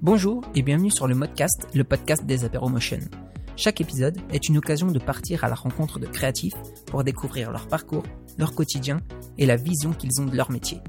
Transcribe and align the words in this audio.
Bonjour 0.00 0.42
et 0.54 0.62
bienvenue 0.62 0.90
sur 0.90 1.06
le 1.06 1.14
Modcast, 1.14 1.68
le 1.74 1.84
podcast 1.84 2.24
des 2.24 2.38
Motion. 2.70 2.98
Chaque 3.56 3.82
épisode 3.82 4.16
est 4.32 4.48
une 4.48 4.56
occasion 4.56 4.86
de 4.86 4.98
partir 4.98 5.44
à 5.44 5.48
la 5.48 5.54
rencontre 5.54 5.98
de 5.98 6.06
créatifs 6.06 6.54
pour 6.86 7.04
découvrir 7.04 7.50
leur 7.50 7.68
parcours, 7.68 8.04
leur 8.38 8.54
quotidien 8.54 9.00
et 9.36 9.44
la 9.44 9.56
vision 9.56 9.92
qu'ils 9.92 10.22
ont 10.22 10.24
de 10.24 10.36
leur 10.36 10.50
métier. 10.50 10.80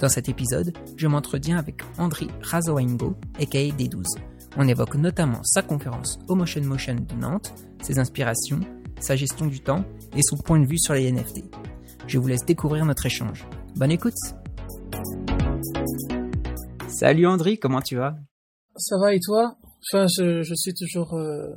Dans 0.00 0.08
cet 0.08 0.28
épisode, 0.28 0.72
je 0.96 1.08
m'entretiens 1.08 1.58
avec 1.58 1.80
Andri 1.98 2.28
Razowaingo, 2.42 3.16
aka 3.40 3.58
D12. 3.58 4.04
On 4.56 4.68
évoque 4.68 4.94
notamment 4.94 5.42
sa 5.42 5.60
conférence 5.62 6.20
Motion 6.28 6.62
Motion 6.62 6.94
de 6.94 7.14
Nantes, 7.14 7.52
ses 7.82 7.98
inspirations, 7.98 8.60
sa 9.00 9.16
gestion 9.16 9.46
du 9.46 9.58
temps 9.58 9.84
et 10.16 10.22
son 10.22 10.36
point 10.36 10.60
de 10.60 10.66
vue 10.66 10.78
sur 10.78 10.94
les 10.94 11.10
NFT. 11.10 11.42
Je 12.06 12.18
vous 12.18 12.28
laisse 12.28 12.44
découvrir 12.44 12.84
notre 12.84 13.06
échange. 13.06 13.44
Bonne 13.74 13.90
écoute 13.90 14.14
Salut 16.86 17.26
Andri, 17.26 17.58
comment 17.58 17.82
tu 17.82 17.96
vas? 17.96 18.16
Ça 18.76 18.96
va 19.00 19.14
et 19.14 19.20
toi? 19.20 19.56
Enfin, 19.92 20.06
je, 20.16 20.42
je 20.42 20.54
suis 20.54 20.74
toujours 20.74 21.14
euh, 21.14 21.54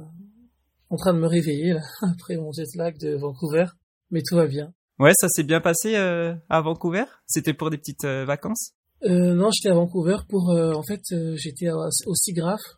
en 0.90 0.96
train 0.96 1.14
de 1.14 1.20
me 1.20 1.28
réveiller 1.28 1.74
là, 1.74 1.82
après 2.02 2.38
mon 2.38 2.52
jet 2.52 2.76
lag 2.76 2.98
de 2.98 3.16
Vancouver, 3.18 3.66
mais 4.10 4.24
tout 4.28 4.36
va 4.36 4.48
bien. 4.48 4.74
Ouais, 5.02 5.14
ça 5.20 5.28
s'est 5.30 5.42
bien 5.42 5.62
passé 5.62 5.96
euh, 5.96 6.36
à 6.48 6.62
Vancouver? 6.62 7.06
C'était 7.26 7.56
pour 7.56 7.72
des 7.72 7.80
petites 7.80 8.06
euh, 8.06 8.24
vacances? 8.24 8.74
Euh, 9.04 9.34
Non, 9.34 9.50
j'étais 9.50 9.70
à 9.70 9.74
Vancouver 9.74 10.18
pour... 10.30 10.52
en 10.52 10.84
fait, 10.84 11.02
j'étais 11.34 11.72
au 11.72 12.14
SIGGRAPH, 12.14 12.78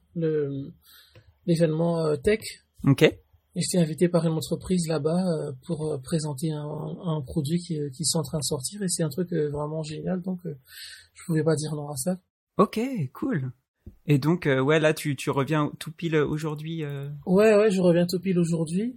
l'événement 1.46 2.16
tech. 2.16 2.40
Ok. 2.86 3.02
Et 3.04 3.20
j'étais 3.56 3.84
invité 3.84 4.08
par 4.08 4.26
une 4.26 4.36
entreprise 4.36 4.88
là-bas 4.88 5.22
pour 5.68 6.00
présenter 6.02 6.54
un, 6.54 6.64
un 7.06 7.22
produit 7.22 7.60
qui, 7.60 7.78
qui 7.94 8.06
sont 8.06 8.20
en 8.20 8.24
train 8.24 8.38
de 8.38 8.44
sortir 8.44 8.82
et 8.82 8.88
c'est 8.88 9.04
un 9.04 9.10
truc 9.10 9.34
vraiment 9.34 9.84
génial, 9.84 10.22
donc 10.22 10.40
je 10.46 11.26
pouvais 11.26 11.44
pas 11.44 11.56
dire 11.56 11.76
non 11.76 11.90
à 11.90 11.98
ça. 11.98 12.18
Ok, 12.58 12.80
cool. 13.12 13.52
Et 14.06 14.18
donc, 14.18 14.48
ouais, 14.48 14.80
là, 14.80 14.94
tu, 14.94 15.18
tu 15.18 15.30
reviens 15.30 15.74
tout 15.78 15.92
pile 15.92 16.16
aujourd'hui. 16.16 16.86
Ouais, 17.26 17.54
ouais, 17.54 17.70
je 17.70 17.82
reviens 17.82 18.08
tout 18.08 18.22
pile 18.22 18.40
aujourd'hui. 18.40 18.96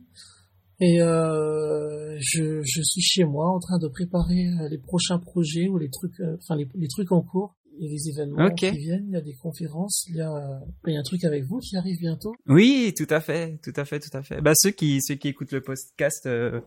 Et 0.81 1.01
euh, 1.01 2.17
je, 2.21 2.61
je 2.63 2.83
suis 2.83 3.01
chez 3.01 3.25
moi 3.25 3.49
en 3.51 3.59
train 3.59 3.79
de 3.79 3.89
préparer 3.89 4.47
euh, 4.47 4.69
les 4.69 4.79
prochains 4.79 5.19
projets 5.19 5.69
ou 5.69 5.79
les 5.79 5.89
trucs, 5.89 6.21
euh, 6.21 6.37
enfin 6.39 6.57
les, 6.57 6.69
les, 6.75 6.89
trucs 6.89 7.13
en 7.13 7.23
cours. 7.23 7.57
Il 7.79 7.85
y 7.85 7.89
a 7.89 7.93
des 7.93 8.09
événements 8.11 8.51
qui 8.55 8.71
viennent, 8.71 9.05
il 9.07 9.13
y 9.13 9.17
a 9.17 9.21
des 9.21 9.35
conférences, 9.35 10.07
il 10.09 10.17
y 10.17 10.21
a, 10.21 10.61
il 10.87 10.95
y 10.95 10.97
a 10.97 11.01
un 11.01 11.03
truc 11.03 11.25
avec 11.25 11.45
vous 11.45 11.59
qui 11.59 11.77
arrive 11.77 11.99
bientôt. 11.99 12.35
Oui, 12.47 12.95
tout 12.97 13.07
à 13.11 13.21
fait, 13.21 13.59
tout 13.63 13.73
à 13.77 13.85
fait, 13.85 14.01
tout 14.01 14.17
à 14.17 14.23
fait. 14.23 14.41
Bah 14.41 14.53
ceux 14.55 14.71
qui 14.71 15.01
ceux 15.03 15.15
qui 15.15 15.29
écoutent 15.29 15.53
le 15.53 15.61
podcast 15.61 16.25
euh, 16.25 16.61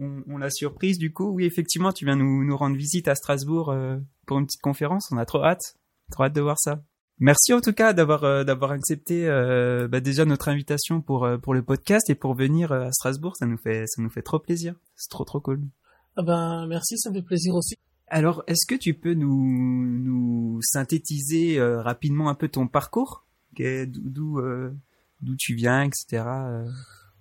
ont, 0.00 0.22
ont, 0.28 0.38
la 0.38 0.50
surprise 0.50 0.98
du 0.98 1.12
coup. 1.12 1.30
Oui, 1.30 1.44
effectivement, 1.44 1.92
tu 1.92 2.04
viens 2.04 2.16
nous 2.16 2.44
nous 2.44 2.56
rendre 2.56 2.76
visite 2.76 3.06
à 3.06 3.14
Strasbourg 3.14 3.74
pour 4.26 4.38
une 4.38 4.46
petite 4.46 4.62
conférence. 4.62 5.08
On 5.12 5.18
a 5.18 5.24
trop 5.24 5.44
hâte, 5.44 5.76
trop 6.10 6.24
hâte 6.24 6.34
de 6.34 6.40
voir 6.40 6.58
ça. 6.58 6.82
Merci 7.18 7.54
en 7.54 7.62
tout 7.62 7.72
cas 7.72 7.94
d'avoir 7.94 8.24
euh, 8.24 8.44
d'avoir 8.44 8.72
accepté 8.72 9.26
euh, 9.26 9.88
bah, 9.88 10.00
déjà 10.00 10.26
notre 10.26 10.48
invitation 10.48 11.00
pour 11.00 11.24
euh, 11.24 11.38
pour 11.38 11.54
le 11.54 11.62
podcast 11.62 12.10
et 12.10 12.14
pour 12.14 12.34
venir 12.34 12.72
à 12.72 12.92
Strasbourg. 12.92 13.36
Ça 13.36 13.46
nous 13.46 13.56
fait 13.56 13.86
ça 13.86 14.02
nous 14.02 14.10
fait 14.10 14.22
trop 14.22 14.38
plaisir. 14.38 14.74
C'est 14.96 15.08
trop 15.08 15.24
trop 15.24 15.40
cool. 15.40 15.62
Ah 16.16 16.22
ben 16.22 16.66
merci, 16.66 16.98
ça 16.98 17.10
me 17.10 17.14
fait 17.14 17.22
plaisir 17.22 17.54
aussi. 17.54 17.76
Alors, 18.08 18.44
est-ce 18.46 18.66
que 18.66 18.78
tu 18.78 18.94
peux 18.94 19.14
nous 19.14 19.86
nous 19.98 20.60
synthétiser 20.62 21.60
rapidement 21.60 22.28
un 22.28 22.34
peu 22.34 22.48
ton 22.48 22.68
parcours, 22.68 23.26
d'où 23.58 24.40
d'où 25.20 25.36
tu 25.36 25.54
viens, 25.54 25.82
etc. 25.82 26.24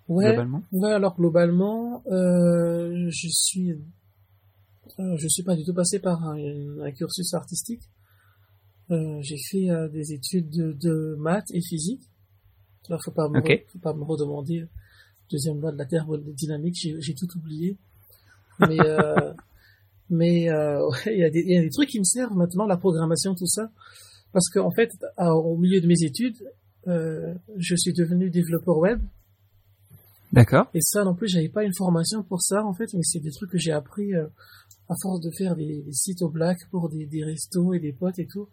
ouais, 0.07 0.27
globalement? 0.27 0.61
Ouais, 0.71 0.91
alors 0.91 1.16
globalement, 1.16 2.03
je 2.07 3.28
suis 3.31 3.73
je 5.00 5.28
suis 5.28 5.44
pas 5.44 5.55
du 5.55 5.66
tout 5.66 5.73
passé 5.73 6.00
par 6.00 6.23
un 6.23 6.91
cursus 6.91 7.34
artistique. 7.34 7.89
Euh, 8.91 9.19
j'ai 9.22 9.38
fait 9.50 9.69
euh, 9.69 9.88
des 9.90 10.13
études 10.13 10.50
de, 10.50 10.73
de, 10.73 11.16
maths 11.18 11.50
et 11.51 11.62
physique. 11.62 12.03
Alors, 12.88 13.01
faut 13.03 13.12
pas 13.12 13.28
me, 13.29 13.41
faut 13.41 13.79
pas 13.79 13.94
me 13.94 14.03
redemander 14.03 14.68
deuxième 15.31 15.59
loi 15.59 15.72
de 15.72 15.78
la 15.78 15.85
thermodynamique. 15.85 16.75
J'ai, 16.79 16.96
j'ai 17.00 17.16
tout 17.16 17.28
oublié. 17.35 17.78
Mais, 18.59 18.79
euh, 18.79 19.34
mais 20.09 20.50
euh, 20.50 20.79
il 21.07 21.18
y, 21.18 21.23
a 21.23 21.29
des, 21.29 21.41
y 21.41 21.57
a 21.57 21.62
des 21.62 21.69
trucs 21.69 21.90
qui 21.90 22.00
me 22.00 22.06
servent 22.06 22.35
maintenant, 22.35 22.66
la 22.66 22.78
programmation, 22.78 23.35
tout 23.35 23.47
ça, 23.47 23.72
parce 24.31 24.50
qu'en 24.50 24.68
en 24.68 24.72
fait, 24.72 24.91
au 25.17 25.57
milieu 25.57 25.81
de 25.81 25.88
mes 25.88 26.03
études, 26.03 26.38
euh, 26.88 27.34
je 27.57 27.75
suis 27.75 27.94
devenu 27.94 28.29
développeur 28.29 28.78
web. 28.78 29.02
D'accord. 30.31 30.69
Et 30.73 30.81
ça, 30.81 31.03
non 31.03 31.16
plus, 31.16 31.28
j'avais 31.28 31.50
pas 31.50 31.63
une 31.63 31.73
formation 31.73 32.23
pour 32.23 32.41
ça, 32.41 32.63
en 32.63 32.73
fait, 32.73 32.94
mais 32.94 33.03
c'est 33.03 33.19
des 33.19 33.31
trucs 33.31 33.52
que 33.52 33.57
j'ai 33.57 33.72
appris 33.72 34.13
à 34.13 34.96
force 35.02 35.22
de 35.22 35.31
faire 35.31 35.56
des, 35.56 35.81
des, 35.81 35.94
sites 35.94 36.22
au 36.22 36.29
black 36.29 36.57
pour 36.69 36.90
des, 36.90 37.06
des 37.06 37.23
restos 37.23 37.73
et 37.73 37.79
des 37.79 37.94
potes 37.94 38.19
et 38.19 38.28
tout. 38.28 38.47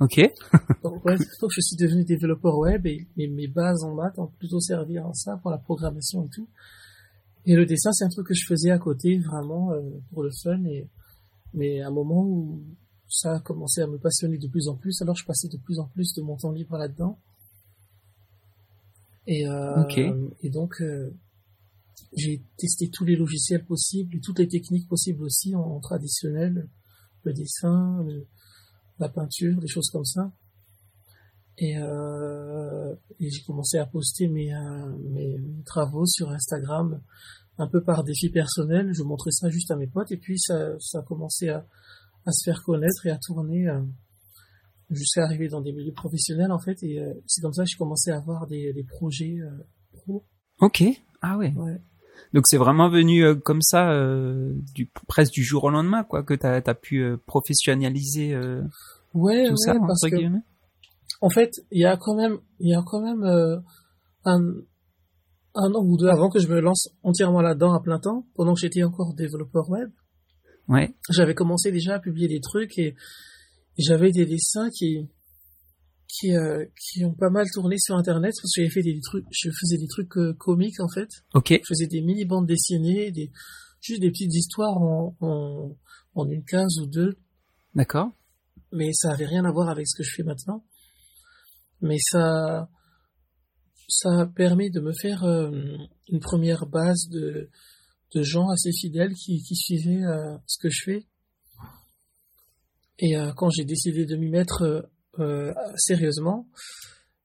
Ok. 0.00 0.20
donc, 0.82 1.04
ouais, 1.04 1.16
donc 1.40 1.50
je 1.52 1.60
suis 1.60 1.76
devenu 1.76 2.04
développeur 2.04 2.58
web 2.58 2.86
et, 2.86 3.06
mes 3.16 3.46
bases 3.46 3.84
en 3.84 3.94
maths 3.94 4.18
ont 4.18 4.26
plutôt 4.26 4.60
servi 4.60 4.98
à 4.98 5.08
ça 5.14 5.36
pour 5.36 5.50
la 5.50 5.58
programmation 5.58 6.24
et 6.24 6.28
tout. 6.28 6.48
Et 7.46 7.54
le 7.54 7.66
dessin, 7.66 7.92
c'est 7.92 8.04
un 8.04 8.08
truc 8.08 8.26
que 8.28 8.34
je 8.34 8.46
faisais 8.46 8.70
à 8.70 8.78
côté, 8.78 9.18
vraiment 9.18 9.72
euh, 9.72 9.80
pour 10.12 10.22
le 10.22 10.30
fun. 10.42 10.64
Et 10.64 10.88
mais 11.54 11.80
à 11.80 11.88
un 11.88 11.90
moment 11.90 12.24
où 12.24 12.62
ça 13.08 13.36
a 13.36 13.40
commencé 13.40 13.80
à 13.80 13.86
me 13.86 13.98
passionner 13.98 14.38
de 14.38 14.48
plus 14.48 14.68
en 14.68 14.76
plus, 14.76 15.00
alors 15.02 15.16
je 15.16 15.24
passais 15.24 15.48
de 15.48 15.56
plus 15.56 15.78
en 15.78 15.86
plus 15.86 16.12
de 16.14 16.22
mon 16.22 16.36
temps 16.36 16.50
libre 16.50 16.76
là-dedans. 16.76 17.18
Et, 19.26 19.48
euh, 19.48 20.28
et 20.42 20.50
donc 20.50 20.82
euh, 20.82 21.10
j'ai 22.16 22.42
testé 22.58 22.90
tous 22.90 23.04
les 23.04 23.16
logiciels 23.16 23.64
possibles 23.64 24.16
et 24.16 24.20
toutes 24.20 24.38
les 24.38 24.48
techniques 24.48 24.88
possibles 24.88 25.22
aussi 25.22 25.54
en, 25.54 25.80
traditionnel, 25.80 26.68
le 27.22 27.32
dessin, 27.32 28.02
le, 28.04 28.26
la 28.98 29.08
peinture, 29.08 29.60
des 29.60 29.68
choses 29.68 29.90
comme 29.90 30.04
ça. 30.04 30.32
Et, 31.58 31.78
euh, 31.78 32.94
et 33.20 33.30
j'ai 33.30 33.42
commencé 33.42 33.78
à 33.78 33.86
poster 33.86 34.28
mes, 34.28 34.52
euh, 34.52 34.96
mes, 35.10 35.36
travaux 35.64 36.06
sur 36.06 36.30
Instagram 36.30 37.00
un 37.58 37.68
peu 37.68 37.82
par 37.82 38.02
défi 38.02 38.30
personnel. 38.30 38.92
Je 38.92 39.02
montrais 39.02 39.30
ça 39.30 39.48
juste 39.50 39.70
à 39.70 39.76
mes 39.76 39.86
potes 39.86 40.10
et 40.10 40.16
puis 40.16 40.38
ça, 40.38 40.78
ça 40.80 40.98
a 40.98 41.02
commencé 41.02 41.48
à, 41.48 41.66
à 42.26 42.32
se 42.32 42.44
faire 42.44 42.62
connaître 42.62 43.06
et 43.06 43.10
à 43.10 43.18
tourner 43.18 43.68
euh, 43.68 43.80
jusqu'à 44.90 45.24
arriver 45.24 45.48
dans 45.48 45.60
des 45.60 45.72
milieux 45.72 45.92
professionnels 45.92 46.52
en 46.52 46.58
fait. 46.58 46.82
Et 46.82 47.00
euh, 47.00 47.12
c'est 47.26 47.40
comme 47.40 47.52
ça 47.52 47.64
que 47.64 47.70
j'ai 47.70 47.76
commencé 47.76 48.10
à 48.10 48.16
avoir 48.16 48.46
des, 48.46 48.72
des 48.72 48.84
projets 48.84 49.36
euh, 49.40 49.50
pro. 49.92 50.24
Ok. 50.60 50.82
Ah 51.20 51.38
ouais. 51.38 51.52
ouais. 51.54 51.80
Donc 52.34 52.48
c'est 52.48 52.56
vraiment 52.56 52.88
venu 52.88 53.24
euh, 53.24 53.36
comme 53.36 53.62
ça, 53.62 53.92
euh, 53.92 54.52
du, 54.74 54.90
presque 55.06 55.32
du 55.32 55.44
jour 55.44 55.64
au 55.64 55.70
lendemain, 55.70 56.02
quoi, 56.02 56.24
que 56.24 56.34
tu 56.34 56.46
as, 56.46 56.74
pu 56.74 56.98
euh, 56.98 57.16
professionnaliser 57.26 58.36
ouais, 59.14 59.46
tout 59.46 59.52
ouais, 59.52 59.56
ça, 59.56 59.74
parce 59.86 60.02
que, 60.02 60.16
En 61.20 61.30
fait, 61.30 61.52
il 61.70 61.80
y 61.80 61.84
a 61.84 61.96
quand 61.96 62.16
même, 62.16 62.38
il 62.58 62.70
y 62.70 62.74
a 62.74 62.82
quand 62.84 63.00
même 63.00 63.24
un, 64.24 64.40
un 65.54 65.74
an 65.74 65.84
ou 65.84 65.96
deux 65.96 66.08
avant 66.08 66.28
que 66.28 66.40
je 66.40 66.48
me 66.48 66.60
lance 66.60 66.88
entièrement 67.04 67.40
là-dedans 67.40 67.72
à 67.72 67.80
plein 67.80 68.00
temps, 68.00 68.26
pendant 68.34 68.54
que 68.54 68.60
j'étais 68.60 68.82
encore 68.82 69.14
développeur 69.14 69.70
web. 69.70 69.90
Ouais. 70.66 70.94
J'avais 71.10 71.34
commencé 71.34 71.70
déjà 71.70 71.94
à 71.94 71.98
publier 72.00 72.26
des 72.26 72.40
trucs 72.40 72.78
et 72.78 72.96
j'avais 73.78 74.10
des 74.10 74.26
dessins 74.26 74.70
qui 74.70 75.08
qui, 76.08 76.34
euh, 76.34 76.64
qui 76.78 77.04
ont 77.04 77.14
pas 77.14 77.30
mal 77.30 77.46
tourné 77.52 77.76
sur 77.78 77.96
internet 77.96 78.32
parce 78.40 78.52
que 78.54 78.60
j'avais 78.60 78.70
fait 78.70 78.82
des 78.82 79.00
trucs 79.00 79.24
je 79.30 79.50
faisais 79.50 79.78
des 79.78 79.88
trucs 79.88 80.16
euh, 80.16 80.34
comiques 80.34 80.80
en 80.80 80.88
fait. 80.88 81.08
Ok. 81.34 81.50
Je 81.50 81.68
faisais 81.68 81.86
des 81.86 82.02
mini 82.02 82.24
bandes 82.24 82.46
dessinées 82.46 83.10
des 83.10 83.30
juste 83.80 84.00
des 84.00 84.10
petites 84.10 84.34
histoires 84.34 84.76
en 84.76 85.16
en, 85.20 85.76
en 86.14 86.28
une 86.28 86.44
case 86.44 86.78
ou 86.80 86.86
deux. 86.86 87.16
D'accord. 87.74 88.10
Mais 88.72 88.92
ça 88.92 89.12
avait 89.12 89.26
rien 89.26 89.44
à 89.44 89.52
voir 89.52 89.68
avec 89.68 89.86
ce 89.86 89.96
que 89.96 90.02
je 90.02 90.14
fais 90.14 90.22
maintenant. 90.22 90.64
Mais 91.80 91.98
ça 91.98 92.68
ça 93.88 94.20
a 94.20 94.26
permis 94.26 94.70
de 94.70 94.80
me 94.80 94.92
faire 94.92 95.24
euh, 95.24 95.50
une 96.08 96.20
première 96.20 96.66
base 96.66 97.08
de 97.10 97.50
de 98.14 98.22
gens 98.22 98.48
assez 98.48 98.70
fidèles 98.72 99.14
qui 99.14 99.42
qui 99.42 99.56
suivaient 99.56 100.04
euh, 100.04 100.36
ce 100.46 100.58
que 100.60 100.68
je 100.70 100.82
fais. 100.84 101.06
Et 103.00 103.16
quand 103.36 103.50
j'ai 103.50 103.64
décidé 103.64 104.06
de 104.06 104.14
m'y 104.14 104.30
mettre 104.30 104.62
euh, 104.62 104.82
sérieusement, 105.76 106.46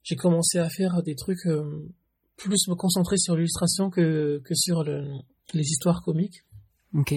j'ai 0.10 0.16
commencé 0.16 0.58
à 0.58 0.70
faire 0.70 1.04
des 1.04 1.16
trucs 1.16 1.46
euh, 1.46 1.88
plus 2.36 2.68
me 2.68 2.74
concentrer 2.74 3.18
sur 3.18 3.36
l'illustration 3.36 3.92
que, 3.92 4.42
que 4.44 4.56
sur 4.56 4.84
le, 4.84 5.06
les 5.54 5.64
histoires 5.64 6.02
comiques. 6.02 6.46
Ok. 6.96 7.14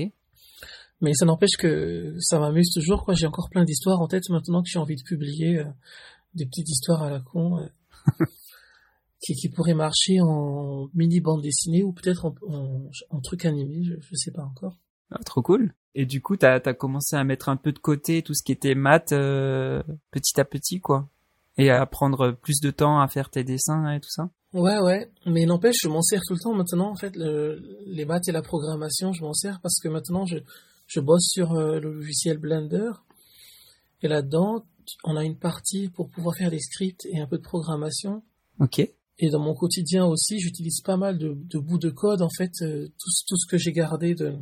Mais 1.00 1.14
ça 1.14 1.24
n'empêche 1.24 1.56
que 1.58 2.14
ça 2.20 2.38
m'amuse 2.38 2.70
toujours. 2.72 3.04
Quoi. 3.04 3.14
J'ai 3.14 3.26
encore 3.26 3.48
plein 3.50 3.64
d'histoires 3.64 4.00
en 4.00 4.08
tête 4.08 4.28
maintenant 4.28 4.62
que 4.62 4.68
j'ai 4.68 4.78
envie 4.78 4.96
de 4.96 5.02
publier 5.02 5.60
euh, 5.60 5.64
des 6.34 6.44
petites 6.44 6.68
histoires 6.68 7.02
à 7.02 7.10
la 7.10 7.20
con 7.20 7.58
euh, 7.58 7.66
qui, 9.20 9.34
qui 9.34 9.48
pourraient 9.48 9.74
marcher 9.74 10.20
en 10.20 10.88
mini 10.92 11.20
bande 11.20 11.42
dessinée 11.42 11.82
ou 11.82 11.92
peut-être 11.92 12.26
en, 12.26 12.34
en, 12.46 12.90
en, 13.10 13.20
truc 13.20 13.46
animé. 13.46 13.84
Je, 13.84 13.94
je 14.00 14.14
sais 14.16 14.32
pas 14.32 14.44
encore. 14.44 14.76
Ah, 15.12 15.18
trop 15.24 15.42
cool. 15.42 15.74
Et 15.94 16.06
du 16.06 16.22
coup, 16.22 16.36
t'as 16.36 16.60
as 16.64 16.74
commencé 16.74 17.16
à 17.16 17.24
mettre 17.24 17.48
un 17.48 17.56
peu 17.56 17.72
de 17.72 17.78
côté 17.78 18.22
tout 18.22 18.34
ce 18.34 18.42
qui 18.42 18.52
était 18.52 18.74
maths 18.74 19.12
euh, 19.12 19.82
petit 20.10 20.40
à 20.40 20.44
petit, 20.44 20.80
quoi. 20.80 21.08
Et 21.58 21.70
à 21.70 21.84
prendre 21.84 22.32
plus 22.32 22.60
de 22.60 22.70
temps 22.70 23.00
à 23.00 23.08
faire 23.08 23.28
tes 23.28 23.44
dessins 23.44 23.92
et 23.92 24.00
tout 24.00 24.10
ça. 24.10 24.30
Ouais, 24.54 24.78
ouais. 24.78 25.10
Mais 25.26 25.44
n'empêche, 25.44 25.76
je 25.82 25.88
m'en 25.88 26.00
sers 26.00 26.22
tout 26.26 26.32
le 26.32 26.40
temps 26.40 26.54
maintenant. 26.54 26.90
En 26.90 26.96
fait, 26.96 27.14
le, 27.14 27.60
les 27.86 28.06
maths 28.06 28.28
et 28.28 28.32
la 28.32 28.42
programmation, 28.42 29.12
je 29.12 29.22
m'en 29.22 29.34
sers 29.34 29.60
parce 29.60 29.78
que 29.82 29.88
maintenant, 29.88 30.24
je, 30.24 30.38
je 30.86 31.00
bosse 31.00 31.28
sur 31.28 31.52
euh, 31.52 31.78
le 31.78 31.92
logiciel 31.92 32.38
Blender. 32.38 32.90
Et 34.00 34.08
là-dedans, 34.08 34.64
on 35.04 35.16
a 35.16 35.24
une 35.24 35.38
partie 35.38 35.90
pour 35.90 36.08
pouvoir 36.08 36.36
faire 36.36 36.50
des 36.50 36.58
scripts 36.58 37.06
et 37.06 37.20
un 37.20 37.26
peu 37.26 37.36
de 37.36 37.42
programmation. 37.42 38.22
Ok. 38.58 38.78
Et 39.18 39.30
dans 39.30 39.40
mon 39.40 39.54
quotidien 39.54 40.06
aussi, 40.06 40.40
j'utilise 40.40 40.80
pas 40.80 40.96
mal 40.96 41.18
de, 41.18 41.36
de 41.36 41.58
bouts 41.58 41.78
de 41.78 41.90
code. 41.90 42.22
En 42.22 42.30
fait, 42.30 42.52
euh, 42.62 42.88
tout, 42.98 43.10
tout 43.28 43.36
ce 43.36 43.46
que 43.46 43.58
j'ai 43.58 43.72
gardé 43.72 44.14
de 44.14 44.34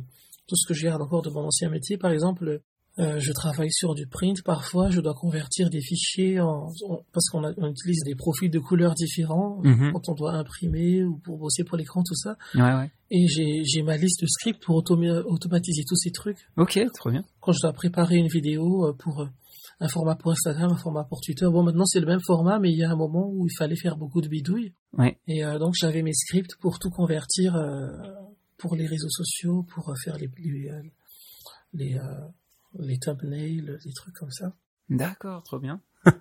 tout 0.47 0.55
ce 0.55 0.67
que 0.67 0.73
je 0.73 0.83
garde 0.85 1.01
encore 1.01 1.21
de 1.21 1.29
mon 1.29 1.45
ancien 1.45 1.69
métier. 1.69 1.97
Par 1.97 2.11
exemple, 2.11 2.61
euh, 2.99 3.19
je 3.19 3.31
travaille 3.31 3.71
sur 3.71 3.95
du 3.95 4.05
print. 4.05 4.43
Parfois, 4.43 4.89
je 4.89 4.99
dois 4.99 5.13
convertir 5.13 5.69
des 5.69 5.79
fichiers 5.81 6.41
en, 6.41 6.67
parce 7.13 7.29
qu'on 7.29 7.43
utilise 7.69 8.03
des 8.03 8.15
profils 8.15 8.51
de 8.51 8.59
couleurs 8.59 8.95
différents 8.95 9.61
Mhm. 9.63 9.93
quand 9.93 10.09
on 10.09 10.13
doit 10.13 10.33
imprimer 10.33 11.03
ou 11.03 11.17
pour 11.17 11.37
bosser 11.37 11.63
pour 11.63 11.77
l'écran, 11.77 12.03
tout 12.03 12.15
ça. 12.15 12.35
Ouais, 12.55 12.61
ouais. 12.61 12.91
Et 13.09 13.27
j'ai 13.27 13.63
j'ai 13.63 13.81
ma 13.81 13.95
liste 13.95 14.21
de 14.21 14.27
scripts 14.27 14.61
pour 14.63 14.75
automi- 14.75 15.23
automatiser 15.25 15.83
tous 15.87 15.95
ces 15.95 16.11
trucs. 16.11 16.39
Ok, 16.57 16.79
trop 16.93 17.11
bien. 17.11 17.23
Quand 17.39 17.53
je 17.53 17.59
dois 17.61 17.71
préparer 17.73 18.17
une 18.17 18.27
vidéo 18.27 18.87
euh, 18.89 18.93
pour 18.93 19.21
euh, 19.21 19.27
un 19.79 19.87
format 19.87 20.15
pour 20.15 20.31
Instagram, 20.31 20.71
un 20.71 20.77
format 20.77 21.05
pour 21.05 21.21
Twitter. 21.21 21.45
Bon, 21.49 21.63
maintenant 21.63 21.85
c'est 21.85 21.99
le 22.01 22.05
même 22.07 22.19
format, 22.25 22.59
mais 22.59 22.71
il 22.71 22.77
y 22.77 22.83
a 22.83 22.91
un 22.91 22.95
moment 22.97 23.27
où 23.31 23.47
il 23.47 23.55
fallait 23.57 23.75
faire 23.77 23.95
beaucoup 23.97 24.19
de 24.21 24.27
bidouilles. 24.27 24.73
Ouais. 24.97 25.17
Et 25.27 25.43
euh, 25.45 25.59
donc 25.59 25.75
j'avais 25.79 26.03
mes 26.03 26.13
scripts 26.13 26.55
pour 26.59 26.77
tout 26.77 26.89
convertir 26.89 27.55
euh, 27.55 27.87
pour 28.61 28.75
les 28.75 28.85
réseaux 28.85 29.09
sociaux, 29.09 29.63
pour 29.63 29.89
euh, 29.89 29.95
faire 30.03 30.17
les 30.17 30.29
les 30.37 30.69
euh, 30.69 30.81
les, 31.73 31.95
euh, 31.97 32.27
les 32.79 32.99
thumbnails, 32.99 33.77
les 33.83 33.93
trucs 33.93 34.15
comme 34.15 34.31
ça. 34.31 34.53
D'accord, 34.89 35.43
trop 35.43 35.59
bien. 35.59 35.81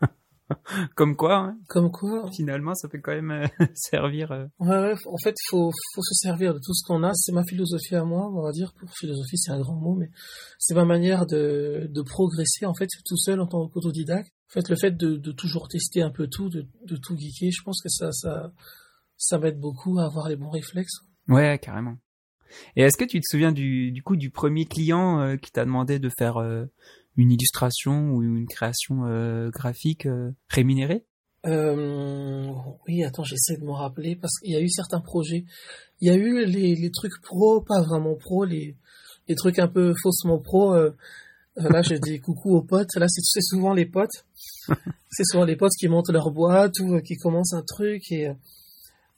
Comme 0.96 1.14
quoi, 1.14 1.36
hein, 1.36 1.58
Comme 1.68 1.92
quoi, 1.92 2.28
finalement, 2.32 2.74
ça 2.74 2.88
peut 2.88 2.98
quand 3.00 3.14
même 3.14 3.48
servir. 3.74 4.32
ouais, 4.58 4.68
ouais, 4.68 4.94
en 5.06 5.16
fait, 5.22 5.36
faut 5.48 5.70
faut 5.94 6.02
se 6.02 6.14
servir 6.14 6.54
de 6.54 6.58
tout 6.58 6.74
ce 6.74 6.84
qu'on 6.84 7.04
a. 7.04 7.12
C'est 7.14 7.30
ma 7.30 7.44
philosophie 7.44 7.94
à 7.94 8.04
moi, 8.04 8.28
on 8.28 8.42
va 8.42 8.50
dire. 8.50 8.72
Pour 8.74 8.90
philosophie, 8.90 9.38
c'est 9.38 9.52
un 9.52 9.60
grand 9.60 9.76
mot, 9.76 9.94
mais 9.94 10.10
c'est 10.58 10.74
ma 10.74 10.84
manière 10.84 11.26
de 11.26 11.88
de 11.88 12.02
progresser 12.02 12.66
en 12.66 12.74
fait 12.74 12.88
tout 13.06 13.16
seul 13.16 13.40
en 13.40 13.46
tant 13.46 13.68
qu'autodidacte. 13.68 14.32
En 14.48 14.52
fait, 14.54 14.68
le 14.68 14.74
fait 14.74 14.90
de, 14.96 15.14
de 15.16 15.30
toujours 15.30 15.68
tester 15.68 16.02
un 16.02 16.10
peu 16.10 16.26
tout, 16.26 16.48
de, 16.48 16.66
de 16.84 16.96
tout 16.96 17.16
geeker, 17.16 17.52
je 17.56 17.62
pense 17.62 17.80
que 17.80 17.88
ça 17.88 18.10
ça 18.10 18.52
ça 19.16 19.38
m'aide 19.38 19.60
beaucoup 19.60 20.00
à 20.00 20.06
avoir 20.06 20.28
les 20.28 20.36
bons 20.36 20.50
réflexes. 20.50 20.98
Ouais, 21.28 21.60
carrément. 21.62 21.96
Et 22.76 22.82
est-ce 22.82 22.96
que 22.96 23.04
tu 23.04 23.20
te 23.20 23.26
souviens 23.28 23.52
du, 23.52 23.92
du 23.92 24.02
coup 24.02 24.16
du 24.16 24.30
premier 24.30 24.66
client 24.66 25.20
euh, 25.20 25.36
qui 25.36 25.50
t'a 25.50 25.64
demandé 25.64 25.98
de 25.98 26.10
faire 26.18 26.36
euh, 26.38 26.66
une 27.16 27.30
illustration 27.30 28.10
ou 28.10 28.22
une 28.22 28.46
création 28.46 29.06
euh, 29.06 29.50
graphique 29.50 30.06
rémunérée? 30.48 31.04
Oui, 31.44 33.04
attends, 33.04 33.24
j'essaie 33.24 33.56
de 33.56 33.64
me 33.64 33.72
rappeler 33.72 34.14
parce 34.14 34.38
qu'il 34.40 34.52
y 34.52 34.56
a 34.56 34.60
eu 34.60 34.68
certains 34.68 35.00
projets. 35.00 35.44
Il 36.00 36.08
y 36.08 36.10
a 36.10 36.14
eu 36.14 36.44
les, 36.44 36.74
les 36.74 36.90
trucs 36.90 37.20
pro, 37.22 37.62
pas 37.62 37.80
vraiment 37.82 38.14
pro, 38.14 38.44
les, 38.44 38.76
les 39.28 39.34
trucs 39.34 39.58
un 39.58 39.68
peu 39.68 39.94
faussement 40.02 40.38
pro. 40.38 40.74
là, 40.74 41.82
je 41.82 41.94
dis 41.94 42.20
coucou 42.20 42.56
aux 42.56 42.62
potes. 42.62 42.94
Là, 42.96 43.06
c'est 43.08 43.40
souvent 43.40 43.72
les 43.72 43.86
potes. 43.86 44.26
c'est 45.10 45.24
souvent 45.24 45.44
les 45.44 45.56
potes 45.56 45.72
qui 45.78 45.88
montent 45.88 46.10
leur 46.10 46.30
boîte 46.30 46.78
ou 46.80 47.00
qui 47.00 47.16
commencent 47.16 47.54
un 47.54 47.64
truc 47.66 48.12
et, 48.12 48.30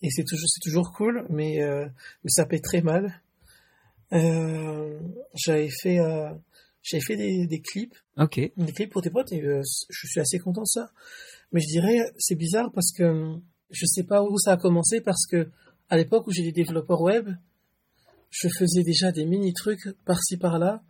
et 0.02 0.11
c'est 0.11 0.25
toujours, 0.25 0.49
c'est 0.49 0.61
toujours 0.61 0.93
cool, 0.93 1.25
mais, 1.31 1.62
euh, 1.62 1.87
mais 2.25 2.31
ça 2.31 2.44
paie 2.44 2.58
très 2.58 2.82
mal. 2.82 3.22
Euh, 4.12 4.99
j'avais 5.35 5.70
fait, 5.70 5.99
euh, 5.99 6.31
j'avais 6.82 7.03
fait 7.03 7.17
des, 7.17 7.47
des 7.47 7.61
clips 7.61 7.94
Ok. 8.19 8.38
des 8.56 8.73
clips 8.73 8.93
pour 8.93 9.03
tes 9.03 9.11
potes 9.11 9.32
et 9.32 9.43
euh, 9.43 9.62
je 9.88 10.06
suis 10.06 10.20
assez 10.20 10.38
content 10.38 10.62
de 10.62 10.67
ça. 10.67 10.91
Mais 11.53 11.61
je 11.61 11.69
dirais, 11.69 12.12
c'est 12.19 12.35
bizarre 12.35 12.70
parce 12.73 12.93
que 12.93 13.35
je 13.70 13.87
sais 13.87 14.05
pas 14.05 14.23
où 14.23 14.38
ça 14.38 14.53
a 14.53 14.56
commencé 14.56 15.00
parce 15.00 15.26
que 15.26 15.50
à 15.88 15.97
l'époque 15.97 16.26
où 16.26 16.31
j'étais 16.31 16.53
développeur 16.53 17.00
web, 17.00 17.29
je 18.31 18.49
faisais 18.49 18.82
déjà 18.82 19.12
des 19.12 19.26
mini 19.26 19.53
trucs 19.53 19.88
par-ci 20.05 20.37
par-là, 20.37 20.82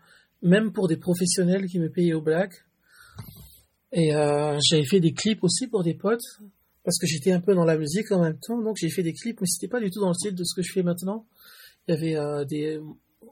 même 0.43 0.73
pour 0.73 0.89
des 0.89 0.97
professionnels 0.97 1.67
qui 1.67 1.79
me 1.79 1.91
payaient 1.91 2.15
au 2.15 2.23
black. 2.23 2.53
Et 3.93 4.15
euh, 4.15 4.59
j'avais 4.63 4.85
fait 4.85 5.01
des 5.01 5.13
clips 5.13 5.43
aussi 5.43 5.67
pour 5.67 5.83
des 5.83 5.95
potes 5.95 6.41
parce 6.85 6.99
que 6.99 7.07
j'étais 7.07 7.31
un 7.33 7.41
peu 7.41 7.55
dans 7.55 7.65
la 7.65 7.77
musique 7.77 8.11
en 8.11 8.21
même 8.23 8.39
temps, 8.39 8.61
donc 8.61 8.77
j'ai 8.81 8.91
fait 8.91 9.05
des 9.05 9.13
clips, 9.13 9.41
mais 9.41 9.47
c'était 9.47 9.69
pas 9.71 9.81
du 9.81 9.91
tout 9.91 10.01
dans 10.01 10.09
le 10.09 10.15
style 10.15 10.35
de 10.35 10.43
ce 10.43 10.55
que 10.55 10.63
je 10.63 10.73
fais 10.73 10.83
maintenant. 10.83 11.27
Il 11.87 11.95
y 11.95 11.97
avait 11.97 12.17
euh, 12.17 12.45
des 12.45 12.81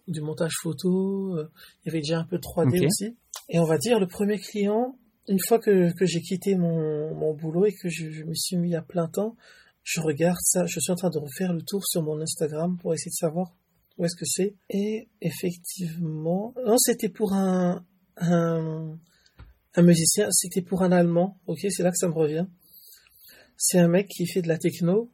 du 0.09 0.21
montage 0.21 0.55
photo, 0.63 1.37
euh, 1.37 1.51
il 1.85 1.89
y 1.89 1.91
avait 1.91 2.01
déjà 2.01 2.19
un 2.19 2.25
peu 2.25 2.37
de 2.37 2.43
3D 2.43 2.79
Ok. 2.81 2.87
aussi. 2.87 3.17
Et 3.49 3.59
on 3.59 3.65
va 3.65 3.79
dire 3.79 3.99
le 4.01 4.07
premier 4.07 4.39
client, 4.39 4.97
une 5.29 5.39
fois 5.47 5.59
que, 5.59 5.93
que 5.97 6.07
j'ai 6.07 6.21
quitté 6.21 6.55
mon, 6.57 7.15
mon 7.15 7.35
boulot 7.35 7.67
et 7.67 7.73
que 7.73 7.89
je, 7.89 8.11
je 8.11 8.25
me 8.25 8.35
suis 8.35 8.57
mis 8.57 8.75
à 8.75 8.83
plein 8.83 9.09
temps, 9.09 9.37
je 9.83 10.01
regarde 10.01 10.39
ça, 10.43 10.67
je 10.67 10.79
suis 10.81 10.93
en 10.93 10.97
train 10.97 11.11
de 11.11 11.19
refaire 11.19 11.53
le 11.53 11.63
tour 11.63 11.85
sur 11.87 12.03
mon 12.03 12.21
Instagram 12.21 12.77
pour 12.79 12.95
essayer 12.95 13.11
de 13.11 13.15
savoir 13.15 13.55
où 13.99 14.05
est-ce 14.05 14.17
que 14.17 14.25
c'est. 14.25 14.55
Et 14.69 15.09
effectivement, 15.21 16.55
non, 16.67 16.77
c'était 16.79 17.09
pour 17.09 17.33
un, 17.33 17.85
un, 18.17 18.99
un 19.75 19.83
musicien, 19.83 20.29
c'était 20.31 20.63
pour 20.63 20.83
un 20.83 20.93
Allemand, 20.93 21.39
ok, 21.47 21.59
c'est 21.71 21.83
là 21.83 21.91
que 21.91 21.97
ça 21.97 22.09
me 22.09 22.15
revient. 22.15 22.47
C'est 23.57 23.79
un 23.79 23.89
mec 23.89 24.09
qui 24.09 24.27
fait 24.27 24.43
de 24.43 24.49
la 24.49 24.59
techno, 24.59 25.11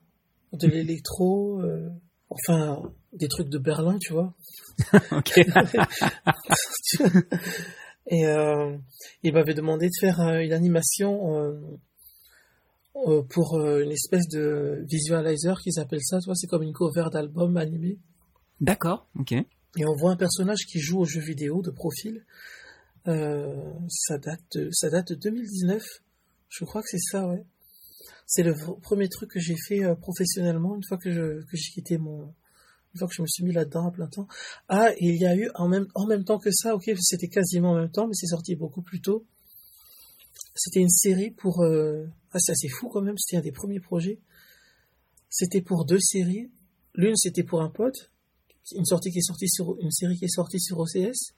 de 0.52 0.68
l'électro, 0.68 1.60
euh, 1.60 1.88
enfin, 2.30 2.82
des 3.12 3.28
trucs 3.28 3.48
de 3.48 3.58
Berlin, 3.58 3.98
tu 4.00 4.12
vois. 4.12 4.34
ok. 5.12 5.38
Et 8.08 8.26
euh, 8.26 8.76
il 9.24 9.32
m'avait 9.32 9.54
demandé 9.54 9.86
de 9.86 9.94
faire 10.00 10.20
euh, 10.20 10.38
une 10.38 10.52
animation 10.52 11.34
euh, 12.94 13.22
pour 13.28 13.58
une 13.58 13.90
espèce 13.90 14.28
de 14.28 14.84
visualizer 14.88 15.60
qu'ils 15.60 15.80
appellent 15.80 16.04
ça, 16.04 16.20
tu 16.20 16.26
vois, 16.26 16.34
c'est 16.34 16.46
comme 16.46 16.62
une 16.62 16.72
cover 16.72 17.08
d'album 17.12 17.56
animé. 17.56 17.98
D'accord. 18.60 19.08
Ok. 19.18 19.32
Et 19.32 19.84
on 19.84 19.94
voit 19.94 20.12
un 20.12 20.16
personnage 20.16 20.64
qui 20.66 20.80
joue 20.80 21.00
aux 21.00 21.04
jeux 21.04 21.20
vidéo 21.20 21.60
de 21.62 21.70
profil. 21.70 22.24
Euh, 23.08 23.72
ça 23.88 24.18
date 24.18 24.40
de, 24.54 24.70
ça 24.72 24.88
date 24.88 25.12
de 25.12 25.14
2019. 25.16 25.82
Je 26.48 26.64
crois 26.64 26.82
que 26.82 26.88
c'est 26.88 26.98
ça, 26.98 27.26
ouais. 27.28 27.44
C'est 28.26 28.42
le 28.42 28.54
premier 28.82 29.08
truc 29.08 29.30
que 29.30 29.40
j'ai 29.40 29.56
fait 29.68 29.84
euh, 29.84 29.94
professionnellement 29.94 30.74
une 30.74 30.84
fois 30.84 30.98
que 30.98 31.10
je, 31.10 31.44
j'ai 31.52 31.72
quitté 31.72 31.96
mon, 31.96 32.34
me 33.22 33.26
suis 33.26 33.44
mis 33.44 33.52
là-dedans 33.52 33.88
à 33.88 33.90
plein 33.90 34.08
temps. 34.08 34.26
Ah, 34.68 34.92
et 34.92 35.06
il 35.06 35.20
y 35.20 35.26
a 35.26 35.36
eu 35.36 35.50
en 35.54 35.68
même, 35.68 36.24
temps 36.24 36.38
que 36.38 36.50
ça, 36.50 36.74
ok, 36.74 36.90
c'était 37.00 37.28
quasiment 37.28 37.72
en 37.72 37.76
même 37.76 37.90
temps, 37.90 38.06
mais 38.06 38.14
c'est 38.14 38.26
sorti 38.26 38.56
beaucoup 38.56 38.82
plus 38.82 39.00
tôt. 39.00 39.24
C'était 40.54 40.80
une 40.80 40.90
série 40.90 41.30
pour, 41.30 41.62
euh, 41.62 42.06
ah, 42.32 42.38
c'est 42.38 42.52
assez 42.52 42.68
fou 42.68 42.88
quand 42.88 43.02
même, 43.02 43.18
c'était 43.18 43.38
un 43.38 43.42
des 43.42 43.52
premiers 43.52 43.80
projets. 43.80 44.18
C'était 45.28 45.60
pour 45.60 45.84
deux 45.84 46.00
séries. 46.00 46.50
L'une, 46.94 47.16
c'était 47.16 47.42
pour 47.42 47.60
un 47.60 47.68
pote, 47.68 48.10
une 48.72 48.84
une 49.80 49.90
série 49.90 50.16
qui 50.16 50.24
est 50.24 50.28
sortie 50.28 50.60
sur 50.60 50.78
OCS. 50.78 51.34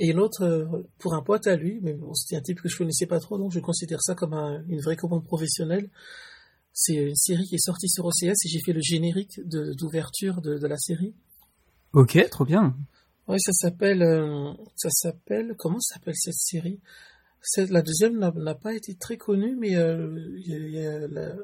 Et 0.00 0.12
l'autre, 0.12 0.42
euh, 0.44 0.66
pour 0.98 1.14
un 1.14 1.22
pote 1.22 1.46
à 1.46 1.56
lui, 1.56 1.78
mais 1.82 1.92
bon, 1.92 2.14
c'était 2.14 2.36
un 2.36 2.40
type 2.42 2.60
que 2.62 2.68
je 2.68 2.76
connaissais 2.78 3.06
pas 3.06 3.20
trop, 3.20 3.36
donc 3.36 3.52
je 3.52 3.60
considère 3.60 4.00
ça 4.02 4.14
comme 4.14 4.32
un- 4.32 4.62
une 4.68 4.80
vraie 4.80 4.96
commande 4.96 5.24
professionnelle. 5.24 5.90
C'est 6.72 6.94
une 6.94 7.14
série 7.16 7.44
qui 7.44 7.56
est 7.56 7.64
sortie 7.64 7.88
sur 7.88 8.04
OCS 8.06 8.44
et 8.44 8.48
j'ai 8.48 8.60
fait 8.64 8.72
le 8.72 8.80
générique 8.80 9.40
d'ouverture 9.46 10.40
de, 10.40 10.58
de 10.58 10.66
la 10.66 10.78
série. 10.78 11.14
Ok. 11.92 12.18
Trop 12.30 12.44
bien. 12.44 12.76
Oui, 13.26 13.36
ça 13.40 13.52
s'appelle, 13.52 14.02
euh, 14.02 14.52
ça 14.76 14.88
s'appelle, 14.90 15.54
comment 15.58 15.80
s'appelle 15.80 16.14
cette 16.16 16.34
série? 16.34 16.80
La 17.70 17.82
deuxième 17.82 18.18
n'a 18.18 18.54
pas 18.54 18.74
été 18.74 18.94
très 18.94 19.16
connue, 19.16 19.54
mais 19.56 19.76
euh, 19.76 21.34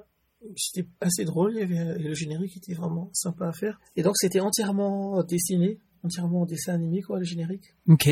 c'était 0.57 0.87
assez 1.01 1.25
drôle, 1.25 1.53
il 1.55 1.59
y 1.61 1.63
avait, 1.63 2.01
et 2.01 2.09
le 2.09 2.15
générique 2.15 2.57
était 2.57 2.75
vraiment 2.75 3.11
sympa 3.13 3.49
à 3.49 3.53
faire. 3.53 3.81
Et 3.97 4.03
donc 4.03 4.17
c'était 4.17 4.41
entièrement 4.41 5.23
dessiné, 5.25 5.79
entièrement 6.05 6.43
en 6.43 6.47
dessin 6.47 6.75
animé, 6.75 7.03
quoi, 7.03 7.19
le 7.19 7.25
générique. 7.25 7.75
Ok. 7.89 8.09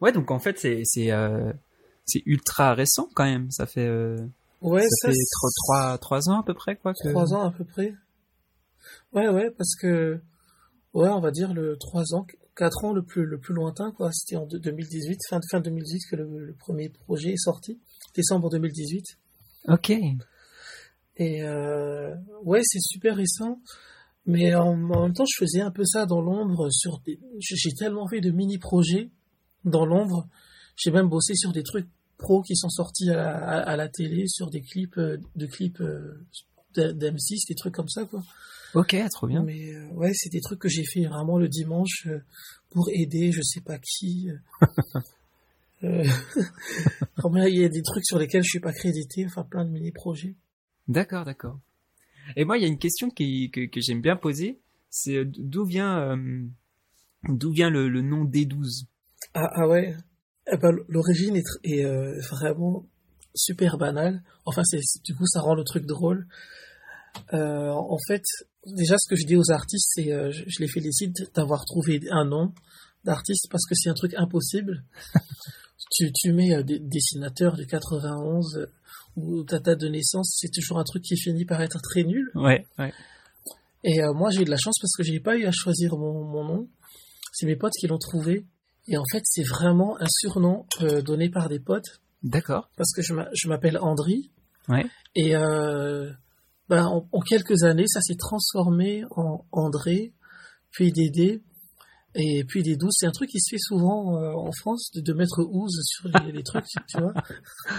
Ouais. 0.00 0.12
Donc 0.12 0.30
en 0.30 0.38
fait, 0.38 0.58
c'est 0.58 0.82
c'est 0.84 1.10
euh, 1.12 1.52
ultra 2.26 2.74
récent 2.74 3.08
quand 3.14 3.24
même. 3.24 3.50
Ça 3.50 3.66
fait 3.66 3.86
euh, 3.86 4.16
Ouais, 4.60 4.82
ça, 4.82 4.88
ça, 5.02 5.08
fait 5.08 5.14
trois 5.32 5.50
trois 5.54 5.98
trois 5.98 6.28
ans 6.30 6.40
à 6.40 6.44
peu 6.44 6.54
près 6.54 6.76
quoi. 6.76 6.92
Que... 6.94 7.10
Trois 7.10 7.32
ans 7.34 7.46
à 7.46 7.50
peu 7.52 7.64
près. 7.64 7.94
Ouais, 9.12 9.28
ouais, 9.28 9.50
parce 9.50 9.74
que, 9.76 10.20
ouais, 10.94 11.08
on 11.08 11.20
va 11.20 11.30
dire 11.30 11.52
le 11.52 11.76
trois 11.76 12.14
ans, 12.14 12.26
quatre 12.56 12.84
ans 12.84 12.92
le 12.92 13.02
plus, 13.02 13.24
le 13.26 13.38
plus 13.38 13.52
lointain, 13.54 13.92
quoi. 13.92 14.10
C'était 14.12 14.36
en 14.36 14.46
deux- 14.46 14.58
2018, 14.58 15.18
fin, 15.28 15.40
fin 15.50 15.60
2018 15.60 16.00
que 16.10 16.16
le, 16.16 16.38
le 16.46 16.52
premier 16.54 16.88
projet 16.88 17.32
est 17.32 17.36
sorti. 17.42 17.78
Décembre 18.14 18.50
2018. 18.50 19.04
Ok. 19.68 19.90
Et, 21.16 21.42
euh, 21.42 22.14
ouais, 22.44 22.60
c'est 22.64 22.80
super 22.80 23.16
récent. 23.16 23.60
Mais 24.28 24.54
en, 24.54 24.74
en 24.90 25.02
même 25.02 25.14
temps, 25.14 25.24
je 25.26 25.44
faisais 25.44 25.62
un 25.62 25.70
peu 25.70 25.84
ça 25.84 26.04
dans 26.06 26.20
l'ombre 26.20 26.70
sur 26.70 27.00
des, 27.00 27.18
j'ai 27.40 27.72
tellement 27.72 28.06
fait 28.06 28.20
de 28.20 28.30
mini-projets 28.30 29.10
dans 29.64 29.86
l'ombre. 29.86 30.28
J'ai 30.76 30.90
même 30.90 31.08
bossé 31.08 31.34
sur 31.34 31.50
des 31.50 31.62
trucs 31.62 31.88
pro 32.18 32.42
qui 32.42 32.54
sont 32.54 32.68
sortis 32.68 33.10
à 33.10 33.16
la, 33.16 33.36
à, 33.36 33.58
à 33.60 33.76
la 33.76 33.88
télé, 33.88 34.26
sur 34.28 34.50
des 34.50 34.60
clips, 34.60 34.98
euh, 34.98 35.16
de 35.34 35.46
clips, 35.46 35.80
euh, 35.80 36.26
d'M6, 36.76 37.48
des 37.48 37.54
trucs 37.54 37.74
comme 37.74 37.88
ça, 37.88 38.04
quoi. 38.04 38.22
Ok. 38.74 38.96
Trop 39.10 39.26
bien. 39.26 39.42
Mais 39.42 39.74
euh, 39.74 39.88
ouais, 39.94 40.12
c'est 40.14 40.30
des 40.30 40.40
trucs 40.40 40.58
que 40.58 40.68
j'ai 40.68 40.84
fait 40.84 41.06
vraiment 41.06 41.38
le 41.38 41.48
dimanche 41.48 42.06
euh, 42.06 42.22
pour 42.70 42.90
aider 42.92 43.32
je 43.32 43.40
sais 43.42 43.60
pas 43.62 43.78
qui. 43.78 44.28
Euh, 45.82 46.04
il 47.48 47.56
y 47.56 47.64
a 47.64 47.68
des 47.68 47.82
trucs 47.82 48.04
sur 48.04 48.18
lesquels 48.18 48.42
je 48.42 48.50
suis 48.50 48.60
pas 48.60 48.72
crédité, 48.72 49.24
enfin 49.24 49.42
plein 49.42 49.64
de 49.64 49.70
mini-projets. 49.70 50.34
D'accord, 50.86 51.24
d'accord. 51.24 51.58
Et 52.36 52.44
moi, 52.44 52.58
il 52.58 52.62
y 52.62 52.64
a 52.64 52.68
une 52.68 52.78
question 52.78 53.10
qui, 53.10 53.50
que, 53.50 53.66
que 53.66 53.80
j'aime 53.80 54.00
bien 54.00 54.16
poser, 54.16 54.60
c'est 54.90 55.16
euh, 55.16 55.24
d'où 55.26 55.64
vient 55.64 55.98
euh, 55.98 56.42
d'où 57.28 57.50
vient 57.50 57.70
le, 57.70 57.88
le, 57.88 58.02
nom 58.02 58.24
D12 58.24 58.86
ah, 59.34 59.50
ah 59.54 59.68
ouais. 59.68 59.96
Eh 60.50 60.56
ben, 60.56 60.72
l'origine 60.88 61.36
est, 61.36 61.44
est 61.64 61.84
euh, 61.84 62.18
vraiment 62.30 62.86
super 63.34 63.76
banale. 63.76 64.22
Enfin, 64.46 64.62
c'est 64.64 64.80
du 65.04 65.14
coup, 65.14 65.26
ça 65.26 65.40
rend 65.40 65.54
le 65.54 65.64
truc 65.64 65.84
drôle. 65.84 66.26
Euh, 67.34 67.70
en 67.70 67.98
fait, 68.06 68.22
déjà, 68.66 68.96
ce 68.98 69.08
que 69.08 69.16
je 69.16 69.26
dis 69.26 69.36
aux 69.36 69.50
artistes, 69.50 69.90
c'est, 69.94 70.06
je, 70.06 70.44
je, 70.46 70.60
les 70.60 70.68
félicite 70.68 71.34
d'avoir 71.34 71.64
trouvé 71.64 72.00
un 72.10 72.24
nom 72.24 72.54
d'artiste 73.04 73.48
parce 73.50 73.66
que 73.66 73.74
c'est 73.74 73.90
un 73.90 73.94
truc 73.94 74.14
impossible. 74.14 74.84
tu, 75.90 76.10
tu 76.12 76.32
mets 76.32 76.62
des 76.64 76.78
dessinateurs 76.78 77.56
du 77.56 77.66
91 77.66 78.68
ou 79.18 79.44
ta 79.44 79.58
date 79.58 79.80
de 79.80 79.88
naissance, 79.88 80.36
c'est 80.40 80.50
toujours 80.52 80.78
un 80.78 80.84
truc 80.84 81.02
qui 81.02 81.16
finit 81.16 81.44
par 81.44 81.60
être 81.60 81.80
très 81.82 82.04
nul. 82.04 82.30
Ouais, 82.34 82.66
ouais. 82.78 82.92
Et 83.84 84.00
moi, 84.14 84.30
j'ai 84.30 84.42
eu 84.42 84.44
de 84.44 84.50
la 84.50 84.56
chance 84.56 84.76
parce 84.80 84.92
que 84.96 85.02
j'ai 85.02 85.20
pas 85.20 85.36
eu 85.36 85.44
à 85.46 85.52
choisir 85.52 85.96
mon, 85.96 86.24
mon 86.24 86.44
nom. 86.44 86.68
C'est 87.32 87.46
mes 87.46 87.56
potes 87.56 87.74
qui 87.78 87.86
l'ont 87.86 87.98
trouvé. 87.98 88.44
Et 88.88 88.96
en 88.96 89.04
fait, 89.12 89.22
c'est 89.24 89.44
vraiment 89.44 90.00
un 90.00 90.06
surnom 90.08 90.66
euh, 90.80 91.02
donné 91.02 91.28
par 91.28 91.48
des 91.48 91.60
potes. 91.60 92.00
D'accord. 92.22 92.70
Parce 92.76 92.92
que 92.92 93.02
je 93.02 93.48
m'appelle 93.48 93.78
Andri. 93.78 94.32
Ouais. 94.68 94.86
Et 95.14 95.36
euh, 95.36 96.10
ben, 96.68 96.86
en, 96.86 97.06
en, 97.12 97.20
quelques 97.20 97.62
années, 97.62 97.86
ça 97.86 98.00
s'est 98.00 98.16
transformé 98.16 99.04
en 99.10 99.44
André, 99.52 100.12
puis 100.70 100.90
Dédé, 100.90 101.42
et 102.18 102.44
puis 102.44 102.62
des 102.62 102.76
douces. 102.76 102.96
C'est 102.98 103.06
un 103.06 103.12
truc 103.12 103.30
qui 103.30 103.40
se 103.40 103.50
fait 103.50 103.60
souvent 103.60 104.16
euh, 104.16 104.32
en 104.32 104.52
France, 104.52 104.90
de, 104.94 105.00
de, 105.00 105.12
mettre 105.14 105.40
ouze 105.50 105.80
sur 105.84 106.08
les, 106.08 106.32
les 106.32 106.42
trucs, 106.42 106.66
tu, 106.66 106.78
tu 106.86 107.00
vois. 107.00 107.14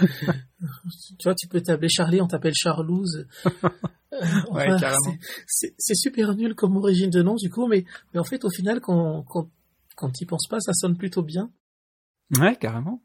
tu 1.18 1.24
vois, 1.24 1.34
tu 1.34 1.46
peux 1.46 1.60
t'appeler 1.60 1.88
Charlie, 1.88 2.20
on 2.20 2.26
t'appelle 2.26 2.54
Charlouze. 2.54 3.26
Enfin, 3.44 3.70
ouais, 4.52 4.66
carrément. 4.80 5.16
C'est 5.46 5.94
super 5.94 6.34
nul 6.34 6.54
comme 6.54 6.76
origine 6.76 7.10
de 7.10 7.22
nom, 7.22 7.36
du 7.36 7.50
coup, 7.50 7.68
mais, 7.68 7.84
mais 8.12 8.20
en 8.20 8.24
fait, 8.24 8.44
au 8.44 8.50
final, 8.50 8.80
quand, 8.80 9.22
quand 9.24 9.48
quand 10.00 10.10
tu 10.10 10.24
penses 10.24 10.46
pas, 10.48 10.60
ça 10.60 10.72
sonne 10.72 10.96
plutôt 10.96 11.22
bien. 11.22 11.52
Ouais, 12.38 12.56
carrément. 12.56 13.02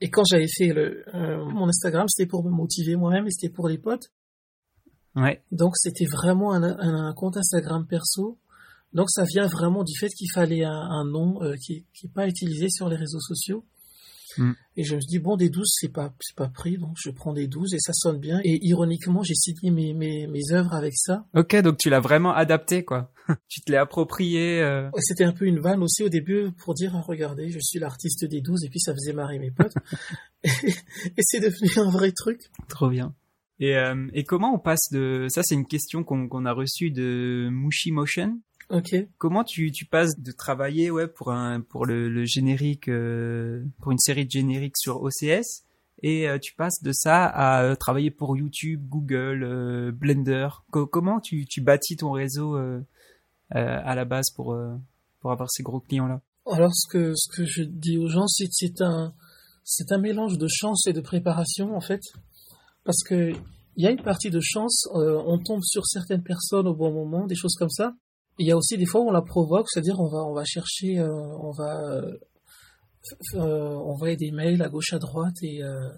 Et 0.00 0.10
quand 0.10 0.24
j'avais 0.24 0.48
fait 0.48 0.68
le, 0.68 1.04
euh, 1.14 1.44
mon 1.44 1.68
Instagram, 1.68 2.08
c'était 2.08 2.28
pour 2.28 2.42
me 2.42 2.50
motiver 2.50 2.96
moi-même 2.96 3.26
et 3.26 3.30
c'était 3.30 3.52
pour 3.52 3.68
les 3.68 3.78
potes. 3.78 4.10
Ouais. 5.14 5.44
Donc 5.52 5.76
c'était 5.76 6.06
vraiment 6.06 6.52
un, 6.52 6.62
un, 6.62 7.06
un, 7.06 7.12
compte 7.12 7.36
Instagram 7.36 7.86
perso. 7.86 8.38
Donc 8.94 9.10
ça 9.10 9.24
vient 9.24 9.46
vraiment 9.46 9.84
du 9.84 9.92
fait 9.98 10.08
qu'il 10.08 10.30
fallait 10.32 10.64
un, 10.64 10.70
un 10.70 11.04
nom 11.04 11.42
euh, 11.42 11.54
qui 11.56 11.84
n'est 12.02 12.10
pas 12.10 12.26
utilisé 12.26 12.68
sur 12.70 12.88
les 12.88 12.96
réseaux 12.96 13.20
sociaux. 13.20 13.64
Mm. 14.38 14.52
Et 14.76 14.84
je 14.84 14.96
me 14.96 15.00
dis, 15.00 15.18
bon, 15.18 15.36
des 15.36 15.48
12, 15.48 15.66
c'est 15.68 15.92
pas, 15.92 16.12
c'est 16.20 16.36
pas 16.36 16.48
pris, 16.48 16.78
donc 16.78 16.96
je 16.96 17.10
prends 17.10 17.32
des 17.32 17.46
12 17.46 17.74
et 17.74 17.78
ça 17.78 17.92
sonne 17.92 18.18
bien. 18.18 18.40
Et 18.44 18.58
ironiquement, 18.66 19.22
j'ai 19.22 19.34
signé 19.34 19.70
mes, 19.70 19.92
mes, 19.94 20.26
mes 20.26 20.52
œuvres 20.52 20.74
avec 20.74 20.94
ça. 20.96 21.26
Ok, 21.34 21.56
donc 21.56 21.78
tu 21.78 21.90
l'as 21.90 22.00
vraiment 22.00 22.34
adapté, 22.34 22.84
quoi. 22.84 23.12
tu 23.48 23.60
te 23.60 23.70
l'es 23.70 23.78
approprié. 23.78 24.60
Euh... 24.60 24.90
C'était 24.98 25.24
un 25.24 25.32
peu 25.32 25.46
une 25.46 25.60
vanne 25.60 25.82
aussi 25.82 26.02
au 26.02 26.08
début 26.08 26.50
pour 26.58 26.74
dire, 26.74 26.92
regardez, 27.06 27.50
je 27.50 27.58
suis 27.60 27.78
l'artiste 27.78 28.24
des 28.24 28.40
12 28.40 28.64
et 28.64 28.68
puis 28.68 28.80
ça 28.80 28.92
faisait 28.92 29.12
marrer 29.12 29.38
mes 29.38 29.50
potes. 29.50 29.74
et, 30.44 30.48
et 30.48 31.22
c'est 31.22 31.40
devenu 31.40 31.68
un 31.76 31.90
vrai 31.90 32.12
truc. 32.12 32.40
Trop 32.68 32.88
bien. 32.88 33.14
Et, 33.60 33.76
euh, 33.76 34.08
et 34.12 34.24
comment 34.24 34.52
on 34.52 34.58
passe 34.58 34.90
de... 34.90 35.26
Ça, 35.28 35.42
c'est 35.44 35.54
une 35.54 35.66
question 35.66 36.02
qu'on 36.02 36.28
qu'on 36.28 36.44
a 36.44 36.52
reçue 36.52 36.90
de 36.90 37.48
Mushi 37.52 37.92
Motion. 37.92 38.40
Ok. 38.70 38.94
Comment 39.18 39.44
tu, 39.44 39.70
tu 39.72 39.84
passes 39.84 40.18
de 40.18 40.32
travailler 40.32 40.90
ouais 40.90 41.06
pour 41.06 41.30
un 41.32 41.60
pour 41.60 41.86
le, 41.86 42.08
le 42.08 42.24
générique 42.24 42.88
euh, 42.88 43.62
pour 43.80 43.92
une 43.92 43.98
série 43.98 44.24
de 44.24 44.30
génériques 44.30 44.76
sur 44.78 45.02
OCS 45.02 45.64
et 46.02 46.28
euh, 46.28 46.38
tu 46.38 46.54
passes 46.54 46.82
de 46.82 46.92
ça 46.92 47.24
à 47.26 47.62
euh, 47.62 47.74
travailler 47.76 48.10
pour 48.10 48.36
YouTube, 48.36 48.82
Google, 48.88 49.42
euh, 49.42 49.92
Blender. 49.92 50.48
Co 50.70 50.86
comment 50.86 51.20
tu, 51.20 51.46
tu 51.46 51.60
bâtis 51.60 51.96
ton 51.96 52.10
réseau 52.10 52.56
euh, 52.56 52.80
à 53.50 53.94
la 53.94 54.04
base 54.04 54.30
pour 54.34 54.56
pour 55.20 55.30
avoir 55.30 55.50
ces 55.50 55.62
gros 55.62 55.80
clients 55.80 56.06
là 56.06 56.20
Alors 56.50 56.74
ce 56.74 56.88
que 56.90 57.12
ce 57.14 57.36
que 57.36 57.44
je 57.44 57.62
dis 57.62 57.98
aux 57.98 58.08
gens 58.08 58.26
c'est 58.26 58.48
c'est 58.50 58.80
un 58.80 59.14
c'est 59.62 59.92
un 59.92 59.98
mélange 59.98 60.38
de 60.38 60.48
chance 60.48 60.86
et 60.86 60.92
de 60.92 61.00
préparation 61.00 61.76
en 61.76 61.80
fait 61.80 62.00
parce 62.84 63.02
que 63.02 63.32
il 63.76 63.84
y 63.84 63.86
a 63.86 63.90
une 63.90 64.02
partie 64.02 64.30
de 64.30 64.38
chance, 64.40 64.86
on 64.92 65.36
tombe 65.38 65.62
sur 65.64 65.84
certaines 65.84 66.22
personnes 66.22 66.68
au 66.68 66.74
bon 66.74 66.92
moment, 66.92 67.26
des 67.26 67.34
choses 67.34 67.56
comme 67.56 67.70
ça. 67.70 67.92
Il 68.38 68.46
y 68.46 68.52
a 68.52 68.56
aussi 68.56 68.76
des 68.76 68.86
fois 68.86 69.00
où 69.00 69.08
on 69.08 69.12
la 69.12 69.22
provoque, 69.22 69.66
c'est-à-dire 69.70 70.00
on 70.00 70.08
va 70.08 70.18
on 70.24 70.34
va 70.34 70.44
chercher, 70.44 70.98
euh, 70.98 71.08
on 71.08 71.52
va 71.52 72.02
euh, 73.34 73.74
envoyer 73.76 74.16
des 74.16 74.32
mails 74.32 74.62
à 74.62 74.68
gauche 74.68 74.92
à 74.92 74.98
droite 74.98 75.36
et 75.42 75.62
euh, 75.62 75.88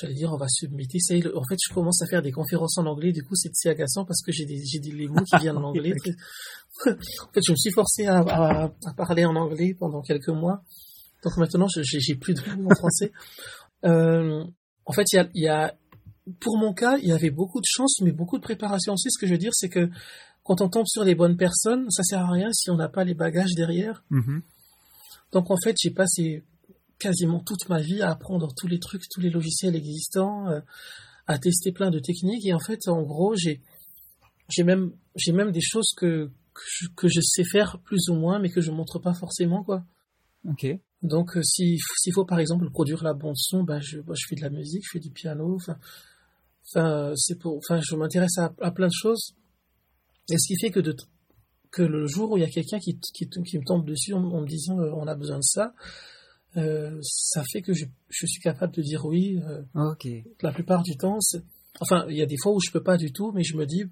j'allais 0.00 0.14
dire 0.14 0.32
on 0.32 0.36
va 0.36 0.46
submitter. 0.48 1.00
Ça, 1.00 1.14
en 1.14 1.42
fait, 1.48 1.56
je 1.60 1.74
commence 1.74 2.00
à 2.02 2.06
faire 2.06 2.22
des 2.22 2.32
conférences 2.32 2.78
en 2.78 2.86
anglais, 2.86 3.12
du 3.12 3.24
coup 3.24 3.34
c'est 3.34 3.50
assez 3.50 3.68
agaçant 3.68 4.04
parce 4.04 4.22
que 4.22 4.30
j'ai 4.30 4.46
des 4.46 4.62
j'ai 4.64 4.78
des 4.78 4.92
les 4.92 5.08
mots 5.08 5.24
qui 5.24 5.36
viennent 5.38 5.56
en 5.56 5.64
anglais. 5.70 5.94
en 6.86 7.32
fait, 7.32 7.42
je 7.44 7.50
me 7.50 7.56
suis 7.56 7.72
forcé 7.72 8.06
à, 8.06 8.18
à, 8.20 8.64
à, 8.64 8.94
parler 8.96 9.24
en 9.24 9.34
anglais 9.34 9.74
pendant 9.78 10.00
quelques 10.00 10.28
mois, 10.28 10.62
donc 11.24 11.36
maintenant 11.38 11.66
j'ai 11.68 12.14
plus 12.14 12.34
de 12.34 12.56
mots 12.56 12.70
en 12.70 12.74
français. 12.76 13.12
en 13.82 14.92
fait, 14.92 15.12
il 15.12 15.16
y 15.16 15.18
a, 15.18 15.28
il 15.34 15.42
y 15.42 15.48
a 15.48 15.74
pour 16.40 16.56
mon 16.56 16.72
cas, 16.72 16.96
il 16.98 17.08
y 17.08 17.12
avait 17.12 17.30
beaucoup 17.30 17.60
de 17.60 17.66
chance, 17.66 18.00
mais 18.00 18.12
beaucoup 18.12 18.38
de 18.38 18.42
préparation 18.42 18.94
aussi. 18.94 19.10
Ce 19.10 19.18
que 19.18 19.26
je 19.26 19.32
veux 19.32 19.38
dire, 19.38 19.52
c'est 19.54 19.68
que 19.68 19.90
quand 20.44 20.60
on 20.60 20.68
tombe 20.68 20.86
sur 20.86 21.04
les 21.04 21.14
bonnes 21.14 21.36
personnes, 21.36 21.90
ça 21.90 22.02
sert 22.02 22.20
à 22.20 22.30
rien 22.30 22.52
si 22.52 22.70
on 22.70 22.76
n'a 22.76 22.88
pas 22.88 23.04
les 23.04 23.14
bagages 23.14 23.54
derrière. 23.56 24.04
Mm-hmm. 24.10 24.42
Donc 25.32 25.50
en 25.50 25.56
fait, 25.56 25.74
j'ai 25.82 25.90
passé 25.90 26.44
quasiment 26.98 27.40
toute 27.40 27.68
ma 27.68 27.80
vie 27.80 28.02
à 28.02 28.10
apprendre 28.10 28.54
tous 28.54 28.68
les 28.68 28.78
trucs, 28.78 29.02
tous 29.10 29.20
les 29.20 29.30
logiciels 29.30 29.74
existants, 29.74 30.48
euh, 30.48 30.60
à 31.26 31.38
tester 31.38 31.72
plein 31.72 31.90
de 31.90 31.98
techniques. 31.98 32.46
Et 32.46 32.52
en 32.52 32.60
fait, 32.60 32.88
en 32.88 33.02
gros, 33.02 33.34
j'ai 33.34 33.62
j'ai 34.48 34.64
même 34.64 34.92
j'ai 35.16 35.32
même 35.32 35.50
des 35.50 35.62
choses 35.62 35.92
que 35.96 36.30
que 36.52 36.62
je, 36.66 36.86
que 36.94 37.08
je, 37.08 37.20
sais 37.20 37.44
faire 37.44 37.80
plus 37.82 38.08
ou 38.10 38.14
moins, 38.14 38.38
mais 38.38 38.50
que 38.50 38.60
je 38.60 38.70
montre 38.70 38.98
pas 38.98 39.14
forcément 39.14 39.64
quoi. 39.64 39.84
Ok. 40.48 40.66
Donc 41.02 41.36
euh, 41.36 41.42
s'il 41.42 41.78
s'il 41.98 42.12
faut 42.12 42.26
par 42.26 42.38
exemple 42.38 42.70
produire 42.70 43.02
la 43.02 43.14
bande 43.14 43.36
son, 43.36 43.64
bah 43.64 43.80
je 43.80 43.98
je 43.98 44.26
fais 44.28 44.36
de 44.36 44.42
la 44.42 44.50
musique, 44.50 44.84
je 44.84 44.90
fais 44.92 45.00
du 45.00 45.10
piano. 45.10 45.56
Enfin, 45.56 45.78
enfin 46.68 47.12
c'est 47.16 47.38
pour, 47.38 47.56
enfin 47.56 47.80
je 47.80 47.96
m'intéresse 47.96 48.38
à, 48.38 48.54
à 48.60 48.70
plein 48.70 48.88
de 48.88 48.92
choses. 48.94 49.34
Et 50.30 50.38
ce 50.38 50.46
qui 50.46 50.58
fait 50.58 50.70
que, 50.70 50.80
de, 50.80 50.96
que 51.70 51.82
le 51.82 52.06
jour 52.06 52.32
où 52.32 52.36
il 52.36 52.40
y 52.40 52.46
a 52.46 52.50
quelqu'un 52.50 52.78
qui, 52.78 52.98
qui, 52.98 53.28
qui, 53.28 53.58
me 53.58 53.64
tombe 53.64 53.84
dessus 53.84 54.14
en, 54.14 54.24
en 54.24 54.40
me 54.40 54.46
disant 54.46 54.78
euh, 54.78 54.90
on 54.94 55.06
a 55.06 55.14
besoin 55.14 55.38
de 55.38 55.44
ça, 55.44 55.74
euh, 56.56 56.98
ça 57.02 57.42
fait 57.50 57.62
que 57.62 57.72
je, 57.74 57.84
je, 58.08 58.26
suis 58.26 58.40
capable 58.40 58.72
de 58.74 58.82
dire 58.82 59.04
oui. 59.04 59.40
Euh, 59.44 59.90
ok. 59.92 60.06
La 60.40 60.52
plupart 60.52 60.82
du 60.82 60.96
temps, 60.96 61.18
enfin, 61.80 62.06
il 62.08 62.16
y 62.16 62.22
a 62.22 62.26
des 62.26 62.36
fois 62.40 62.52
où 62.52 62.60
je 62.60 62.70
peux 62.70 62.82
pas 62.82 62.96
du 62.96 63.12
tout, 63.12 63.32
mais 63.32 63.42
je 63.42 63.56
me 63.56 63.66
dis, 63.66 63.84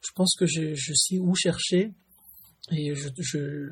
je 0.00 0.10
pense 0.14 0.34
que 0.36 0.46
je, 0.46 0.74
je 0.74 0.92
sais 0.94 1.18
où 1.18 1.34
chercher 1.34 1.92
et 2.70 2.94
je, 2.94 3.08
je, 3.18 3.68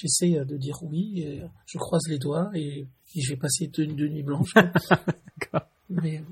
j'essaie 0.00 0.44
de 0.44 0.56
dire 0.56 0.78
oui. 0.82 1.20
Et 1.20 1.42
je 1.66 1.78
croise 1.78 2.02
les 2.08 2.18
doigts 2.18 2.50
et, 2.54 2.86
et 3.14 3.20
je 3.20 3.30
vais 3.30 3.36
passer 3.36 3.66
deux, 3.66 3.86
deux 3.86 4.08
nuits 4.08 4.22
blanches. 4.22 4.54
mais 5.90 6.22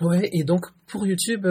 ouais, 0.00 0.28
et 0.32 0.44
donc 0.44 0.66
pour 0.86 1.06
YouTube 1.06 1.46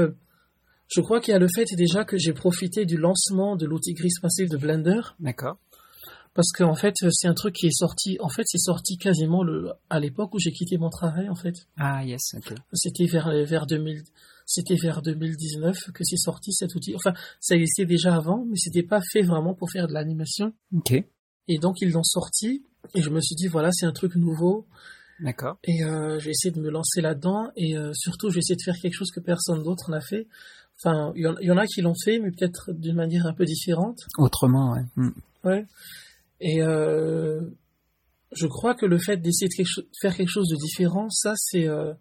je 0.88 1.02
crois 1.02 1.20
qu'il 1.20 1.32
y 1.32 1.36
a 1.36 1.40
le 1.40 1.48
fait 1.54 1.66
déjà 1.76 2.06
que 2.06 2.18
j'ai 2.18 2.34
profité 2.34 2.86
du 2.86 2.98
lancement 2.98 3.56
de 3.56 3.66
l'outil 3.66 3.94
gris 3.94 4.10
massif 4.24 4.50
de 4.50 4.58
Blender. 4.58 5.02
D'accord. 5.20 5.58
Parce 6.34 6.52
qu'en 6.52 6.76
fait, 6.76 6.94
c'est 7.10 7.28
un 7.28 7.34
truc 7.34 7.56
qui 7.56 7.66
est 7.66 7.76
sorti, 7.76 8.18
en 8.20 8.30
fait, 8.30 8.44
c'est 8.46 8.60
sorti 8.60 8.98
quasiment 8.98 9.44
le, 9.44 9.72
à 9.90 10.00
l'époque 10.00 10.36
où 10.36 10.40
j'ai 10.40 10.52
quitté 10.52 10.78
mon 10.78 10.90
travail, 10.90 11.30
en 11.30 11.36
fait. 11.36 11.56
Ah, 11.78 12.06
yes, 12.06 12.36
ok. 12.36 12.54
C'était 12.74 13.08
vers, 13.08 13.32
vers 13.46 13.66
2000, 13.66 14.04
c'était 14.46 14.76
vers 14.76 15.02
2019 15.02 15.92
que 15.94 16.04
c'est 16.04 16.16
sorti 16.16 16.54
cet 16.54 16.76
outil. 16.76 16.96
Enfin, 16.96 17.14
ça 17.40 17.56
existait 17.56 17.88
déjà 17.88 18.16
avant, 18.16 18.46
mais 18.46 18.56
c'était 18.56 18.84
pas 18.84 19.02
fait 19.12 19.24
vraiment 19.24 19.56
pour 19.56 19.72
faire 19.72 19.88
de 19.88 19.94
l'animation. 19.94 20.54
Ok. 20.76 20.94
Et 21.48 21.58
donc, 21.58 21.82
ils 21.82 21.92
l'ont 21.92 22.04
sorti, 22.04 22.64
et 22.94 23.02
je 23.02 23.10
me 23.10 23.20
suis 23.20 23.36
dit, 23.36 23.48
voilà, 23.48 23.72
c'est 23.72 23.88
un 23.88 23.92
truc 23.92 24.16
nouveau. 24.16 24.68
D'accord. 25.20 25.58
Et 25.64 25.84
euh, 25.84 26.20
j'ai 26.20 26.30
essayé 26.30 26.52
de 26.52 26.62
me 26.62 26.70
lancer 26.70 27.02
là-dedans, 27.02 27.50
et 27.56 27.76
euh, 27.76 27.92
surtout, 27.94 28.30
j'ai 28.30 28.40
essayé 28.40 28.56
de 28.56 28.62
faire 28.62 28.80
quelque 28.80 28.94
chose 28.94 29.10
que 29.10 29.20
personne 29.20 29.64
d'autre 29.64 29.90
n'a 29.90 30.02
fait. 30.02 30.28
Enfin, 30.80 31.12
il 31.16 31.22
y, 31.22 31.46
y, 31.46 31.52
en 31.52 31.58
a 31.58 31.66
qui 31.66 31.82
l'ont 31.82 31.96
fait, 32.04 32.20
mais 32.20 32.30
peut-être 32.30 32.72
d'une 32.72 32.96
manière 32.96 33.26
un 33.26 33.34
peu 33.34 33.46
différente. 33.46 34.00
Autrement, 34.18 34.74
ouais. 34.74 34.84
Mm. 34.96 35.12
Ouais. 35.44 35.66
Et 36.40 36.62
euh, 36.62 37.42
je 38.32 38.48
crois 38.48 38.76
que 38.76 38.86
le 38.86 39.00
fait 39.00 39.18
d'essayer 39.18 39.48
de 39.48 39.56
quelque 39.56 39.88
faire 40.00 40.16
quelque 40.16 40.30
chose 40.30 40.50
de 40.50 40.56
différent, 40.56 41.10
ça, 41.10 41.34
c'est 41.36 41.68
euh, 41.68 41.94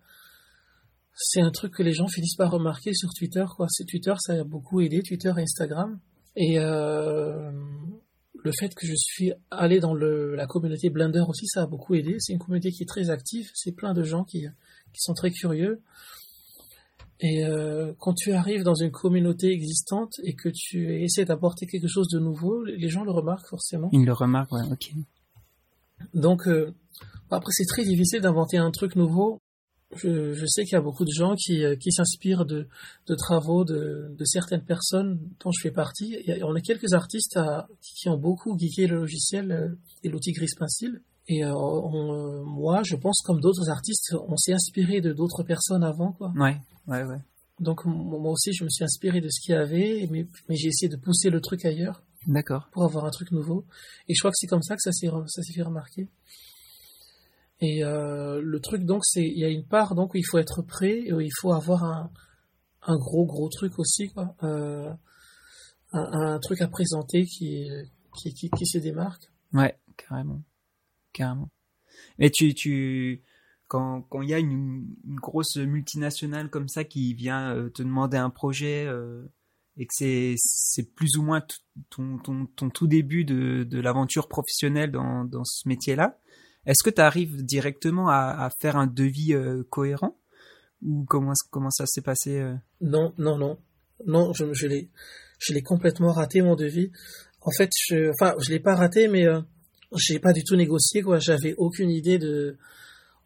c'est 1.14 1.40
un 1.40 1.50
truc 1.50 1.72
que 1.72 1.82
les 1.82 1.92
gens 1.92 2.08
finissent 2.08 2.36
par 2.36 2.50
remarquer 2.50 2.92
sur 2.92 3.10
Twitter. 3.14 3.44
Quoi. 3.56 3.66
C'est 3.70 3.84
Twitter, 3.84 4.12
ça 4.18 4.34
a 4.34 4.44
beaucoup 4.44 4.80
aidé, 4.80 5.02
Twitter 5.02 5.32
et 5.36 5.42
Instagram. 5.42 5.98
Et 6.36 6.58
euh, 6.58 7.50
le 8.34 8.52
fait 8.52 8.74
que 8.74 8.86
je 8.86 8.94
suis 8.94 9.32
allé 9.50 9.80
dans 9.80 9.94
le, 9.94 10.34
la 10.34 10.46
communauté 10.46 10.90
Blender 10.90 11.24
aussi, 11.26 11.46
ça 11.46 11.62
a 11.62 11.66
beaucoup 11.66 11.94
aidé. 11.94 12.16
C'est 12.18 12.34
une 12.34 12.38
communauté 12.38 12.70
qui 12.70 12.82
est 12.82 12.86
très 12.86 13.08
active. 13.08 13.50
C'est 13.54 13.72
plein 13.72 13.94
de 13.94 14.02
gens 14.02 14.24
qui, 14.24 14.40
qui 14.40 15.00
sont 15.00 15.14
très 15.14 15.30
curieux. 15.30 15.80
Et 17.20 17.44
euh, 17.44 17.92
quand 17.98 18.12
tu 18.12 18.32
arrives 18.32 18.62
dans 18.62 18.74
une 18.74 18.90
communauté 18.90 19.50
existante 19.50 20.12
et 20.22 20.34
que 20.34 20.50
tu 20.52 21.02
essaies 21.02 21.24
d'apporter 21.24 21.66
quelque 21.66 21.88
chose 21.88 22.08
de 22.08 22.18
nouveau, 22.18 22.62
les 22.64 22.88
gens 22.88 23.04
le 23.04 23.10
remarquent 23.10 23.48
forcément. 23.48 23.88
Ils 23.92 24.04
le 24.04 24.12
remarquent, 24.12 24.52
ouais, 24.52 24.66
ok. 24.70 24.92
Donc 26.12 26.46
euh, 26.46 26.74
après 27.30 27.52
c'est 27.52 27.64
très 27.64 27.84
difficile 27.84 28.20
d'inventer 28.20 28.58
un 28.58 28.70
truc 28.70 28.96
nouveau. 28.96 29.40
Je, 29.94 30.32
je 30.34 30.46
sais 30.46 30.64
qu'il 30.64 30.72
y 30.72 30.76
a 30.76 30.82
beaucoup 30.82 31.04
de 31.04 31.12
gens 31.12 31.36
qui, 31.36 31.64
euh, 31.64 31.76
qui 31.76 31.90
s'inspirent 31.92 32.44
de, 32.44 32.68
de 33.06 33.14
travaux 33.14 33.64
de, 33.64 34.14
de 34.18 34.24
certaines 34.24 34.64
personnes 34.64 35.20
dont 35.42 35.52
je 35.52 35.62
fais 35.62 35.70
partie. 35.70 36.16
Et 36.26 36.42
on 36.42 36.54
a 36.54 36.60
quelques 36.60 36.92
artistes 36.92 37.36
à, 37.36 37.68
qui 37.80 38.08
ont 38.08 38.18
beaucoup 38.18 38.58
geeké 38.58 38.88
le 38.88 38.96
logiciel 38.96 39.52
euh, 39.52 39.68
et 40.02 40.08
l'outil 40.08 40.32
Gris 40.32 40.50
Pencil. 40.58 41.00
Et 41.28 41.44
euh, 41.44 41.52
on, 41.54 42.44
moi, 42.44 42.82
je 42.84 42.94
pense 42.96 43.20
comme 43.24 43.40
d'autres 43.40 43.68
artistes, 43.68 44.14
on 44.28 44.36
s'est 44.36 44.52
inspiré 44.52 45.00
de 45.00 45.12
d'autres 45.12 45.42
personnes 45.42 45.82
avant, 45.82 46.12
quoi. 46.12 46.32
Ouais, 46.36 46.56
ouais, 46.86 47.02
ouais. 47.02 47.18
Donc 47.58 47.84
moi 47.86 48.32
aussi, 48.32 48.52
je 48.52 48.64
me 48.64 48.68
suis 48.68 48.84
inspiré 48.84 49.20
de 49.20 49.28
ce 49.28 49.40
qu'il 49.40 49.54
y 49.54 49.58
avait, 49.58 50.06
mais, 50.10 50.26
mais 50.48 50.56
j'ai 50.56 50.68
essayé 50.68 50.88
de 50.88 50.96
pousser 50.96 51.30
le 51.30 51.40
truc 51.40 51.64
ailleurs 51.64 52.02
D'accord. 52.26 52.68
pour 52.70 52.84
avoir 52.84 53.06
un 53.06 53.10
truc 53.10 53.32
nouveau. 53.32 53.64
Et 54.08 54.14
je 54.14 54.20
crois 54.20 54.30
que 54.30 54.36
c'est 54.38 54.46
comme 54.46 54.62
ça 54.62 54.74
que 54.74 54.82
ça 54.82 54.92
s'est 54.92 55.08
ça 55.08 55.42
s'est 55.42 55.52
fait 55.54 55.62
remarquer. 55.62 56.08
Et 57.60 57.82
euh, 57.82 58.42
le 58.42 58.60
truc 58.60 58.84
donc, 58.84 59.04
c'est 59.06 59.24
il 59.24 59.38
y 59.38 59.44
a 59.44 59.48
une 59.48 59.64
part 59.64 59.94
donc 59.94 60.12
où 60.12 60.18
il 60.18 60.26
faut 60.26 60.38
être 60.38 60.60
prêt, 60.62 61.04
et 61.06 61.12
où 61.14 61.20
il 61.20 61.32
faut 61.40 61.52
avoir 61.52 61.82
un, 61.84 62.10
un 62.82 62.96
gros 62.98 63.24
gros 63.24 63.48
truc 63.48 63.78
aussi, 63.78 64.10
quoi. 64.10 64.36
Euh, 64.42 64.92
un, 65.92 66.34
un 66.34 66.38
truc 66.38 66.60
à 66.60 66.68
présenter 66.68 67.24
qui 67.24 67.66
qui, 68.20 68.34
qui, 68.34 68.50
qui 68.50 68.66
se 68.66 68.78
démarque. 68.78 69.30
Ouais, 69.54 69.78
carrément. 69.96 70.42
Carrément. 71.16 71.48
Mais 72.18 72.28
tu, 72.28 72.52
tu, 72.52 73.22
quand, 73.68 74.06
il 74.20 74.28
y 74.28 74.34
a 74.34 74.38
une, 74.38 74.84
grosse 75.04 75.56
multinationale 75.56 76.50
comme 76.50 76.68
ça 76.68 76.84
qui 76.84 77.14
vient 77.14 77.56
euh, 77.56 77.70
te 77.70 77.82
demander 77.82 78.18
un 78.18 78.28
projet, 78.28 78.84
euh, 78.86 79.24
et 79.78 79.86
que 79.86 79.92
c'est, 79.94 80.34
c'est 80.36 80.94
plus 80.94 81.16
ou 81.16 81.22
moins 81.22 81.42
ton, 81.88 82.18
ton, 82.18 82.44
ton 82.54 82.68
tout 82.68 82.86
début 82.86 83.24
de, 83.24 83.64
de 83.64 83.80
l'aventure 83.80 84.28
professionnelle 84.28 84.90
dans, 84.90 85.24
dans 85.24 85.44
ce 85.44 85.66
métier-là, 85.66 86.18
est-ce 86.66 86.84
que 86.84 86.94
tu 86.94 87.00
arrives 87.00 87.42
directement 87.42 88.08
à, 88.10 88.36
à 88.44 88.50
faire 88.60 88.76
un 88.76 88.86
devis 88.86 89.32
euh, 89.32 89.62
cohérent? 89.70 90.18
Ou 90.82 91.06
comment, 91.08 91.32
comment 91.50 91.70
ça 91.70 91.86
s'est 91.86 92.02
passé? 92.02 92.44
Non, 92.82 93.14
non, 93.16 93.38
non, 93.38 93.58
non, 94.04 94.34
je, 94.34 94.52
je 94.52 94.66
l'ai, 94.66 94.90
je 95.38 95.54
l'ai 95.54 95.62
complètement 95.62 96.12
raté 96.12 96.42
mon 96.42 96.56
devis. 96.56 96.92
En 97.40 97.50
fait, 97.56 97.70
je, 97.88 98.10
enfin, 98.10 98.34
je 98.44 98.50
l'ai 98.50 98.60
pas 98.60 98.74
raté, 98.74 99.08
mais 99.08 99.26
j'ai 99.96 100.18
pas 100.18 100.32
du 100.32 100.44
tout 100.44 100.56
négocié 100.56 101.02
quoi. 101.02 101.18
J'avais 101.18 101.54
aucune 101.56 101.90
idée 101.90 102.18
de. 102.18 102.56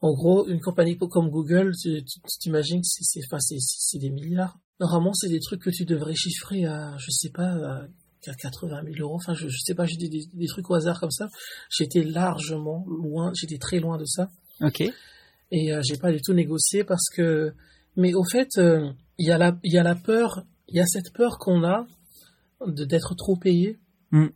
En 0.03 0.15
gros, 0.15 0.49
une 0.49 0.61
compagnie 0.61 0.97
comme 0.97 1.29
Google, 1.29 1.73
tu, 1.77 2.03
t'imagines 2.41 2.81
que 2.81 2.87
c'est, 2.87 3.05
c'est, 3.05 3.21
enfin, 3.31 3.37
des 3.99 4.09
milliards. 4.11 4.59
Normalement, 4.81 5.13
c'est 5.13 5.29
des 5.29 5.41
trucs 5.41 5.61
que 5.61 5.69
tu 5.69 5.85
devrais 5.85 6.15
chiffrer 6.15 6.65
à, 6.65 6.97
je 6.97 7.11
sais 7.11 7.29
pas, 7.29 7.53
à 7.53 7.87
à 8.29 8.35
80 8.35 8.83
000 8.85 8.97
euros. 9.01 9.17
Enfin, 9.17 9.35
je, 9.35 9.49
je 9.49 9.59
sais 9.65 9.75
pas, 9.75 9.87
j'ai 9.87 9.97
des, 9.97 10.09
des, 10.09 10.27
des 10.33 10.47
trucs 10.47 10.69
au 10.71 10.75
hasard 10.75 11.01
comme 11.01 11.11
ça. 11.11 11.29
J'étais 11.71 12.03
largement 12.03 12.85
loin, 12.87 13.33
j'étais 13.35 13.59
très 13.59 13.81
loin 13.81 13.97
de 13.97 14.05
ça. 14.05 14.31
Ok. 14.61 14.83
Et 15.53 15.73
euh, 15.73 15.81
j'ai 15.83 15.97
pas 15.97 16.13
du 16.13 16.21
tout 16.21 16.35
négocié 16.35 16.85
parce 16.85 17.09
que. 17.15 17.53
Mais 17.97 18.15
au 18.15 18.25
fait, 18.25 18.59
euh, 18.59 18.93
il 19.19 19.27
y 19.27 19.33
a 19.33 19.39
la, 19.39 19.59
il 19.65 19.73
y 19.73 19.79
a 19.79 19.83
la 19.83 19.95
peur, 19.95 20.45
il 20.69 20.77
y 20.77 20.81
a 20.81 20.87
cette 20.87 21.13
peur 21.13 21.39
qu'on 21.39 21.65
a 21.65 21.87
de 22.67 22.85
d'être 22.85 23.15
trop 23.15 23.37
payé. 23.37 23.79
Mm. 24.13 24.29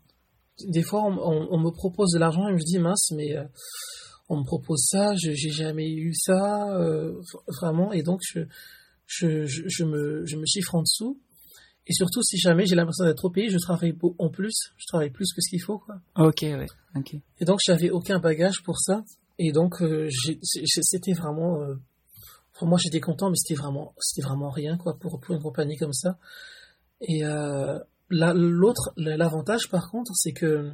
Des 0.66 0.82
fois, 0.82 1.02
on, 1.02 1.18
on, 1.18 1.48
on 1.50 1.58
me 1.58 1.70
propose 1.70 2.12
de 2.12 2.18
l'argent 2.18 2.46
et 2.48 2.52
je 2.52 2.56
me 2.56 2.64
dis 2.64 2.78
mince, 2.78 3.10
mais 3.12 3.36
euh, 3.36 3.44
on 4.28 4.38
me 4.38 4.44
propose 4.44 4.82
ça, 4.88 5.14
je 5.16 5.32
j'ai 5.32 5.50
jamais 5.50 5.90
eu 5.92 6.14
ça, 6.14 6.76
euh, 6.78 7.20
vraiment. 7.60 7.92
Et 7.92 8.02
donc 8.02 8.20
je, 8.22 8.40
je, 9.06 9.46
je, 9.46 9.62
je 9.66 9.84
me, 9.84 10.24
je 10.26 10.36
me 10.36 10.46
chiffre 10.46 10.74
en 10.74 10.82
dessous. 10.82 11.18
Et 11.86 11.92
surtout, 11.92 12.22
si 12.22 12.38
jamais 12.38 12.64
j'ai 12.64 12.76
l'impression 12.76 13.04
d'être 13.04 13.18
trop 13.18 13.28
payé, 13.28 13.50
je 13.50 13.58
travaille 13.58 13.94
en 14.18 14.30
plus, 14.30 14.54
je 14.78 14.86
travaille 14.86 15.10
plus 15.10 15.32
que 15.34 15.42
ce 15.42 15.50
qu'il 15.50 15.60
faut, 15.60 15.78
quoi. 15.78 15.96
Ok, 16.16 16.38
ouais. 16.40 16.66
Ok. 16.96 17.14
Et 17.40 17.44
donc, 17.44 17.58
j'avais 17.62 17.90
aucun 17.90 18.18
bagage 18.20 18.62
pour 18.62 18.78
ça. 18.80 19.04
Et 19.38 19.52
donc, 19.52 19.82
euh, 19.82 20.08
c'était 20.42 21.12
vraiment. 21.12 21.60
euh, 21.60 21.74
enfin, 22.54 22.64
moi, 22.66 22.78
j'étais 22.82 23.00
content, 23.00 23.28
mais 23.28 23.36
c'était 23.36 23.60
vraiment, 23.60 23.92
c'était 24.00 24.26
vraiment 24.26 24.48
rien, 24.48 24.78
quoi, 24.78 24.96
pour, 24.98 25.20
pour 25.20 25.34
une 25.34 25.42
compagnie 25.42 25.76
comme 25.76 25.92
ça. 25.92 26.16
Et 27.02 27.22
euh, 27.26 27.78
la- 28.14 28.34
l'autre, 28.34 28.92
l'avantage, 28.96 29.68
par 29.70 29.90
contre, 29.90 30.12
c'est 30.14 30.32
que 30.32 30.70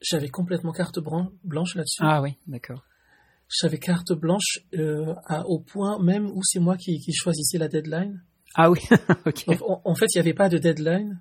j'avais 0.00 0.28
complètement 0.28 0.72
carte 0.72 0.98
blanche 1.44 1.74
là-dessus. 1.74 2.02
Ah 2.02 2.20
oui, 2.22 2.36
d'accord. 2.46 2.82
J'avais 3.48 3.78
carte 3.78 4.12
blanche 4.12 4.58
euh, 4.74 5.14
à, 5.26 5.46
au 5.46 5.60
point 5.60 5.98
même 6.02 6.26
où 6.26 6.40
c'est 6.42 6.58
moi 6.58 6.76
qui, 6.76 6.98
qui 6.98 7.12
choisissais 7.12 7.58
la 7.58 7.68
deadline. 7.68 8.22
Ah 8.54 8.70
oui, 8.70 8.80
ok. 9.26 9.46
Donc, 9.46 9.62
en, 9.62 9.80
en 9.84 9.94
fait, 9.94 10.06
il 10.14 10.18
n'y 10.18 10.20
avait 10.20 10.34
pas 10.34 10.48
de 10.48 10.58
deadline. 10.58 11.20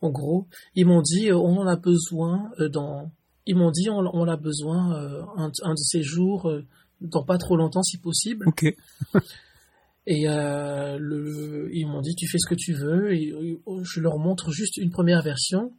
En 0.00 0.10
gros, 0.10 0.46
ils 0.74 0.86
m'ont 0.86 1.02
dit 1.02 1.30
euh, 1.30 1.36
on 1.36 1.56
en 1.58 1.66
a 1.66 1.76
besoin 1.76 2.50
euh, 2.60 2.68
dans. 2.68 3.10
Ils 3.46 3.56
m'ont 3.56 3.70
dit 3.70 3.90
on, 3.90 3.98
on 3.98 4.28
a 4.28 4.36
besoin 4.36 4.92
un, 5.36 5.50
un 5.62 5.70
de 5.74 5.78
ces 5.78 6.02
jours 6.02 6.50
dans 7.00 7.24
pas 7.24 7.36
trop 7.38 7.56
longtemps 7.56 7.82
si 7.82 7.98
possible. 7.98 8.46
Ok. 8.48 8.74
Et 10.06 10.28
euh, 10.28 10.98
le, 10.98 11.70
ils 11.72 11.86
m'ont 11.86 12.02
dit 12.02 12.14
tu 12.14 12.28
fais 12.28 12.38
ce 12.38 12.48
que 12.48 12.54
tu 12.54 12.74
veux. 12.74 13.14
Et, 13.14 13.28
et, 13.28 13.60
je 13.82 14.00
leur 14.00 14.18
montre 14.18 14.50
juste 14.50 14.76
une 14.76 14.90
première 14.90 15.22
version. 15.22 15.72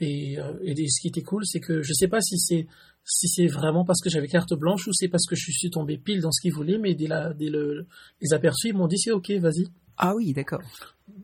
Et, 0.00 0.38
euh, 0.38 0.52
et 0.62 0.74
ce 0.88 1.00
qui 1.00 1.08
était 1.08 1.22
cool, 1.22 1.44
c'est 1.44 1.60
que 1.60 1.82
je 1.82 1.92
sais 1.92 2.06
pas 2.08 2.20
si 2.20 2.38
c'est 2.38 2.66
si 3.04 3.26
c'est 3.26 3.46
vraiment 3.46 3.84
parce 3.84 4.00
que 4.02 4.10
j'avais 4.10 4.28
carte 4.28 4.52
blanche 4.54 4.86
ou 4.86 4.92
c'est 4.92 5.08
parce 5.08 5.26
que 5.26 5.34
je 5.34 5.50
suis 5.50 5.70
tombé 5.70 5.96
pile 5.96 6.20
dans 6.20 6.30
ce 6.30 6.42
qu'ils 6.42 6.52
voulaient, 6.52 6.76
mais 6.76 6.94
dès, 6.94 7.06
la, 7.06 7.32
dès 7.32 7.48
le, 7.48 7.86
les 8.20 8.34
aperçus, 8.34 8.68
ils 8.68 8.74
m'ont 8.76 8.86
dit 8.86 8.98
c'est 8.98 9.12
ok, 9.12 9.30
vas-y. 9.40 9.66
Ah 9.96 10.14
oui, 10.14 10.32
d'accord. 10.32 10.60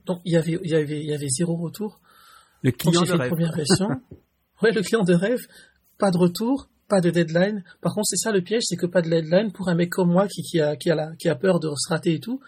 Donc 0.06 0.20
il 0.24 0.32
y 0.32 0.36
avait 0.36 0.58
il 0.64 0.70
y 0.70 0.74
avait 0.74 1.00
il 1.00 1.08
y 1.08 1.14
avait 1.14 1.28
zéro 1.28 1.56
retour. 1.56 2.00
Le 2.62 2.72
client 2.72 3.02
de 3.02 3.06
fait 3.06 3.12
rêve. 3.14 3.28
première 3.28 3.54
version. 3.54 3.88
ouais, 4.62 4.72
le 4.72 4.82
client 4.82 5.04
de 5.04 5.14
rêve, 5.14 5.46
pas 5.98 6.10
de 6.10 6.16
retour, 6.16 6.68
pas 6.94 7.00
de 7.00 7.10
deadline. 7.10 7.64
Par 7.80 7.92
contre, 7.94 8.06
c'est 8.06 8.16
ça 8.16 8.30
le 8.30 8.40
piège, 8.40 8.62
c'est 8.66 8.76
que 8.76 8.86
pas 8.86 9.02
de 9.02 9.10
deadline 9.10 9.50
pour 9.52 9.68
un 9.68 9.74
mec 9.74 9.90
comme 9.90 10.12
moi 10.12 10.28
qui, 10.28 10.42
qui 10.42 10.60
a 10.60 10.76
qui 10.76 10.90
a 10.90 10.94
la, 10.94 11.16
qui 11.16 11.28
a 11.28 11.34
peur 11.34 11.58
de 11.58 11.68
se 11.76 11.88
rater 11.88 12.14
et 12.14 12.20
tout. 12.20 12.40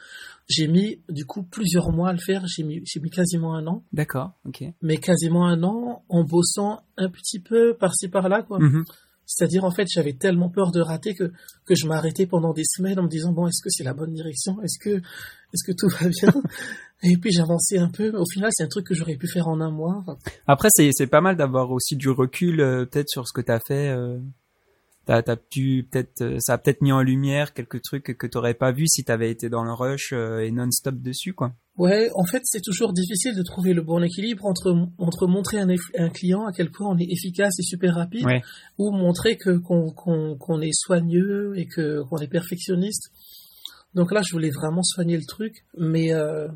J'ai 0.49 0.69
mis 0.69 1.01
du 1.09 1.25
coup 1.27 1.43
plusieurs 1.43 1.91
mois 1.91 2.11
à 2.11 2.13
le 2.13 2.21
faire. 2.21 2.45
J'ai 2.47 2.63
mis 2.63 2.81
j'ai 2.85 3.01
mis 3.01 3.11
quasiment 3.11 3.55
un 3.57 3.67
an, 3.67 3.83
D'accord, 3.93 4.31
ok. 4.45 4.63
mais 4.83 4.99
quasiment 4.99 5.47
un 5.47 5.63
an 5.65 6.05
en 6.09 6.23
bossant 6.23 6.81
un 6.97 7.09
petit 7.09 7.41
peu 7.41 7.75
par-ci 7.75 8.07
par-là 8.09 8.43
quoi. 8.43 8.59
Mhm. 8.61 8.85
C'est-à-dire 9.27 9.65
en 9.65 9.71
fait 9.71 9.87
j'avais 9.93 10.13
tellement 10.15 10.49
peur 10.49 10.71
de 10.71 10.81
rater 10.81 11.15
que 11.15 11.33
que 11.65 11.75
je 11.75 11.87
m'arrêtais 11.87 12.27
pendant 12.27 12.53
des 12.53 12.65
semaines 12.65 12.99
en 12.99 13.03
me 13.03 13.09
disant 13.09 13.33
bon 13.33 13.47
est-ce 13.47 13.63
que 13.63 13.71
c'est 13.71 13.85
la 13.85 13.93
bonne 13.93 14.13
direction? 14.13 14.63
Est-ce 14.63 14.79
que 14.79 14.97
est-ce 14.97 15.65
que 15.67 15.73
tout 15.73 15.89
va 15.89 16.09
bien? 16.09 16.43
Et 17.03 17.17
puis 17.19 17.31
j'avançais 17.31 17.79
un 17.79 17.91
peu 17.91 18.17
au 18.17 18.25
final 18.33 18.51
c'est 18.55 18.65
un 18.65 18.69
truc 18.69 18.87
que 18.87 18.95
j'aurais 18.95 19.17
pu 19.17 19.29
faire 19.29 19.49
en 19.49 19.61
un 19.61 19.71
mois 19.71 20.05
Après, 20.47 20.69
c'est 20.71 20.91
c'est 20.93 21.07
pas 21.07 21.21
mal 21.21 21.37
d'avoir 21.37 21.71
aussi 21.71 21.97
du 21.97 22.09
recul 22.09 22.61
euh, 22.61 22.87
peut-être 22.87 23.09
sur 23.09 23.29
ce 23.29 23.33
que 23.33 23.43
t'as 23.43 23.61
fait. 23.61 23.89
Euh, 23.89 24.19
t'as 25.07 25.23
t'as 25.23 25.37
pu 25.37 25.87
peut-être 25.91 26.23
euh, 26.23 26.37
ça 26.41 26.55
a 26.55 26.59
peut-être 26.59 26.83
mis 26.83 26.93
en 26.93 27.01
lumière 27.01 27.55
quelques 27.55 27.81
trucs 27.83 28.05
que, 28.05 28.13
que 28.13 28.27
t'aurais 28.27 28.55
pas 28.55 28.73
vu 28.73 28.87
si 28.87 29.05
t'avais 29.05 29.31
été 29.31 29.49
dans 29.49 29.65
le 29.65 29.73
rush 29.73 30.13
euh, 30.13 30.41
et 30.41 30.51
non-stop 30.51 30.97
dessus, 30.97 31.33
quoi. 31.33 31.53
Ouais, 31.79 32.09
en 32.15 32.25
fait, 32.25 32.41
c'est 32.45 32.63
toujours 32.63 32.93
difficile 32.95 33.35
de 33.37 33.43
trouver 33.43 33.75
le 33.75 33.83
bon 33.83 34.03
équilibre 34.03 34.47
entre, 34.47 34.75
entre 34.99 35.27
montrer 35.27 35.59
à 35.59 35.65
un, 35.65 35.75
un 35.99 36.09
client 36.09 36.47
à 36.47 36.53
quel 36.53 36.71
point 36.71 36.89
on 36.89 36.97
est 36.99 37.07
efficace 37.11 37.59
et 37.59 37.63
super 37.63 37.95
rapide, 37.97 38.25
Ouais. 38.25 38.41
ou 38.79 38.91
montrer 38.93 39.37
que 39.37 39.59
qu'on 39.59 39.91
qu'on 39.93 40.37
qu'on 40.39 40.61
est 40.63 40.73
soigneux 40.73 41.53
et 41.59 41.67
que 41.67 42.03
qu'on 42.05 42.17
est 42.19 42.29
perfectionniste. 42.29 43.11
Donc 43.95 44.11
là, 44.13 44.23
je 44.27 44.33
voulais 44.33 44.51
vraiment 44.51 44.83
soigner 44.83 45.17
le 45.19 45.25
truc, 45.27 45.67
mais 45.77 46.13
euh, 46.15 46.49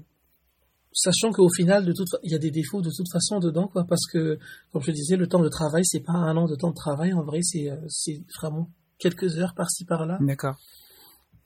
sachant 0.93 1.33
qu'au 1.33 1.49
final, 1.55 1.85
de 1.85 1.93
toute, 1.93 2.09
il 2.23 2.33
y 2.33 2.35
a 2.35 2.39
des 2.39 2.51
défauts 2.51 2.81
de 2.83 2.91
toute 2.95 3.11
façon 3.13 3.39
dedans, 3.41 3.69
quoi, 3.69 3.85
parce 3.89 4.07
que, 4.11 4.39
comme 4.73 4.83
je 4.83 4.91
disais, 4.91 5.17
le 5.17 5.27
temps 5.27 5.41
de 5.43 5.49
travail, 5.49 5.83
c'est 5.85 6.01
pas 6.05 6.13
un 6.13 6.37
an 6.37 6.47
de 6.47 6.57
temps 6.57 6.71
de 6.71 6.75
travail. 6.75 7.13
En 7.13 7.23
vrai, 7.25 7.41
c'est 7.43 7.71
euh, 7.71 7.77
c'est 7.89 8.23
vraiment 8.41 8.71
quelques 8.99 9.39
heures 9.39 9.55
par-ci 9.55 9.85
par-là. 9.85 10.19
D'accord. 10.23 10.57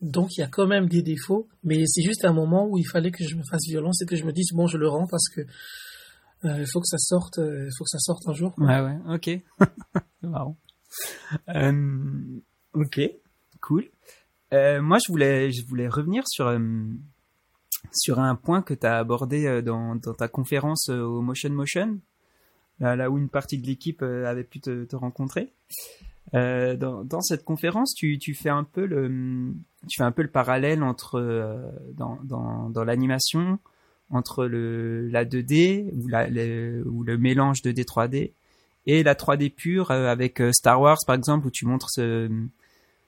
Donc 0.00 0.36
il 0.36 0.40
y 0.40 0.44
a 0.44 0.48
quand 0.48 0.66
même 0.66 0.88
des 0.88 1.02
défauts, 1.02 1.48
mais 1.62 1.84
c'est 1.86 2.02
juste 2.02 2.24
un 2.24 2.32
moment 2.32 2.66
où 2.68 2.78
il 2.78 2.84
fallait 2.84 3.10
que 3.10 3.24
je 3.24 3.36
me 3.36 3.42
fasse 3.50 3.62
violence 3.66 4.02
et 4.02 4.06
que 4.06 4.16
je 4.16 4.24
me 4.24 4.32
dise 4.32 4.52
bon 4.52 4.66
je 4.66 4.76
le 4.76 4.88
rends 4.88 5.06
parce 5.06 5.28
que 5.28 5.42
euh, 6.44 6.64
faut 6.70 6.80
que 6.80 6.86
ça 6.86 6.98
sorte, 6.98 7.38
euh, 7.38 7.68
faut 7.76 7.84
que 7.84 7.90
ça 7.90 7.98
sorte 7.98 8.28
un 8.28 8.32
jour. 8.32 8.54
Ouais, 8.58 8.80
ouais, 8.80 8.98
ok. 9.08 9.30
C'est 9.60 10.02
marrant. 10.28 10.56
Euh, 11.48 12.40
ok, 12.74 13.00
cool. 13.60 13.88
Euh, 14.52 14.82
moi, 14.82 14.98
je 15.04 15.10
voulais, 15.10 15.50
je 15.50 15.66
voulais 15.66 15.88
revenir 15.88 16.22
sur 16.26 16.52
sur 17.92 18.18
un 18.18 18.34
point 18.34 18.62
que 18.62 18.72
tu 18.74 18.86
as 18.86 18.98
abordé 18.98 19.62
dans, 19.62 19.94
dans 19.96 20.14
ta 20.14 20.28
conférence 20.28 20.88
au 20.88 21.20
Motion 21.20 21.50
Motion, 21.50 22.00
là, 22.80 23.10
où 23.10 23.18
une 23.18 23.28
partie 23.28 23.58
de 23.58 23.66
l'équipe 23.66 24.02
avait 24.02 24.44
pu 24.44 24.60
te 24.60 24.96
rencontrer. 24.96 25.52
Euh, 26.32 26.76
dans, 26.76 27.04
dans 27.04 27.20
cette 27.20 27.44
conférence, 27.44 27.94
tu, 27.94 28.18
tu 28.18 28.34
fais 28.34 28.48
un 28.48 28.64
peu 28.64 28.86
le 28.86 29.52
tu 29.88 29.98
fais 29.98 30.04
un 30.04 30.12
peu 30.12 30.22
le 30.22 30.30
parallèle 30.30 30.82
entre 30.82 31.16
euh, 31.20 31.70
dans, 31.92 32.18
dans, 32.24 32.70
dans 32.70 32.84
l'animation 32.84 33.58
entre 34.10 34.46
le 34.46 35.08
la 35.08 35.24
2D 35.24 35.90
ou 35.94 36.08
la 36.08 36.28
le, 36.28 36.82
ou 36.86 37.02
le 37.02 37.18
mélange 37.18 37.62
2D 37.62 37.84
3D 37.84 38.32
et 38.86 39.02
la 39.02 39.14
3D 39.14 39.50
pure 39.50 39.90
euh, 39.90 40.06
avec 40.08 40.40
euh, 40.40 40.52
Star 40.52 40.80
Wars 40.80 40.98
par 41.06 41.16
exemple 41.16 41.46
où 41.46 41.50
tu 41.50 41.66
montres 41.66 41.90
ce 41.90 42.30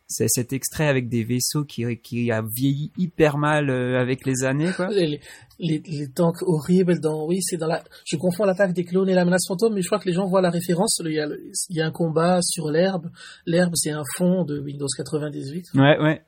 c'est 0.09 0.29
cet 0.29 0.53
extrait 0.53 0.87
avec 0.87 1.09
des 1.09 1.25
vaisseaux 1.25 1.65
qui, 1.65 1.85
qui 1.99 2.31
a 2.31 2.43
vieilli 2.43 2.93
hyper 2.97 3.39
mal 3.39 3.71
euh, 3.71 4.01
avec 4.01 4.25
les 4.25 4.45
années, 4.45 4.71
quoi. 4.75 4.89
Les, 4.89 5.21
les, 5.59 5.83
les 5.85 6.09
tanks 6.09 6.43
horribles 6.43 7.01
dans, 7.01 7.27
oui, 7.27 7.39
c'est 7.41 7.57
dans 7.57 7.67
la, 7.67 7.83
je 8.05 8.17
confonds 8.17 8.45
l'attaque 8.45 8.73
des 8.73 8.85
clones 8.85 9.09
et 9.09 9.15
la 9.15 9.25
menace 9.25 9.47
fantôme, 9.49 9.75
mais 9.75 9.83
je 9.83 9.89
crois 9.89 9.99
que 9.99 10.09
les 10.09 10.15
gens 10.15 10.27
voient 10.27 10.43
la 10.43 10.51
référence. 10.51 11.01
Il 11.05 11.13
y 11.13 11.21
a, 11.21 11.27
il 11.71 11.77
y 11.77 11.81
a 11.81 11.87
un 11.87 11.91
combat 11.91 12.41
sur 12.43 12.71
l'herbe. 12.71 13.11
L'herbe, 13.47 13.73
c'est 13.75 13.91
un 13.91 14.05
fond 14.17 14.45
de 14.45 14.61
Windows 14.61 14.87
98. 14.97 15.67
Ouais, 15.75 15.99
ouais. 15.99 16.23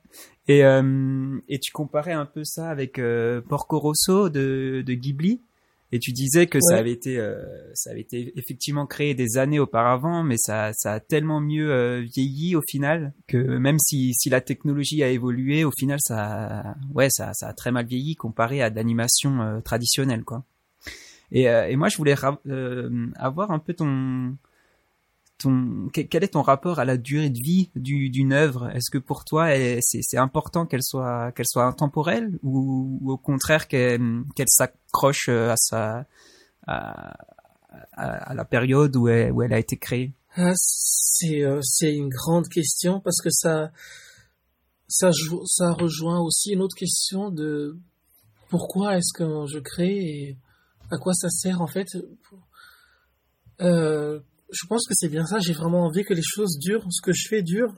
Et, 0.47 0.65
euh, 0.65 1.39
et 1.47 1.59
tu 1.59 1.71
comparais 1.71 2.13
un 2.13 2.25
peu 2.25 2.43
ça 2.43 2.69
avec 2.69 2.97
euh, 2.97 3.39
Porco 3.47 3.79
Rosso 3.79 4.29
de, 4.29 4.83
de 4.85 4.93
Ghibli? 4.93 5.41
Et 5.91 5.97
tu 5.97 6.11
disais 6.11 6.45
que 6.45 6.59
ça 6.61 6.77
avait 6.77 6.91
été, 6.91 7.17
euh, 7.17 7.43
ça 7.73 7.89
avait 7.89 8.01
été 8.01 8.31
effectivement 8.37 8.85
créé 8.85 9.15
des 9.15 9.37
années 9.37 9.59
auparavant, 9.59 10.23
mais 10.23 10.37
ça, 10.37 10.71
ça 10.73 10.93
a 10.93 10.99
tellement 10.99 11.41
mieux 11.41 11.71
euh, 11.71 12.01
vieilli 12.01 12.55
au 12.55 12.61
final 12.61 13.13
que 13.27 13.37
même 13.37 13.79
si, 13.79 14.13
si 14.13 14.29
la 14.29 14.39
technologie 14.39 15.01
a 15.01 15.09
évolué, 15.09 15.63
au 15.63 15.71
final 15.71 15.97
ça, 15.99 16.75
ouais, 16.93 17.07
ça, 17.09 17.31
ça 17.33 17.47
a 17.47 17.53
très 17.53 17.71
mal 17.71 17.87
vieilli 17.87 18.15
comparé 18.15 18.61
à 18.61 18.69
d'animation 18.69 19.41
euh, 19.41 19.61
traditionnelle, 19.61 20.23
quoi. 20.23 20.43
Et, 21.31 21.43
et 21.43 21.75
moi, 21.75 21.89
je 21.89 21.97
voulais 21.97 22.15
avoir 23.15 23.51
un 23.51 23.59
peu 23.59 23.75
ton, 23.75 24.35
quel 25.93 26.23
est 26.23 26.33
ton 26.33 26.41
rapport 26.41 26.79
à 26.79 26.85
la 26.85 26.97
durée 26.97 27.29
de 27.29 27.39
vie 27.39 27.71
d'une 27.75 28.33
œuvre? 28.33 28.69
Est-ce 28.69 28.91
que 28.91 28.97
pour 28.97 29.23
toi, 29.25 29.49
c'est 29.81 30.17
important 30.17 30.65
qu'elle 30.65 30.83
soit, 30.83 31.33
intemporelle 31.57 32.37
ou, 32.43 32.99
au 33.11 33.17
contraire 33.17 33.67
qu'elle 33.67 34.23
s'accroche 34.47 35.29
à 35.29 35.55
sa, 35.55 36.05
à, 36.67 38.33
la 38.33 38.45
période 38.45 38.95
où 38.95 39.07
elle, 39.07 39.53
a 39.53 39.59
été 39.59 39.77
créée? 39.77 40.13
Ah, 40.35 40.51
euh, 40.51 41.59
C'est 41.61 41.95
une 41.95 42.09
grande 42.09 42.47
question 42.47 42.99
parce 42.99 43.21
que 43.21 43.29
ça 43.29 43.71
rejoint 45.71 46.19
aussi 46.19 46.51
une 46.53 46.61
autre 46.61 46.75
question 46.75 47.29
de 47.31 47.77
pourquoi 48.49 48.97
est-ce 48.97 49.13
que 49.13 49.45
je 49.47 49.59
crée 49.59 49.97
et 49.97 50.37
à 50.91 50.97
quoi 50.97 51.13
ça 51.13 51.29
sert 51.29 51.61
en 51.61 51.67
fait? 51.67 51.87
Euh, 53.61 54.19
je 54.51 54.65
pense 54.67 54.87
que 54.87 54.93
c'est 54.95 55.09
bien 55.09 55.25
ça. 55.25 55.39
J'ai 55.39 55.53
vraiment 55.53 55.85
envie 55.85 56.03
que 56.03 56.13
les 56.13 56.23
choses 56.23 56.57
durent, 56.59 56.85
ce 56.89 57.01
que 57.01 57.13
je 57.13 57.27
fais 57.27 57.41
dure. 57.41 57.75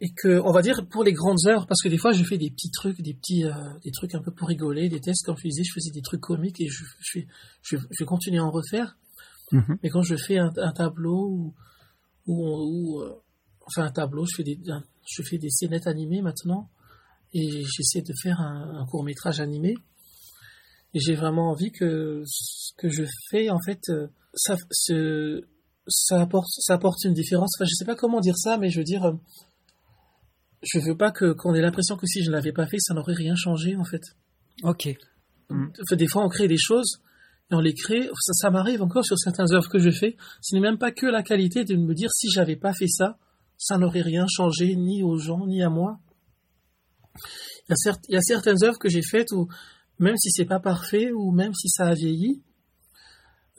Et 0.00 0.12
que, 0.14 0.40
on 0.44 0.52
va 0.52 0.60
dire, 0.60 0.86
pour 0.88 1.04
les 1.04 1.14
grandes 1.14 1.46
heures, 1.46 1.66
parce 1.66 1.80
que 1.80 1.88
des 1.88 1.96
fois, 1.96 2.12
je 2.12 2.22
fais 2.22 2.36
des 2.36 2.50
petits 2.50 2.70
trucs, 2.70 3.00
des 3.00 3.14
petits, 3.14 3.46
euh, 3.46 3.52
des 3.82 3.90
trucs 3.92 4.14
un 4.14 4.20
peu 4.20 4.30
pour 4.30 4.48
rigoler, 4.48 4.90
des 4.90 5.00
tests, 5.00 5.24
comme 5.24 5.36
je 5.38 5.48
disais, 5.48 5.62
je 5.64 5.72
faisais 5.72 5.90
des 5.90 6.02
trucs 6.02 6.20
comiques 6.20 6.60
et 6.60 6.68
je, 6.68 6.84
je, 7.00 7.20
je, 7.62 7.76
je 7.78 7.98
vais 8.00 8.04
continuer 8.04 8.38
à 8.38 8.44
en 8.44 8.50
refaire. 8.50 8.98
Mm-hmm. 9.52 9.78
Mais 9.82 9.88
quand 9.88 10.02
je 10.02 10.16
fais 10.16 10.36
un, 10.36 10.52
un 10.58 10.72
tableau 10.72 11.30
ou, 11.30 11.54
ou, 12.26 13.00
euh, 13.00 13.14
enfin 13.66 13.84
un 13.84 13.90
tableau, 13.90 14.26
je 14.26 14.36
fais 14.36 14.44
des, 14.44 14.58
je 15.08 15.22
fais 15.22 15.38
des 15.38 15.50
scénettes 15.50 15.86
animées 15.86 16.20
maintenant 16.20 16.68
et 17.32 17.64
j'essaie 17.64 18.02
de 18.02 18.12
faire 18.22 18.38
un, 18.40 18.80
un 18.82 18.86
court 18.86 19.02
métrage 19.02 19.40
animé. 19.40 19.76
Et 20.96 20.98
j'ai 20.98 21.14
vraiment 21.14 21.50
envie 21.50 21.72
que 21.72 22.22
ce 22.24 22.72
que 22.78 22.88
je 22.88 23.04
fais, 23.28 23.50
en 23.50 23.60
fait, 23.60 23.80
euh, 23.90 24.06
ça, 24.32 24.56
ça, 25.86 26.22
apporte, 26.22 26.48
ça 26.48 26.72
apporte 26.72 27.04
une 27.04 27.12
différence. 27.12 27.50
Enfin, 27.54 27.66
je 27.66 27.74
sais 27.74 27.84
pas 27.84 27.94
comment 27.94 28.18
dire 28.18 28.38
ça, 28.38 28.56
mais 28.56 28.70
je 28.70 28.78
veux 28.78 28.84
dire, 28.84 29.04
euh, 29.04 29.12
je 30.62 30.78
veux 30.78 30.96
pas 30.96 31.10
que 31.10 31.34
qu'on 31.34 31.52
ait 31.52 31.60
l'impression 31.60 31.98
que 31.98 32.06
si 32.06 32.22
je 32.22 32.30
ne 32.30 32.34
l'avais 32.34 32.52
pas 32.52 32.66
fait, 32.66 32.78
ça 32.78 32.94
n'aurait 32.94 33.12
rien 33.12 33.34
changé, 33.36 33.76
en 33.76 33.84
fait. 33.84 34.00
Ok. 34.62 34.88
Des 35.92 36.06
fois, 36.08 36.24
on 36.24 36.30
crée 36.30 36.48
des 36.48 36.56
choses 36.56 37.02
et 37.50 37.54
on 37.54 37.60
les 37.60 37.74
crée. 37.74 38.08
Ça, 38.18 38.32
ça 38.32 38.50
m'arrive 38.50 38.80
encore 38.80 39.04
sur 39.04 39.18
certaines 39.18 39.52
œuvres 39.52 39.68
que 39.68 39.78
je 39.78 39.90
fais. 39.90 40.16
Ce 40.40 40.54
n'est 40.54 40.62
même 40.62 40.78
pas 40.78 40.92
que 40.92 41.04
la 41.04 41.22
qualité 41.22 41.66
de 41.66 41.76
me 41.76 41.92
dire 41.92 42.08
si 42.10 42.30
j'avais 42.30 42.56
pas 42.56 42.72
fait 42.72 42.88
ça, 42.88 43.18
ça 43.58 43.76
n'aurait 43.76 44.00
rien 44.00 44.24
changé 44.34 44.74
ni 44.74 45.02
aux 45.02 45.18
gens 45.18 45.46
ni 45.46 45.62
à 45.62 45.68
moi. 45.68 46.00
Il 47.68 47.70
y 47.70 47.72
a, 47.72 47.76
certes, 47.76 48.04
il 48.08 48.14
y 48.14 48.16
a 48.16 48.22
certaines 48.22 48.64
œuvres 48.64 48.78
que 48.78 48.88
j'ai 48.88 49.02
faites 49.02 49.32
où 49.32 49.46
même 49.98 50.16
si 50.16 50.30
c'est 50.30 50.44
pas 50.44 50.60
parfait 50.60 51.10
ou 51.12 51.32
même 51.32 51.54
si 51.54 51.68
ça 51.68 51.86
a 51.86 51.94
vieilli, 51.94 52.42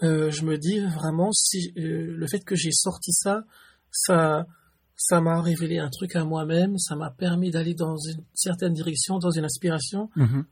euh, 0.04 0.30
je 0.30 0.44
me 0.46 0.58
dis 0.58 0.80
vraiment 0.80 1.32
si 1.32 1.74
euh, 1.78 2.14
le 2.16 2.28
fait 2.28 2.44
que 2.44 2.56
j'ai 2.56 2.72
sorti 2.72 3.12
ça, 3.12 3.44
ça 3.92 4.46
ça 4.96 5.22
m'a 5.22 5.42
révélé 5.42 5.78
un 5.78 5.90
truc 5.90 6.16
à 6.16 6.24
moi-même, 6.24 6.78
ça 6.80 6.96
m'a 6.96 7.12
permis 7.12 7.52
d'aller 7.52 7.76
dans 7.76 7.98
une 7.98 8.24
certaine 8.34 8.74
direction, 8.74 9.20
dans 9.20 9.30
une 9.30 9.46
inspiration, 9.46 10.10
mm-hmm. 10.16 10.44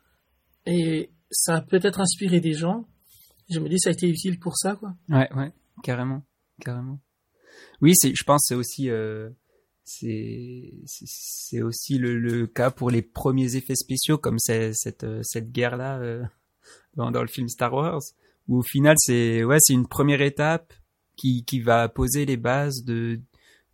et 0.68 1.12
ça 1.32 1.56
a 1.56 1.62
peut-être 1.62 2.00
inspiré 2.00 2.40
des 2.40 2.54
gens. 2.54 2.88
Je 3.50 3.60
me 3.60 3.68
dis 3.68 3.80
ça 3.80 3.90
a 3.90 3.94
été 3.94 4.08
utile 4.08 4.40
pour 4.40 4.56
ça, 4.58 4.76
quoi. 4.76 4.96
Ouais, 5.10 5.32
ouais, 5.34 5.52
carrément, 5.84 6.24
carrément. 6.62 7.00
Oui, 7.82 7.94
c'est, 7.96 8.14
je 8.16 8.24
pense, 8.24 8.44
c'est 8.46 8.56
aussi 8.56 8.90
euh, 8.90 9.30
c'est 9.86 11.62
aussi 11.62 12.00
le, 12.00 12.18
le, 12.18 12.48
cas 12.48 12.72
pour 12.72 12.90
les 12.90 13.04
premiers 13.04 13.56
effets 13.56 13.76
spéciaux 13.76 14.18
comme 14.18 14.40
cette 14.40 15.04
euh, 15.04 15.22
cette 15.22 15.52
guerre 15.52 15.78
là 15.78 16.00
euh, 16.00 16.24
dans, 16.96 17.12
dans, 17.12 17.22
le 17.22 17.28
film 17.28 17.48
Star 17.48 17.72
Wars 17.72 18.02
où 18.48 18.58
au 18.58 18.64
final 18.64 18.96
c'est 18.98 19.44
ouais 19.44 19.58
c'est 19.60 19.74
une 19.74 19.88
première 19.88 20.22
étape 20.22 20.74
qui 21.16 21.46
qui 21.46 21.60
va 21.60 21.88
poser 21.88 22.26
les 22.26 22.38
bases 22.38 22.84
de 22.84 23.22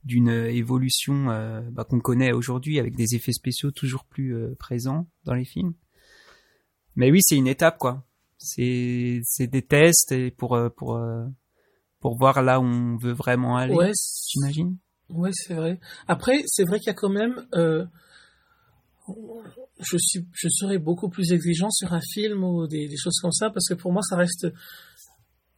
d'une 0.04 0.30
évolution 0.30 1.30
euh, 1.30 1.62
bah, 1.72 1.86
qu'on 1.86 2.02
connaît 2.02 2.34
aujourd'hui 2.34 2.78
avec 2.80 2.96
des 2.96 3.16
effets 3.16 3.32
spéciaux 3.32 3.72
toujours 3.72 4.04
plus 4.04 4.36
présents 4.58 5.08
dans 5.24 5.36
les 5.36 5.46
films. 5.46 5.76
Mais 6.96 7.10
oui 7.10 7.20
c'est 7.22 7.38
une 7.38 7.48
étape 7.48 7.78
quoi. 7.78 8.04
C'est 8.38 9.22
c'est 9.24 9.48
des 9.48 9.62
tests 9.62 10.12
et 10.12 10.32
pour 10.32 10.60
pour 10.76 11.00
pour 12.00 12.18
voir 12.18 12.42
là 12.42 12.60
où 12.60 12.64
on 12.64 12.98
veut 12.98 13.14
vraiment 13.14 13.56
aller 13.56 13.76
ouais, 13.76 13.92
j'imagine 14.28 14.78
oui, 15.14 15.30
c'est 15.34 15.54
vrai. 15.54 15.80
Après, 16.08 16.44
c'est 16.48 16.64
vrai 16.64 16.80
qu'il 16.80 16.88
y 16.88 16.92
a 16.92 16.96
quand 16.96 17.10
même. 17.10 17.46
Euh, 17.56 17.86
je, 19.80 19.98
suis, 19.98 20.26
je 20.34 20.48
serais 20.50 20.78
beaucoup 20.78 21.10
plus 21.10 21.32
exigeant 21.32 21.70
sur 21.70 21.94
un 21.94 22.02
film 22.02 22.44
ou 22.44 22.68
des, 22.68 22.90
choses 22.98 23.20
comme 23.22 23.32
ça, 23.32 23.50
parce 23.50 23.68
que 23.68 23.74
pour 23.74 23.92
moi, 23.92 24.02
ça 24.02 24.16
reste. 24.16 24.48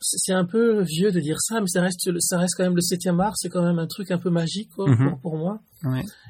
C'est 0.05 0.33
un 0.33 0.43
peu 0.43 0.81
vieux 0.81 1.13
de 1.13 1.21
dire 1.21 1.37
ça, 1.39 1.61
mais 1.61 1.67
ça 1.67 1.81
reste, 1.81 2.09
ça 2.19 2.37
reste 2.37 2.55
quand 2.57 2.63
même 2.63 2.75
le 2.75 2.81
7e 2.81 3.21
art, 3.21 3.37
c'est 3.37 3.47
quand 3.47 3.63
même 3.63 3.79
un 3.79 3.87
truc 3.87 4.11
un 4.11 4.17
peu 4.17 4.29
magique 4.29 4.69
mhm. 4.77 5.17
pour, 5.21 5.37
moi. 5.37 5.61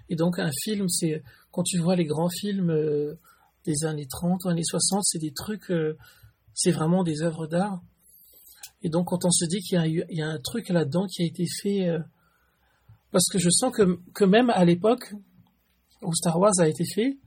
Et 0.10 0.16
donc, 0.16 0.38
un 0.38 0.52
film, 0.64 0.90
c'est. 0.90 1.24
Quand 1.52 1.64
tu 1.64 1.80
vois 1.80 1.96
les 1.96 2.06
grands 2.06 2.30
films 2.30 2.70
euh, 2.70 3.16
des 3.66 3.86
années 3.86 4.08
30 4.08 4.46
ou 4.46 4.50
années 4.50 4.64
60, 4.64 5.04
c'est 5.04 5.20
des 5.20 5.34
trucs. 5.34 5.72
Euh, 5.72 5.98
c'est 6.54 6.72
vraiment 6.72 7.04
des 7.04 7.24
œuvres 7.24 7.48
d'art. 7.48 7.82
Et 8.84 8.90
donc, 8.90 9.08
quand 9.08 9.26
on 9.26 9.32
se 9.32 9.46
dit 9.46 9.60
qu'il 9.62 9.80
y, 9.86 10.16
y, 10.16 10.22
a 10.22 10.28
un 10.28 10.40
truc 10.40 10.70
là-dedans 10.70 11.08
qui 11.08 11.24
a 11.24 11.26
été 11.26 11.46
fait 11.62 11.90
parce 13.14 13.30
que 13.32 13.40
je 13.40 13.50
sens 13.50 13.72
que, 13.72 14.00
que 14.14 14.26
même 14.26 14.50
à 14.50 14.66
l'époque 14.66 15.14
où 16.02 16.14
Star 16.14 16.38
Wars 16.38 16.60
a 16.60 16.68
été 16.68 16.84
fait, 16.84 17.18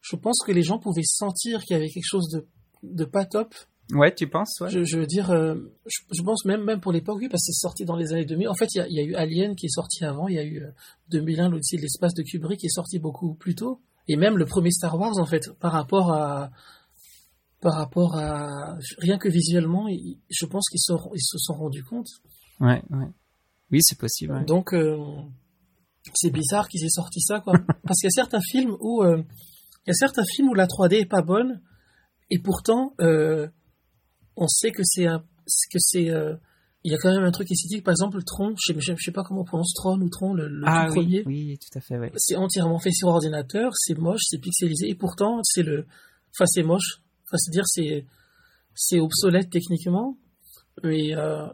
je 0.00 0.16
pense 0.16 0.38
que 0.46 0.52
les 0.52 0.62
gens 0.62 0.78
pouvaient 0.78 1.02
sentir 1.04 1.60
qu'il 1.62 1.74
y 1.74 1.76
avait 1.76 1.90
quelque 1.90 2.08
chose 2.08 2.28
de, 2.30 2.46
de 2.82 3.04
pas 3.04 3.26
top. 3.26 3.54
Ouais, 3.90 4.14
tu 4.14 4.28
penses 4.28 4.60
ouais. 4.60 4.70
je, 4.70 4.84
je, 4.84 4.98
veux 4.98 5.06
dire, 5.06 5.30
euh, 5.30 5.56
je, 5.86 6.22
pense 6.22 6.44
même, 6.44 6.62
même 6.62 6.80
pour 6.80 6.92
l'époque, 6.92 7.18
oui, 7.18 7.28
parce 7.28 7.42
que 7.42 7.52
c'est 7.52 7.60
sorti 7.60 7.84
dans 7.84 7.96
les 7.96 8.12
années 8.12 8.24
2000. 8.24 8.48
En 8.48 8.54
fait, 8.54 8.68
il 8.74 8.78
y 8.78 8.80
a, 8.80 8.86
y 8.88 9.00
a, 9.00 9.02
eu 9.02 9.14
Alien 9.14 9.56
qui 9.56 9.66
est 9.66 9.74
sorti 9.74 10.04
avant, 10.04 10.28
il 10.28 10.36
y 10.36 10.38
a 10.38 10.44
eu 10.44 10.62
2001, 11.10 11.46
euh, 11.46 11.50
l'Odyssée 11.50 11.76
de 11.76 11.82
l'espace 11.82 12.14
de 12.14 12.22
Kubrick 12.22 12.60
qui 12.60 12.66
est 12.66 12.74
sorti 12.74 13.00
beaucoup 13.00 13.34
plus 13.34 13.56
tôt. 13.56 13.80
Et 14.08 14.16
même 14.16 14.38
le 14.38 14.46
premier 14.46 14.70
Star 14.70 14.98
Wars, 14.98 15.18
en 15.18 15.26
fait, 15.26 15.52
par 15.58 15.72
rapport 15.72 16.12
à, 16.12 16.50
par 17.60 17.74
rapport 17.74 18.16
à, 18.16 18.76
rien 18.98 19.18
que 19.18 19.28
visuellement, 19.28 19.88
je 20.30 20.46
pense 20.46 20.68
qu'ils 20.68 20.80
ils 21.14 21.20
se 21.20 21.38
sont 21.38 21.54
rendus 21.54 21.84
compte. 21.84 22.08
Ouais, 22.60 22.82
ouais. 22.90 23.10
Oui, 23.72 23.80
c'est 23.82 23.98
possible. 23.98 24.44
Donc, 24.44 24.74
euh, 24.74 24.98
c'est 26.14 26.30
bizarre 26.30 26.68
qu'ils 26.68 26.84
aient 26.84 26.90
sorti 26.90 27.20
ça, 27.20 27.40
quoi. 27.40 27.54
Parce 27.84 28.00
qu'il 28.00 28.06
y 28.06 28.12
a 28.12 28.22
certains 28.22 28.40
films 28.40 28.76
où, 28.80 29.02
euh, 29.02 29.22
il 29.86 29.88
y 29.88 29.90
a 29.90 29.94
certains 29.94 30.24
films 30.24 30.50
où 30.50 30.54
la 30.54 30.66
3D 30.66 31.00
est 31.00 31.06
pas 31.06 31.22
bonne, 31.22 31.60
et 32.30 32.38
pourtant, 32.38 32.94
euh, 33.00 33.48
on 34.36 34.46
sait 34.46 34.70
que 34.70 34.82
c'est 34.84 35.06
que 35.06 35.78
c'est, 35.78 36.10
il 36.84 36.92
y 36.92 36.94
a 36.94 36.98
quand 36.98 37.12
même 37.12 37.24
un 37.24 37.30
truc 37.30 37.50
esthétique. 37.50 37.84
Par 37.84 37.92
exemple, 37.92 38.16
le 38.16 38.22
Tron, 38.22 38.54
je 38.56 38.72
sais, 38.72 38.94
sais 38.98 39.12
pas 39.12 39.22
comment 39.22 39.42
on 39.42 39.44
prononce 39.44 39.72
Tron 39.74 40.00
ou 40.00 40.08
Tron, 40.08 40.34
le, 40.34 40.62
ah, 40.66 40.86
tout 40.86 40.94
premier. 40.94 41.22
Oui, 41.26 41.58
tout 41.58 41.78
à 41.78 41.80
fait, 41.80 41.98
ouais. 41.98 42.12
C'est 42.16 42.36
entièrement 42.36 42.78
fait 42.78 42.92
sur 42.92 43.08
ordinateur, 43.08 43.72
c'est 43.74 43.98
moche, 43.98 44.22
c'est 44.24 44.38
pixelisé, 44.38 44.88
et 44.88 44.94
pourtant, 44.94 45.40
c'est 45.42 45.62
le, 45.62 45.86
enfin, 46.34 46.46
c'est 46.46 46.62
moche. 46.62 47.02
Enfin, 47.26 47.36
c'est 47.38 47.50
dire, 47.50 47.66
c'est, 47.66 48.04
c'est 48.74 49.00
obsolète 49.00 49.50
techniquement, 49.50 50.16
mais, 50.82 51.14
euh, 51.16 51.46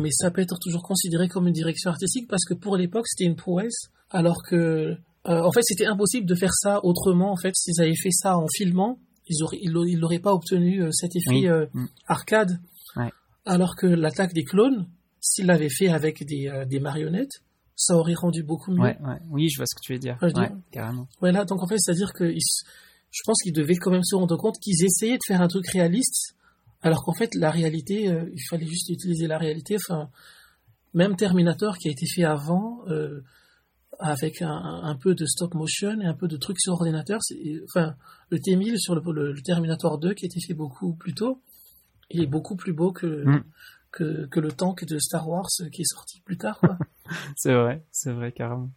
mais 0.00 0.10
ça 0.10 0.30
peut 0.30 0.40
être 0.40 0.58
toujours 0.58 0.82
considéré 0.82 1.28
comme 1.28 1.46
une 1.46 1.52
direction 1.52 1.90
artistique 1.90 2.28
parce 2.28 2.44
que 2.44 2.54
pour 2.54 2.76
l'époque 2.76 3.06
c'était 3.06 3.28
une 3.28 3.36
prouesse, 3.36 3.90
alors 4.10 4.42
que 4.48 4.56
euh, 4.56 4.96
en 5.26 5.52
fait 5.52 5.62
c'était 5.62 5.86
impossible 5.86 6.26
de 6.26 6.34
faire 6.34 6.54
ça 6.54 6.84
autrement. 6.84 7.32
En 7.32 7.36
fait, 7.36 7.54
s'ils 7.54 7.80
avaient 7.80 7.96
fait 7.96 8.10
ça 8.10 8.36
en 8.38 8.46
filmant, 8.56 8.98
ils 9.28 9.42
auraient, 9.42 9.58
ils 9.60 9.98
n'auraient 9.98 10.18
pas 10.18 10.32
obtenu 10.32 10.82
euh, 10.82 10.90
cet 10.90 11.14
effet 11.16 11.48
euh, 11.48 11.66
mm. 11.74 11.86
arcade. 12.06 12.60
Ouais. 12.96 13.10
Alors 13.44 13.76
que 13.76 13.86
l'attaque 13.86 14.32
des 14.32 14.44
clones, 14.44 14.88
s'ils 15.20 15.46
l'avaient 15.46 15.70
fait 15.70 15.88
avec 15.88 16.24
des, 16.24 16.64
des 16.68 16.80
marionnettes, 16.80 17.42
ça 17.74 17.96
aurait 17.96 18.14
rendu 18.14 18.42
beaucoup 18.42 18.72
mieux. 18.72 18.82
Ouais, 18.82 18.98
ouais. 19.00 19.18
Oui, 19.30 19.48
je 19.48 19.58
vois 19.58 19.66
ce 19.66 19.74
que 19.74 19.80
tu 19.82 19.92
veux 19.92 19.98
dire. 19.98 20.16
Ouais, 20.22 20.32
carrément. 20.70 21.08
Voilà, 21.20 21.44
donc 21.44 21.62
en 21.62 21.66
fait, 21.66 21.78
c'est-à-dire 21.78 22.12
que 22.12 22.30
je 22.30 23.20
pense 23.24 23.42
qu'ils 23.42 23.52
devaient 23.52 23.76
quand 23.76 23.90
même 23.90 24.04
se 24.04 24.14
rendre 24.14 24.36
compte 24.36 24.58
qu'ils 24.58 24.84
essayaient 24.84 25.16
de 25.16 25.26
faire 25.26 25.40
un 25.40 25.48
truc 25.48 25.68
réaliste 25.68 26.36
alors 26.82 27.04
qu'en 27.04 27.12
fait, 27.12 27.34
la 27.34 27.50
réalité, 27.50 28.08
euh, 28.08 28.28
il 28.32 28.42
fallait 28.48 28.66
juste 28.66 28.88
utiliser 28.90 29.26
la 29.26 29.38
réalité. 29.38 29.76
Enfin, 29.76 30.10
même 30.94 31.16
Terminator 31.16 31.78
qui 31.78 31.88
a 31.88 31.92
été 31.92 32.06
fait 32.06 32.24
avant, 32.24 32.84
euh, 32.88 33.22
avec 33.98 34.42
un, 34.42 34.96
peu 35.00 35.14
de 35.14 35.24
stop 35.26 35.54
motion 35.54 36.00
et 36.00 36.06
un 36.06 36.14
peu 36.14 36.26
de 36.26 36.36
trucs 36.36 36.60
sur 36.60 36.72
ordinateur. 36.72 37.20
Enfin, 37.64 37.94
le 38.30 38.38
T1000 38.38 38.78
sur 38.78 38.94
le, 38.96 39.34
Terminator 39.42 39.98
2 39.98 40.14
qui 40.14 40.24
a 40.24 40.26
été 40.26 40.40
fait 40.40 40.54
beaucoup 40.54 40.94
plus 40.94 41.14
tôt, 41.14 41.40
il 42.10 42.22
est 42.22 42.26
beaucoup 42.26 42.56
plus 42.56 42.72
beau 42.72 42.90
que, 42.92 43.24
mm. 43.24 43.44
que, 43.92 44.26
que, 44.26 44.40
le 44.40 44.50
tank 44.50 44.84
de 44.84 44.98
Star 44.98 45.28
Wars 45.28 45.48
qui 45.72 45.82
est 45.82 45.90
sorti 45.90 46.20
plus 46.22 46.36
tard. 46.36 46.60
c'est 47.36 47.54
vrai, 47.54 47.84
c'est 47.92 48.12
vrai 48.12 48.32
carrément. 48.32 48.70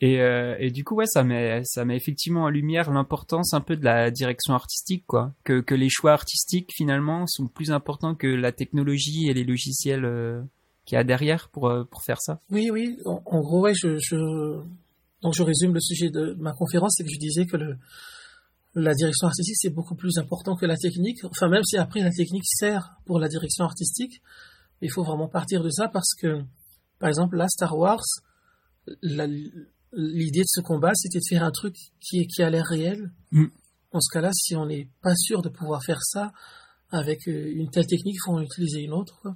Et, 0.00 0.20
euh, 0.20 0.56
et 0.58 0.70
du 0.70 0.82
coup, 0.82 0.94
ouais, 0.94 1.06
ça 1.06 1.24
met, 1.24 1.62
ça 1.64 1.84
met 1.84 1.96
effectivement 1.96 2.44
en 2.44 2.48
lumière 2.48 2.90
l'importance 2.90 3.52
un 3.52 3.60
peu 3.60 3.76
de 3.76 3.84
la 3.84 4.10
direction 4.10 4.54
artistique, 4.54 5.04
quoi. 5.06 5.34
Que, 5.44 5.60
que 5.60 5.74
les 5.74 5.90
choix 5.90 6.12
artistiques, 6.12 6.70
finalement, 6.74 7.26
sont 7.26 7.48
plus 7.48 7.70
importants 7.70 8.14
que 8.14 8.26
la 8.26 8.50
technologie 8.50 9.28
et 9.28 9.34
les 9.34 9.44
logiciels 9.44 10.06
euh, 10.06 10.40
qu'il 10.86 10.96
y 10.96 10.98
a 10.98 11.04
derrière 11.04 11.50
pour, 11.50 11.68
euh, 11.68 11.84
pour 11.84 12.02
faire 12.02 12.20
ça. 12.20 12.40
Oui, 12.50 12.70
oui. 12.70 12.96
En, 13.04 13.40
gros, 13.40 13.60
ouais, 13.60 13.74
je, 13.74 13.98
je, 13.98 14.16
donc 15.20 15.34
je 15.34 15.42
résume 15.42 15.74
le 15.74 15.80
sujet 15.80 16.08
de 16.08 16.34
ma 16.38 16.52
conférence, 16.52 16.94
c'est 16.96 17.04
que 17.04 17.12
je 17.12 17.18
disais 17.18 17.44
que 17.44 17.58
le, 17.58 17.76
la 18.74 18.94
direction 18.94 19.26
artistique, 19.26 19.56
c'est 19.58 19.74
beaucoup 19.74 19.96
plus 19.96 20.16
important 20.16 20.56
que 20.56 20.64
la 20.64 20.76
technique. 20.76 21.22
Enfin, 21.24 21.48
même 21.48 21.64
si 21.64 21.76
après 21.76 22.00
la 22.00 22.10
technique 22.10 22.46
sert 22.46 22.94
pour 23.04 23.18
la 23.18 23.28
direction 23.28 23.66
artistique, 23.66 24.22
il 24.80 24.90
faut 24.90 25.02
vraiment 25.02 25.28
partir 25.28 25.62
de 25.62 25.68
ça 25.68 25.88
parce 25.88 26.14
que, 26.18 26.40
par 26.98 27.10
exemple, 27.10 27.36
là, 27.36 27.46
Star 27.48 27.76
Wars, 27.76 28.00
la, 29.02 29.26
l'idée 29.92 30.40
de 30.40 30.48
ce 30.48 30.60
combat, 30.60 30.94
c'était 30.94 31.18
de 31.18 31.24
faire 31.28 31.44
un 31.44 31.50
truc 31.50 31.76
qui, 32.00 32.26
qui 32.26 32.42
a 32.42 32.50
l'air 32.50 32.64
réel. 32.64 33.10
Mm. 33.32 33.46
Dans 33.92 34.00
ce 34.00 34.12
cas-là, 34.12 34.30
si 34.32 34.54
on 34.54 34.66
n'est 34.66 34.88
pas 35.02 35.16
sûr 35.16 35.42
de 35.42 35.48
pouvoir 35.48 35.82
faire 35.84 36.02
ça 36.02 36.32
avec 36.90 37.26
euh, 37.28 37.52
une 37.54 37.70
telle 37.70 37.86
technique, 37.86 38.16
il 38.16 38.22
faut 38.24 38.32
en 38.32 38.40
utiliser 38.40 38.82
une 38.82 38.92
autre. 38.92 39.26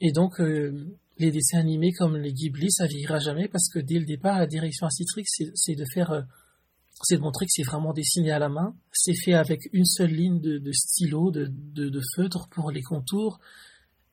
Et 0.00 0.12
donc, 0.12 0.40
euh, 0.40 0.98
les 1.18 1.30
dessins 1.30 1.58
animés 1.58 1.92
comme 1.92 2.16
les 2.16 2.32
Ghibli, 2.32 2.70
ça 2.70 2.86
vieillira 2.86 3.18
jamais 3.18 3.48
parce 3.48 3.68
que 3.68 3.78
dès 3.78 3.98
le 3.98 4.06
départ, 4.06 4.38
la 4.38 4.46
direction 4.46 4.86
artistique, 4.86 5.26
c'est 5.28 5.74
de 5.74 5.84
faire, 5.92 6.10
euh, 6.10 6.22
c'est 7.02 7.16
de 7.16 7.20
montrer 7.20 7.46
que 7.46 7.52
c'est 7.54 7.62
vraiment 7.62 7.92
dessiné 7.92 8.30
à 8.30 8.38
la 8.38 8.48
main. 8.48 8.74
C'est 8.92 9.14
fait 9.14 9.34
avec 9.34 9.60
une 9.72 9.84
seule 9.84 10.12
ligne 10.12 10.40
de, 10.40 10.58
de 10.58 10.72
stylo, 10.72 11.30
de, 11.30 11.46
de, 11.50 11.88
de, 11.88 12.00
feutre 12.16 12.48
pour 12.48 12.70
les 12.70 12.82
contours 12.82 13.40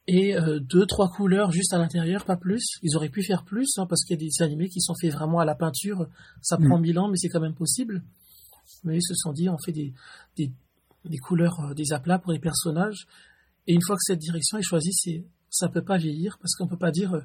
et 0.08 0.38
euh, 0.38 0.60
deux 0.60 0.86
trois 0.86 1.10
couleurs 1.10 1.52
juste 1.52 1.74
à 1.74 1.78
l'intérieur, 1.78 2.24
pas 2.24 2.38
plus. 2.38 2.64
Ils 2.82 2.96
auraient 2.96 3.10
pu 3.10 3.24
faire 3.24 3.44
plus 3.44 3.78
hein, 3.78 3.86
parce 3.88 4.04
qu'il 4.04 4.16
y 4.16 4.26
a 4.26 4.26
des 4.26 4.44
animés 4.44 4.70
qui 4.70 4.80
sont 4.80 4.94
faits 5.00 5.12
vraiment 5.12 5.40
à 5.40 5.46
la 5.46 5.54
peinture. 5.54 6.08
Ça 6.42 6.58
mm. 6.58 6.68
prend 6.68 6.80
mille 6.80 6.98
ans, 6.98 7.10
mais 7.10 7.18
c'est 7.18 7.28
quand 7.28 7.42
même 7.42 7.56
possible. 7.56 8.04
Mais 8.86 8.98
ils 8.98 9.04
se 9.04 9.14
sont 9.16 9.34
dit, 9.34 9.50
on 9.50 9.58
fait 9.58 9.74
des, 9.74 9.94
des, 10.38 10.52
des 11.04 11.18
couleurs, 11.18 11.60
euh, 11.60 11.74
des 11.74 11.92
aplats 11.92 12.20
pour 12.20 12.32
les 12.32 12.40
personnages. 12.40 13.06
Et 13.68 13.74
une 13.74 13.82
fois 13.82 13.96
que 13.96 14.02
cette 14.04 14.20
direction 14.20 14.58
est 14.58 14.64
choisie, 14.64 14.94
c'est 14.94 15.26
ça 15.50 15.68
peut 15.70 15.84
pas 15.84 15.98
vieillir 15.98 16.38
parce 16.42 16.56
qu'on 16.56 16.68
peut 16.68 16.78
pas 16.78 16.92
dire, 16.92 17.14
euh, 17.14 17.22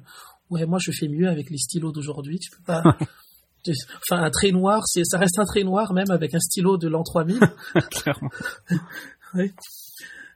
ouais, 0.49 0.65
moi 0.65 0.79
je 0.81 0.91
fais 0.91 1.07
mieux 1.07 1.29
avec 1.29 1.49
les 1.49 1.57
stylos 1.57 1.93
d'aujourd'hui. 1.93 2.39
Tu 2.39 2.51
peux 2.51 2.63
pas. 2.63 2.83
enfin, 4.09 4.23
un 4.23 4.29
trait 4.29 4.51
noir, 4.51 4.81
c'est, 4.85 5.05
ça 5.05 5.17
reste 5.17 5.39
un 5.39 5.45
trait 5.45 5.63
noir 5.63 5.93
même 5.93 6.11
avec 6.11 6.33
un 6.33 6.39
stylo 6.39 6.77
de 6.77 6.89
l'an 6.89 7.03
3000. 7.03 7.39
Clairement. 7.91 8.29
ouais. 9.35 9.53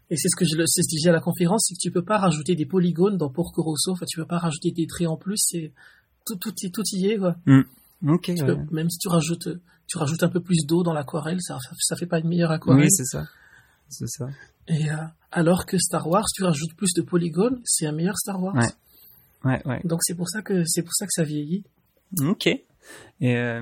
Et 0.10 0.16
c'est 0.16 0.30
ce 0.30 0.36
que 0.38 0.46
je, 0.46 0.52
ce 0.52 0.82
que 0.82 0.98
je 0.98 1.02
dis 1.02 1.10
à 1.10 1.12
la 1.12 1.20
conférence, 1.20 1.66
c'est 1.68 1.76
que 1.76 1.80
tu 1.82 1.92
peux 1.92 2.04
pas 2.04 2.18
rajouter 2.18 2.56
des 2.56 2.66
polygones 2.66 3.18
dans 3.18 3.30
Porco 3.30 3.62
Rosso, 3.62 3.92
enfin, 3.92 4.06
tu 4.08 4.20
peux 4.20 4.26
pas 4.26 4.38
rajouter 4.38 4.72
des 4.72 4.88
traits 4.88 5.08
en 5.08 5.18
plus, 5.18 5.38
c'est, 5.38 5.74
tout, 6.26 6.36
tout, 6.36 6.52
tout 6.52 6.84
y 6.94 7.08
est, 7.08 7.18
quoi. 7.18 7.36
Mm. 7.46 7.62
Ok. 8.10 8.30
même 8.72 8.90
si 8.90 9.00
tu 9.00 9.08
rajoutes, 9.08 9.50
tu 9.88 9.98
rajoutes 9.98 10.24
un 10.24 10.30
peu 10.30 10.40
plus 10.40 10.66
d'eau 10.66 10.84
dans 10.84 10.94
l'aquarelle, 10.94 11.42
ça, 11.42 11.58
ça 11.80 11.96
fait 11.96 12.06
pas 12.06 12.20
une 12.20 12.28
meilleure 12.28 12.52
aquarelle. 12.52 12.84
Oui, 12.84 12.92
c'est 12.92 13.06
ça. 13.06 13.28
C'est 13.90 14.08
ça. 14.08 14.28
Et, 14.68 14.90
euh, 14.92 14.96
alors 15.32 15.66
que 15.66 15.78
Star 15.78 16.08
Wars, 16.08 16.26
tu 16.34 16.44
rajoutes 16.44 16.74
plus 16.76 16.94
de 16.96 17.02
polygones, 17.02 17.60
c'est 17.64 17.86
un 17.86 17.92
meilleur 17.92 18.18
Star 18.18 18.42
Wars. 18.42 18.56
Ouais. 18.56 18.70
Ouais, 19.46 19.62
ouais. 19.66 19.82
Donc 19.84 20.00
c'est 20.04 20.16
pour 20.16 20.30
ça 20.30 20.42
que, 20.42 20.64
c'est 20.66 20.84
pour 20.84 20.94
ça 20.94 21.06
que 21.06 21.12
ça 21.12 21.24
vieillit. 21.24 21.64
Ok. 22.20 22.50
Euh, 23.22 23.62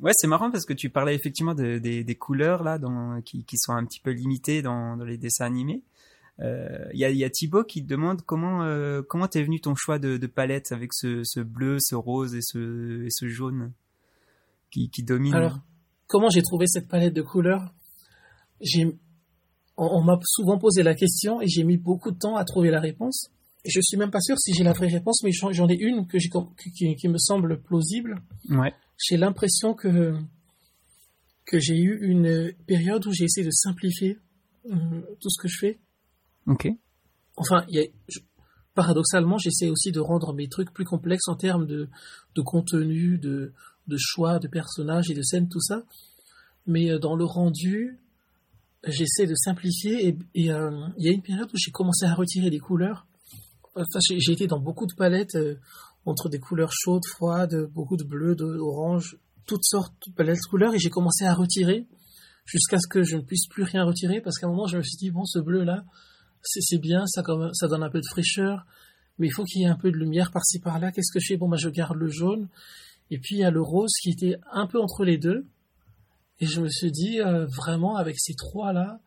ouais, 0.00 0.12
c'est 0.14 0.26
marrant 0.26 0.50
parce 0.50 0.64
que 0.64 0.72
tu 0.72 0.90
parlais 0.90 1.14
effectivement 1.14 1.54
de, 1.54 1.78
des, 1.78 2.14
couleurs 2.14 2.62
là, 2.62 2.78
qui, 3.24 3.44
sont 3.56 3.72
un 3.72 3.84
petit 3.84 4.00
peu 4.00 4.10
limitées 4.10 4.62
dans, 4.62 4.96
les 4.96 5.18
dessins 5.18 5.46
animés. 5.46 5.82
Il 6.40 6.44
euh, 6.44 6.88
y, 6.92 7.04
a, 7.04 7.10
y 7.10 7.28
Thibaut 7.30 7.64
qui 7.64 7.82
te 7.82 7.88
demande 7.88 8.22
comment 8.22 8.62
euh, 8.62 9.02
comment 9.02 9.26
t'es 9.26 9.42
venu 9.42 9.60
ton 9.60 9.74
choix 9.74 9.98
de, 9.98 10.24
palette 10.26 10.70
avec 10.70 10.94
ce, 10.94 11.40
bleu, 11.40 11.78
ce 11.80 11.96
rose 11.96 12.34
et 12.36 12.42
ce, 12.42 13.08
jaune 13.26 13.72
qui, 14.70 14.88
qui 14.90 15.02
domine. 15.02 15.34
Alors, 15.34 15.58
comment 16.06 16.28
j'ai 16.28 16.42
trouvé 16.42 16.66
cette 16.68 16.88
palette 16.88 17.14
de 17.14 17.22
couleurs? 17.22 17.74
J'ai 18.60 18.96
on 19.80 20.02
m'a 20.02 20.18
souvent 20.24 20.58
posé 20.58 20.82
la 20.82 20.94
question 20.94 21.40
et 21.40 21.46
j'ai 21.46 21.62
mis 21.62 21.76
beaucoup 21.76 22.10
de 22.10 22.18
temps 22.18 22.34
à 22.36 22.44
trouver 22.44 22.70
la 22.70 22.80
réponse 22.80 23.30
je 23.68 23.80
suis 23.80 23.96
même 23.96 24.10
pas 24.10 24.20
sûr 24.20 24.38
si 24.38 24.52
j'ai 24.54 24.64
la 24.64 24.72
vraie 24.72 24.88
réponse, 24.88 25.22
mais 25.22 25.30
j'en 25.32 25.68
ai 25.68 25.76
une 25.76 26.06
que 26.06 26.18
qui, 26.18 26.94
qui, 26.96 27.08
me 27.08 27.18
semble 27.18 27.60
plausible. 27.62 28.22
Ouais. 28.48 28.72
J'ai 28.96 29.16
l'impression 29.16 29.74
que 29.74 30.18
que 31.44 31.58
j'ai 31.58 31.78
eu 31.78 31.98
une 32.02 32.52
période 32.66 33.06
où 33.06 33.12
j'ai 33.12 33.24
essayé 33.24 33.46
de 33.46 33.50
simplifier 33.50 34.18
euh, 34.66 35.00
tout 35.18 35.30
ce 35.30 35.40
que 35.40 35.48
je 35.48 35.58
fais. 35.58 35.78
Ok. 36.46 36.68
Enfin, 37.36 37.64
y 37.68 37.78
a, 37.78 37.84
paradoxalement, 38.74 39.38
j'essaie 39.38 39.70
aussi 39.70 39.90
de 39.90 40.00
rendre 40.00 40.34
mes 40.34 40.48
trucs 40.48 40.72
plus 40.72 40.84
complexes 40.84 41.26
en 41.26 41.36
termes 41.36 41.66
de, 41.66 41.88
de 42.34 42.42
contenu, 42.42 43.18
de, 43.18 43.52
de 43.86 43.96
choix, 43.98 44.38
de 44.38 44.46
personnages 44.46 45.10
et 45.10 45.14
de 45.14 45.22
scènes, 45.22 45.48
tout 45.48 45.60
ça. 45.60 45.82
Mais 46.66 46.90
euh, 46.90 46.98
dans 46.98 47.16
le 47.16 47.24
rendu, 47.24 47.98
j'essaie 48.86 49.26
de 49.26 49.34
simplifier 49.34 50.16
et 50.34 50.52
euh, 50.52 50.86
il 50.96 51.06
y 51.06 51.08
a 51.08 51.12
une 51.12 51.22
période 51.22 51.48
où 51.52 51.56
j'ai 51.56 51.72
commencé 51.72 52.04
à 52.04 52.14
retirer 52.14 52.50
des 52.50 52.60
couleurs 52.60 53.07
j'ai 54.18 54.32
été 54.32 54.46
dans 54.46 54.60
beaucoup 54.60 54.86
de 54.86 54.94
palettes 54.94 55.36
euh, 55.36 55.56
entre 56.04 56.28
des 56.28 56.38
couleurs 56.38 56.72
chaudes, 56.72 57.06
froides, 57.06 57.68
beaucoup 57.72 57.96
de 57.96 58.04
bleu, 58.04 58.34
d'orange, 58.34 59.18
toutes 59.46 59.64
sortes 59.64 59.94
de 60.06 60.12
palettes 60.14 60.36
de 60.36 60.48
couleurs 60.48 60.74
et 60.74 60.78
j'ai 60.78 60.90
commencé 60.90 61.24
à 61.24 61.34
retirer 61.34 61.86
jusqu'à 62.44 62.78
ce 62.78 62.86
que 62.86 63.02
je 63.02 63.16
ne 63.16 63.22
puisse 63.22 63.46
plus 63.48 63.62
rien 63.62 63.84
retirer 63.84 64.20
parce 64.20 64.38
qu'à 64.38 64.46
un 64.46 64.50
moment 64.50 64.66
je 64.66 64.78
me 64.78 64.82
suis 64.82 64.96
dit 64.96 65.10
bon 65.10 65.24
ce 65.24 65.38
bleu 65.38 65.64
là 65.64 65.84
c'est 66.42 66.78
bien, 66.78 67.06
ça, 67.06 67.22
ça 67.52 67.68
donne 67.68 67.82
un 67.82 67.90
peu 67.90 68.00
de 68.00 68.06
fraîcheur, 68.06 68.66
mais 69.18 69.26
il 69.26 69.30
faut 69.30 69.44
qu'il 69.44 69.62
y 69.62 69.64
ait 69.64 69.68
un 69.68 69.76
peu 69.76 69.90
de 69.90 69.96
lumière 69.96 70.30
par-ci 70.30 70.60
par-là. 70.60 70.92
Qu'est-ce 70.92 71.12
que 71.12 71.20
je 71.20 71.26
fais? 71.28 71.36
Bon, 71.36 71.48
bah, 71.48 71.56
je 71.58 71.68
garde 71.68 71.96
le 71.96 72.08
jaune. 72.08 72.48
Et 73.10 73.18
puis, 73.18 73.36
il 73.36 73.38
y 73.38 73.44
a 73.44 73.50
le 73.50 73.62
rose 73.62 73.92
qui 74.02 74.10
était 74.10 74.38
un 74.52 74.66
peu 74.66 74.80
entre 74.80 75.04
les 75.04 75.18
deux. 75.18 75.46
Et 76.40 76.46
je 76.46 76.60
me 76.60 76.68
suis 76.68 76.92
dit, 76.92 77.20
euh, 77.20 77.46
vraiment, 77.46 77.96
avec 77.96 78.18
ces 78.18 78.34
trois-là, 78.34 79.00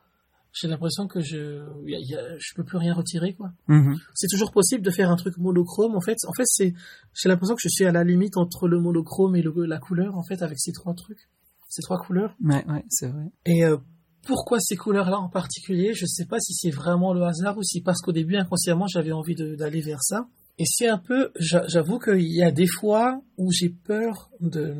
j'ai 0.54 0.68
l'impression 0.68 1.08
que 1.08 1.22
je 1.22 1.64
y 1.86 2.16
a, 2.16 2.38
je 2.38 2.54
peux 2.56 2.64
plus 2.64 2.78
rien 2.78 2.94
retirer 2.94 3.34
quoi. 3.34 3.52
Mhm. 3.68 3.98
C'est 4.14 4.28
toujours 4.28 4.52
possible 4.52 4.84
de 4.84 4.92
faire 4.92 5.10
un 5.10 5.16
truc 5.16 5.38
monochrome 5.38 5.96
en 5.96 6.02
fait. 6.02 6.18
En 6.28 6.34
fait, 6.34 6.46
c'est 6.46 6.74
j'ai 7.14 7.30
l'impression 7.30 7.56
que 7.56 7.62
je 7.64 7.70
suis 7.70 7.86
à 7.86 7.92
la 7.92 8.04
limite 8.04 8.38
entre 8.38 8.68
le 8.68 8.80
monochrome 8.80 9.36
et 9.36 9.42
le, 9.42 9.54
la 9.66 9.80
couleur 9.80 10.18
en 10.18 10.24
fait 10.24 10.42
avec 10.42 10.60
ces 10.60 10.72
trois 10.72 10.94
trucs, 10.94 11.30
ces 11.70 11.82
trois 11.82 11.98
couleurs. 11.98 12.36
Ouais 12.44 12.66
ouais, 12.68 12.84
c'est 12.90 13.08
vrai. 13.08 13.32
Et 13.46 13.64
euh, 13.64 13.78
pourquoi 14.26 14.60
ces 14.60 14.76
couleurs-là 14.76 15.18
en 15.20 15.30
particulier? 15.30 15.94
Je 15.94 16.06
sais 16.06 16.26
pas 16.26 16.40
si 16.40 16.54
c'est 16.54 16.72
vraiment 16.72 17.14
le 17.14 17.24
hasard 17.24 17.58
ou 17.58 17.64
si 17.64 17.82
parce 17.82 18.02
qu'au 18.02 18.12
début 18.12 18.36
inconsciemment 18.36 18.88
j'avais 18.88 19.14
envie 19.14 19.36
d'aller 19.36 19.82
vers 19.82 20.04
ça. 20.04 20.28
Et 20.60 20.66
c'est 20.66 20.88
un 20.88 20.98
peu, 20.98 21.32
j'avoue 21.40 21.98
qu'il 21.98 22.32
y 22.32 22.44
a 22.44 22.52
des 22.52 22.68
fois 22.68 23.22
où 23.38 23.52
j'ai 23.52 23.70
peur 23.70 24.30
de 24.42 24.76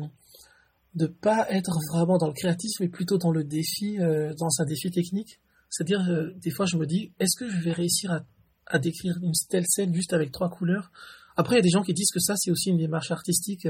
de 0.94 1.06
pas 1.06 1.46
être 1.50 1.78
vraiment 1.90 2.18
dans 2.18 2.26
le 2.26 2.34
créatif, 2.34 2.70
mais 2.80 2.88
plutôt 2.88 3.16
dans 3.16 3.30
le 3.30 3.44
défi, 3.44 3.98
euh, 3.98 4.34
dans 4.38 4.48
un 4.58 4.66
défi 4.66 4.90
technique. 4.90 5.40
C'est-à-dire, 5.72 6.02
euh, 6.06 6.34
des 6.36 6.50
fois, 6.50 6.66
je 6.66 6.76
me 6.76 6.86
dis, 6.86 7.12
est-ce 7.18 7.34
que 7.34 7.48
je 7.48 7.58
vais 7.60 7.72
réussir 7.72 8.12
à, 8.12 8.20
à, 8.66 8.78
décrire 8.78 9.16
une 9.22 9.32
telle 9.48 9.64
scène 9.66 9.94
juste 9.94 10.12
avec 10.12 10.30
trois 10.30 10.50
couleurs? 10.50 10.92
Après, 11.34 11.54
il 11.54 11.58
y 11.58 11.60
a 11.60 11.62
des 11.62 11.70
gens 11.70 11.82
qui 11.82 11.94
disent 11.94 12.10
que 12.12 12.20
ça, 12.20 12.34
c'est 12.36 12.50
aussi 12.50 12.68
une 12.68 12.76
démarche 12.76 13.10
artistique. 13.10 13.66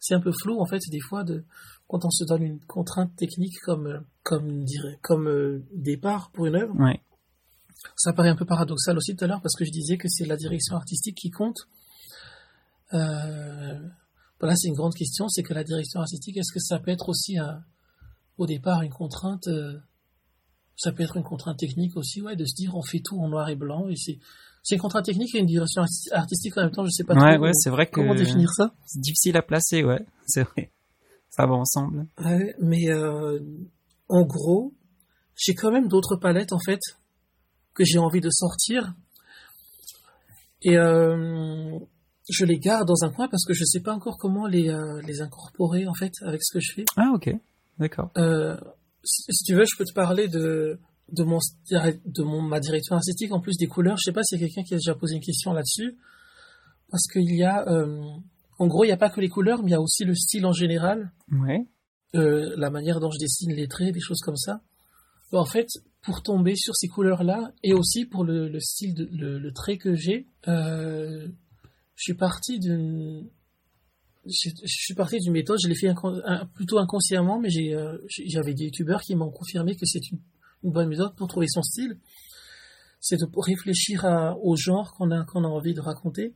C'est 0.00 0.14
un 0.14 0.20
peu 0.20 0.32
flou, 0.32 0.58
en 0.58 0.64
fait, 0.64 0.80
des 0.90 1.00
fois, 1.00 1.22
de, 1.22 1.44
quand 1.86 2.06
on 2.06 2.10
se 2.10 2.24
donne 2.24 2.42
une 2.42 2.60
contrainte 2.60 3.14
technique 3.16 3.58
comme, 3.62 3.86
euh, 3.86 4.00
comme, 4.22 4.64
dirait, 4.64 4.98
comme 5.02 5.28
euh, 5.28 5.62
départ 5.74 6.30
pour 6.32 6.46
une 6.46 6.56
œuvre. 6.56 6.74
Ouais. 6.80 6.98
Ça 7.96 8.14
paraît 8.14 8.30
un 8.30 8.36
peu 8.36 8.46
paradoxal 8.46 8.96
aussi 8.96 9.14
tout 9.14 9.26
à 9.26 9.28
l'heure, 9.28 9.42
parce 9.42 9.54
que 9.54 9.66
je 9.66 9.70
disais 9.70 9.98
que 9.98 10.08
c'est 10.08 10.24
la 10.24 10.38
direction 10.38 10.76
artistique 10.76 11.18
qui 11.18 11.28
compte. 11.28 11.58
Euh, 12.94 13.78
voilà, 14.40 14.56
c'est 14.56 14.68
une 14.68 14.74
grande 14.74 14.94
question, 14.94 15.28
c'est 15.28 15.42
que 15.42 15.52
la 15.52 15.64
direction 15.64 16.00
artistique, 16.00 16.38
est-ce 16.38 16.54
que 16.54 16.60
ça 16.60 16.78
peut 16.78 16.90
être 16.90 17.10
aussi 17.10 17.36
un, 17.36 17.62
au 18.38 18.46
départ 18.46 18.80
une 18.80 18.92
contrainte 18.92 19.46
ça 20.76 20.92
peut 20.92 21.02
être 21.02 21.16
une 21.16 21.22
contrainte 21.22 21.58
technique 21.58 21.96
aussi, 21.96 22.22
ouais, 22.22 22.36
de 22.36 22.44
se 22.44 22.54
dire 22.54 22.74
on 22.74 22.82
fait 22.82 23.00
tout 23.00 23.18
en 23.20 23.28
noir 23.28 23.48
et 23.48 23.56
blanc 23.56 23.88
et 23.88 23.96
c'est 23.96 24.18
c'est 24.62 24.76
une 24.76 24.80
contrainte 24.80 25.04
technique 25.04 25.34
et 25.34 25.38
une 25.38 25.46
direction 25.46 25.82
artistique 26.12 26.56
en 26.56 26.62
même 26.62 26.70
temps. 26.70 26.84
Je 26.84 26.90
sais 26.90 27.04
pas 27.04 27.14
ouais, 27.14 27.34
trop 27.34 27.44
ouais, 27.44 27.52
c'est 27.52 27.70
vrai 27.70 27.86
comment 27.86 28.14
définir 28.14 28.48
ça. 28.50 28.72
C'est 28.86 29.00
difficile 29.00 29.36
à 29.36 29.42
placer, 29.42 29.82
ouais, 29.82 30.04
c'est 30.26 30.44
vrai. 30.44 30.70
Ça 31.30 31.46
va 31.46 31.54
ensemble. 31.54 32.06
Ouais, 32.24 32.54
mais 32.60 32.90
euh, 32.90 33.40
en 34.08 34.22
gros, 34.24 34.72
j'ai 35.34 35.54
quand 35.54 35.72
même 35.72 35.88
d'autres 35.88 36.16
palettes 36.16 36.52
en 36.52 36.60
fait 36.60 36.80
que 37.74 37.84
j'ai 37.84 37.98
envie 37.98 38.20
de 38.20 38.30
sortir 38.30 38.94
et 40.60 40.76
euh, 40.76 41.78
je 42.28 42.44
les 42.44 42.58
garde 42.58 42.86
dans 42.86 43.04
un 43.04 43.10
coin 43.10 43.28
parce 43.28 43.44
que 43.44 43.54
je 43.54 43.64
sais 43.64 43.80
pas 43.80 43.92
encore 43.92 44.16
comment 44.18 44.46
les 44.46 44.68
euh, 44.68 45.00
les 45.02 45.22
incorporer 45.22 45.86
en 45.86 45.94
fait 45.94 46.12
avec 46.22 46.42
ce 46.42 46.52
que 46.52 46.60
je 46.60 46.72
fais. 46.74 46.84
Ah 46.96 47.10
ok, 47.14 47.34
d'accord. 47.78 48.10
Euh, 48.16 48.56
si 49.04 49.44
tu 49.44 49.54
veux, 49.54 49.64
je 49.64 49.76
peux 49.76 49.84
te 49.84 49.92
parler 49.92 50.28
de, 50.28 50.78
de, 51.10 51.24
mon, 51.24 51.38
de 51.70 52.22
mon, 52.22 52.40
ma 52.42 52.60
direction 52.60 52.94
artistique, 52.96 53.32
en 53.32 53.40
plus 53.40 53.56
des 53.56 53.66
couleurs. 53.66 53.96
Je 53.98 54.04
sais 54.04 54.12
pas 54.12 54.22
s'il 54.22 54.40
y 54.40 54.44
a 54.44 54.46
quelqu'un 54.46 54.62
qui 54.62 54.74
a 54.74 54.78
déjà 54.78 54.94
posé 54.94 55.14
une 55.16 55.22
question 55.22 55.52
là-dessus. 55.52 55.96
Parce 56.90 57.06
qu'il 57.10 57.34
y 57.34 57.42
a, 57.42 57.66
euh, 57.68 58.02
en 58.58 58.66
gros, 58.66 58.84
il 58.84 58.88
n'y 58.88 58.92
a 58.92 58.96
pas 58.98 59.08
que 59.10 59.20
les 59.20 59.28
couleurs, 59.28 59.62
mais 59.62 59.70
il 59.70 59.72
y 59.72 59.76
a 59.76 59.80
aussi 59.80 60.04
le 60.04 60.14
style 60.14 60.44
en 60.46 60.52
général, 60.52 61.10
Ouais. 61.30 61.66
euh, 62.14 62.54
la 62.56 62.70
manière 62.70 63.00
dont 63.00 63.10
je 63.10 63.18
dessine 63.18 63.52
les 63.52 63.66
traits, 63.66 63.94
des 63.94 64.00
choses 64.00 64.20
comme 64.20 64.36
ça. 64.36 64.60
Bon, 65.32 65.38
en 65.38 65.46
fait, 65.46 65.68
pour 66.02 66.22
tomber 66.22 66.54
sur 66.56 66.74
ces 66.76 66.88
couleurs-là, 66.88 67.52
et 67.62 67.72
aussi 67.72 68.04
pour 68.04 68.24
le, 68.24 68.48
le 68.48 68.60
style, 68.60 68.94
de, 68.94 69.08
le, 69.10 69.38
le 69.38 69.52
trait 69.52 69.78
que 69.78 69.94
j'ai, 69.94 70.26
euh, 70.48 71.26
je 71.94 72.02
suis 72.02 72.14
parti 72.14 72.58
d'une, 72.58 73.28
je, 74.26 74.50
suis 74.66 74.94
parti 74.94 75.18
d'une 75.18 75.32
méthode, 75.32 75.58
je 75.62 75.68
l'ai 75.68 75.74
fait 75.74 75.88
un- 75.88 76.46
plutôt 76.46 76.78
inconsciemment, 76.78 77.40
mais 77.40 77.48
euh, 77.74 77.98
j'avais 78.26 78.54
des 78.54 78.64
youtubeurs 78.64 79.02
qui 79.02 79.16
m'ont 79.16 79.30
confirmé 79.30 79.74
que 79.74 79.84
c'est 79.84 80.10
une, 80.10 80.20
une 80.62 80.72
bonne 80.72 80.88
méthode 80.88 81.14
pour 81.16 81.28
trouver 81.28 81.48
son 81.48 81.62
style. 81.62 81.98
C'est 83.00 83.16
de 83.16 83.26
réfléchir 83.36 84.04
à, 84.04 84.36
au 84.38 84.54
genre 84.56 84.94
qu'on 84.94 85.10
a, 85.10 85.24
envie 85.34 85.74
de 85.74 85.80
raconter, 85.80 86.34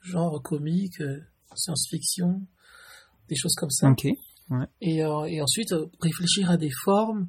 genre 0.00 0.42
comique, 0.42 1.00
euh, 1.00 1.20
science-fiction, 1.54 2.42
des 3.28 3.36
choses 3.36 3.54
comme 3.54 3.70
ça. 3.70 3.88
Ok. 3.90 4.06
Et, 4.82 5.02
euh, 5.02 5.24
et 5.24 5.40
ensuite, 5.40 5.74
réfléchir 6.00 6.50
à 6.50 6.58
des 6.58 6.70
formes 6.84 7.28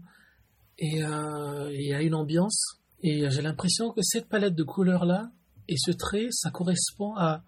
et, 0.77 1.01
euh, 1.03 1.69
et 1.71 1.93
à 1.93 2.01
une 2.01 2.15
ambiance. 2.15 2.81
Et 3.01 3.29
j'ai 3.29 3.41
l'impression 3.41 3.91
que 3.91 4.01
cette 4.01 4.27
palette 4.27 4.55
de 4.55 4.63
couleurs-là 4.63 5.31
et 5.69 5.77
ce 5.77 5.91
trait, 5.91 6.27
ça 6.31 6.51
correspond 6.51 7.15
à... 7.15 7.43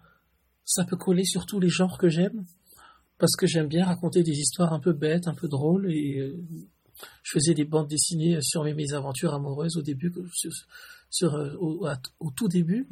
Ça 0.66 0.84
peut 0.84 0.96
coller 0.96 1.24
sur 1.24 1.46
tous 1.46 1.60
les 1.60 1.70
genres 1.70 1.96
que 1.96 2.08
j'aime. 2.10 2.44
Parce 3.18 3.34
que 3.34 3.46
j'aime 3.46 3.68
bien 3.68 3.86
raconter 3.86 4.22
des 4.22 4.32
histoires 4.38 4.74
un 4.74 4.80
peu 4.80 4.92
bêtes, 4.92 5.26
un 5.26 5.34
peu 5.34 5.48
drôles. 5.48 5.90
Et 5.90 6.18
euh, 6.18 6.36
je 7.22 7.30
faisais 7.32 7.54
des 7.54 7.64
bandes 7.64 7.88
dessinées 7.88 8.38
sur 8.42 8.62
mes, 8.64 8.74
mes 8.74 8.92
aventures 8.92 9.32
amoureuses 9.32 9.78
au 9.78 9.82
début, 9.82 10.10
que- 10.12 10.26
sur, 10.34 10.50
sur, 11.08 11.34
euh, 11.34 11.54
au, 11.58 12.30
tout 12.32 12.48
début. 12.48 12.86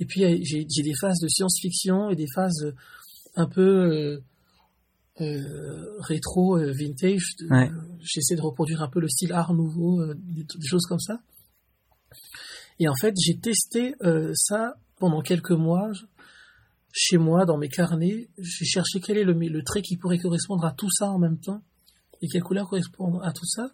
Et 0.00 0.06
puis 0.06 0.24
euh, 0.24 0.36
j'ai 0.42 0.82
des 0.82 0.94
phases 1.00 1.20
de 1.20 1.28
science-fiction 1.28 2.10
et 2.10 2.16
des 2.16 2.26
phases 2.34 2.72
un 3.36 3.46
peu 3.46 3.60
euh, 3.60 4.20
euh, 5.20 6.00
rétro, 6.00 6.58
vintage. 6.58 7.36
Ouais. 7.48 7.70
J'essaie 8.00 8.34
de 8.34 8.42
reproduire 8.42 8.82
un 8.82 8.88
peu 8.88 9.00
le 9.00 9.08
style 9.08 9.32
art 9.32 9.54
nouveau, 9.54 10.04
des, 10.14 10.42
des 10.44 10.66
choses 10.66 10.86
comme 10.86 10.98
ça. 10.98 11.20
Et 12.80 12.88
en 12.88 12.96
fait, 12.96 13.14
j'ai 13.22 13.38
testé 13.38 13.94
ça 14.34 14.74
pendant 14.98 15.20
quelques 15.20 15.52
mois 15.52 15.92
chez 16.92 17.16
moi, 17.16 17.44
dans 17.46 17.58
mes 17.58 17.68
carnets. 17.68 18.28
J'ai 18.38 18.64
cherché 18.64 19.00
quel 19.00 19.18
est 19.18 19.24
le, 19.24 19.32
le 19.32 19.62
trait 19.64 19.82
qui 19.82 19.96
pourrait 19.96 20.18
correspondre 20.18 20.64
à 20.64 20.72
tout 20.72 20.90
ça 20.90 21.10
en 21.10 21.18
même 21.18 21.38
temps 21.38 21.62
et 22.20 22.28
quelle 22.28 22.42
couleur 22.42 22.68
correspond 22.68 23.18
à 23.20 23.32
tout 23.32 23.46
ça. 23.46 23.72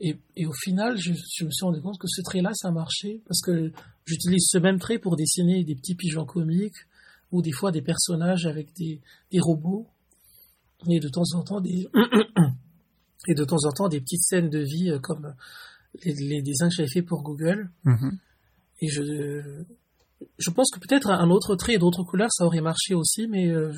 Et, 0.00 0.18
et 0.36 0.46
au 0.46 0.52
final, 0.52 0.96
je, 0.96 1.12
je 1.12 1.44
me 1.44 1.50
suis 1.50 1.64
rendu 1.64 1.80
compte 1.80 1.98
que 1.98 2.08
ce 2.08 2.20
trait-là, 2.22 2.50
ça 2.54 2.70
marchait 2.70 3.22
parce 3.26 3.40
que 3.40 3.72
j'utilise 4.04 4.46
ce 4.48 4.58
même 4.58 4.78
trait 4.78 4.98
pour 4.98 5.16
dessiner 5.16 5.64
des 5.64 5.74
petits 5.74 5.94
pigeons 5.94 6.26
comiques 6.26 6.76
ou 7.32 7.42
des 7.42 7.52
fois 7.52 7.72
des 7.72 7.82
personnages 7.82 8.46
avec 8.46 8.72
des, 8.74 9.00
des 9.30 9.40
robots 9.40 9.88
et 10.88 11.00
de 11.00 11.08
temps 11.08 11.22
en 11.34 11.42
temps 11.42 11.60
des 11.60 11.88
et 13.28 13.34
de 13.34 13.44
temps 13.44 13.64
en 13.64 13.72
temps 13.72 13.88
des 13.88 14.00
petites 14.00 14.22
scènes 14.22 14.50
de 14.50 14.60
vie 14.60 14.90
euh, 14.90 14.98
comme 14.98 15.34
les, 16.04 16.14
les 16.14 16.42
dessins 16.42 16.68
que 16.68 16.74
j'avais 16.76 16.88
fait 16.88 17.02
pour 17.02 17.22
Google. 17.22 17.70
Mhm. 17.84 18.18
Et 18.80 18.88
je 18.88 19.64
je 20.38 20.50
pense 20.50 20.70
que 20.70 20.78
peut-être 20.78 21.10
un 21.10 21.30
autre 21.30 21.56
trait 21.56 21.74
et 21.74 21.78
d'autres 21.78 22.02
couleurs 22.04 22.32
ça 22.32 22.44
aurait 22.44 22.60
marché 22.60 22.94
aussi, 22.94 23.26
mais 23.26 23.48
euh, 23.48 23.72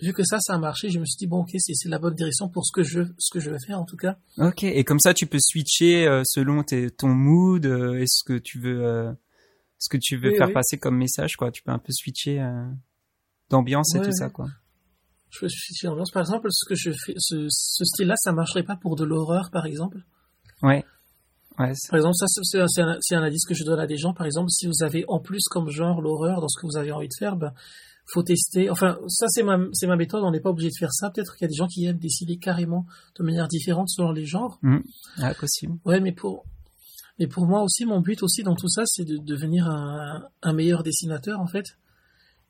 vu 0.00 0.12
que 0.12 0.22
ça 0.24 0.38
ça 0.40 0.54
a 0.54 0.58
marché, 0.58 0.90
je 0.90 0.98
me 0.98 1.04
suis 1.04 1.16
dit 1.18 1.26
bon 1.26 1.38
ok 1.40 1.50
c'est 1.58 1.88
la 1.88 1.98
bonne 1.98 2.14
direction 2.14 2.48
pour 2.48 2.64
ce 2.64 2.72
que 2.72 2.82
je 2.82 3.02
ce 3.18 3.32
que 3.32 3.40
je 3.40 3.50
veux 3.50 3.58
faire 3.66 3.80
en 3.80 3.84
tout 3.84 3.96
cas. 3.96 4.16
Ok. 4.38 4.62
Et 4.64 4.84
comme 4.84 5.00
ça, 5.00 5.14
tu 5.14 5.26
peux 5.26 5.38
switcher 5.40 6.06
euh, 6.06 6.22
selon 6.24 6.62
tes, 6.62 6.90
ton 6.90 7.08
mood 7.08 7.66
euh, 7.66 7.98
et 8.00 8.04
ce 8.06 8.22
que 8.24 8.38
tu 8.38 8.60
veux, 8.60 8.84
euh, 8.84 9.12
ce 9.78 9.88
que 9.88 9.98
tu 10.00 10.16
veux 10.16 10.30
Oui, 10.30 10.36
faire 10.36 10.48
oui. 10.48 10.54
passer 10.54 10.78
comme 10.78 10.96
message, 10.96 11.36
quoi? 11.36 11.50
Tu 11.50 11.62
peux 11.62 11.72
un 11.72 11.78
peu 11.78 11.92
switcher 11.92 12.44
d'ambiance 13.50 13.94
et 13.94 13.98
tout 14.00 14.06
ouais. 14.06 14.12
ça, 14.12 14.28
quoi. 14.28 14.48
Je 15.30 15.44
me 15.44 15.48
suis 15.48 15.74
dit, 15.74 15.86
ambiance. 15.86 16.10
Par 16.10 16.22
exemple, 16.22 16.48
ce 16.50 16.64
que 16.68 16.74
je 16.74 16.90
fais, 16.90 17.14
ce, 17.18 17.46
ce 17.50 17.84
style-là, 17.84 18.14
ça 18.16 18.32
marcherait 18.32 18.62
pas 18.62 18.76
pour 18.76 18.96
de 18.96 19.04
l'horreur, 19.04 19.50
par 19.52 19.66
exemple? 19.66 19.98
Ouais. 20.62 20.84
Ouais. 21.58 21.72
Par 21.90 21.96
exemple, 21.96 22.14
ça, 22.14 22.26
c'est- 22.28 23.14
un, 23.14 23.22
indice 23.22 23.44
que 23.46 23.54
je 23.54 23.64
donne 23.64 23.80
à 23.80 23.86
des 23.86 23.96
gens. 23.96 24.14
Par 24.14 24.26
exemple, 24.26 24.50
si 24.50 24.66
vous 24.66 24.82
avez 24.82 25.04
en 25.08 25.18
plus 25.18 25.42
comme 25.50 25.68
genre 25.70 26.00
l'horreur 26.00 26.40
dans 26.40 26.48
ce 26.48 26.60
que 26.60 26.66
vous 26.66 26.76
avez 26.76 26.92
envie 26.92 27.08
de 27.08 27.14
faire, 27.18 27.36
ben, 27.36 27.52
faut 28.06 28.22
tester. 28.22 28.70
Enfin, 28.70 28.98
ça, 29.08 29.26
c'est 29.28 29.42
ma, 29.42 29.58
c'est 29.72 29.86
ma 29.86 29.96
méthode. 29.96 30.22
On 30.24 30.30
n'est 30.30 30.40
pas 30.40 30.50
obligé 30.50 30.68
de 30.70 30.76
faire 30.78 30.92
ça. 30.92 31.10
Peut-être 31.10 31.34
qu'il 31.36 31.44
y 31.44 31.46
a 31.46 31.48
des 31.48 31.56
gens 31.56 31.66
qui 31.66 31.84
aiment 31.84 31.98
dessiner 31.98 32.38
carrément 32.38 32.86
de 33.18 33.24
manière 33.24 33.48
différente 33.48 33.90
selon 33.90 34.12
les 34.12 34.24
genres. 34.24 34.58
Ah, 35.18 35.34
possible. 35.34 35.74
Ouais, 35.84 36.00
mais 36.00 36.12
pour, 36.12 36.44
mais 37.18 37.26
pour 37.26 37.46
moi 37.46 37.62
aussi, 37.62 37.84
mon 37.84 38.00
but 38.00 38.22
aussi 38.22 38.42
dans 38.42 38.54
tout 38.54 38.68
ça, 38.68 38.84
c'est 38.86 39.04
de 39.04 39.18
devenir 39.18 39.68
un, 39.68 40.22
un 40.42 40.52
meilleur 40.52 40.82
dessinateur, 40.82 41.40
en 41.40 41.46
fait. 41.46 41.64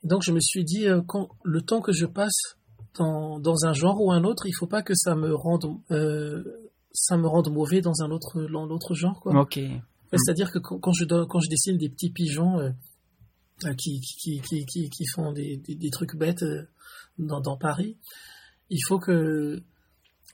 Donc, 0.05 0.23
je 0.25 0.31
me 0.31 0.38
suis 0.40 0.64
dit, 0.64 0.87
euh, 0.87 1.01
quand, 1.05 1.29
le 1.42 1.61
temps 1.62 1.81
que 1.81 1.92
je 1.92 2.07
passe 2.07 2.57
dans, 2.97 3.40
dans 3.40 3.64
un 3.64 3.73
genre 3.73 4.01
ou 4.01 4.12
un 4.12 4.23
autre, 4.23 4.47
il 4.47 4.53
faut 4.53 4.66
pas 4.68 4.83
que 4.83 4.94
ça 4.94 5.16
me 5.16 5.35
rende, 5.35 5.64
euh, 5.90 6.44
ça 6.92 7.16
me 7.16 7.27
rende 7.27 7.53
mauvais 7.53 7.81
dans 7.81 8.03
un 8.03 8.11
autre, 8.11 8.40
dans 8.51 8.66
l'autre 8.66 8.94
genre, 8.94 9.20
quoi. 9.20 9.40
Ok. 9.40 9.61
C'est-à-dire 10.12 10.51
que 10.51 10.59
quand, 10.59 10.92
je, 10.92 11.05
quand 11.05 11.40
je 11.40 11.51
dessine 11.51 11.77
des 11.77 11.90
petits 11.90 12.11
pigeons 12.11 12.59
euh, 12.59 12.70
euh, 13.64 13.74
qui, 13.74 14.01
qui, 14.01 14.40
qui, 14.40 14.64
qui, 14.64 14.88
qui 14.88 15.07
font 15.14 15.33
des, 15.33 15.59
des, 15.59 15.74
des 15.74 15.90
trucs 15.90 16.16
bêtes 16.16 16.42
euh, 16.42 16.66
dans, 17.18 17.40
dans 17.40 17.59
Paris, 17.59 17.98
il 18.70 18.81
faut 18.87 18.98
que 18.98 19.62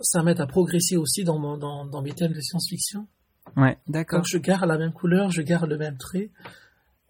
ça 0.00 0.22
m'aide 0.22 0.40
à 0.40 0.46
progresser 0.46 0.96
aussi 0.96 1.24
dans, 1.24 1.38
mon, 1.38 1.56
dans, 1.56 1.86
dans 1.86 2.02
mes 2.02 2.12
thèmes 2.12 2.32
de 2.32 2.40
science-fiction. 2.40 3.06
Ouais. 3.56 3.78
D'accord. 3.88 4.20
Donc 4.20 4.26
je 4.28 4.38
garde 4.38 4.68
la 4.68 4.78
même 4.78 4.92
couleur, 4.92 5.30
je 5.30 5.42
garde 5.42 5.68
le 5.68 5.76
même 5.76 5.98
trait, 5.98 6.30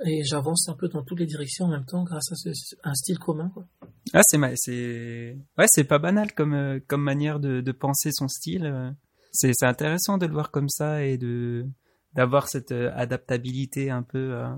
et 0.05 0.25
j'avance 0.25 0.69
un 0.69 0.75
peu 0.75 0.89
dans 0.89 1.03
toutes 1.03 1.21
les 1.21 1.27
directions 1.27 1.67
en 1.67 1.71
même 1.71 1.85
temps 1.85 2.03
grâce 2.03 2.33
à 2.33 2.35
ce, 2.35 2.49
un 2.83 2.95
style 2.95 3.19
commun. 3.19 3.51
Quoi. 3.51 3.67
Ah, 4.13 4.21
c'est 4.23 4.39
c'est 4.57 5.39
ouais, 5.57 5.67
c'est 5.69 5.85
pas 5.85 5.99
banal 5.99 6.33
comme 6.35 6.55
euh, 6.55 6.81
comme 6.89 7.03
manière 7.03 7.41
de, 7.41 7.61
de 7.61 7.73
penser 7.73 8.11
son 8.13 8.29
style. 8.29 8.95
C'est 9.37 9.51
c'est 9.53 9.67
intéressant 9.67 10.17
de 10.17 10.27
le 10.27 10.33
voir 10.33 10.53
comme 10.53 10.69
ça 10.69 11.03
et 11.03 11.19
de 11.19 11.67
d'avoir 12.15 12.49
cette 12.49 12.71
euh, 12.71 12.93
adaptabilité 12.95 13.91
un 13.91 14.05
peu 14.05 14.35
euh, 14.35 14.49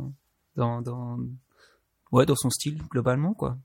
dans 0.55 0.83
dans 0.83 1.19
ouais 2.12 2.27
dans 2.27 2.37
son 2.37 2.51
style 2.51 2.79
globalement 2.91 3.33
quoi. 3.33 3.57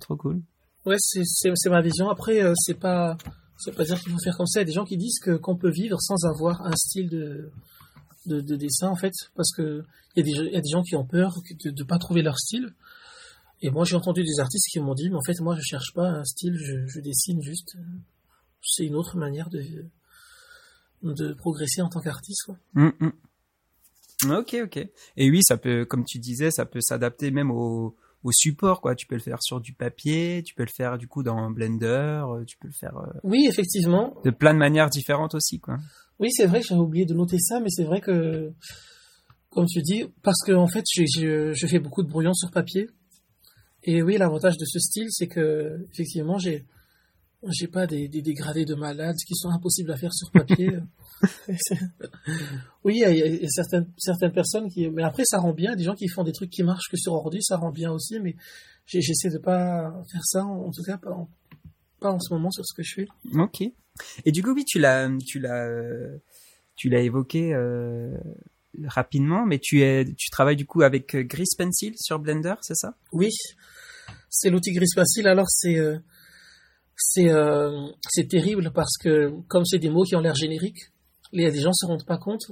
Trop 0.00 0.16
cool. 0.16 0.42
Ouais, 0.84 0.96
c'est, 0.98 1.22
c'est, 1.24 1.70
ma 1.70 1.82
vision. 1.82 2.08
Après, 2.08 2.42
euh, 2.42 2.54
c'est 2.56 2.78
pas, 2.78 3.16
c'est 3.58 3.74
pas 3.74 3.84
dire 3.84 4.00
qu'il 4.00 4.12
faut 4.12 4.18
faire 4.18 4.36
comme 4.36 4.46
ça. 4.46 4.60
Il 4.60 4.62
y 4.62 4.66
a 4.66 4.66
des 4.66 4.72
gens 4.72 4.84
qui 4.84 4.96
disent 4.96 5.18
que 5.18 5.36
qu'on 5.36 5.56
peut 5.56 5.70
vivre 5.70 6.00
sans 6.00 6.24
avoir 6.24 6.64
un 6.64 6.74
style 6.76 7.08
de, 7.10 7.50
de, 8.26 8.40
de 8.40 8.56
dessin 8.56 8.88
en 8.88 8.96
fait, 8.96 9.12
parce 9.34 9.52
que 9.54 9.84
il 10.16 10.20
y 10.20 10.22
a 10.22 10.24
des, 10.24 10.48
il 10.48 10.54
y 10.54 10.56
a 10.56 10.60
des 10.60 10.70
gens 10.70 10.82
qui 10.82 10.96
ont 10.96 11.04
peur 11.04 11.34
de 11.64 11.70
ne 11.70 11.84
pas 11.84 11.98
trouver 11.98 12.22
leur 12.22 12.38
style. 12.38 12.74
Et 13.60 13.70
moi, 13.70 13.84
j'ai 13.84 13.96
entendu 13.96 14.22
des 14.22 14.40
artistes 14.40 14.68
qui 14.72 14.80
m'ont 14.80 14.94
dit, 14.94 15.10
mais 15.10 15.16
en 15.16 15.22
fait, 15.22 15.40
moi, 15.40 15.56
je 15.56 15.62
cherche 15.62 15.92
pas 15.92 16.08
un 16.08 16.24
style, 16.24 16.54
je, 16.56 16.86
je 16.86 17.00
dessine 17.00 17.42
juste. 17.42 17.76
C'est 18.62 18.84
une 18.84 18.94
autre 18.94 19.16
manière 19.16 19.50
de 19.50 19.60
de 21.02 21.32
progresser 21.32 21.82
en 21.82 21.88
tant 21.88 22.00
qu'artiste. 22.00 22.44
Quoi. 22.46 22.56
Hum, 22.76 22.92
hum. 23.00 23.12
Ok 24.38 24.56
ok. 24.64 24.76
Et 25.16 25.30
oui, 25.30 25.42
ça 25.42 25.56
peut 25.56 25.84
comme 25.84 26.04
tu 26.04 26.18
disais, 26.18 26.50
ça 26.50 26.66
peut 26.66 26.80
s'adapter 26.80 27.30
même 27.30 27.50
au 27.50 27.96
au 28.24 28.32
support 28.32 28.80
quoi. 28.80 28.94
Tu 28.94 29.06
peux 29.06 29.14
le 29.14 29.20
faire 29.20 29.40
sur 29.42 29.60
du 29.60 29.72
papier, 29.72 30.42
tu 30.44 30.54
peux 30.54 30.64
le 30.64 30.72
faire 30.74 30.98
du 30.98 31.06
coup 31.06 31.22
dans 31.22 31.50
Blender, 31.50 32.22
euh, 32.26 32.44
tu 32.44 32.56
peux 32.58 32.68
le 32.68 32.74
faire 32.74 32.96
euh, 32.96 33.20
Oui, 33.22 33.46
effectivement, 33.48 34.16
de 34.24 34.30
plein 34.30 34.54
de 34.54 34.58
manières 34.58 34.90
différentes 34.90 35.34
aussi 35.34 35.60
quoi. 35.60 35.78
Oui, 36.18 36.30
c'est 36.32 36.46
vrai 36.46 36.60
que 36.60 36.66
j'avais 36.66 36.80
oublié 36.80 37.06
de 37.06 37.14
noter 37.14 37.38
ça, 37.38 37.60
mais 37.60 37.70
c'est 37.70 37.84
vrai 37.84 38.00
que, 38.00 38.52
comme 39.50 39.66
tu 39.66 39.80
dis, 39.82 40.04
parce 40.22 40.42
que 40.44 40.52
en 40.52 40.66
fait, 40.66 40.84
je, 40.92 41.04
je, 41.06 41.52
je 41.52 41.66
fais 41.68 41.78
beaucoup 41.78 42.02
de 42.02 42.08
brouillons 42.08 42.34
sur 42.34 42.50
papier. 42.50 42.88
Et 43.84 44.02
oui, 44.02 44.18
l'avantage 44.18 44.56
de 44.56 44.64
ce 44.64 44.80
style, 44.80 45.06
c'est 45.10 45.28
que 45.28 45.86
effectivement, 45.92 46.38
j'ai 46.38 46.66
j'ai 47.46 47.68
pas 47.68 47.86
des, 47.86 48.08
des 48.08 48.22
dégradés 48.22 48.64
de 48.64 48.74
malades 48.74 49.16
qui 49.26 49.34
sont 49.34 49.50
impossibles 49.50 49.92
à 49.92 49.96
faire 49.96 50.12
sur 50.12 50.30
papier. 50.30 50.70
oui, 52.84 52.94
il 52.96 53.00
y 53.00 53.04
a, 53.04 53.10
il 53.10 53.42
y 53.42 53.44
a 53.44 53.48
certaines 53.48 53.86
certaines 53.96 54.32
personnes 54.32 54.68
qui, 54.68 54.88
mais 54.88 55.02
après, 55.02 55.24
ça 55.24 55.38
rend 55.38 55.52
bien. 55.52 55.76
Des 55.76 55.84
gens 55.84 55.94
qui 55.94 56.08
font 56.08 56.24
des 56.24 56.32
trucs 56.32 56.50
qui 56.50 56.62
marchent 56.62 56.88
que 56.90 56.96
sur 56.96 57.12
ordi, 57.12 57.42
ça 57.42 57.56
rend 57.56 57.70
bien 57.70 57.92
aussi. 57.92 58.18
Mais 58.20 58.34
j'essaie 58.86 59.30
de 59.30 59.38
pas 59.38 59.92
faire 60.10 60.24
ça, 60.24 60.44
en 60.44 60.70
tout 60.70 60.82
cas 60.82 60.98
pas 60.98 61.10
en, 61.10 61.28
pas 62.00 62.10
en 62.10 62.18
ce 62.18 62.32
moment 62.32 62.50
sur 62.50 62.64
ce 62.66 62.74
que 62.74 62.82
je 62.82 62.94
fais. 62.94 63.08
Ok. 63.34 63.62
Et 64.24 64.32
du 64.32 64.42
coup, 64.42 64.52
oui, 64.52 64.64
tu 64.64 64.78
l'as, 64.78 65.08
tu 65.26 65.38
l'as, 65.38 65.68
tu 66.76 66.88
l'as 66.88 67.00
évoqué 67.00 67.52
euh, 67.54 68.16
rapidement, 68.84 69.44
mais 69.46 69.58
tu 69.58 69.82
es, 69.82 70.04
tu 70.16 70.30
travailles 70.30 70.56
du 70.56 70.66
coup 70.66 70.82
avec 70.82 71.14
euh, 71.14 71.22
Grease 71.22 71.54
Pencil 71.56 71.94
sur 71.96 72.18
Blender, 72.18 72.54
c'est 72.62 72.76
ça? 72.76 72.94
Oui, 73.12 73.30
c'est 74.30 74.50
l'outil 74.50 74.72
gris 74.72 74.86
facile. 74.94 75.26
Alors 75.26 75.48
c'est 75.48 75.76
euh, 75.76 75.98
c'est 76.98 77.30
euh, 77.30 77.86
c'est 78.08 78.26
terrible 78.28 78.72
parce 78.74 78.96
que 78.98 79.30
comme 79.46 79.64
c'est 79.64 79.78
des 79.78 79.88
mots 79.88 80.02
qui 80.02 80.16
ont 80.16 80.20
l'air 80.20 80.34
génériques, 80.34 80.90
les, 81.32 81.50
les 81.50 81.60
gens 81.60 81.72
se 81.72 81.86
rendent 81.86 82.04
pas 82.04 82.18
compte. 82.18 82.42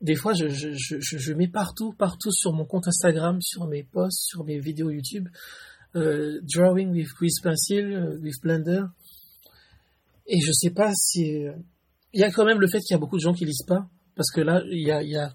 Des 0.00 0.14
fois, 0.14 0.34
je, 0.34 0.48
je, 0.48 0.72
je, 0.74 0.98
je- 1.00 1.32
mets 1.32 1.48
partout, 1.48 1.92
partout 1.92 2.30
sur 2.30 2.52
mon 2.52 2.64
compte 2.64 2.86
Instagram, 2.86 3.40
sur 3.40 3.66
mes 3.66 3.82
posts, 3.82 4.22
sur 4.22 4.44
mes 4.44 4.60
vidéos 4.60 4.90
YouTube, 4.90 5.28
euh, 5.96 6.38
drawing 6.42 6.90
with 6.92 7.08
Grease 7.18 7.40
Pencil, 7.42 7.84
euh, 7.84 8.18
with 8.20 8.40
Blender. 8.40 8.84
Et 10.26 10.40
je 10.40 10.52
sais 10.52 10.70
pas 10.70 10.92
si 10.94 11.44
euh, 11.44 11.52
il 12.12 12.20
y 12.20 12.24
a 12.24 12.30
quand 12.30 12.44
même 12.44 12.60
le 12.60 12.68
fait 12.68 12.78
qu'il 12.80 12.94
y 12.94 12.96
a 12.96 13.00
beaucoup 13.00 13.16
de 13.16 13.22
gens 13.22 13.32
qui 13.32 13.44
lisent 13.46 13.64
pas, 13.66 13.88
parce 14.14 14.30
que 14.30 14.40
là, 14.42 14.62
il 14.70 14.86
y 14.86 14.92
a 14.92 15.02
il 15.02 15.10
y 15.10 15.16
a 15.16 15.34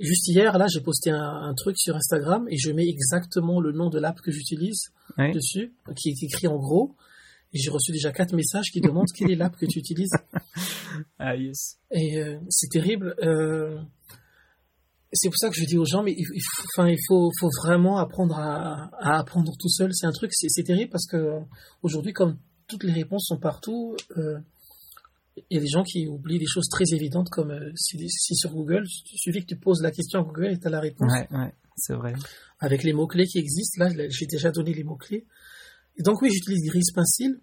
Juste 0.00 0.28
hier, 0.28 0.56
là, 0.58 0.66
j'ai 0.72 0.80
posté 0.80 1.10
un, 1.10 1.18
un, 1.20 1.54
truc 1.54 1.76
sur 1.76 1.96
Instagram 1.96 2.46
et 2.48 2.56
je 2.56 2.70
mets 2.70 2.86
exactement 2.88 3.60
le 3.60 3.72
nom 3.72 3.90
de 3.90 3.98
l'app 3.98 4.20
que 4.20 4.30
j'utilise 4.30 4.92
dessus, 5.34 5.72
qui 5.96 6.10
est 6.10 6.22
écrit 6.22 6.46
en 6.46 6.56
gros. 6.56 6.94
Et 7.54 7.58
j'ai 7.58 7.70
reçu 7.70 7.92
déjà 7.92 8.12
quatre 8.12 8.34
messages 8.34 8.66
qui 8.72 8.80
demandent 8.80 9.06
quelle 9.16 9.30
est 9.30 9.36
l'app 9.36 9.56
que 9.56 9.66
tu 9.66 9.78
utilises. 9.78 10.10
Ah 11.18 11.36
yes. 11.36 11.78
Et 11.92 12.18
euh, 12.18 12.38
c'est 12.48 12.68
terrible. 12.70 13.14
Euh, 13.22 13.78
c'est 15.12 15.28
pour 15.28 15.38
ça 15.38 15.48
que 15.48 15.54
je 15.54 15.64
dis 15.64 15.78
aux 15.78 15.84
gens, 15.84 16.02
mais 16.02 16.12
il, 16.12 16.26
il 16.34 16.42
faut, 16.42 16.62
enfin, 16.74 16.88
il 16.88 16.98
faut, 17.06 17.30
faut 17.38 17.50
vraiment 17.64 17.98
apprendre 17.98 18.36
à, 18.36 18.90
à 18.98 19.18
apprendre 19.18 19.52
tout 19.58 19.68
seul. 19.68 19.94
C'est 19.94 20.06
un 20.06 20.12
truc, 20.12 20.30
c'est 20.34 20.62
terrible 20.64 20.90
parce 20.90 21.06
que 21.06 21.38
aujourd'hui, 21.82 22.12
comme 22.12 22.36
toutes 22.66 22.82
les 22.84 22.92
réponses 22.92 23.26
sont 23.28 23.38
partout, 23.38 23.96
euh, 24.16 24.38
il 25.50 25.56
y 25.56 25.58
a 25.58 25.60
des 25.62 25.68
gens 25.68 25.84
qui 25.84 26.08
oublient 26.08 26.38
des 26.40 26.46
choses 26.46 26.68
très 26.68 26.84
évidentes 26.92 27.28
comme 27.30 27.54
si, 27.76 27.96
si 28.08 28.34
sur 28.34 28.50
Google, 28.52 28.84
il 29.12 29.18
suffit 29.18 29.40
que 29.42 29.46
tu 29.54 29.56
poses 29.56 29.80
la 29.82 29.92
question 29.92 30.20
à 30.20 30.24
Google 30.24 30.46
et 30.52 30.58
tu 30.58 30.66
as 30.66 30.70
la 30.70 30.80
réponse 30.80 31.12
Ouais, 31.12 31.28
ouais, 31.30 31.54
c'est 31.76 31.94
vrai. 31.94 32.12
avec 32.58 32.82
les 32.82 32.92
mots-clés 32.92 33.26
qui 33.26 33.38
existent. 33.38 33.84
Là, 33.84 33.90
j'ai 34.08 34.26
déjà 34.26 34.50
donné 34.50 34.74
les 34.74 34.82
mots-clés. 34.84 35.26
Et 35.98 36.02
donc 36.02 36.22
oui, 36.22 36.30
j'utilise 36.32 36.64
Grise 36.64 36.92
Pencil. 36.94 37.40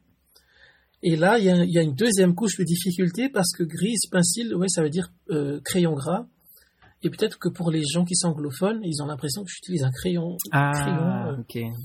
Et 1.04 1.16
là, 1.16 1.38
il 1.38 1.46
y, 1.46 1.50
a, 1.50 1.64
il 1.64 1.72
y, 1.72 1.78
a, 1.78 1.84
une 1.84 1.94
deuxième 1.94 2.34
couche 2.34 2.58
de 2.58 2.64
difficulté 2.64 3.30
parce 3.30 3.52
que 3.52 3.64
Grise 3.64 4.08
Pencil, 4.10 4.56
ouais, 4.56 4.70
ça 4.70 4.82
veut 4.82 4.90
dire 4.90 5.12
euh, 5.30 5.60
crayon 5.64 5.94
gras. 5.94 6.26
Et 7.04 7.10
peut-être 7.10 7.38
que 7.38 7.50
pour 7.50 7.70
les 7.70 7.84
gens 7.86 8.06
qui 8.06 8.16
sont 8.16 8.30
anglophones, 8.30 8.80
ils 8.84 9.04
ont 9.04 9.06
l'impression 9.06 9.44
que 9.44 9.52
j'utilise 9.52 9.84
un 9.84 9.92
crayon. 9.92 10.38
Ah, 10.52 10.72
crayon, 10.74 11.38
euh, 11.38 11.42
ok. 11.42 11.80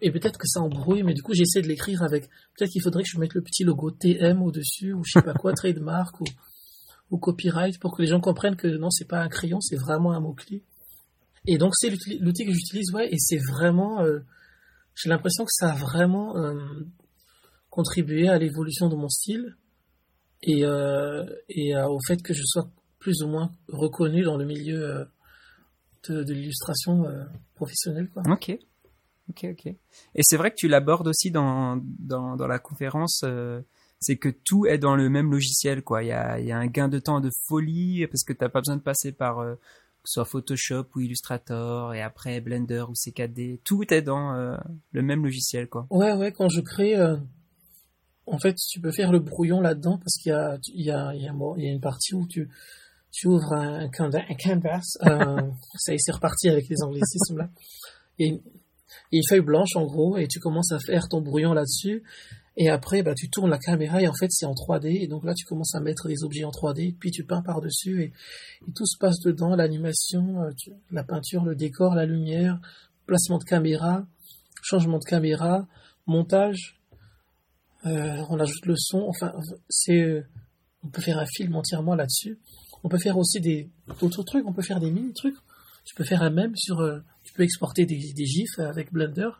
et 0.00 0.10
peut-être 0.10 0.38
que 0.38 0.48
ça 0.48 0.60
embrouille, 0.60 1.04
mais 1.04 1.14
du 1.14 1.22
coup, 1.22 1.34
j'essaie 1.34 1.62
de 1.62 1.68
l'écrire 1.68 2.02
avec. 2.02 2.28
Peut-être 2.56 2.70
qu'il 2.70 2.82
faudrait 2.82 3.04
que 3.04 3.08
je 3.08 3.18
mette 3.18 3.34
le 3.34 3.42
petit 3.42 3.62
logo 3.62 3.92
TM 3.92 4.42
au-dessus, 4.42 4.94
ou 4.94 5.04
je 5.04 5.12
sais 5.12 5.22
pas 5.22 5.34
quoi, 5.34 5.52
trademark, 5.54 6.20
ou, 6.20 6.24
ou 7.10 7.18
copyright, 7.18 7.78
pour 7.78 7.94
que 7.96 8.02
les 8.02 8.08
gens 8.08 8.20
comprennent 8.20 8.56
que 8.56 8.66
non, 8.66 8.90
c'est 8.90 9.06
pas 9.06 9.20
un 9.20 9.28
crayon, 9.28 9.60
c'est 9.60 9.76
vraiment 9.76 10.12
un 10.12 10.20
mot-clé. 10.20 10.64
Et 11.46 11.58
donc, 11.58 11.74
c'est 11.76 11.90
l'outil 11.90 12.18
l'outil 12.18 12.46
que 12.46 12.52
j'utilise, 12.52 12.90
ouais, 12.92 13.08
et 13.12 13.18
c'est 13.18 13.38
vraiment. 13.38 14.02
euh, 14.02 14.20
J'ai 14.94 15.08
l'impression 15.08 15.44
que 15.44 15.50
ça 15.52 15.72
a 15.72 15.74
vraiment 15.74 16.36
euh, 16.36 16.54
contribué 17.68 18.28
à 18.28 18.38
l'évolution 18.38 18.88
de 18.88 18.94
mon 18.94 19.08
style 19.08 19.56
et, 20.42 20.64
euh, 20.64 21.24
euh, 21.24 21.88
au 21.88 21.98
fait 22.06 22.22
que 22.22 22.32
je 22.32 22.42
sois 22.44 22.70
plus 22.98 23.22
ou 23.22 23.28
moins 23.28 23.50
reconnu 23.68 24.22
dans 24.22 24.36
le 24.36 24.44
milieu 24.44 25.06
de, 26.08 26.32
l'illustration 26.32 27.04
professionnelle. 27.54 28.08
Ok. 28.30 28.56
Ok, 29.30 29.46
ok. 29.50 29.66
Et 29.66 30.22
c'est 30.22 30.36
vrai 30.36 30.50
que 30.50 30.56
tu 30.56 30.68
l'abordes 30.68 31.08
aussi 31.08 31.30
dans, 31.30 31.80
dans, 31.98 32.46
la 32.46 32.58
conférence, 32.58 33.24
c'est 34.00 34.16
que 34.16 34.28
tout 34.28 34.66
est 34.66 34.78
dans 34.78 34.96
le 34.96 35.10
même 35.10 35.30
logiciel, 35.30 35.82
quoi. 35.82 36.02
Il 36.02 36.08
y 36.08 36.12
a, 36.12 36.38
y 36.40 36.52
a 36.52 36.58
un 36.58 36.66
gain 36.66 36.88
de 36.88 36.98
temps 36.98 37.20
de 37.20 37.30
folie 37.46 38.06
parce 38.06 38.22
que 38.22 38.32
t'as 38.32 38.48
pas 38.48 38.60
besoin 38.60 38.76
de 38.76 38.82
passer 38.82 39.12
par 39.12 39.44
soit 40.04 40.24
Photoshop 40.24 40.86
ou 40.94 41.00
Illustrator 41.00 41.94
et 41.94 42.02
après 42.02 42.40
Blender 42.40 42.84
ou 42.88 42.92
CKD. 42.92 43.60
Tout 43.64 43.92
est 43.92 44.02
dans 44.02 44.34
euh, 44.34 44.56
le 44.92 45.02
même 45.02 45.24
logiciel, 45.24 45.68
quoi. 45.68 45.86
Ouais, 45.90 46.12
ouais, 46.12 46.32
quand 46.32 46.48
je 46.48 46.60
crée, 46.60 46.96
euh, 46.96 47.16
en 48.26 48.38
fait, 48.38 48.54
tu 48.54 48.80
peux 48.80 48.92
faire 48.92 49.10
le 49.10 49.18
brouillon 49.18 49.60
là-dedans 49.60 49.98
parce 49.98 50.16
qu'il 50.22 50.30
y 50.30 50.34
a, 50.34 50.58
il 50.68 50.84
y, 50.84 50.90
a, 50.90 51.14
il 51.14 51.22
y, 51.22 51.28
a, 51.28 51.32
bon, 51.32 51.56
il 51.56 51.64
y 51.64 51.68
a 51.68 51.72
une 51.72 51.80
partie 51.80 52.14
où 52.14 52.26
tu, 52.26 52.48
tu 53.10 53.28
ouvres 53.28 53.54
un, 53.54 53.88
canvas, 53.88 54.22
un 54.28 54.34
canvas 54.34 54.82
euh, 55.06 55.50
ça 55.76 55.92
y 55.92 55.94
est, 55.96 55.98
c'est 55.98 56.12
reparti 56.12 56.48
avec 56.48 56.68
les 56.68 56.82
anglicismes 56.82 57.38
là. 57.38 57.48
Et 58.18 58.40
une 59.10 59.22
feuille 59.28 59.40
blanche 59.40 59.74
en 59.76 59.86
gros, 59.86 60.16
et 60.16 60.28
tu 60.28 60.38
commences 60.38 60.72
à 60.72 60.78
faire 60.78 61.08
ton 61.08 61.20
brouillon 61.20 61.52
là-dessus. 61.52 62.02
Et 62.56 62.68
après, 62.68 63.02
bah, 63.02 63.14
tu 63.14 63.28
tournes 63.28 63.50
la 63.50 63.58
caméra 63.58 64.00
et 64.00 64.06
en 64.06 64.14
fait, 64.14 64.30
c'est 64.30 64.46
en 64.46 64.54
3D. 64.54 65.02
Et 65.02 65.08
donc 65.08 65.24
là, 65.24 65.34
tu 65.34 65.44
commences 65.44 65.74
à 65.74 65.80
mettre 65.80 66.06
des 66.06 66.22
objets 66.22 66.44
en 66.44 66.50
3D, 66.50 66.96
puis 66.96 67.10
tu 67.10 67.24
peins 67.24 67.42
par-dessus 67.42 68.02
et, 68.02 68.12
tout 68.74 68.86
se 68.86 68.96
passe 68.98 69.18
dedans, 69.20 69.56
l'animation, 69.56 70.42
euh, 70.42 70.50
la 70.90 71.04
peinture, 71.04 71.44
le 71.44 71.56
décor, 71.56 71.94
la 71.94 72.06
lumière, 72.06 72.60
placement 73.06 73.38
de 73.38 73.44
caméra, 73.44 74.06
changement 74.62 74.98
de 74.98 75.04
caméra, 75.04 75.66
montage, 76.06 76.80
euh, 77.86 78.22
on 78.30 78.38
ajoute 78.40 78.66
le 78.66 78.76
son. 78.76 79.06
Enfin, 79.08 79.34
c'est, 79.68 80.00
euh, 80.00 80.22
on 80.82 80.88
peut 80.88 81.02
faire 81.02 81.18
un 81.18 81.26
film 81.26 81.56
entièrement 81.56 81.94
là-dessus. 81.94 82.38
On 82.82 82.88
peut 82.88 82.98
faire 82.98 83.18
aussi 83.18 83.40
des 83.40 83.70
d'autres 84.00 84.22
trucs. 84.22 84.46
On 84.46 84.52
peut 84.52 84.62
faire 84.62 84.80
des 84.80 84.90
mini 84.90 85.12
trucs. 85.12 85.36
Tu 85.84 85.94
peux 85.94 86.04
faire 86.04 86.22
un 86.22 86.30
même 86.30 86.54
sur. 86.56 86.80
euh, 86.80 87.00
tu 87.24 87.32
peux 87.34 87.42
exporter 87.42 87.84
des 87.86 88.26
gifs 88.26 88.58
avec 88.58 88.92
Blender. 88.92 89.30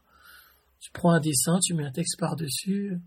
Tu 0.84 0.90
prends 0.92 1.12
un 1.12 1.20
dessin, 1.20 1.58
tu 1.60 1.72
mets 1.72 1.86
un 1.86 1.90
texte 1.90 2.18
par-dessus, 2.18 3.00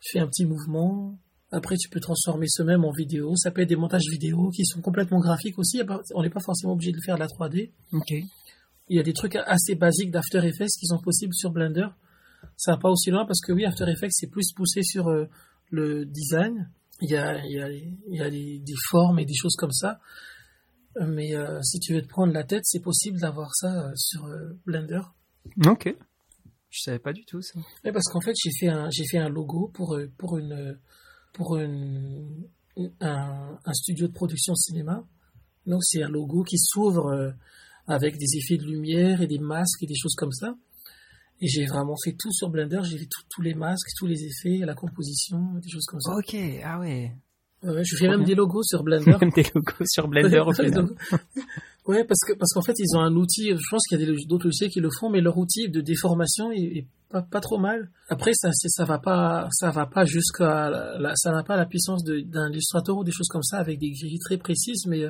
tu 0.00 0.12
fais 0.12 0.20
un 0.20 0.26
petit 0.26 0.46
mouvement. 0.46 1.18
Après, 1.52 1.76
tu 1.76 1.90
peux 1.90 2.00
transformer 2.00 2.46
ce 2.48 2.62
même 2.62 2.82
en 2.82 2.92
vidéo. 2.92 3.36
Ça 3.36 3.50
peut 3.50 3.60
être 3.60 3.68
des 3.68 3.76
montages 3.76 4.08
vidéo 4.10 4.48
qui 4.48 4.64
sont 4.64 4.80
complètement 4.80 5.20
graphiques 5.20 5.58
aussi. 5.58 5.82
On 6.14 6.22
n'est 6.22 6.30
pas 6.30 6.40
forcément 6.40 6.72
obligé 6.72 6.92
de 6.92 7.00
faire 7.04 7.16
de 7.16 7.20
la 7.20 7.26
3D. 7.26 7.72
Ok. 7.92 8.10
Il 8.88 8.96
y 8.96 8.98
a 8.98 9.02
des 9.02 9.12
trucs 9.12 9.36
assez 9.36 9.74
basiques 9.74 10.10
d'After 10.12 10.46
Effects 10.46 10.78
qui 10.80 10.86
sont 10.86 10.98
possibles 10.98 11.34
sur 11.34 11.50
Blender. 11.50 11.88
Ça 12.56 12.72
va 12.72 12.78
pas 12.78 12.88
aussi 12.88 13.10
loin 13.10 13.26
parce 13.26 13.40
que 13.42 13.52
oui, 13.52 13.66
After 13.66 13.84
Effects 13.86 14.12
c'est 14.12 14.30
plus 14.30 14.54
poussé 14.56 14.82
sur 14.82 15.08
euh, 15.08 15.26
le 15.70 16.06
design. 16.06 16.70
Il 17.02 17.10
y 17.10 17.16
a, 17.16 17.44
il 17.44 17.52
y 17.52 17.60
a, 17.60 17.70
il 17.70 18.16
y 18.16 18.22
a 18.22 18.30
des, 18.30 18.60
des, 18.60 18.74
formes 18.88 19.18
et 19.18 19.26
des 19.26 19.34
choses 19.34 19.56
comme 19.56 19.72
ça. 19.72 20.00
Mais 21.06 21.36
euh, 21.36 21.60
si 21.60 21.80
tu 21.80 21.92
veux 21.92 22.00
te 22.00 22.08
prendre 22.08 22.32
la 22.32 22.44
tête, 22.44 22.62
c'est 22.64 22.80
possible 22.80 23.20
d'avoir 23.20 23.54
ça 23.54 23.88
euh, 23.88 23.92
sur 23.94 24.26
Blender. 24.64 25.02
Ok. 25.66 25.94
Je 26.74 26.80
savais 26.82 26.98
pas 26.98 27.12
du 27.12 27.24
tout 27.24 27.40
ça. 27.40 27.58
Ouais, 27.84 27.92
parce 27.92 28.06
qu'en 28.12 28.20
fait, 28.20 28.34
j'ai 28.42 28.50
fait 28.58 28.68
un, 28.68 28.88
j'ai 28.90 29.04
fait 29.08 29.18
un 29.18 29.28
logo 29.28 29.70
pour, 29.72 29.96
pour 30.18 30.38
une, 30.38 30.76
pour 31.32 31.56
une, 31.56 32.48
un, 33.00 33.58
un 33.64 33.72
studio 33.72 34.08
de 34.08 34.12
production 34.12 34.56
cinéma. 34.56 35.04
Donc, 35.66 35.82
c'est 35.84 36.02
un 36.02 36.08
logo 36.08 36.42
qui 36.42 36.58
s'ouvre 36.58 37.32
avec 37.86 38.16
des 38.18 38.36
effets 38.38 38.56
de 38.56 38.64
lumière 38.66 39.22
et 39.22 39.28
des 39.28 39.38
masques 39.38 39.82
et 39.82 39.86
des 39.86 39.94
choses 39.94 40.14
comme 40.16 40.32
ça. 40.32 40.56
Et 41.40 41.46
j'ai 41.48 41.66
vraiment 41.66 41.94
fait 42.02 42.12
tout 42.18 42.32
sur 42.32 42.48
Blender. 42.48 42.80
J'ai 42.84 42.98
fait 42.98 43.08
tous 43.30 43.42
les 43.42 43.54
masques, 43.54 43.88
tous 43.96 44.06
les 44.06 44.24
effets, 44.24 44.64
la 44.64 44.74
composition, 44.74 45.54
des 45.62 45.68
choses 45.68 45.84
comme 45.86 46.00
ça. 46.00 46.12
Ok, 46.16 46.36
ah 46.64 46.80
ouais. 46.80 47.12
Je 47.62 47.96
fais 47.96 48.08
même 48.08 48.18
bien. 48.18 48.28
des 48.28 48.34
logos 48.34 48.62
sur 48.64 48.82
Blender. 48.84 49.14
même 49.20 49.30
des 49.30 49.46
logos 49.54 49.84
sur 49.86 50.08
Blender 50.08 50.40
au 50.40 50.52
final. 50.54 50.88
ouais, 51.86 52.04
parce 52.04 52.20
que 52.26 52.32
parce 52.34 52.52
qu'en 52.52 52.62
fait 52.62 52.74
ils 52.78 52.96
ont 52.96 53.00
un 53.00 53.14
outil. 53.16 53.50
Je 53.50 53.70
pense 53.70 53.86
qu'il 53.86 54.00
y 54.00 54.02
a 54.02 54.26
d'autres 54.26 54.46
logiciels 54.46 54.70
qui 54.70 54.80
le 54.80 54.90
font, 54.98 55.10
mais 55.10 55.20
leur 55.20 55.38
outil 55.38 55.68
de 55.68 55.80
déformation 55.80 56.52
est, 56.52 56.78
est 56.78 56.86
pas, 57.08 57.22
pas 57.22 57.40
trop 57.40 57.58
mal. 57.58 57.90
Après 58.08 58.32
ça 58.34 58.50
ça 58.52 58.84
va 58.84 58.98
pas 58.98 59.48
ça 59.52 59.70
va 59.70 59.86
pas 59.86 60.04
jusqu'à 60.04 60.70
ça 61.14 61.32
n'a 61.32 61.42
pas 61.42 61.56
la 61.56 61.66
puissance 61.66 62.04
d'un 62.04 62.50
illustrateur 62.50 62.96
ou 62.96 63.04
des 63.04 63.12
choses 63.12 63.28
comme 63.28 63.42
ça 63.42 63.58
avec 63.58 63.78
des 63.78 63.90
grilles 63.90 64.18
très 64.18 64.38
précises, 64.38 64.86
mais 64.86 65.04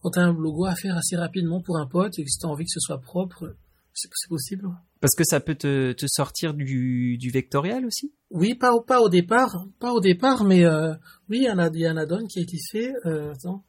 quand 0.00 0.10
tu 0.10 0.18
as 0.18 0.22
un 0.22 0.32
logo 0.32 0.66
à 0.66 0.74
faire 0.74 0.96
assez 0.96 1.16
rapidement 1.16 1.62
pour 1.62 1.78
un 1.78 1.86
pote 1.86 2.18
et 2.18 2.24
que 2.24 2.28
tu 2.28 2.46
as 2.46 2.48
envie 2.48 2.64
que 2.64 2.70
ce 2.70 2.80
soit 2.80 3.00
propre, 3.00 3.56
c'est 3.94 4.28
possible. 4.28 4.68
Parce 5.00 5.14
que 5.14 5.24
ça 5.24 5.40
peut 5.40 5.54
te, 5.54 5.92
te 5.92 6.06
sortir 6.06 6.54
du, 6.54 7.16
du 7.18 7.30
vectoriel 7.30 7.86
aussi? 7.86 8.12
Oui, 8.30 8.54
pas, 8.54 8.72
pas 8.86 9.00
au 9.00 9.08
départ, 9.08 9.66
pas 9.78 9.92
au 9.92 10.00
départ, 10.00 10.44
mais 10.44 10.64
euh, 10.64 10.92
oui, 11.28 11.38
il 11.38 11.42
y, 11.44 11.48
a 11.48 11.52
un, 11.52 11.72
il 11.72 11.80
y 11.80 11.86
a 11.86 11.90
un 11.90 11.96
add-on 11.96 12.26
qui 12.26 12.38
a 12.38 12.42
été 12.42 12.58
fait. 12.70 12.92
Euh, 13.06 13.32
attends. 13.32 13.64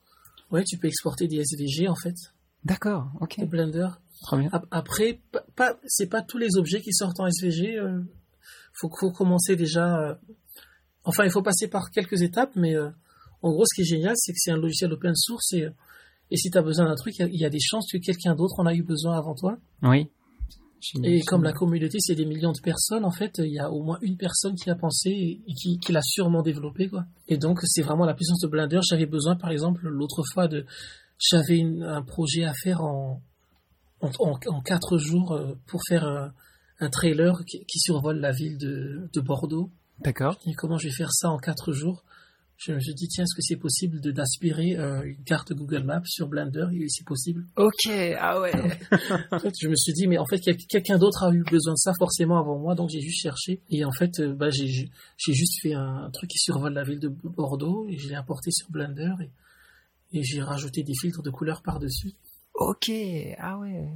Ouais, 0.55 0.63
tu 0.63 0.77
peux 0.77 0.87
exporter 0.87 1.27
des 1.27 1.37
SVG 1.41 1.89
en 1.89 1.95
fait. 1.95 2.15
D'accord, 2.63 3.11
ok. 3.19 3.39
De 3.39 3.45
Blender. 3.45 3.89
Très 4.21 4.37
bien. 4.37 4.49
Après, 4.71 5.19
pas, 5.31 5.45
pas, 5.55 5.77
c'est 5.85 6.07
pas 6.07 6.21
tous 6.21 6.37
les 6.37 6.55
objets 6.55 6.81
qui 6.81 6.93
sortent 6.93 7.19
en 7.19 7.27
SVG. 7.27 7.77
Euh, 7.77 8.01
faut, 8.73 8.89
faut 8.97 9.11
commencer 9.11 9.57
déjà. 9.57 9.99
euh, 9.99 10.15
enfin, 11.03 11.25
il 11.25 11.31
faut 11.31 11.41
passer 11.41 11.67
par 11.67 11.91
quelques 11.91 12.21
étapes, 12.21 12.55
mais 12.55 12.73
euh, 12.73 12.89
en 13.41 13.51
gros, 13.51 13.65
ce 13.65 13.75
qui 13.75 13.81
est 13.81 13.85
génial, 13.97 14.13
c'est 14.15 14.31
que 14.31 14.39
c'est 14.39 14.51
un 14.51 14.57
logiciel 14.57 14.93
open 14.93 15.13
source 15.15 15.51
et 15.53 15.67
et 16.31 16.37
si 16.37 16.49
tu 16.49 16.57
as 16.57 16.63
besoin 16.63 16.85
d'un 16.85 16.95
truc, 16.95 17.19
il 17.19 17.35
y, 17.35 17.41
y, 17.41 17.45
a 17.45 17.49
des 17.51 17.59
chances 17.59 17.87
que 17.91 17.99
quelqu'un 17.99 18.33
d'autre 18.33 18.59
en 18.59 18.65
a 18.65 18.73
eu 18.73 18.81
besoin 18.81 19.15
avant 19.15 19.35
toi. 19.35 19.59
Oui. 19.83 20.07
Et 21.03 21.21
comme 21.21 21.43
la 21.43 21.53
communauté, 21.53 21.97
c'est 21.99 22.15
des 22.15 22.25
millions 22.25 22.51
de 22.51 22.61
personnes, 22.61 23.05
en 23.05 23.11
fait, 23.11 23.39
il 23.39 23.53
y 23.53 23.59
a 23.59 23.71
au 23.71 23.81
moins 23.81 23.97
une 24.01 24.17
personne 24.17 24.55
qui 24.55 24.69
a 24.69 24.75
pensé 24.75 25.09
et 25.09 25.53
qui, 25.53 25.79
qui 25.79 25.91
l'a 25.91 26.01
sûrement 26.03 26.43
développé, 26.43 26.89
quoi. 26.89 27.05
Et 27.27 27.37
donc, 27.37 27.59
c'est 27.63 27.81
vraiment 27.81 28.05
la 28.05 28.13
puissance 28.13 28.39
de 28.39 28.47
Blender. 28.47 28.79
J'avais 28.87 29.07
besoin, 29.07 29.35
par 29.35 29.49
exemple, 29.49 29.87
l'autre 29.87 30.23
fois 30.33 30.47
de, 30.47 30.65
j'avais 31.17 31.63
un 31.81 32.03
projet 32.03 32.43
à 32.43 32.53
faire 32.53 32.81
en, 32.81 33.21
en, 34.01 34.11
en, 34.19 34.39
en 34.47 34.61
quatre 34.61 34.97
jours 34.97 35.31
euh, 35.31 35.55
pour 35.65 35.81
faire 35.87 36.05
un, 36.05 36.33
un 36.79 36.89
trailer 36.89 37.43
qui, 37.45 37.65
qui, 37.65 37.79
survole 37.79 38.19
la 38.19 38.31
ville 38.31 38.57
de, 38.57 39.09
de 39.13 39.21
Bordeaux. 39.21 39.71
D'accord. 39.99 40.37
Et 40.45 40.53
comment 40.53 40.77
je 40.77 40.87
vais 40.87 40.93
faire 40.93 41.11
ça 41.11 41.29
en 41.29 41.37
quatre 41.37 41.71
jours? 41.71 42.03
Je 42.57 42.71
me 42.71 42.79
suis 42.79 42.93
dit 42.93 43.07
tiens 43.07 43.25
est-ce 43.25 43.35
que 43.35 43.41
c'est 43.41 43.57
possible 43.57 43.99
de 43.99 44.11
d'aspirer 44.11 44.77
euh, 44.77 45.03
une 45.03 45.23
carte 45.23 45.53
Google 45.53 45.83
Maps 45.83 46.05
sur 46.05 46.27
Blender? 46.27 46.67
Et 46.73 46.87
c'est 46.87 47.05
possible. 47.05 47.45
Ok 47.57 47.91
ah 48.17 48.39
ouais. 48.39 48.51
En 49.31 49.39
fait 49.39 49.53
je 49.59 49.67
me 49.67 49.75
suis 49.75 49.93
dit 49.93 50.07
mais 50.07 50.17
en 50.17 50.25
fait 50.25 50.39
quelqu'un 50.39 50.97
d'autre 50.97 51.23
a 51.23 51.33
eu 51.33 51.43
besoin 51.43 51.73
de 51.73 51.77
ça 51.77 51.91
forcément 51.97 52.39
avant 52.39 52.57
moi 52.57 52.75
donc 52.75 52.89
j'ai 52.89 53.01
juste 53.01 53.21
cherché. 53.21 53.61
Et 53.69 53.83
en 53.83 53.91
fait 53.91 54.19
euh, 54.19 54.33
bah, 54.33 54.49
j'ai 54.49 54.89
j'ai 55.17 55.33
juste 55.33 55.61
fait 55.61 55.73
un, 55.73 56.05
un, 56.05 56.09
truc 56.11 56.29
qui 56.29 56.37
survole 56.37 56.73
la 56.73 56.83
ville 56.83 56.99
de 56.99 57.09
Bordeaux 57.09 57.87
et 57.89 57.97
je 57.97 58.07
l'ai 58.07 58.15
importé 58.15 58.51
sur 58.51 58.69
Blender 58.71 59.13
et, 59.21 60.19
et 60.19 60.23
j'ai 60.23 60.41
rajouté 60.41 60.83
des 60.83 60.93
filtres 60.99 61.21
de 61.21 61.29
couleurs 61.29 61.61
par 61.61 61.79
dessus 61.79 62.13
ok 62.53 62.89
ah 63.37 63.59
ouais. 63.59 63.89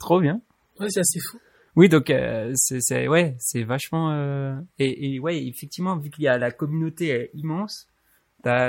Trop 0.00 0.20
bien. 0.20 0.40
Ouais 0.80 0.90
c'est 0.90 1.00
assez 1.00 1.20
fou 1.20 1.38
oui, 1.76 1.88
donc 1.88 2.10
euh, 2.10 2.52
c'est 2.54 3.08
ouais, 3.08 3.36
c'est 3.38 3.64
vachement 3.64 4.12
euh, 4.12 4.56
et, 4.78 5.14
et, 5.14 5.20
ouais, 5.20 5.44
effectivement, 5.46 5.96
vu 5.96 6.10
qu'il 6.10 6.24
y 6.24 6.28
a 6.28 6.38
la 6.38 6.50
communauté 6.50 7.08
est 7.08 7.30
immense, 7.34 7.88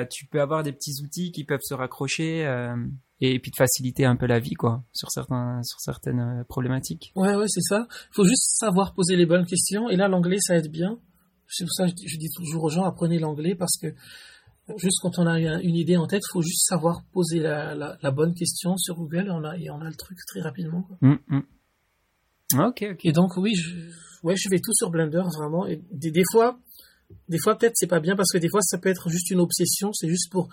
tu 0.10 0.26
peux 0.26 0.42
avoir 0.42 0.64
des 0.64 0.72
petits 0.72 1.02
outils 1.04 1.32
qui 1.32 1.44
peuvent 1.44 1.64
se 1.64 1.74
raccrocher. 1.74 2.46
Euh, 2.46 2.76
et 3.22 3.40
puis 3.40 3.50
de 3.50 3.56
faciliter 3.56 4.04
un 4.04 4.18
peu 4.18 4.26
la 4.26 4.40
vie 4.40 4.56
quoi 4.56 4.84
sur 4.92 5.10
certains 5.10 5.64
sur 5.64 5.80
certaines 5.80 6.20
euh, 6.20 6.44
problématiques. 6.44 7.14
Ouais 7.16 7.34
ouais 7.36 7.48
c'est 7.48 7.62
ça. 7.62 7.88
Il 8.12 8.14
faut 8.14 8.26
juste 8.26 8.58
savoir 8.58 8.94
poser 8.94 9.16
les 9.16 9.26
bonnes 9.26 9.46
questions 9.46 9.90
et 9.90 9.96
là 9.96 10.08
l'anglais 10.08 10.40
ça 10.40 10.58
aide 10.58 10.70
bien. 10.70 11.00
C'est 11.48 11.64
pour 11.64 11.74
ça 11.74 11.88
que 11.88 11.94
je 12.06 12.18
dis 12.18 12.30
toujours 12.36 12.66
aux 12.66 12.70
gens 12.70 12.84
apprenez 12.84 13.20
l'anglais 13.20 13.56
parce 13.56 13.78
que 13.78 13.88
juste 14.78 14.98
quand 15.02 15.18
on 15.20 15.28
a 15.28 15.40
une 15.40 15.76
idée 15.76 15.96
en 15.96 16.08
tête, 16.08 16.24
il 16.28 16.34
faut 16.34 16.42
juste 16.42 16.68
savoir 16.68 17.04
poser 17.14 17.40
la, 17.40 17.76
la, 17.76 18.12
bonne 18.12 18.34
question 18.34 18.76
sur 18.78 18.96
Google 18.96 19.28
et 19.28 19.32
on 19.32 19.44
a 19.44 19.56
et 19.58 19.70
on 19.70 19.80
a 19.80 19.88
le 19.88 19.96
truc 19.96 20.18
très 20.28 20.42
rapidement. 20.42 20.82
Quoi. 20.82 20.98
Hum, 21.04 21.20
hum. 21.30 21.44
Ok 22.60 22.86
ok. 22.92 23.06
Et 23.06 23.12
donc 23.12 23.38
oui 23.38 23.54
je 23.56 23.76
ouais 24.24 24.36
je 24.36 24.50
fais 24.50 24.60
tout 24.60 24.74
sur 24.74 24.90
Blender 24.90 25.24
vraiment 25.38 25.68
et 25.68 25.82
des, 25.92 26.12
des 26.12 26.24
fois 26.32 26.60
des 27.30 27.38
fois 27.38 27.58
peut-être 27.58 27.74
c'est 27.76 27.88
pas 27.88 28.00
bien 28.00 28.16
parce 28.16 28.32
que 28.32 28.38
des 28.38 28.50
fois 28.50 28.62
ça 28.62 28.78
peut 28.78 28.90
être 28.90 29.10
juste 29.10 29.30
une 29.30 29.40
obsession, 29.40 29.94
c'est 29.94 30.10
juste 30.10 30.32
pour 30.32 30.50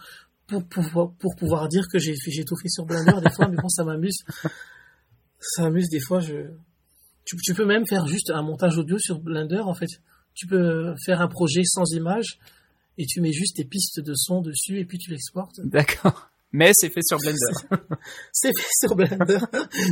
pour, 0.46 0.64
pour, 0.68 1.14
pour 1.14 1.36
pouvoir 1.36 1.68
dire 1.68 1.84
que 1.90 1.98
j'ai 1.98 2.14
j'ai 2.14 2.44
tout 2.44 2.56
fait 2.56 2.68
sur 2.68 2.84
Blender 2.84 3.20
des 3.22 3.30
fois, 3.30 3.48
mais 3.48 3.56
bon, 3.56 3.68
ça 3.68 3.84
m'amuse. 3.84 4.18
Ça 5.40 5.62
m'amuse 5.62 5.88
des 5.88 6.00
fois. 6.00 6.20
Je, 6.20 6.50
tu, 7.24 7.36
tu, 7.36 7.54
peux 7.54 7.64
même 7.64 7.86
faire 7.86 8.06
juste 8.06 8.30
un 8.30 8.42
montage 8.42 8.78
audio 8.78 8.98
sur 8.98 9.20
Blender, 9.20 9.60
en 9.60 9.74
fait. 9.74 9.88
Tu 10.34 10.46
peux 10.46 10.94
faire 11.04 11.20
un 11.20 11.28
projet 11.28 11.62
sans 11.64 11.84
image 11.92 12.38
et 12.98 13.06
tu 13.06 13.20
mets 13.20 13.32
juste 13.32 13.56
tes 13.56 13.64
pistes 13.64 14.00
de 14.00 14.14
son 14.14 14.40
dessus 14.40 14.78
et 14.78 14.84
puis 14.84 14.98
tu 14.98 15.10
l'exportes. 15.10 15.60
D'accord. 15.64 16.30
Mais 16.52 16.72
c'est 16.74 16.90
fait 16.90 17.02
sur 17.02 17.18
Blender. 17.18 17.38
c'est 18.32 18.52
fait 18.54 18.70
sur 18.80 18.94
Blender. 18.94 19.38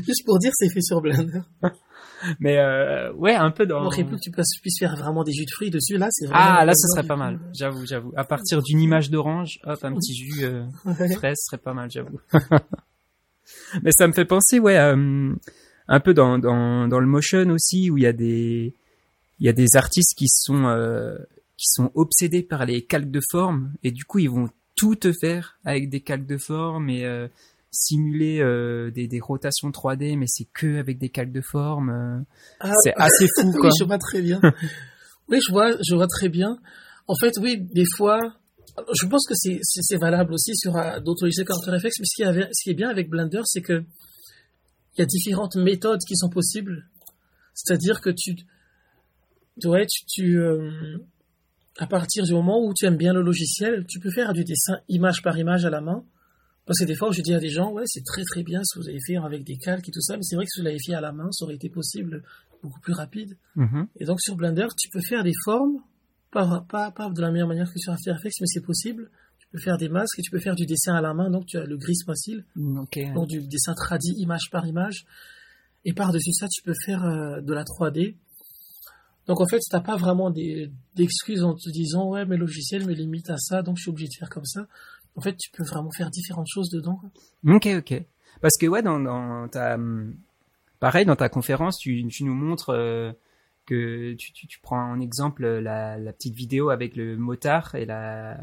juste 0.07 0.25
pour 0.27 0.39
dire, 0.39 0.53
c'est 0.55 0.71
fait 0.71 0.83
sur 0.83 1.01
Blender. 1.01 1.41
Mais 2.39 2.59
euh, 2.59 3.13
ouais, 3.15 3.35
un 3.35 3.51
peu 3.51 3.67
dans. 3.67 3.83
On 3.83 3.87
aurait 3.87 4.05
que 4.05 4.17
tu 4.21 4.31
puisses 4.31 4.79
faire 4.79 4.97
vraiment 4.97 5.25
des 5.25 5.33
jus 5.33 5.45
de 5.45 5.51
fruits 5.51 5.71
dessus. 5.71 5.97
Là, 5.97 6.09
c'est 6.11 6.27
Ah, 6.33 6.65
là, 6.65 6.73
ce 6.75 6.87
serait 6.89 7.07
pas 7.07 7.17
mal. 7.17 7.39
J'avoue, 7.53 7.87
j'avoue. 7.87 8.13
À 8.17 8.25
partir 8.25 8.63
d'une 8.63 8.81
image 8.81 9.11
d'orange, 9.11 9.59
hop, 9.65 9.79
un 9.83 9.95
petit 9.95 10.15
jus 10.15 10.45
euh, 10.45 10.65
fraise 11.17 11.39
serait 11.39 11.59
pas 11.63 11.75
mal, 11.75 11.91
j'avoue. 11.91 12.21
Mais 13.83 13.91
ça 13.93 14.07
me 14.07 14.13
fait 14.13 14.25
penser, 14.25 14.59
ouais, 14.59 14.79
euh, 14.79 15.33
un 15.89 16.01
peu 16.01 16.15
dans, 16.15 16.39
dans 16.39 16.87
dans 16.89 17.01
le 17.01 17.07
motion 17.07 17.49
aussi, 17.51 17.91
où 17.91 17.99
il 17.99 18.05
y 18.05 18.07
a 18.07 18.13
des 18.13 18.75
il 19.41 19.47
y 19.47 19.49
a 19.49 19.53
des 19.53 19.77
artistes 19.77 20.15
qui 20.17 20.27
sont 20.29 20.67
euh, 20.67 21.17
qui 21.57 21.67
sont 21.67 21.91
obsédés 21.95 22.43
par 22.43 22.65
les 22.67 22.83
calques 22.83 23.11
de 23.11 23.21
forme 23.31 23.73
et 23.83 23.91
du 23.91 24.05
coup 24.05 24.19
ils 24.19 24.31
vont 24.31 24.49
tout 24.77 24.95
te 24.95 25.13
faire 25.13 25.59
avec 25.65 25.91
des 25.91 26.01
calques 26.01 26.27
de 26.27 26.39
forme 26.39 26.89
et 26.89 27.05
euh, 27.05 27.27
simuler 27.71 28.41
euh, 28.41 28.91
des, 28.91 29.07
des, 29.07 29.21
rotations 29.21 29.71
3D, 29.71 30.17
mais 30.19 30.27
c'est 30.29 30.47
que 30.53 30.79
avec 30.79 30.99
des 30.99 31.09
calques 31.09 31.33
de 31.33 31.41
forme. 31.41 31.91
Euh, 31.91 32.21
ah. 32.61 32.73
c'est 32.83 32.95
assez 32.97 33.27
fou, 33.37 33.53
quoi. 33.61 33.69
oui, 33.69 33.77
je 33.79 33.85
vois 33.85 33.99
très 33.99 34.21
bien. 34.21 34.41
oui, 35.29 35.39
je 35.47 35.53
vois, 35.53 35.71
je 35.87 35.95
vois 35.95 36.09
très 36.09 36.29
bien. 36.29 36.59
En 37.07 37.15
fait, 37.15 37.33
oui, 37.41 37.59
des 37.61 37.85
fois, 37.97 38.21
je 39.01 39.07
pense 39.07 39.27
que 39.27 39.35
c'est, 39.37 39.59
c'est, 39.63 39.97
valable 39.99 40.33
aussi 40.35 40.55
sur 40.57 40.77
euh, 40.77 41.01
d'autres 41.01 41.25
logiciels 41.25 41.47
comme 41.47 41.59
After 41.59 41.77
Effects, 41.77 41.99
mais 42.01 42.07
ce 42.07 42.17
qui, 42.17 42.25
avait, 42.25 42.49
ce 42.53 42.65
qui 42.65 42.71
est 42.71 42.75
bien 42.75 42.89
avec 42.89 43.09
Blender, 43.09 43.43
c'est 43.45 43.63
que 43.63 43.85
il 44.97 45.01
y 45.01 45.03
a 45.03 45.07
différentes 45.07 45.57
méthodes 45.57 46.01
qui 46.07 46.17
sont 46.17 46.29
possibles. 46.29 46.89
C'est-à-dire 47.55 48.01
que 48.01 48.11
tu, 48.11 48.35
ouais, 49.65 49.87
tu, 49.87 50.05
tu 50.07 50.43
à 51.79 51.87
partir 51.87 52.25
du 52.25 52.33
moment 52.33 52.61
où 52.61 52.75
tu 52.75 52.87
aimes 52.87 52.97
bien 52.97 53.13
le 53.13 53.23
logiciel, 53.23 53.87
tu 53.89 54.01
peux 54.01 54.11
faire 54.11 54.33
du 54.33 54.45
dessin 54.45 54.79
image 54.89 55.23
par 55.23 55.39
image 55.39 55.65
à 55.65 55.71
la 55.71 55.81
main 55.81 56.05
parce 56.71 56.79
que 56.79 56.85
des 56.85 56.95
fois, 56.95 57.11
je 57.11 57.21
dis 57.21 57.35
à 57.35 57.41
des 57.41 57.49
gens, 57.49 57.73
ouais, 57.73 57.83
c'est 57.87 58.05
très 58.05 58.23
très 58.23 58.45
bien 58.45 58.61
ce 58.63 58.79
que 58.79 58.85
vous 58.85 58.89
avez 58.89 59.01
fait 59.05 59.17
avec 59.17 59.43
des 59.43 59.57
calques 59.57 59.89
et 59.89 59.91
tout 59.91 60.01
ça, 60.01 60.17
mais 60.17 60.23
c'est 60.23 60.37
vrai 60.37 60.45
que 60.45 60.51
si 60.53 60.61
vous 60.61 60.65
l'avez 60.65 60.79
fait 60.79 60.95
à 60.95 61.01
la 61.01 61.11
main, 61.11 61.29
ça 61.33 61.45
aurait 61.45 61.57
été 61.57 61.69
possible 61.69 62.23
beaucoup 62.63 62.79
plus 62.79 62.93
rapide. 62.93 63.37
Mm-hmm. 63.57 63.87
Et 63.97 64.05
donc 64.05 64.21
sur 64.21 64.37
Blender, 64.37 64.69
tu 64.79 64.89
peux 64.89 65.01
faire 65.01 65.25
des 65.25 65.33
formes, 65.45 65.83
pas, 66.31 66.65
pas, 66.69 66.93
pas 66.93 67.11
de 67.11 67.21
la 67.21 67.33
meilleure 67.33 67.49
manière 67.49 67.67
que 67.67 67.77
sur 67.81 67.93
After 67.93 68.13
Effects, 68.13 68.37
mais 68.41 68.47
c'est 68.47 68.61
possible. 68.61 69.11
Tu 69.41 69.49
peux 69.51 69.59
faire 69.59 69.79
des 69.79 69.89
masques 69.89 70.17
et 70.21 70.23
tu 70.23 70.31
peux 70.31 70.39
faire 70.39 70.55
du 70.55 70.65
dessin 70.65 70.95
à 70.95 71.01
la 71.01 71.13
main, 71.13 71.29
donc 71.29 71.47
tu 71.47 71.59
as 71.59 71.65
le 71.65 71.77
gris 71.77 71.97
facile, 72.07 72.45
mm, 72.55 72.85
donc 73.17 73.27
du 73.27 73.41
dessin 73.49 73.75
tradit 73.75 74.15
image 74.19 74.49
par 74.53 74.65
image. 74.65 75.07
Et 75.85 75.93
par-dessus 75.93 76.35
ça, 76.35 76.47
tu 76.47 76.63
peux 76.63 76.75
faire 76.87 77.03
euh, 77.03 77.41
de 77.41 77.53
la 77.53 77.65
3D. 77.65 78.15
Donc 79.27 79.41
en 79.41 79.47
fait, 79.49 79.59
tu 79.59 79.75
n'as 79.75 79.83
pas 79.83 79.97
vraiment 79.97 80.31
d'excuses 80.95 81.43
en 81.43 81.55
te 81.55 81.69
disant 81.69 82.11
ouais, 82.11 82.25
mes 82.27 82.37
logiciels 82.37 82.87
me 82.87 82.93
limitent 82.93 83.31
à 83.31 83.39
ça, 83.39 83.63
donc 83.63 83.77
je 83.77 83.83
suis 83.83 83.91
obligé 83.91 84.07
de 84.07 84.15
faire 84.21 84.29
comme 84.29 84.45
ça 84.45 84.69
en 85.17 85.21
fait, 85.21 85.37
tu 85.37 85.51
peux 85.51 85.65
vraiment 85.65 85.91
faire 85.91 86.11
différentes 86.11 86.49
choses 86.49 86.71
dedans. 86.71 87.01
Ok, 87.47 87.69
ok. 87.77 88.03
Parce 88.41 88.57
que 88.57 88.67
ouais, 88.67 88.83
dans, 88.83 89.01
dans 89.01 89.49
ta, 89.49 89.79
pareil, 90.79 91.05
dans 91.05 91.17
ta 91.17 91.29
conférence, 91.29 91.79
tu, 91.79 92.07
tu 92.09 92.25
nous 92.25 92.35
montres 92.35 92.71
euh, 92.71 93.13
que 93.67 94.15
tu, 94.15 94.33
tu, 94.33 94.47
tu, 94.47 94.59
prends 94.61 94.93
en 94.93 95.01
exemple 95.01 95.47
la, 95.47 95.99
la, 95.99 96.13
petite 96.13 96.35
vidéo 96.35 96.71
avec 96.71 96.97
le 96.97 97.17
motard 97.17 97.75
et 97.75 97.85
la 97.85 98.39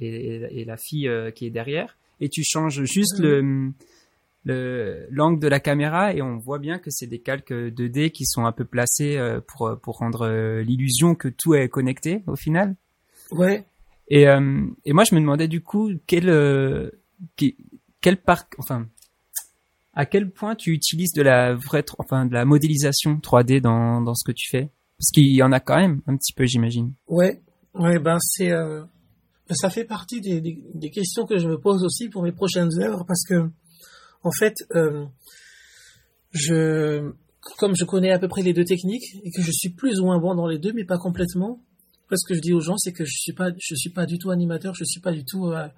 et, 0.00 0.60
et 0.60 0.64
la 0.64 0.76
fille 0.76 1.08
euh, 1.08 1.30
qui 1.30 1.46
est 1.46 1.50
derrière, 1.50 1.98
et 2.20 2.28
tu 2.28 2.42
changes 2.44 2.84
juste 2.84 3.18
le 3.18 3.72
le 4.44 5.06
l'angle 5.10 5.38
de 5.38 5.46
la 5.46 5.60
caméra 5.60 6.12
et 6.14 6.20
on 6.20 6.36
voit 6.36 6.58
bien 6.58 6.78
que 6.78 6.90
c'est 6.90 7.06
des 7.06 7.20
calques 7.20 7.52
2D 7.52 8.10
qui 8.10 8.26
sont 8.26 8.44
un 8.44 8.50
peu 8.52 8.64
placés 8.64 9.16
euh, 9.16 9.40
pour 9.40 9.78
pour 9.80 9.98
rendre 9.98 10.60
l'illusion 10.60 11.14
que 11.14 11.28
tout 11.28 11.54
est 11.54 11.68
connecté 11.68 12.22
au 12.26 12.36
final. 12.36 12.76
Ouais. 13.30 13.64
Et, 14.08 14.28
euh, 14.28 14.66
et 14.84 14.92
moi, 14.92 15.04
je 15.04 15.14
me 15.14 15.20
demandais 15.20 15.48
du 15.48 15.62
coup 15.62 15.90
quel 16.06 16.28
euh, 16.28 16.90
quel 18.00 18.20
parc, 18.20 18.54
enfin, 18.58 18.86
à 19.94 20.06
quel 20.06 20.30
point 20.30 20.54
tu 20.54 20.72
utilises 20.72 21.12
de 21.12 21.22
la 21.22 21.54
vraie, 21.54 21.84
enfin, 21.98 22.26
de 22.26 22.32
la 22.32 22.44
modélisation 22.44 23.16
3D 23.16 23.60
dans 23.60 24.00
dans 24.00 24.14
ce 24.14 24.24
que 24.24 24.32
tu 24.32 24.48
fais, 24.50 24.70
parce 24.98 25.10
qu'il 25.12 25.34
y 25.34 25.42
en 25.42 25.52
a 25.52 25.60
quand 25.60 25.76
même 25.76 26.02
un 26.06 26.16
petit 26.16 26.32
peu, 26.32 26.44
j'imagine. 26.44 26.92
Ouais, 27.06 27.40
ouais, 27.74 27.98
ben 27.98 28.18
c'est 28.20 28.50
euh, 28.50 28.82
ça 29.50 29.70
fait 29.70 29.84
partie 29.84 30.20
des, 30.20 30.40
des, 30.40 30.62
des, 30.74 30.90
questions 30.90 31.26
que 31.26 31.38
je 31.38 31.48
me 31.48 31.58
pose 31.58 31.84
aussi 31.84 32.08
pour 32.08 32.22
mes 32.22 32.32
prochaines 32.32 32.70
œuvres, 32.80 33.04
parce 33.06 33.24
que 33.24 33.50
en 34.22 34.30
fait, 34.30 34.54
euh, 34.74 35.04
je 36.30 37.12
comme 37.58 37.74
je 37.74 37.84
connais 37.84 38.12
à 38.12 38.18
peu 38.18 38.28
près 38.28 38.42
les 38.42 38.52
deux 38.52 38.64
techniques 38.64 39.16
et 39.24 39.30
que 39.30 39.42
je 39.42 39.50
suis 39.50 39.70
plus 39.70 40.00
ou 40.00 40.04
moins 40.04 40.18
bon 40.18 40.34
dans 40.34 40.46
les 40.46 40.58
deux, 40.58 40.72
mais 40.72 40.84
pas 40.84 40.98
complètement, 40.98 41.60
ce 42.16 42.26
que 42.26 42.34
je 42.34 42.40
dis 42.40 42.52
aux 42.52 42.60
gens, 42.60 42.76
c'est 42.76 42.92
que 42.92 43.04
je 43.04 43.14
suis 43.16 43.32
pas, 43.32 43.50
je 43.58 43.74
suis 43.74 43.90
pas 43.90 44.06
du 44.06 44.18
tout 44.18 44.30
animateur, 44.30 44.74
je 44.74 44.84
suis 44.84 45.00
pas 45.00 45.12
du 45.12 45.24
tout 45.24 45.46
euh, 45.46 45.68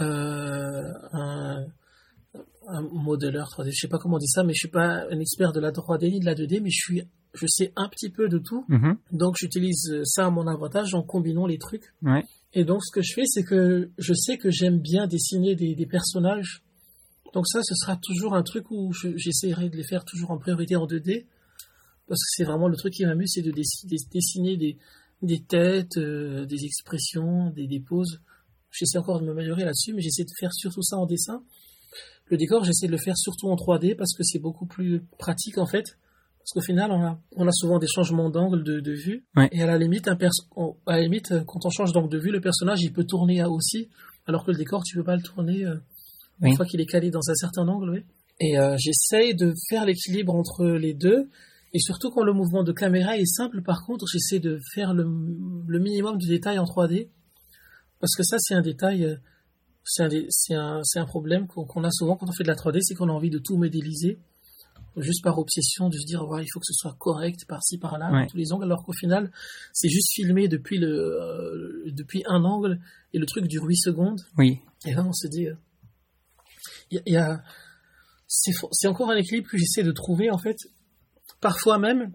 euh, 0.00 0.92
un, 1.12 1.66
un 2.68 2.82
modeleur 2.82 3.48
3D. 3.48 3.70
Je 3.72 3.80
sais 3.80 3.88
pas 3.88 3.98
comment 3.98 4.16
on 4.16 4.18
dit 4.18 4.28
ça, 4.28 4.44
mais 4.44 4.52
je 4.54 4.60
suis 4.60 4.68
pas 4.68 5.04
un 5.10 5.20
expert 5.20 5.52
de 5.52 5.60
la 5.60 5.72
3D 5.72 6.10
ni 6.10 6.20
de 6.20 6.24
la 6.26 6.34
2D, 6.34 6.60
mais 6.60 6.70
je 6.70 6.78
suis, 6.78 7.02
je 7.34 7.46
sais 7.46 7.72
un 7.76 7.88
petit 7.88 8.10
peu 8.10 8.28
de 8.28 8.38
tout. 8.38 8.64
Mm-hmm. 8.68 8.96
Donc 9.12 9.36
j'utilise 9.38 10.00
ça 10.04 10.26
à 10.26 10.30
mon 10.30 10.46
avantage 10.46 10.94
en 10.94 11.02
combinant 11.02 11.46
les 11.46 11.58
trucs. 11.58 11.92
Ouais. 12.02 12.24
Et 12.54 12.64
donc 12.64 12.84
ce 12.84 12.92
que 12.92 13.02
je 13.02 13.14
fais, 13.14 13.24
c'est 13.26 13.44
que 13.44 13.90
je 13.98 14.14
sais 14.14 14.38
que 14.38 14.50
j'aime 14.50 14.78
bien 14.78 15.06
dessiner 15.06 15.54
des, 15.54 15.74
des, 15.74 15.86
personnages. 15.86 16.62
Donc 17.32 17.46
ça, 17.46 17.60
ce 17.62 17.74
sera 17.74 17.96
toujours 17.96 18.34
un 18.34 18.42
truc 18.42 18.70
où 18.70 18.92
j'essaierai 18.92 19.70
de 19.70 19.76
les 19.76 19.84
faire 19.84 20.04
toujours 20.04 20.30
en 20.32 20.38
priorité 20.38 20.76
en 20.76 20.86
2D. 20.86 21.24
Parce 22.06 22.20
que 22.20 22.28
c'est 22.36 22.44
vraiment 22.44 22.68
le 22.68 22.76
truc 22.76 22.92
qui 22.92 23.06
m'amuse, 23.06 23.32
c'est 23.34 23.42
de 23.42 23.52
dessiner 23.52 24.56
des, 24.56 24.76
des 25.22 25.40
têtes, 25.40 25.96
euh, 25.96 26.44
des 26.46 26.64
expressions, 26.64 27.50
des, 27.50 27.66
des 27.66 27.80
poses. 27.80 28.20
J'essaie 28.70 28.98
encore 28.98 29.20
de 29.20 29.26
m'améliorer 29.26 29.64
là-dessus, 29.64 29.94
mais 29.94 30.02
j'essaie 30.02 30.24
de 30.24 30.32
faire 30.38 30.52
surtout 30.52 30.82
ça 30.82 30.96
en 30.96 31.06
dessin. 31.06 31.42
Le 32.26 32.36
décor, 32.36 32.64
j'essaie 32.64 32.86
de 32.86 32.92
le 32.92 32.98
faire 32.98 33.16
surtout 33.16 33.48
en 33.48 33.56
3D 33.56 33.94
parce 33.94 34.14
que 34.14 34.22
c'est 34.22 34.38
beaucoup 34.38 34.66
plus 34.66 35.02
pratique 35.18 35.58
en 35.58 35.66
fait. 35.66 35.84
Parce 36.38 36.52
qu'au 36.54 36.60
final, 36.60 36.90
on 36.90 37.00
a, 37.04 37.20
on 37.36 37.46
a 37.46 37.52
souvent 37.52 37.78
des 37.78 37.86
changements 37.86 38.28
d'angle 38.28 38.64
de, 38.64 38.80
de 38.80 38.92
vue. 38.92 39.24
Et 39.52 39.62
à 39.62 39.66
la 39.66 39.78
limite, 39.78 40.08
un 40.08 40.18
à 40.86 40.96
la 40.96 41.02
limite, 41.02 41.32
quand 41.46 41.64
on 41.64 41.70
change 41.70 41.92
d'angle 41.92 42.08
de 42.08 42.18
vue, 42.18 42.32
le 42.32 42.40
personnage, 42.40 42.80
il 42.82 42.92
peut 42.92 43.04
tourner 43.04 43.44
aussi. 43.44 43.88
Alors 44.26 44.44
que 44.44 44.50
le 44.50 44.56
décor, 44.56 44.82
tu 44.82 44.96
peux 44.96 45.04
pas 45.04 45.14
le 45.14 45.22
tourner 45.22 45.64
euh, 45.64 45.76
une 46.40 46.56
fois 46.56 46.66
qu'il 46.66 46.80
est 46.80 46.86
calé 46.86 47.10
dans 47.10 47.28
un 47.28 47.34
certain 47.34 47.68
angle. 47.68 47.90
Oui. 47.90 48.04
Et 48.40 48.58
euh, 48.58 48.76
j'essaie 48.76 49.34
de 49.34 49.54
faire 49.68 49.84
l'équilibre 49.84 50.34
entre 50.34 50.64
les 50.64 50.94
deux. 50.94 51.28
Et 51.74 51.78
surtout 51.78 52.10
quand 52.10 52.22
le 52.22 52.32
mouvement 52.32 52.62
de 52.62 52.72
caméra 52.72 53.16
est 53.16 53.26
simple, 53.26 53.62
par 53.62 53.84
contre, 53.86 54.06
j'essaie 54.06 54.40
de 54.40 54.60
faire 54.74 54.92
le, 54.92 55.04
minimum 55.78 56.18
de 56.18 56.26
détails 56.26 56.58
en 56.58 56.64
3D. 56.64 57.08
Parce 57.98 58.14
que 58.14 58.22
ça, 58.22 58.36
c'est 58.38 58.54
un 58.54 58.62
détail, 58.62 59.04
euh, 59.04 59.16
c'est 59.84 60.54
un, 60.54 60.82
un, 60.96 61.04
problème 61.06 61.46
qu'on 61.46 61.84
a 61.84 61.90
souvent 61.90 62.16
quand 62.16 62.28
on 62.28 62.32
fait 62.32 62.42
de 62.42 62.48
la 62.48 62.56
3D, 62.56 62.80
c'est 62.82 62.94
qu'on 62.94 63.08
a 63.08 63.12
envie 63.12 63.30
de 63.30 63.38
tout 63.38 63.56
modéliser. 63.56 64.18
Juste 64.98 65.24
par 65.24 65.38
obsession, 65.38 65.88
de 65.88 65.96
se 65.96 66.04
dire, 66.04 66.20
il 66.20 66.48
faut 66.52 66.60
que 66.60 66.66
ce 66.66 66.74
soit 66.74 66.94
correct 66.98 67.46
par-ci, 67.48 67.78
par-là, 67.78 68.10
dans 68.10 68.26
tous 68.26 68.36
les 68.36 68.52
angles, 68.52 68.64
alors 68.64 68.84
qu'au 68.84 68.92
final, 68.92 69.30
c'est 69.72 69.88
juste 69.88 70.12
filmé 70.12 70.48
depuis, 70.48 70.76
le, 70.76 70.88
euh, 70.88 71.90
depuis 71.92 72.22
un 72.26 72.44
angle 72.44 72.78
et 73.14 73.18
le 73.18 73.24
truc 73.24 73.46
dure 73.46 73.64
8 73.64 73.76
secondes. 73.76 74.20
Oui. 74.36 74.60
Et 74.84 74.92
là, 74.92 75.02
on 75.06 75.14
se 75.14 75.28
dit, 75.28 75.46
il 76.90 76.98
euh, 76.98 77.02
y 77.06 77.16
a 77.16 77.42
c'est 78.32 78.88
encore 78.88 79.10
un 79.10 79.16
équilibre 79.16 79.48
que 79.50 79.58
j'essaie 79.58 79.82
de 79.82 79.92
trouver 79.92 80.30
en 80.30 80.38
fait 80.38 80.56
parfois 81.42 81.78
même, 81.78 82.12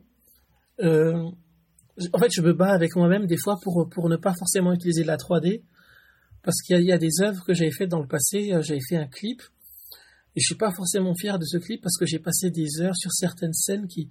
euh, 0.79 1.29
en 2.13 2.17
fait, 2.17 2.31
je 2.31 2.41
me 2.41 2.53
bats 2.53 2.71
avec 2.71 2.95
moi-même 2.95 3.27
des 3.27 3.37
fois 3.37 3.57
pour, 3.61 3.87
pour 3.89 4.09
ne 4.09 4.15
pas 4.15 4.33
forcément 4.33 4.73
utiliser 4.73 5.03
la 5.03 5.17
3D. 5.17 5.61
Parce 6.43 6.61
qu'il 6.61 6.81
y, 6.81 6.93
a 6.93 6.97
des 6.97 7.21
œuvres 7.21 7.43
que 7.45 7.53
j'avais 7.53 7.71
faites 7.71 7.89
dans 7.89 7.99
le 7.99 8.07
passé, 8.07 8.53
euh, 8.53 8.61
j'avais 8.61 8.79
fait 8.87 8.95
un 8.95 9.07
clip, 9.07 9.41
et 10.35 10.39
je 10.39 10.45
suis 10.45 10.55
pas 10.55 10.71
forcément 10.71 11.13
fier 11.13 11.37
de 11.37 11.43
ce 11.43 11.57
clip 11.57 11.81
parce 11.81 11.97
que 11.97 12.05
j'ai 12.05 12.19
passé 12.19 12.51
des 12.51 12.79
heures 12.79 12.95
sur 12.95 13.11
certaines 13.11 13.53
scènes 13.53 13.87
qui, 13.87 14.07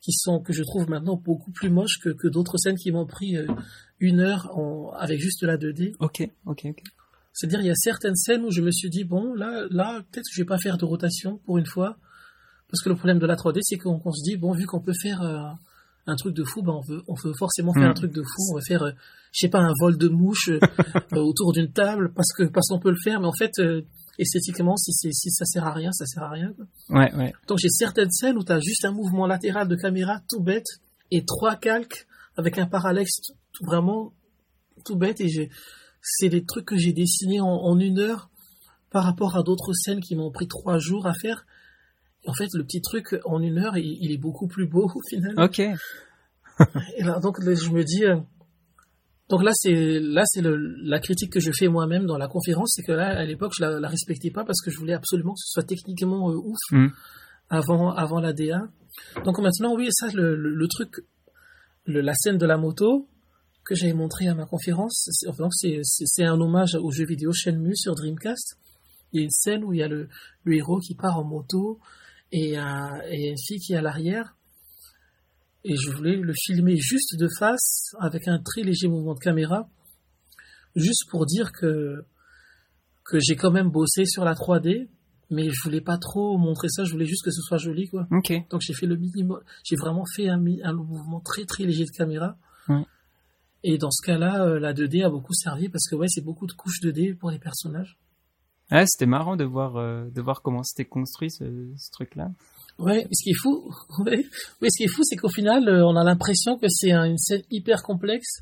qui 0.00 0.12
sont, 0.12 0.40
que 0.40 0.52
je 0.52 0.62
trouve 0.62 0.88
maintenant 0.88 1.16
beaucoup 1.16 1.50
plus 1.50 1.70
moches 1.70 1.98
que, 2.00 2.10
que 2.10 2.28
d'autres 2.28 2.58
scènes 2.58 2.76
qui 2.76 2.92
m'ont 2.92 3.06
pris 3.06 3.36
euh, 3.36 3.48
une 3.98 4.20
heure 4.20 4.56
en, 4.56 4.92
avec 4.92 5.18
juste 5.18 5.42
la 5.42 5.56
2D. 5.56 5.94
Ok, 5.98 6.22
ok, 6.46 6.66
ok. 6.66 6.82
C'est-à-dire, 7.32 7.60
il 7.60 7.66
y 7.66 7.70
a 7.70 7.74
certaines 7.74 8.14
scènes 8.14 8.44
où 8.44 8.50
je 8.50 8.60
me 8.60 8.70
suis 8.70 8.90
dit, 8.90 9.04
bon, 9.04 9.34
là, 9.34 9.66
là, 9.70 10.02
peut-être 10.10 10.26
que 10.26 10.34
je 10.34 10.42
vais 10.42 10.46
pas 10.46 10.58
faire 10.58 10.76
de 10.76 10.84
rotation 10.84 11.38
pour 11.38 11.58
une 11.58 11.66
fois. 11.66 11.96
Parce 12.70 12.82
que 12.82 12.88
le 12.88 12.94
problème 12.96 13.18
de 13.18 13.26
la 13.26 13.34
3D, 13.36 13.58
c'est 13.62 13.76
qu'on 13.78 14.12
se 14.12 14.22
dit, 14.22 14.36
bon, 14.36 14.52
vu 14.52 14.66
qu'on 14.66 14.80
peut 14.80 14.94
faire 15.02 15.22
euh, 15.22 15.40
un 16.06 16.16
truc 16.16 16.34
de 16.34 16.44
fou, 16.44 16.62
ben 16.62 16.72
on 16.72 16.80
veut, 16.80 17.02
on 17.08 17.14
veut 17.14 17.32
forcément 17.38 17.72
faire 17.72 17.82
Mm. 17.88 17.90
un 17.90 17.94
truc 17.94 18.12
de 18.12 18.22
fou. 18.22 18.52
On 18.52 18.54
va 18.54 18.60
faire, 18.66 18.82
euh, 18.82 18.92
je 19.32 19.40
sais 19.40 19.48
pas, 19.48 19.58
un 19.60 19.72
vol 19.80 19.96
de 19.98 20.08
mouche 20.08 20.48
euh, 20.48 20.58
euh, 21.14 21.18
autour 21.18 21.52
d'une 21.52 21.70
table 21.72 22.12
parce 22.14 22.32
que 22.32 22.44
parce 22.44 22.68
qu'on 22.68 22.78
peut 22.80 22.90
le 22.90 22.98
faire. 23.02 23.20
Mais 23.20 23.26
en 23.26 23.32
fait, 23.32 23.52
esthétiquement, 24.18 24.76
si, 24.76 24.92
si 24.92 25.30
ça 25.30 25.44
sert 25.44 25.66
à 25.66 25.72
rien, 25.72 25.92
ça 25.92 26.06
sert 26.06 26.22
à 26.22 26.30
rien. 26.30 26.52
quoi. 26.54 26.66
Ouais, 26.98 27.14
ouais. 27.16 27.32
Donc 27.48 27.58
j'ai 27.58 27.68
certaines 27.68 28.10
scènes 28.10 28.36
où 28.36 28.44
tu 28.44 28.52
as 28.52 28.60
juste 28.60 28.84
un 28.84 28.92
mouvement 28.92 29.26
latéral 29.26 29.68
de 29.68 29.76
caméra 29.76 30.20
tout 30.28 30.40
bête 30.40 30.66
et 31.10 31.24
trois 31.24 31.56
calques 31.56 32.06
avec 32.36 32.58
un 32.58 32.66
parallaxe 32.66 33.20
tout, 33.22 33.64
vraiment 33.64 34.12
tout 34.84 34.96
bête 34.96 35.20
et 35.20 35.50
c'est 36.02 36.28
des 36.28 36.44
trucs 36.44 36.64
que 36.66 36.76
j'ai 36.76 36.92
dessinés 36.92 37.40
en, 37.40 37.46
en 37.48 37.78
une 37.78 37.98
heure 37.98 38.30
par 38.90 39.04
rapport 39.04 39.36
à 39.36 39.42
d'autres 39.42 39.72
scènes 39.74 40.00
qui 40.00 40.16
m'ont 40.16 40.30
pris 40.30 40.48
trois 40.48 40.78
jours 40.78 41.06
à 41.06 41.12
faire. 41.14 41.44
En 42.26 42.34
fait, 42.34 42.48
le 42.54 42.64
petit 42.64 42.80
truc 42.82 43.16
en 43.24 43.40
une 43.42 43.58
heure, 43.58 43.76
il, 43.78 43.98
il 44.00 44.12
est 44.12 44.18
beaucoup 44.18 44.46
plus 44.46 44.66
beau 44.66 44.84
au 44.94 45.00
final. 45.08 45.34
Ok. 45.38 45.58
Et 46.98 47.02
là, 47.02 47.18
donc 47.20 47.36
je 47.42 47.70
me 47.70 47.82
dis, 47.82 48.04
euh, 48.04 48.16
donc 49.30 49.42
là 49.42 49.50
c'est 49.54 49.98
là 50.00 50.22
c'est 50.26 50.42
la 50.44 50.98
critique 51.00 51.32
que 51.32 51.40
je 51.40 51.50
fais 51.56 51.68
moi-même 51.68 52.04
dans 52.06 52.18
la 52.18 52.28
conférence, 52.28 52.72
c'est 52.74 52.82
que 52.82 52.92
là 52.92 53.18
à 53.18 53.24
l'époque 53.24 53.52
je 53.56 53.62
la, 53.64 53.80
la 53.80 53.88
respectais 53.88 54.30
pas 54.30 54.44
parce 54.44 54.60
que 54.60 54.70
je 54.70 54.78
voulais 54.78 54.92
absolument 54.92 55.32
que 55.34 55.38
ce 55.40 55.52
soit 55.52 55.62
techniquement 55.62 56.30
euh, 56.30 56.34
ouf 56.36 56.58
Mm. 56.72 56.88
avant 57.48 57.92
avant 57.94 58.20
la 58.20 58.32
DA. 58.32 58.60
Donc 59.24 59.38
maintenant 59.38 59.74
oui 59.74 59.88
ça 59.90 60.08
le, 60.12 60.34
le, 60.36 60.50
le 60.54 60.68
truc, 60.68 60.90
le- 61.86 62.00
la 62.02 62.12
scène 62.14 62.38
de 62.38 62.46
la 62.46 62.58
moto 62.58 63.08
que 63.64 63.74
j'avais 63.74 63.92
montré 63.94 64.26
à 64.28 64.34
ma 64.34 64.46
conférence, 64.46 65.08
c'est 65.12 65.28
enfin, 65.28 65.48
c'est 65.52 65.78
c'est 65.84 66.04
c'est 66.06 66.24
un 66.24 66.38
hommage 66.40 66.74
au 66.74 66.90
jeu 66.90 67.04
vidéo 67.06 67.30
Shenmue 67.32 67.76
sur 67.76 67.94
Dreamcast. 67.94 68.56
Il 69.12 69.18
y 69.18 69.22
a 69.22 69.24
une 69.24 69.30
scène 69.30 69.64
où 69.64 69.72
il 69.72 69.78
y 69.78 69.82
a 69.82 69.88
le, 69.88 70.08
le 70.44 70.54
héros 70.56 70.78
qui 70.80 70.94
part 70.94 71.18
en 71.18 71.24
moto 71.24 71.78
et, 72.32 72.56
un- 72.56 73.00
et 73.08 73.30
une 73.30 73.38
fille 73.38 73.58
qui 73.58 73.72
est 73.72 73.76
à 73.76 73.82
l'arrière. 73.82 74.36
Et 75.64 75.76
je 75.76 75.90
voulais 75.90 76.16
le 76.16 76.32
filmer 76.34 76.76
juste 76.78 77.16
de 77.18 77.28
face 77.38 77.94
avec 77.98 78.26
un 78.28 78.38
très 78.38 78.62
léger 78.62 78.88
mouvement 78.88 79.14
de 79.14 79.18
caméra 79.20 79.68
juste 80.76 81.08
pour 81.10 81.26
dire 81.26 81.52
que 81.52 82.04
que 83.04 83.18
j'ai 83.18 83.34
quand 83.34 83.50
même 83.50 83.70
bossé 83.70 84.04
sur 84.06 84.24
la 84.24 84.34
3D 84.34 84.88
mais 85.30 85.50
je 85.50 85.60
voulais 85.64 85.80
pas 85.80 85.98
trop 85.98 86.38
montrer 86.38 86.68
ça 86.68 86.84
je 86.84 86.92
voulais 86.92 87.06
juste 87.06 87.24
que 87.24 87.30
ce 87.32 87.42
soit 87.42 87.58
joli 87.58 87.88
quoi. 87.88 88.06
Ok. 88.12 88.32
donc 88.50 88.60
j'ai 88.62 88.72
fait 88.72 88.86
le 88.86 88.96
minimum 88.96 89.40
j'ai 89.64 89.76
vraiment 89.76 90.04
fait 90.14 90.28
un, 90.28 90.38
mouvement 90.38 91.20
très 91.20 91.44
très 91.44 91.64
léger 91.64 91.84
de 91.84 91.90
caméra. 91.90 92.38
Et 93.64 93.76
dans 93.78 93.90
ce 93.90 94.00
cas-là 94.06 94.44
euh, 94.46 94.58
la 94.60 94.72
2D 94.72 95.04
a 95.04 95.10
beaucoup 95.10 95.34
servi 95.34 95.68
parce 95.68 95.86
que 95.88 95.94
ouais 95.96 96.08
c'est 96.08 96.22
beaucoup 96.24 96.46
de 96.46 96.52
couches 96.52 96.80
2D 96.80 97.16
pour 97.16 97.30
les 97.30 97.38
personnages 97.38 97.98
Ouais, 98.70 98.84
c'était 98.86 99.06
marrant 99.06 99.36
de 99.36 99.44
voir, 99.44 99.76
euh, 99.76 100.08
de 100.10 100.20
voir 100.22 100.42
comment 100.42 100.62
c'était 100.62 100.88
construit 100.88 101.30
ce, 101.30 101.44
ce 101.76 101.90
truc-là. 101.90 102.30
Ouais, 102.78 103.04
mais 103.04 103.14
ce 103.14 103.24
qui 103.24 103.30
est 103.30 103.40
fou, 103.40 103.70
ouais, 104.06 104.24
ce 104.62 104.76
qui 104.76 104.84
est 104.84 104.88
fou, 104.88 105.02
c'est 105.04 105.16
qu'au 105.16 105.28
final, 105.28 105.68
euh, 105.68 105.84
on 105.86 105.96
a 105.96 106.04
l'impression 106.04 106.56
que 106.58 106.66
c'est 106.68 106.92
un- 106.92 107.04
une 107.04 107.18
scène 107.18 107.42
hyper 107.50 107.82
complexe. 107.82 108.40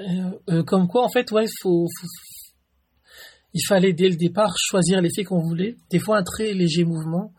Euh, 0.00 0.30
euh, 0.50 0.62
comme 0.64 0.88
quoi, 0.88 1.04
en 1.04 1.08
fait, 1.08 1.30
ouais, 1.32 1.46
faut, 1.62 1.86
faut- 2.00 2.06
il 3.54 3.64
fallait 3.66 3.94
dès 3.94 4.08
le 4.10 4.16
départ 4.16 4.52
choisir 4.58 5.00
l'effet 5.00 5.24
qu'on 5.24 5.40
voulait. 5.40 5.76
Des 5.90 5.98
fois, 5.98 6.18
un 6.18 6.22
très 6.22 6.52
léger 6.52 6.84
mouvement, 6.84 7.32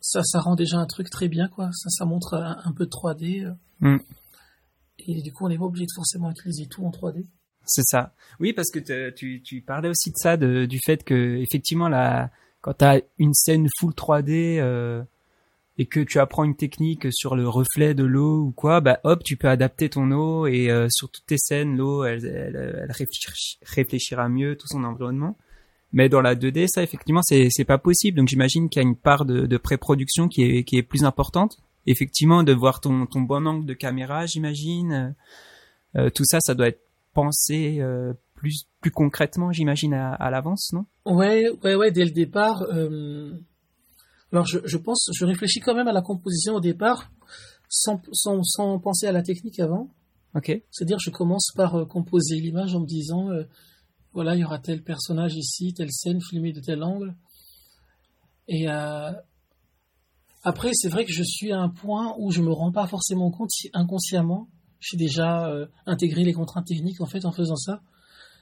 ça, 0.00 0.22
ça 0.22 0.40
rend 0.40 0.54
déjà 0.54 0.76
un 0.78 0.86
truc 0.86 1.08
très 1.08 1.28
bien, 1.28 1.48
quoi. 1.48 1.70
Ça, 1.72 1.88
ça 1.88 2.04
montre 2.04 2.34
un, 2.34 2.58
un 2.64 2.72
peu 2.72 2.84
de 2.84 2.90
3D. 2.90 3.44
euh. 3.46 3.54
Mm. 3.80 3.98
Et 5.06 5.22
du 5.22 5.32
coup, 5.32 5.46
on 5.46 5.48
n'est 5.48 5.56
pas 5.58 5.64
obligé 5.64 5.86
de 5.86 5.92
forcément 5.94 6.30
utiliser 6.30 6.66
tout 6.66 6.84
en 6.84 6.90
3D. 6.90 7.24
C'est 7.64 7.84
ça. 7.84 8.14
Oui, 8.40 8.52
parce 8.52 8.70
que 8.70 9.10
tu, 9.10 9.42
tu 9.42 9.60
parlais 9.60 9.88
aussi 9.88 10.10
de 10.10 10.16
ça, 10.16 10.36
de, 10.36 10.66
du 10.66 10.78
fait 10.84 11.04
que 11.04 11.36
effectivement, 11.36 11.88
la, 11.88 12.30
quand 12.60 12.74
tu 12.74 12.84
as 12.84 13.00
une 13.18 13.34
scène 13.34 13.68
full 13.78 13.92
3D 13.92 14.58
euh, 14.58 15.02
et 15.78 15.86
que 15.86 16.00
tu 16.00 16.18
apprends 16.18 16.44
une 16.44 16.56
technique 16.56 17.06
sur 17.10 17.36
le 17.36 17.48
reflet 17.48 17.94
de 17.94 18.04
l'eau 18.04 18.46
ou 18.46 18.50
quoi, 18.52 18.80
bah 18.80 19.00
hop, 19.04 19.22
tu 19.24 19.36
peux 19.36 19.48
adapter 19.48 19.88
ton 19.90 20.10
eau 20.10 20.46
et 20.46 20.70
euh, 20.70 20.86
sur 20.90 21.10
toutes 21.10 21.26
tes 21.26 21.38
scènes, 21.38 21.76
l'eau, 21.76 22.04
elle, 22.04 22.24
elle, 22.24 22.80
elle 22.82 22.92
réfléchira, 22.92 23.34
réfléchira 23.62 24.28
mieux 24.28 24.56
tout 24.56 24.66
son 24.68 24.84
environnement. 24.84 25.36
Mais 25.92 26.08
dans 26.08 26.22
la 26.22 26.34
2D, 26.34 26.68
ça 26.68 26.82
effectivement, 26.82 27.20
c'est 27.22 27.48
c'est 27.50 27.64
pas 27.64 27.78
possible. 27.78 28.16
Donc 28.16 28.28
j'imagine 28.28 28.68
qu'il 28.68 28.82
y 28.82 28.84
a 28.84 28.88
une 28.88 28.96
part 28.96 29.24
de, 29.24 29.46
de 29.46 29.56
pré-production 29.58 30.28
qui 30.28 30.42
est 30.42 30.64
qui 30.64 30.76
est 30.78 30.82
plus 30.82 31.04
importante. 31.04 31.58
Effectivement, 31.86 32.42
de 32.44 32.52
voir 32.52 32.80
ton 32.80 33.06
ton 33.06 33.20
bon 33.20 33.46
angle 33.46 33.66
de 33.66 33.74
caméra, 33.74 34.24
j'imagine. 34.24 35.14
Euh, 35.96 36.08
tout 36.10 36.24
ça, 36.24 36.38
ça 36.40 36.54
doit 36.54 36.68
être 36.68 36.80
pensé 37.14 37.80
euh, 37.80 38.12
plus 38.34 38.64
plus 38.80 38.90
concrètement, 38.90 39.52
j'imagine 39.52 39.94
à, 39.94 40.14
à 40.14 40.30
l'avance, 40.30 40.72
non? 40.72 40.84
Ouais, 41.06 41.48
ouais, 41.62 41.74
ouais, 41.74 41.90
dès 41.92 42.04
le 42.04 42.10
départ. 42.10 42.62
euh, 42.62 43.32
Alors, 44.32 44.46
je, 44.46 44.58
je 44.64 44.76
pense, 44.76 45.08
je 45.14 45.24
réfléchis 45.24 45.60
quand 45.60 45.74
même 45.74 45.88
à 45.88 45.92
la 45.92 46.02
composition 46.02 46.54
au 46.54 46.60
départ, 46.60 47.10
sans, 47.68 48.00
sans, 48.12 48.42
sans 48.42 48.78
penser 48.80 49.06
à 49.06 49.12
la 49.12 49.22
technique 49.22 49.60
avant. 49.60 49.88
Ok. 50.34 50.50
C'est-à-dire, 50.70 50.98
je 50.98 51.10
commence 51.10 51.52
par 51.54 51.74
euh, 51.76 51.84
composer 51.86 52.36
l'image 52.40 52.74
en 52.74 52.80
me 52.80 52.86
disant, 52.86 53.28
voilà, 54.12 54.34
il 54.34 54.40
y 54.40 54.44
aura 54.44 54.58
tel 54.58 54.82
personnage 54.82 55.36
ici, 55.36 55.72
telle 55.74 55.92
scène 55.92 56.20
filmée 56.20 56.52
de 56.52 56.60
tel 56.60 56.82
angle. 56.82 57.14
Et 58.48 58.66
après, 60.44 60.70
c'est 60.72 60.88
vrai 60.88 61.04
que 61.04 61.12
je 61.12 61.22
suis 61.22 61.52
à 61.52 61.60
un 61.60 61.68
point 61.68 62.14
où 62.18 62.30
je 62.32 62.42
me 62.42 62.50
rends 62.52 62.72
pas 62.72 62.86
forcément 62.88 63.30
compte 63.30 63.50
si 63.50 63.70
inconsciemment, 63.72 64.48
j'ai 64.82 64.96
déjà 64.96 65.48
euh, 65.48 65.66
intégré 65.86 66.24
les 66.24 66.32
contraintes 66.32 66.66
techniques 66.66 67.00
en 67.00 67.06
fait 67.06 67.24
en 67.24 67.32
faisant 67.32 67.56
ça. 67.56 67.80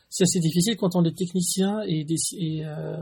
C'est 0.08 0.24
assez 0.24 0.40
difficile 0.40 0.76
quand 0.76 0.96
on 0.96 1.04
est 1.04 1.16
technicien 1.16 1.82
et, 1.86 2.04
des, 2.04 2.16
et, 2.36 2.64
euh, 2.64 2.96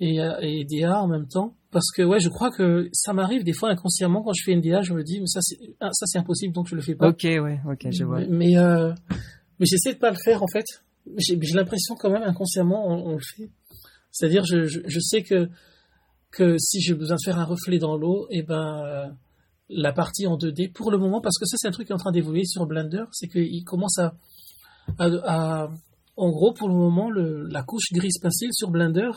et, 0.00 0.20
euh, 0.20 0.38
et 0.40 0.64
DA 0.64 1.02
en 1.02 1.08
même 1.08 1.26
temps. 1.26 1.54
Parce 1.70 1.90
que 1.90 2.02
ouais, 2.02 2.20
je 2.20 2.30
crois 2.30 2.50
que 2.50 2.88
ça 2.92 3.12
m'arrive 3.12 3.44
des 3.44 3.52
fois 3.52 3.68
inconsciemment 3.70 4.22
quand 4.22 4.32
je 4.32 4.42
fais 4.44 4.52
une 4.52 4.62
DA, 4.62 4.80
je 4.80 4.94
me 4.94 5.02
dis 5.02 5.20
mais 5.20 5.26
ça 5.26 5.40
c'est 5.42 5.58
ah, 5.80 5.90
ça 5.92 6.06
c'est 6.06 6.18
impossible 6.18 6.54
donc 6.54 6.68
je 6.68 6.76
le 6.76 6.80
fais 6.80 6.94
pas. 6.94 7.08
Ok, 7.08 7.24
ouais, 7.24 7.60
ok, 7.70 7.88
je 7.90 8.04
vois. 8.04 8.20
Mais 8.20 8.26
mais, 8.28 8.56
euh, 8.56 8.94
mais 9.58 9.66
j'essaie 9.66 9.92
de 9.92 9.98
pas 9.98 10.10
le 10.10 10.16
faire 10.24 10.42
en 10.42 10.48
fait. 10.48 10.64
J'ai 11.18 11.38
j'ai 11.42 11.54
l'impression 11.54 11.94
quand 11.96 12.10
même 12.10 12.22
inconsciemment 12.22 12.86
on, 12.86 13.10
on 13.10 13.12
le 13.14 13.22
fait. 13.36 13.50
C'est-à-dire 14.10 14.44
je, 14.44 14.64
je, 14.64 14.80
je 14.86 15.00
sais 15.00 15.22
que 15.22 15.50
que 16.30 16.56
si 16.58 16.80
j'ai 16.80 16.94
besoin 16.94 17.16
de 17.16 17.22
faire 17.24 17.38
un 17.38 17.44
reflet 17.44 17.78
dans 17.78 17.96
l'eau, 17.96 18.26
et 18.30 18.42
ben 18.42 18.82
euh, 18.84 19.06
la 19.68 19.92
partie 19.92 20.26
en 20.26 20.36
2D 20.38 20.72
pour 20.72 20.90
le 20.90 20.98
moment 20.98 21.20
parce 21.20 21.38
que 21.38 21.44
ça 21.46 21.56
c'est 21.58 21.68
un 21.68 21.70
truc 21.72 21.86
qui 21.86 21.92
est 21.92 21.94
en 21.94 21.98
train 21.98 22.12
d'évoluer 22.12 22.44
sur 22.44 22.66
Blender, 22.66 23.04
c'est 23.12 23.28
qu'il 23.28 23.64
commence 23.64 23.98
à, 23.98 24.14
à, 24.98 25.06
à- 25.24 25.70
en 26.16 26.30
gros 26.30 26.52
pour 26.52 26.68
le 26.68 26.74
moment 26.74 27.10
le, 27.10 27.46
la 27.48 27.62
couche 27.62 27.92
grise 27.92 28.18
pencil 28.20 28.50
sur 28.52 28.70
Blender 28.70 29.10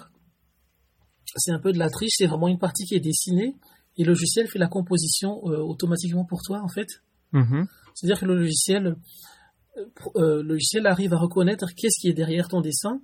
c'est 1.38 1.52
un 1.52 1.60
peu 1.60 1.72
de 1.72 1.78
la 1.80 1.89
triche, 1.89 2.14
c'est 2.18 2.28
vraiment 2.28 2.47
une 2.49 2.60
partie 2.60 2.86
qui 2.86 2.95
est 2.95 2.99
dessinée 2.99 3.56
et 3.97 4.04
le 4.04 4.10
logiciel 4.10 4.47
fait 4.47 4.60
la 4.60 4.68
composition 4.68 5.39
euh, 5.45 5.58
automatiquement 5.60 6.26
pour 6.26 6.41
toi 6.43 6.62
en 6.64 6.68
fait. 6.68 6.88
Mhm. 7.32 7.66
C'est-à-dire 7.95 8.20
que 8.20 8.26
le 8.26 8.36
logiciel, 8.36 8.95
euh, 9.78 9.86
euh, 10.18 10.41
le 10.43 10.49
logiciel 10.54 10.88
arrive 10.88 11.14
à 11.14 11.18
reconnaître 11.18 11.68
qu'est-ce 11.76 12.02
qui 12.02 12.10
est 12.10 12.14
derrière 12.14 12.47
ton 12.49 12.62
dessin. 12.62 13.02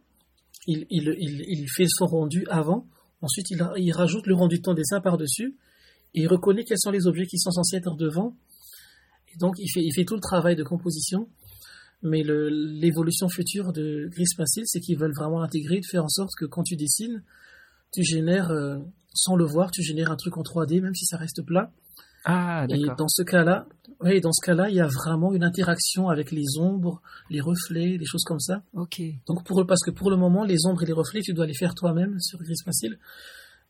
Il, 0.66 0.86
il, 0.90 1.14
il, 1.20 1.44
il 1.48 1.68
fait 1.70 1.88
son 1.88 2.06
rendu 2.06 2.46
avant. 2.50 2.86
Ensuite, 3.22 3.50
il, 3.52 3.66
il 3.78 3.92
rajoute 3.94 4.28
le 4.28 4.36
rendu 4.36 4.58
de 4.58 4.62
ton 4.64 4.74
dessin 4.74 5.00
par-dessus. 5.00 5.56
Et 6.14 6.22
il 6.22 6.28
reconnaît 6.28 6.64
quels 6.64 6.80
sont 6.80 6.92
les 6.92 7.08
objets 7.08 7.26
qui 7.26 7.38
sont 7.38 7.52
censés 7.52 7.78
être 7.78 7.96
devant. 7.96 8.36
Et 9.34 9.38
donc, 9.38 9.56
il 9.58 9.70
fait, 9.70 9.82
il 9.82 9.94
fait 9.94 10.06
tout 10.06 10.16
le 10.16 10.22
travail 10.22 10.56
de 10.56 10.64
composition. 10.64 11.28
Mais 12.04 12.24
l'évolution 12.24 13.28
future 13.28 13.74
de 13.74 14.08
Gris 14.12 14.26
Pencil, 14.38 14.64
c'est 14.66 14.80
qu'ils 14.80 15.00
veulent 15.00 15.16
vraiment 15.16 15.42
intégrer, 15.42 15.80
de 15.80 15.86
faire 15.86 16.04
en 16.04 16.10
sorte 16.10 16.32
que 16.38 16.46
quand 16.46 16.64
tu 16.64 16.76
dessines, 16.76 17.24
tu 17.92 18.04
génères, 18.04 18.52
euh, 18.52 18.78
sans 19.14 19.36
le 19.36 19.46
voir, 19.46 19.72
tu 19.72 19.82
génères 19.82 20.12
un 20.12 20.16
truc 20.16 20.38
en 20.38 20.44
3D, 20.44 20.80
même 20.80 20.94
si 20.94 21.06
ça 21.06 21.18
reste 21.18 21.42
plat. 21.42 21.72
Ah, 22.26 22.66
Et 22.70 22.86
dans 22.98 23.08
ce 23.08 23.24
cas-là, 23.24 23.68
oui, 24.02 24.20
dans 24.22 24.34
ce 24.34 24.46
cas-là, 24.46 24.70
il 24.70 24.76
y 24.76 24.82
a 24.82 24.88
vraiment 24.88 25.34
une 25.34 25.44
interaction 25.44 26.10
avec 26.10 26.32
les 26.32 26.60
ombres, 26.60 27.02
les 27.30 27.40
reflets, 27.40 27.98
des 27.98 28.06
choses 28.06 28.24
comme 28.24 28.40
ça. 28.40 28.64
Ok. 28.74 29.02
Donc 29.28 29.46
pour 29.46 29.66
parce 29.66 29.82
que 29.82 29.92
pour 29.92 30.12
le 30.12 30.18
moment, 30.18 30.44
les 30.44 30.66
ombres 30.66 30.84
et 30.84 30.86
les 30.86 30.94
reflets, 30.94 31.22
tu 31.22 31.34
dois 31.34 31.46
les 31.46 31.54
faire 31.54 31.74
toi-même 31.74 32.20
sur 32.20 32.40
Gris 32.40 32.58
Facile. 32.64 33.00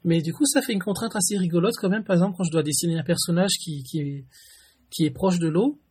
Mais 0.08 0.22
du 0.22 0.34
coup, 0.34 0.46
ça 0.46 0.62
fait 0.62 0.72
une 0.72 0.82
contrainte 0.82 1.18
assez 1.18 1.38
rigolote 1.38 1.74
quand 1.82 1.90
même. 1.90 2.06
Par 2.06 2.16
exemple, 2.16 2.36
quand 2.38 2.46
je 2.46 2.52
dois 2.52 2.64
dessiner 2.64 2.98
un 2.98 3.04
personnage 3.04 3.52
qui, 3.62 3.84
qui 3.84 4.00
est 4.00 4.26
qui 4.90 5.04
est 5.04 5.12
proche 5.12 5.38
de 5.38 5.50
l'eau, 5.50 5.82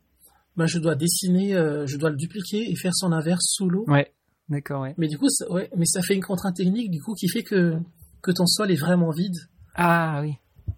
ben 0.55 0.65
je 0.65 0.79
dois 0.79 0.95
dessiner, 0.95 1.55
euh, 1.55 1.85
je 1.85 1.97
dois 1.97 2.09
le 2.09 2.15
dupliquer 2.15 2.67
et 2.71 2.75
faire 2.75 2.95
son 2.95 3.11
inverse 3.11 3.45
sous 3.47 3.69
l'eau. 3.69 3.85
Ouais, 3.87 4.11
d'accord, 4.49 4.81
ouais. 4.81 4.95
Mais 4.97 5.07
du 5.07 5.19
coup, 5.19 5.29
ça, 5.29 5.47
ouais, 5.51 5.69
mais 5.77 5.85
ça 5.85 6.01
fait 6.01 6.15
une 6.15 6.23
contrainte 6.23 6.55
technique 6.55 6.89
du 6.89 6.99
coup 6.99 7.13
qui 7.13 7.29
fait 7.29 7.43
que 7.43 7.75
que 8.23 8.31
ton 8.31 8.47
sol 8.47 8.71
est 8.71 8.79
vraiment 8.79 9.11
vide. 9.11 9.37
Ah 9.75 10.19
oui. 10.23 10.33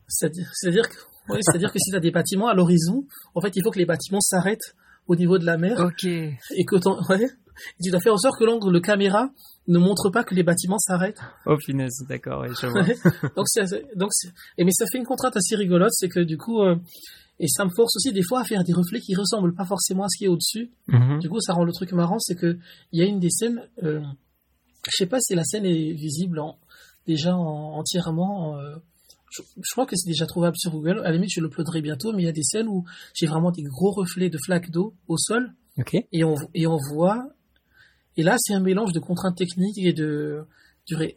C'est-à-dire, 0.10 0.50
c'est-à-dire 0.54 0.90
que, 0.90 0.96
ouais, 1.32 1.40
c'est-à-dire 1.42 1.72
que 1.72 1.80
si 1.80 1.92
tu 1.92 1.96
as 1.96 2.02
des 2.02 2.12
bâtiments 2.12 2.50
à 2.50 2.54
l'horizon, 2.54 3.06
en 3.36 3.40
fait, 3.40 3.56
il 3.56 3.64
faut 3.64 3.72
que 3.72 3.80
les 3.80 3.86
bâtiments 3.86 4.20
s'arrêtent 4.20 4.76
au 5.08 5.16
niveau 5.16 5.38
de 5.38 5.46
la 5.46 5.58
mer 5.58 5.80
Ok. 5.80 6.04
et 6.04 6.66
que 6.68 6.76
ton, 6.76 7.00
ouais, 7.08 7.26
et 7.80 7.84
tu 7.84 7.92
dois 7.92 8.00
faire 8.00 8.14
en 8.14 8.18
sorte 8.18 8.38
que 8.40 8.46
l'angle 8.46 8.74
de 8.74 8.80
caméra 8.80 9.30
ne 9.68 9.78
montre 9.78 10.10
pas 10.10 10.24
que 10.24 10.34
les 10.36 10.44
bâtiments 10.44 10.80
s'arrêtent. 10.80 11.22
Oh 11.46 11.56
punaise, 11.58 12.06
d'accord, 12.08 12.42
ouais, 12.42 12.50
je 12.50 12.68
vois. 12.68 12.84
Donc 13.36 13.46
donc 13.96 14.10
et 14.58 14.64
mais 14.64 14.72
ça 14.72 14.86
fait 14.92 14.98
une 14.98 15.06
contrainte 15.06 15.38
assez 15.38 15.56
rigolote, 15.56 15.94
c'est 15.94 16.10
que 16.10 16.22
du 16.22 16.38
coup, 16.38 16.62
euh, 16.62 16.76
et 17.40 17.48
ça 17.48 17.66
me 17.66 17.70
force 17.70 17.96
aussi 17.96 18.12
des 18.12 18.24
fois 18.24 18.42
à 18.42 18.44
faire 18.44 18.64
des 18.64 18.74
reflets 18.74 19.00
qui 19.00 19.16
ressemblent 19.16 19.54
pas 19.54 19.66
forcément 19.66 20.04
à 20.04 20.10
ce 20.10 20.18
qui 20.18 20.26
est 20.26 20.28
au-dessus. 20.28 20.72
Mhm. 20.88 21.20
Du 21.20 21.30
coup, 21.30 21.40
ça 21.40 21.54
rend 21.54 21.64
le 21.64 21.72
truc 21.72 21.92
marrant, 21.94 22.20
c'est 22.20 22.36
que 22.36 22.58
il 22.92 23.00
y 23.00 23.04
a 23.04 23.06
une 23.06 23.20
des 23.20 23.30
scènes, 23.30 23.62
euh, 23.84 24.02
je 24.86 24.92
sais 24.96 25.06
pas 25.06 25.20
si 25.20 25.36
la 25.36 25.44
scène 25.44 25.66
est 25.66 25.94
visible 25.94 26.40
en, 26.40 26.58
déjà 27.08 27.36
entièrement. 27.36 28.58
Euh, 28.60 28.76
je, 29.32 29.72
crois 29.72 29.86
que 29.86 29.96
c'est 29.96 30.10
déjà 30.10 30.26
trouvable 30.26 30.58
sur 30.58 30.72
Google. 30.72 31.00
À 31.00 31.10
la 31.10 31.14
limite, 31.14 31.32
je 31.34 31.42
l'uploaderai 31.42 31.82
bientôt, 31.82 32.14
mais 32.14 32.24
il 32.24 32.26
y 32.26 32.30
a 32.30 32.34
des 32.34 32.44
scènes 32.44 32.68
où 32.68 32.86
j'ai 33.14 33.28
vraiment 33.28 33.52
des 33.52 33.64
gros 33.64 33.92
reflets 33.92 34.30
de 34.30 34.38
flaques 34.44 34.72
d'eau 34.72 34.96
au 35.08 35.18
sol. 35.18 35.54
Et 36.12 36.24
on, 36.24 36.36
et 36.54 36.68
on 36.68 36.78
voit. 36.92 37.30
Et 38.18 38.24
là, 38.24 38.36
c'est 38.40 38.54
un 38.54 38.60
mélange 38.60 38.94
de 38.94 39.00
contraintes 39.00 39.38
techniques 39.38 39.78
et 39.78 39.94
de. 39.94 40.46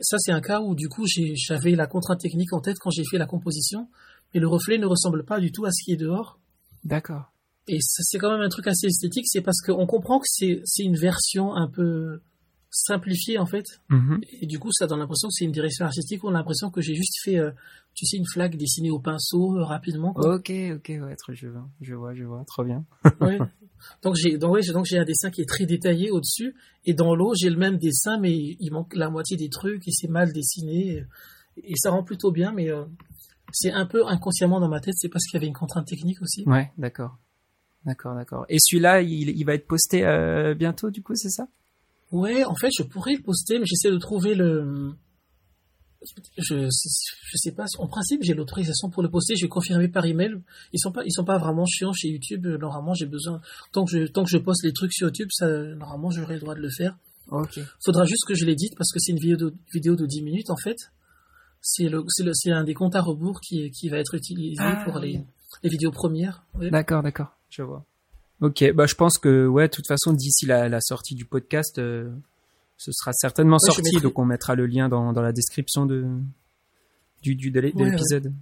Ça, 0.00 0.18
c'est 0.18 0.32
un 0.32 0.42
cas 0.42 0.60
où, 0.60 0.74
du 0.74 0.88
coup, 0.88 1.04
j'avais 1.06 1.74
la 1.74 1.86
contrainte 1.86 2.20
technique 2.20 2.52
en 2.52 2.60
tête 2.60 2.76
quand 2.78 2.90
j'ai 2.90 3.04
fait 3.10 3.16
la 3.16 3.26
composition, 3.26 3.88
mais 4.34 4.40
le 4.40 4.46
reflet 4.46 4.76
ne 4.76 4.86
ressemble 4.86 5.24
pas 5.24 5.40
du 5.40 5.50
tout 5.50 5.64
à 5.64 5.70
ce 5.70 5.82
qui 5.84 5.92
est 5.92 5.96
dehors. 5.96 6.38
D'accord. 6.84 7.32
Et 7.68 7.78
c'est 7.80 8.18
quand 8.18 8.30
même 8.30 8.40
un 8.40 8.48
truc 8.48 8.66
assez 8.66 8.86
esthétique, 8.86 9.24
c'est 9.28 9.40
parce 9.40 9.60
qu'on 9.62 9.86
comprend 9.86 10.18
que 10.18 10.26
c'est 10.26 10.82
une 10.82 10.96
version 10.96 11.54
un 11.54 11.68
peu 11.68 12.20
simplifié 12.70 13.38
en 13.38 13.46
fait. 13.46 13.64
Mhm. 13.88 14.20
Et 14.40 14.46
du 14.46 14.58
coup, 14.58 14.72
ça 14.72 14.86
donne 14.86 14.98
l'impression 14.98 15.28
que 15.28 15.34
c'est 15.34 15.44
une 15.44 15.52
direction 15.52 15.84
artistique. 15.84 16.24
On 16.24 16.30
a 16.30 16.38
l'impression 16.38 16.70
que 16.70 16.80
j'ai 16.80 16.94
juste 16.94 17.22
fait, 17.22 17.38
euh, 17.38 17.52
tu 17.94 18.06
sais, 18.06 18.16
une 18.16 18.26
flaque 18.26 18.56
dessinée 18.56 18.90
au 18.90 18.98
pinceau 18.98 19.56
euh, 19.56 19.64
rapidement. 19.64 20.12
Ok, 20.16 20.50
ok, 20.50 20.88
ouais, 20.88 21.16
je 21.28 21.46
vois, 21.48 21.68
je 21.80 21.94
vois, 21.94 22.14
je 22.14 22.24
vois, 22.24 22.44
trop 22.46 22.64
bien. 22.64 22.84
Donc 24.02 24.16
j'ai, 24.16 24.38
donc 24.38 24.52
ouais, 24.52 24.60
donc 24.72 24.86
j'ai 24.86 24.98
un 24.98 25.04
dessin 25.04 25.30
qui 25.30 25.42
est 25.42 25.48
très 25.48 25.66
détaillé 25.66 26.10
au-dessus, 26.10 26.54
et 26.84 26.94
dans 26.94 27.14
l'eau 27.14 27.32
j'ai 27.34 27.50
le 27.50 27.56
même 27.56 27.78
dessin, 27.78 28.18
mais 28.18 28.32
il 28.34 28.70
manque 28.72 28.94
la 28.94 29.10
moitié 29.10 29.36
des 29.36 29.48
trucs 29.48 29.86
et 29.86 29.92
c'est 29.92 30.08
mal 30.08 30.32
dessiné, 30.32 31.04
et, 31.56 31.76
ça 31.76 31.90
rend 31.90 32.02
plutôt 32.02 32.32
bien, 32.32 32.52
mais 32.52 32.70
euh, 32.70 32.84
c'est 33.52 33.72
un 33.72 33.86
peu 33.86 34.06
inconsciemment 34.06 34.60
dans 34.60 34.68
ma 34.68 34.80
tête, 34.80 34.94
c'est 34.96 35.08
parce 35.08 35.24
qu'il 35.26 35.34
y 35.34 35.40
avait 35.40 35.48
une 35.48 35.54
contrainte 35.54 35.86
technique 35.86 36.22
aussi. 36.22 36.44
Ouais, 36.46 36.70
d'accord, 36.78 37.18
d'accord, 37.84 38.14
d'accord. 38.14 38.46
Et 38.48 38.58
celui-là, 38.58 39.02
il, 39.02 39.30
il 39.30 39.44
va 39.44 39.54
être 39.54 39.66
posté 39.66 40.02
bientôt, 40.56 40.90
du 40.90 41.02
coup, 41.02 41.14
c'est 41.14 41.30
ça? 41.30 41.46
Ouais, 42.12 42.44
en 42.44 42.54
fait, 42.54 42.68
je 42.78 42.82
pourrais 42.82 43.14
le 43.14 43.22
poster, 43.22 43.58
mais 43.58 43.64
j'essaie 43.64 43.90
de 43.90 43.98
trouver 43.98 44.34
le. 44.34 44.92
Je, 46.38 46.68
je 46.68 47.36
sais 47.36 47.52
pas. 47.52 47.64
En 47.78 47.86
principe, 47.86 48.22
j'ai 48.22 48.34
l'autorisation 48.34 48.90
pour 48.90 49.02
le 49.02 49.10
poster. 49.10 49.36
Je 49.36 49.44
vais 49.44 49.48
confirmer 49.48 49.88
par 49.88 50.04
email. 50.04 50.40
Ils 50.72 50.78
sont 50.78 50.92
pas, 50.92 51.04
ils 51.04 51.12
sont 51.12 51.24
pas 51.24 51.38
vraiment 51.38 51.64
chiants 51.66 51.92
chez 51.92 52.08
YouTube. 52.08 52.46
Normalement, 52.46 52.94
j'ai 52.94 53.06
besoin. 53.06 53.40
Tant 53.72 53.84
que 53.84 53.90
je, 53.90 54.06
tant 54.06 54.24
que 54.24 54.30
je 54.30 54.38
poste 54.38 54.64
les 54.64 54.72
trucs 54.72 54.92
sur 54.92 55.08
YouTube, 55.08 55.28
ça, 55.30 55.46
normalement, 55.48 56.10
j'aurai 56.10 56.34
le 56.34 56.40
droit 56.40 56.54
de 56.54 56.60
le 56.60 56.70
faire. 56.70 56.96
Ok. 57.30 57.60
Faudra 57.84 58.04
juste 58.04 58.26
que 58.26 58.34
je 58.34 58.44
l'édite 58.44 58.74
parce 58.76 58.92
que 58.92 58.98
c'est 58.98 59.12
une 59.12 59.18
vidéo 59.18 59.36
de, 59.36 59.54
vidéo 59.72 59.96
de 59.96 60.06
10 60.06 60.22
minutes 60.22 60.50
en 60.50 60.56
fait. 60.56 60.76
C'est 61.60 61.88
le, 61.88 62.04
c'est 62.08 62.24
le, 62.24 62.34
c'est 62.34 62.50
un 62.50 62.64
des 62.64 62.74
comptes 62.74 62.96
à 62.96 63.00
rebours 63.00 63.40
qui, 63.40 63.70
qui 63.70 63.88
va 63.88 63.98
être 63.98 64.14
utilisé 64.14 64.56
ah, 64.58 64.82
pour 64.84 64.98
les, 64.98 65.20
les 65.62 65.70
vidéos 65.70 65.92
premières. 65.92 66.44
D'accord, 66.54 67.02
d'accord. 67.02 67.38
Je 67.48 67.62
vois. 67.62 67.84
Ok, 68.40 68.72
bah 68.74 68.86
je 68.86 68.96
pense 68.96 69.18
que 69.18 69.46
ouais, 69.46 69.68
de 69.68 69.72
toute 69.72 69.86
façon 69.86 70.12
d'ici 70.12 70.46
la, 70.46 70.68
la, 70.68 70.80
sortie 70.80 71.14
du 71.14 71.24
podcast, 71.24 71.78
euh, 71.78 72.10
ce 72.76 72.90
sera 72.92 73.12
certainement 73.12 73.58
sorti, 73.58 74.00
donc 74.00 74.18
on 74.18 74.24
mettra 74.24 74.54
le 74.54 74.66
lien 74.66 74.88
dans, 74.88 75.12
dans 75.12 75.22
la 75.22 75.32
description 75.32 75.86
de 75.86 76.06
du, 77.22 77.36
du 77.36 77.50
de 77.50 77.60
l'épisode. 77.60 78.32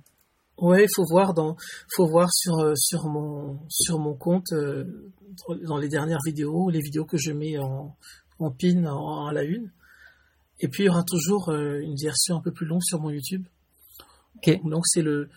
Ouais, 0.59 0.85
il 0.85 0.89
faut 0.95 1.05
voir 1.09 1.35
dans, 1.35 1.57
faut 1.95 2.07
voir 2.07 2.28
sur 2.33 2.59
euh, 2.59 2.74
sur 2.76 3.07
mon 3.07 3.59
sur 3.68 3.99
mon 3.99 4.14
compte 4.14 4.53
euh, 4.53 4.85
dans 5.64 5.78
les 5.78 5.89
dernières 5.89 6.20
vidéos, 6.24 6.70
les 6.70 6.81
vidéos 6.81 7.05
que 7.05 7.16
je 7.18 7.33
mets 7.33 7.59
en 7.59 7.97
en 8.39 8.51
pin 8.51 8.85
en, 8.85 9.26
à 9.26 9.33
la 9.33 9.45
une. 9.45 9.70
Et 10.61 10.68
puis 10.68 10.85
il 10.85 10.87
y 10.87 10.91
aura 10.91 11.05
toujours 11.05 11.51
une 11.51 11.97
version 11.97 12.37
un 12.37 12.41
peu 12.43 12.53
plus 12.53 12.66
longue 12.66 12.83
sur 12.83 13.01
mon 13.01 13.11
YouTube. 13.11 13.47
Donc 14.64 14.87
c'est 14.87 15.01
le, 15.01 15.31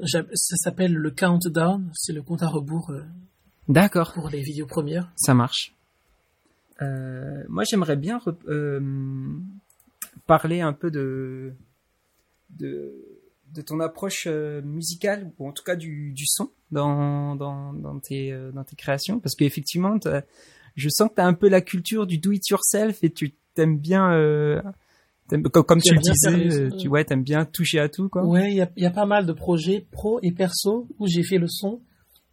ça 0.00 0.22
s'appelle 0.56 0.94
le 0.94 1.10
countdown, 1.10 1.90
c'est 1.94 2.12
le 2.12 2.22
compte 2.22 2.42
à 2.42 2.48
rebours 2.48 2.90
D'accord. 3.68 4.12
Pour 4.14 4.28
les 4.28 4.42
vidéos 4.42 4.66
premières. 4.66 5.10
Ça 5.16 5.34
marche. 5.34 5.74
Euh, 6.82 7.44
moi, 7.48 7.64
j'aimerais 7.64 7.96
bien 7.96 8.20
euh, 8.48 8.80
parler 10.26 10.60
un 10.60 10.72
peu 10.72 10.90
de, 10.90 11.52
de, 12.50 12.92
de 13.52 13.62
ton 13.62 13.80
approche 13.80 14.26
euh, 14.26 14.62
musicale, 14.62 15.30
ou 15.38 15.48
en 15.48 15.52
tout 15.52 15.64
cas 15.64 15.76
du, 15.76 16.12
du 16.12 16.24
son 16.26 16.50
dans, 16.70 17.36
dans, 17.36 17.72
dans, 17.72 17.98
tes, 17.98 18.36
dans 18.54 18.64
tes 18.64 18.76
créations, 18.76 19.20
parce 19.20 19.34
qu'effectivement, 19.34 19.98
je 20.74 20.88
sens 20.88 21.08
que 21.10 21.16
tu 21.16 21.20
as 21.20 21.26
un 21.26 21.34
peu 21.34 21.48
la 21.48 21.60
culture 21.60 22.06
du 22.06 22.18
do-it-yourself 22.18 23.04
et 23.04 23.10
tu 23.10 23.34
t'aimes 23.54 23.78
bien... 23.78 24.08
comme, 25.28 25.80
tu 25.82 25.94
le 25.94 26.00
disais, 26.00 26.76
tu 26.78 26.88
ouais, 26.88 27.04
aimes 27.10 27.22
bien 27.22 27.44
toucher 27.44 27.78
à 27.78 27.88
tout, 27.88 28.08
quoi. 28.08 28.24
Ouais, 28.24 28.50
il 28.50 28.56
y 28.56 28.62
a, 28.62 28.70
y 28.76 28.86
a, 28.86 28.90
pas 28.90 29.06
mal 29.06 29.26
de 29.26 29.32
projets 29.32 29.86
pro 29.90 30.18
et 30.22 30.32
perso 30.32 30.88
où 30.98 31.06
j'ai 31.06 31.22
fait 31.22 31.38
le 31.38 31.48
son. 31.48 31.82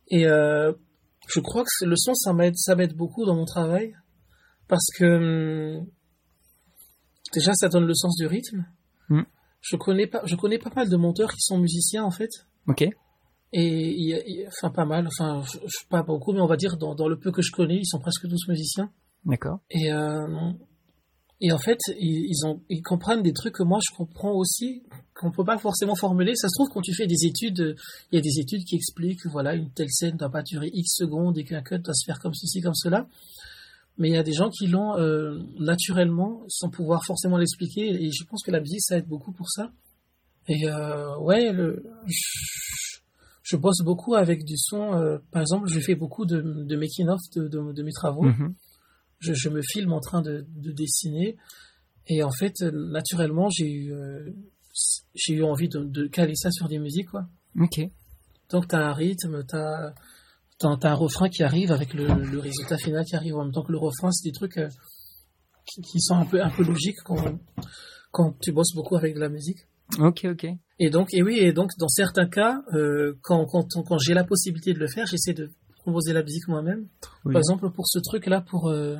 Et 0.07 0.23
je 0.23 1.39
crois 1.41 1.63
que 1.63 1.85
le 1.85 1.95
son, 1.97 2.15
ça 2.15 2.31
m'aide, 2.33 2.55
ça 2.55 2.75
m'aide 2.75 2.95
beaucoup 2.95 3.25
dans 3.25 3.35
mon 3.35 3.45
travail. 3.45 3.93
Parce 4.69 4.87
que, 4.97 5.79
hum, 5.79 5.85
déjà, 7.33 7.53
ça 7.53 7.67
donne 7.67 7.85
le 7.85 7.93
sens 7.93 8.15
du 8.15 8.25
rythme. 8.27 8.65
Hmm. 9.09 9.23
Je 9.59 9.75
connais 9.75 10.07
pas, 10.07 10.21
je 10.23 10.35
connais 10.37 10.59
pas 10.59 10.71
mal 10.73 10.87
de 10.87 10.95
monteurs 10.95 11.31
qui 11.33 11.41
sont 11.41 11.57
musiciens, 11.57 12.05
en 12.05 12.11
fait. 12.11 12.29
Ok. 12.67 12.87
Et, 13.51 14.45
enfin, 14.47 14.69
pas 14.69 14.85
mal, 14.85 15.07
enfin, 15.07 15.41
je, 15.41 15.87
pas 15.89 16.03
beaucoup, 16.03 16.31
mais 16.31 16.39
on 16.39 16.47
va 16.47 16.55
dire, 16.55 16.77
dans, 16.77 16.95
dans, 16.95 17.09
le 17.09 17.19
peu 17.19 17.31
que 17.31 17.41
je 17.41 17.51
connais, 17.51 17.77
ils 17.77 17.87
sont 17.87 17.99
presque 17.99 18.29
tous 18.29 18.47
musiciens. 18.47 18.91
D'accord. 19.25 19.59
Et, 19.71 19.91
euh, 19.91 20.53
et 21.41 21.51
en 21.51 21.57
fait, 21.57 21.79
ils, 21.97 22.45
ont, 22.45 22.61
ils 22.69 22.81
comprennent 22.81 23.23
des 23.23 23.33
trucs 23.33 23.55
que 23.55 23.63
moi 23.63 23.79
je 23.81 23.95
comprends 23.95 24.33
aussi, 24.33 24.83
qu'on 25.15 25.31
peut 25.31 25.45
pas 25.45 25.57
forcément 25.57 25.95
formuler. 25.95 26.35
Ça 26.35 26.49
se 26.49 26.53
trouve 26.53 26.67
quand 26.71 26.81
tu 26.81 26.93
fais 26.93 27.07
des 27.07 27.25
études, 27.25 27.75
il 28.11 28.15
y 28.15 28.19
a 28.19 28.21
des 28.21 28.39
études 28.39 28.65
qui 28.65 28.75
expliquent, 28.75 29.25
voilà, 29.25 29.55
une 29.55 29.71
telle 29.71 29.89
scène 29.89 30.17
doit 30.17 30.29
pas 30.29 30.43
durer 30.43 30.69
X 30.73 30.97
secondes 30.97 31.37
et 31.37 31.45
qu'un 31.45 31.61
cut 31.61 31.79
doit 31.79 31.93
se 31.93 32.05
faire 32.05 32.19
comme 32.19 32.33
ceci, 32.33 32.61
comme 32.61 32.75
cela. 32.75 33.07
Mais 33.99 34.09
il 34.09 34.13
y 34.13 34.17
a 34.17 34.23
des 34.23 34.33
gens 34.33 34.49
qui 34.49 34.65
l'ont 34.67 34.97
euh, 34.97 35.37
naturellement, 35.59 36.43
sans 36.47 36.69
pouvoir 36.69 37.05
forcément 37.05 37.37
l'expliquer. 37.37 37.89
Et 38.03 38.11
je 38.11 38.23
pense 38.23 38.41
que 38.43 38.49
la 38.49 38.61
musique, 38.61 38.81
ça 38.81 38.97
aide 38.97 39.07
beaucoup 39.07 39.33
pour 39.33 39.49
ça. 39.49 39.71
Et 40.47 40.67
euh, 40.67 41.15
ouais, 41.19 41.51
le, 41.51 41.83
je, 43.43 43.57
bosse 43.57 43.81
beaucoup 43.83 44.15
avec 44.15 44.43
du 44.45 44.55
son. 44.57 44.93
Euh, 44.93 45.19
par 45.31 45.41
exemple, 45.41 45.67
je 45.67 45.79
fais 45.79 45.95
beaucoup 45.95 46.25
de, 46.25 46.41
de 46.41 46.75
making-of 46.75 47.19
de, 47.35 47.47
de, 47.47 47.83
mes 47.83 47.91
travaux. 47.91 48.25
Mm-hmm 48.25 48.53
je, 49.19 49.33
je, 49.33 49.49
me 49.49 49.61
filme 49.61 49.93
en 49.93 49.99
train 49.99 50.21
de, 50.21 50.45
de, 50.55 50.71
dessiner. 50.71 51.37
Et 52.07 52.23
en 52.23 52.31
fait, 52.31 52.61
naturellement, 52.61 53.49
j'ai 53.49 53.69
eu, 53.69 53.93
euh, 53.93 54.29
j'ai 55.13 55.33
eu 55.33 55.43
envie 55.43 55.69
de, 55.69 55.79
de, 55.79 56.07
caler 56.07 56.35
ça 56.35 56.51
sur 56.51 56.67
des 56.67 56.79
musiques, 56.79 57.09
quoi. 57.09 57.27
Ok. 57.59 57.81
Donc, 58.49 58.67
tu 58.67 58.75
as 58.75 58.79
un 58.79 58.93
rythme, 58.93 59.45
tu 59.45 59.55
as, 59.55 59.93
as, 60.67 60.89
un 60.89 60.93
refrain 60.93 61.29
qui 61.29 61.43
arrive 61.43 61.71
avec 61.71 61.93
le, 61.93 62.07
le, 62.07 62.39
résultat 62.39 62.77
final 62.77 63.05
qui 63.05 63.15
arrive 63.15 63.35
en 63.35 63.43
même 63.45 63.53
temps 63.53 63.63
que 63.63 63.71
le 63.71 63.77
refrain. 63.77 64.11
C'est 64.11 64.29
des 64.29 64.33
trucs 64.33 64.57
euh, 64.57 64.69
qui, 65.65 65.81
qui, 65.81 65.99
sont 65.99 66.15
un 66.15 66.25
peu, 66.25 66.41
un 66.41 66.49
peu 66.49 66.63
logiques 66.63 67.01
quand, 67.03 67.39
quand 68.11 68.37
tu 68.39 68.51
bosses 68.51 68.73
beaucoup 68.73 68.95
avec 68.95 69.15
de 69.15 69.19
la 69.19 69.29
musique. 69.29 69.67
Ok, 69.97 70.25
ok. 70.25 70.47
Et 70.77 70.89
donc, 70.89 71.13
et 71.13 71.23
oui, 71.23 71.37
et 71.39 71.51
donc, 71.51 71.71
dans 71.79 71.87
certains 71.87 72.27
cas, 72.27 72.61
euh, 72.73 73.17
quand, 73.21 73.45
quand, 73.45 73.67
quand 73.85 73.97
j'ai 73.97 74.13
la 74.13 74.23
possibilité 74.23 74.73
de 74.73 74.79
le 74.79 74.87
faire, 74.87 75.05
j'essaie 75.07 75.33
de 75.33 75.51
composer 75.83 76.13
la 76.13 76.23
musique 76.23 76.47
moi-même. 76.47 76.87
Par 77.23 77.37
exemple, 77.37 77.71
pour 77.71 77.87
ce 77.87 77.99
truc-là, 77.99 78.41
pour 78.41 78.69
euh, 78.69 78.97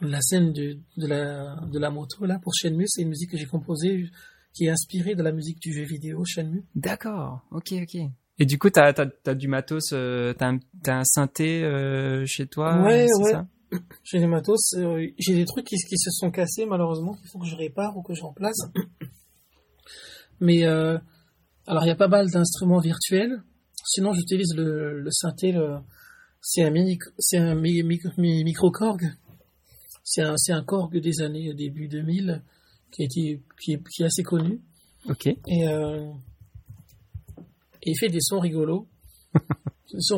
la 0.00 0.20
scène 0.20 0.52
de, 0.52 0.78
de, 0.96 1.06
la, 1.06 1.56
de 1.70 1.78
la 1.78 1.90
moto, 1.90 2.26
là, 2.26 2.38
pour 2.42 2.52
Shenmue, 2.54 2.86
c'est 2.88 3.02
une 3.02 3.08
musique 3.08 3.30
que 3.30 3.36
j'ai 3.36 3.46
composée 3.46 4.10
qui 4.52 4.66
est 4.66 4.70
inspirée 4.70 5.14
de 5.14 5.22
la 5.22 5.32
musique 5.32 5.60
du 5.60 5.72
jeu 5.72 5.84
vidéo 5.84 6.24
Shenmue. 6.24 6.64
D'accord, 6.74 7.42
ok, 7.50 7.74
ok. 7.82 8.00
Et 8.38 8.46
du 8.46 8.58
coup, 8.58 8.70
t'as 8.70 8.92
as, 9.26 9.34
du 9.34 9.48
matos, 9.48 9.92
euh, 9.92 10.32
t'as 10.34 10.52
un, 10.52 10.58
as 10.86 10.98
un 10.98 11.04
synthé 11.04 11.62
euh, 11.62 12.24
chez 12.26 12.46
toi 12.46 12.82
Ouais, 12.82 13.06
ouais. 13.20 13.32
J'ai 14.04 14.18
des 14.20 14.26
matos, 14.26 14.74
j'ai 15.18 15.34
des 15.34 15.44
trucs 15.44 15.66
qui, 15.66 15.76
qui, 15.76 15.98
se 15.98 16.10
sont 16.10 16.30
cassés 16.30 16.64
malheureusement, 16.64 17.14
qu'il 17.14 17.28
faut 17.28 17.40
que 17.40 17.46
je 17.46 17.56
répare 17.56 17.96
ou 17.96 18.02
que 18.02 18.14
je 18.14 18.22
remplace. 18.22 18.58
Mais 20.40 20.64
alors 20.64 21.82
il 21.82 21.88
y 21.88 21.90
a 21.90 21.96
pas 21.96 22.06
mal 22.06 22.30
d'instruments 22.30 22.78
virtuels 22.78 23.42
Sinon, 23.84 24.14
j'utilise 24.14 24.54
le, 24.56 25.00
le 25.00 25.10
synthé, 25.10 25.52
le, 25.52 25.76
c'est 26.40 26.62
un 26.62 26.70
mini, 26.70 26.98
c'est 27.18 27.36
un 27.36 27.54
micro 27.54 28.70
Korg. 28.70 29.02
C'est 30.02 30.22
un, 30.22 30.36
c'est 30.36 30.52
un 30.52 30.62
Korg 30.62 30.96
des 30.98 31.20
années 31.20 31.52
début 31.54 31.88
2000 31.88 32.42
qui 32.90 33.02
a 33.02 33.04
été, 33.04 33.42
qui 33.60 33.72
est, 33.72 33.82
qui 33.88 34.02
est 34.02 34.06
assez 34.06 34.22
connu. 34.22 34.60
Ok. 35.08 35.26
Et, 35.26 35.68
euh, 35.68 36.10
et 37.84 37.90
il 37.90 37.98
fait 37.98 38.08
des 38.08 38.20
sons 38.20 38.40
rigolos. 38.40 38.88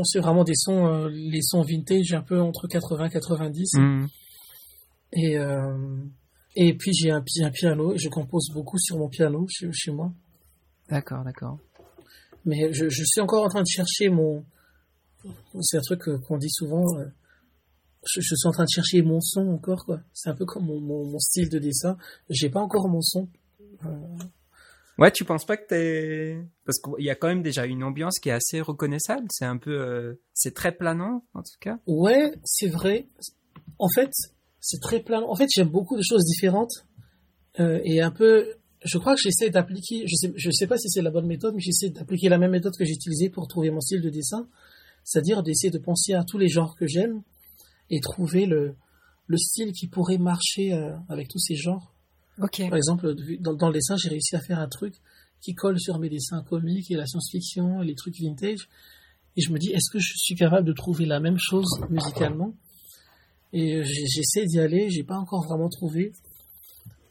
c'est 0.05 0.21
vraiment 0.21 0.45
des 0.45 0.55
sons, 0.55 0.87
euh, 0.87 1.09
les 1.11 1.43
sons 1.43 1.63
vintage, 1.63 2.13
un 2.13 2.23
peu 2.23 2.41
entre 2.41 2.67
80 2.69 3.07
et 3.07 3.11
90. 3.11 3.71
Mm. 3.75 4.07
Et, 5.13 5.39
euh, 5.39 5.99
et 6.55 6.75
puis 6.75 6.93
j'ai 6.93 7.11
un, 7.11 7.23
un, 7.43 7.51
piano 7.51 7.97
je 7.97 8.09
compose 8.09 8.51
beaucoup 8.53 8.79
sur 8.79 8.99
mon 8.99 9.09
piano 9.09 9.47
chez, 9.49 9.69
chez 9.73 9.91
moi. 9.91 10.13
D'accord, 10.89 11.25
d'accord. 11.25 11.59
Mais 12.45 12.73
je, 12.73 12.89
je, 12.89 13.03
suis 13.05 13.21
encore 13.21 13.45
en 13.45 13.49
train 13.49 13.63
de 13.63 13.69
chercher 13.69 14.09
mon. 14.09 14.45
C'est 15.61 15.79
un 15.79 15.83
truc 15.83 16.03
qu'on 16.27 16.39
dit 16.39 16.51
souvent. 16.51 16.85
Euh, 16.99 17.07
je, 18.07 18.21
je, 18.21 18.35
suis 18.37 18.47
en 18.47 18.53
train 18.53 18.65
de 18.65 18.71
chercher 18.73 19.03
mon 19.03 19.21
son 19.21 19.49
encore, 19.49 19.85
quoi. 19.85 20.01
C'est 20.13 20.31
un 20.31 20.35
peu 20.37 20.45
comme 20.45 20.67
mon, 20.67 20.81
mon, 20.81 21.05
mon, 21.05 21.19
style 21.19 21.49
de 21.49 21.59
dessin. 21.59 21.97
J'ai 22.31 22.49
pas 22.49 22.61
encore 22.61 22.89
mon 22.89 23.03
son. 23.03 23.29
Ouais, 24.99 25.11
tu 25.11 25.25
penses 25.25 25.45
pas 25.45 25.57
que 25.57 25.67
t'es. 25.67 26.39
Parce 26.65 26.79
qu'il 26.79 27.05
y 27.05 27.11
a 27.11 27.15
quand 27.15 27.29
même 27.29 27.43
déjà 27.43 27.67
une 27.67 27.85
ambiance 27.85 28.19
qui 28.19 28.31
est 28.31 28.33
assez 28.33 28.61
reconnaissable. 28.61 29.27
C'est 29.31 29.45
un 29.45 29.59
peu. 29.59 29.79
Euh... 29.79 30.15
C'est 30.33 30.55
très 30.55 30.73
planant, 30.73 31.25
en 31.35 31.43
tout 31.43 31.59
cas. 31.61 31.79
Ouais, 31.87 32.33
c'est 32.45 32.69
vrai. 32.69 33.09
En 33.79 33.89
fait, 33.89 34.11
c'est 34.61 34.81
très 34.81 35.01
plein. 35.01 35.23
En 35.23 35.37
fait, 35.37 35.49
j'aime 35.55 35.69
beaucoup 35.69 35.97
de 35.97 36.03
choses 36.03 36.25
différentes 36.25 36.87
euh, 37.61 37.81
et 37.85 38.01
un 38.01 38.11
peu. 38.11 38.55
Je 38.85 38.99
crois 38.99 39.15
que 39.15 39.21
j'essaie 39.23 39.51
d'appliquer. 39.51 40.07
Je 40.07 40.15
sais, 40.15 40.33
je 40.35 40.51
sais 40.51 40.67
pas 40.67 40.79
si 40.79 40.89
c'est 40.89 41.03
la 41.03 41.11
bonne 41.11 41.27
méthode, 41.27 41.55
mais 41.55 41.61
j'essaie 41.61 41.91
d'appliquer 41.91 42.29
la 42.29 42.39
même 42.39 42.53
méthode 42.53 42.75
que 42.79 42.85
j'ai 42.85 42.95
utilisée 42.95 43.29
pour 43.29 43.49
trouver 43.49 43.71
mon 43.71 43.81
style 43.81 44.01
de 44.01 44.11
dessin, 44.11 44.49
c'est-à-dire 45.05 45.43
d'essayer 45.43 45.71
de 45.71 45.79
penser 45.79 46.15
à 46.15 46.25
tous 46.25 46.39
les 46.39 46.49
genres 46.49 46.75
que 46.77 46.87
j'aime 46.87 47.23
et 47.91 48.01
trouver 48.01 48.47
le 48.47 48.75
le 49.29 49.37
style 49.39 49.73
qui 49.73 49.89
pourrait 49.89 50.19
marcher 50.19 50.73
euh, 50.73 50.95
avec 51.09 51.29
tous 51.29 51.39
ces 51.39 51.57
genres. 51.57 51.96
Ok. 52.39 52.69
Par 52.69 52.77
exemple, 52.77 53.15
dans, 53.41 53.55
dans 53.55 53.69
le 53.69 53.75
dessin, 53.75 53.97
j'ai 53.97 54.09
réussi 54.09 54.37
à 54.37 54.41
faire 54.41 54.59
un 54.59 54.69
truc 54.69 54.95
qui 55.41 55.55
colle 55.55 55.79
sur 55.79 55.99
mes 55.99 56.09
dessins 56.09 56.43
comiques 56.43 56.91
et 56.91 56.97
la 56.97 57.07
science-fiction 57.07 57.83
et 57.83 57.87
les 57.87 57.95
trucs 57.95 58.19
vintage. 58.21 58.69
Et 59.37 59.43
je 59.43 59.53
me 59.53 59.59
dis, 59.59 59.71
est-ce 59.71 59.91
que 59.91 59.99
je 59.99 60.13
suis 60.17 60.35
capable 60.35 60.67
de 60.67 60.73
trouver 60.73 61.05
la 61.05 61.21
même 61.21 61.39
chose 61.39 61.67
musicalement? 61.91 62.55
Et 63.53 63.83
j'essaie 63.85 64.45
d'y 64.45 64.59
aller, 64.59 64.91
j'ai 64.91 65.05
pas 65.05 65.17
encore 65.17 65.45
vraiment 65.45 65.69
trouvé. 65.69 66.13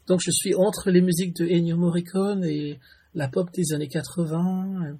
Donc 0.06 0.20
je 0.22 0.30
suis 0.30 0.54
entre 0.54 0.90
les 0.90 1.00
musiques 1.00 1.36
de 1.36 1.46
Ennio 1.46 1.76
Morricone 1.76 2.44
et 2.44 2.78
la 3.14 3.28
pop 3.28 3.50
des 3.52 3.72
années 3.72 3.88
80 3.88 4.96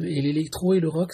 et 0.00 0.20
l'électro 0.20 0.74
et 0.74 0.80
le 0.80 0.88
rock. 0.88 1.12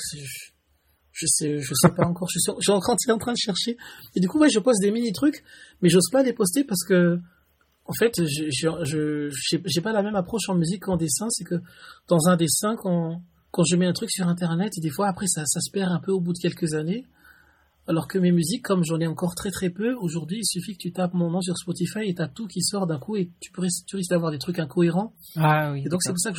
Je, 1.12 1.26
sais, 1.26 1.58
je 1.58 1.74
sais 1.74 1.90
pas 1.94 2.06
encore. 2.06 2.28
Je 2.28 2.38
suis, 2.38 2.52
je 2.60 2.72
en 3.12 3.18
train 3.18 3.32
de 3.32 3.38
chercher. 3.38 3.76
Et 4.16 4.20
du 4.20 4.28
coup, 4.28 4.38
ouais, 4.38 4.48
je 4.48 4.58
poste 4.58 4.80
des 4.80 4.90
mini 4.90 5.12
trucs, 5.12 5.44
mais 5.82 5.88
j'ose 5.88 6.08
pas 6.10 6.22
les 6.22 6.32
poster 6.32 6.64
parce 6.64 6.84
que 6.84 7.20
en 7.86 7.92
fait, 7.92 8.22
je 8.24 8.44
je 8.48 9.30
j'ai 9.66 9.80
pas 9.80 9.92
la 9.92 10.02
même 10.02 10.14
approche 10.14 10.48
en 10.48 10.54
musique 10.54 10.82
qu'en 10.82 10.96
dessin. 10.96 11.26
C'est 11.30 11.44
que 11.44 11.56
dans 12.08 12.28
un 12.28 12.36
dessin, 12.36 12.76
quand 12.76 13.22
quand 13.50 13.64
je 13.64 13.76
mets 13.76 13.86
un 13.86 13.92
truc 13.92 14.10
sur 14.10 14.28
internet, 14.28 14.72
et 14.78 14.80
des 14.80 14.90
fois 14.90 15.08
après 15.08 15.26
ça 15.26 15.44
ça 15.46 15.60
se 15.60 15.70
perd 15.70 15.90
un 15.90 16.00
peu 16.00 16.12
au 16.12 16.20
bout 16.20 16.32
de 16.32 16.38
quelques 16.38 16.74
années. 16.74 17.06
Alors 17.88 18.06
que 18.06 18.16
mes 18.16 18.30
musiques, 18.30 18.62
comme 18.62 18.84
j'en 18.84 19.00
ai 19.00 19.08
encore 19.08 19.34
très 19.34 19.50
très 19.50 19.68
peu, 19.68 19.94
aujourd'hui, 19.94 20.38
il 20.38 20.46
suffit 20.46 20.74
que 20.74 20.78
tu 20.78 20.92
tapes 20.92 21.14
mon 21.14 21.30
nom 21.30 21.40
sur 21.40 21.58
Spotify 21.58 22.02
et 22.04 22.14
t'as 22.14 22.28
tout 22.28 22.46
qui 22.46 22.62
sort 22.62 22.86
d'un 22.86 23.00
coup 23.00 23.16
et 23.16 23.32
tu, 23.40 23.50
peux, 23.50 23.66
tu 23.88 23.96
risques 23.96 24.10
d'avoir 24.10 24.30
des 24.30 24.38
trucs 24.38 24.60
incohérents. 24.60 25.12
Ah 25.34 25.72
oui. 25.72 25.82
Et 25.84 25.88
donc 25.88 26.00
c'est 26.04 26.12
pour 26.12 26.20
ça 26.20 26.30
que 26.30 26.38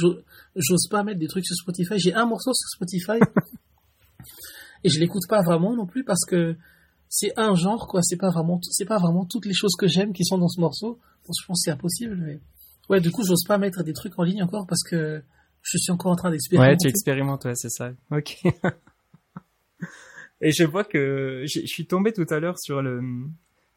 j'ose 0.56 0.88
pas 0.90 1.04
mettre 1.04 1.20
des 1.20 1.28
trucs 1.28 1.46
sur 1.46 1.58
Spotify. 1.58 2.00
J'ai 2.00 2.14
un 2.14 2.26
morceau 2.26 2.54
sur 2.54 2.70
Spotify 2.70 3.20
et 4.86 4.90
je 4.90 5.00
l'écoute 5.02 5.24
pas 5.28 5.42
vraiment 5.42 5.76
non 5.76 5.86
plus 5.86 6.06
parce 6.06 6.24
que 6.26 6.56
c'est 7.10 7.34
un 7.36 7.56
genre 7.56 7.88
quoi. 7.88 8.02
C'est 8.04 8.16
pas 8.16 8.30
vraiment, 8.30 8.62
c'est 8.64 8.86
pas 8.86 8.98
vraiment 8.98 9.26
toutes 9.26 9.46
les 9.46 9.54
choses 9.54 9.76
que 9.78 9.88
j'aime 9.88 10.14
qui 10.14 10.24
sont 10.24 10.38
dans 10.38 10.48
ce 10.48 10.62
morceau. 10.62 11.00
Je 11.28 11.46
pense 11.46 11.60
que 11.60 11.64
c'est 11.66 11.72
impossible. 11.72 12.16
Mais 12.18 12.40
ouais, 12.90 13.02
du 13.02 13.12
coup, 13.12 13.24
j'ose 13.26 13.44
pas 13.48 13.58
mettre 13.58 13.84
des 13.84 13.94
trucs 13.94 14.18
en 14.18 14.24
ligne 14.24 14.44
encore 14.44 14.66
parce 14.68 14.84
que 14.84 15.22
je 15.62 15.78
suis 15.78 15.92
encore 15.92 16.12
en 16.12 16.16
train 16.16 16.32
d'expérimenter. 16.32 16.72
Ouais, 16.72 16.78
tu 16.78 16.88
expérimentes, 16.88 17.46
ouais, 17.46 17.56
c'est 17.56 17.70
ça. 17.70 17.92
Ok. 18.12 18.38
Et 20.42 20.52
je 20.52 20.66
vois 20.66 20.84
que 20.84 21.46
je 21.46 21.66
suis 21.66 21.88
tombé 21.88 22.12
tout 22.12 22.26
à 22.30 22.40
l'heure 22.40 22.60
sur 22.60 22.82
le 22.82 23.02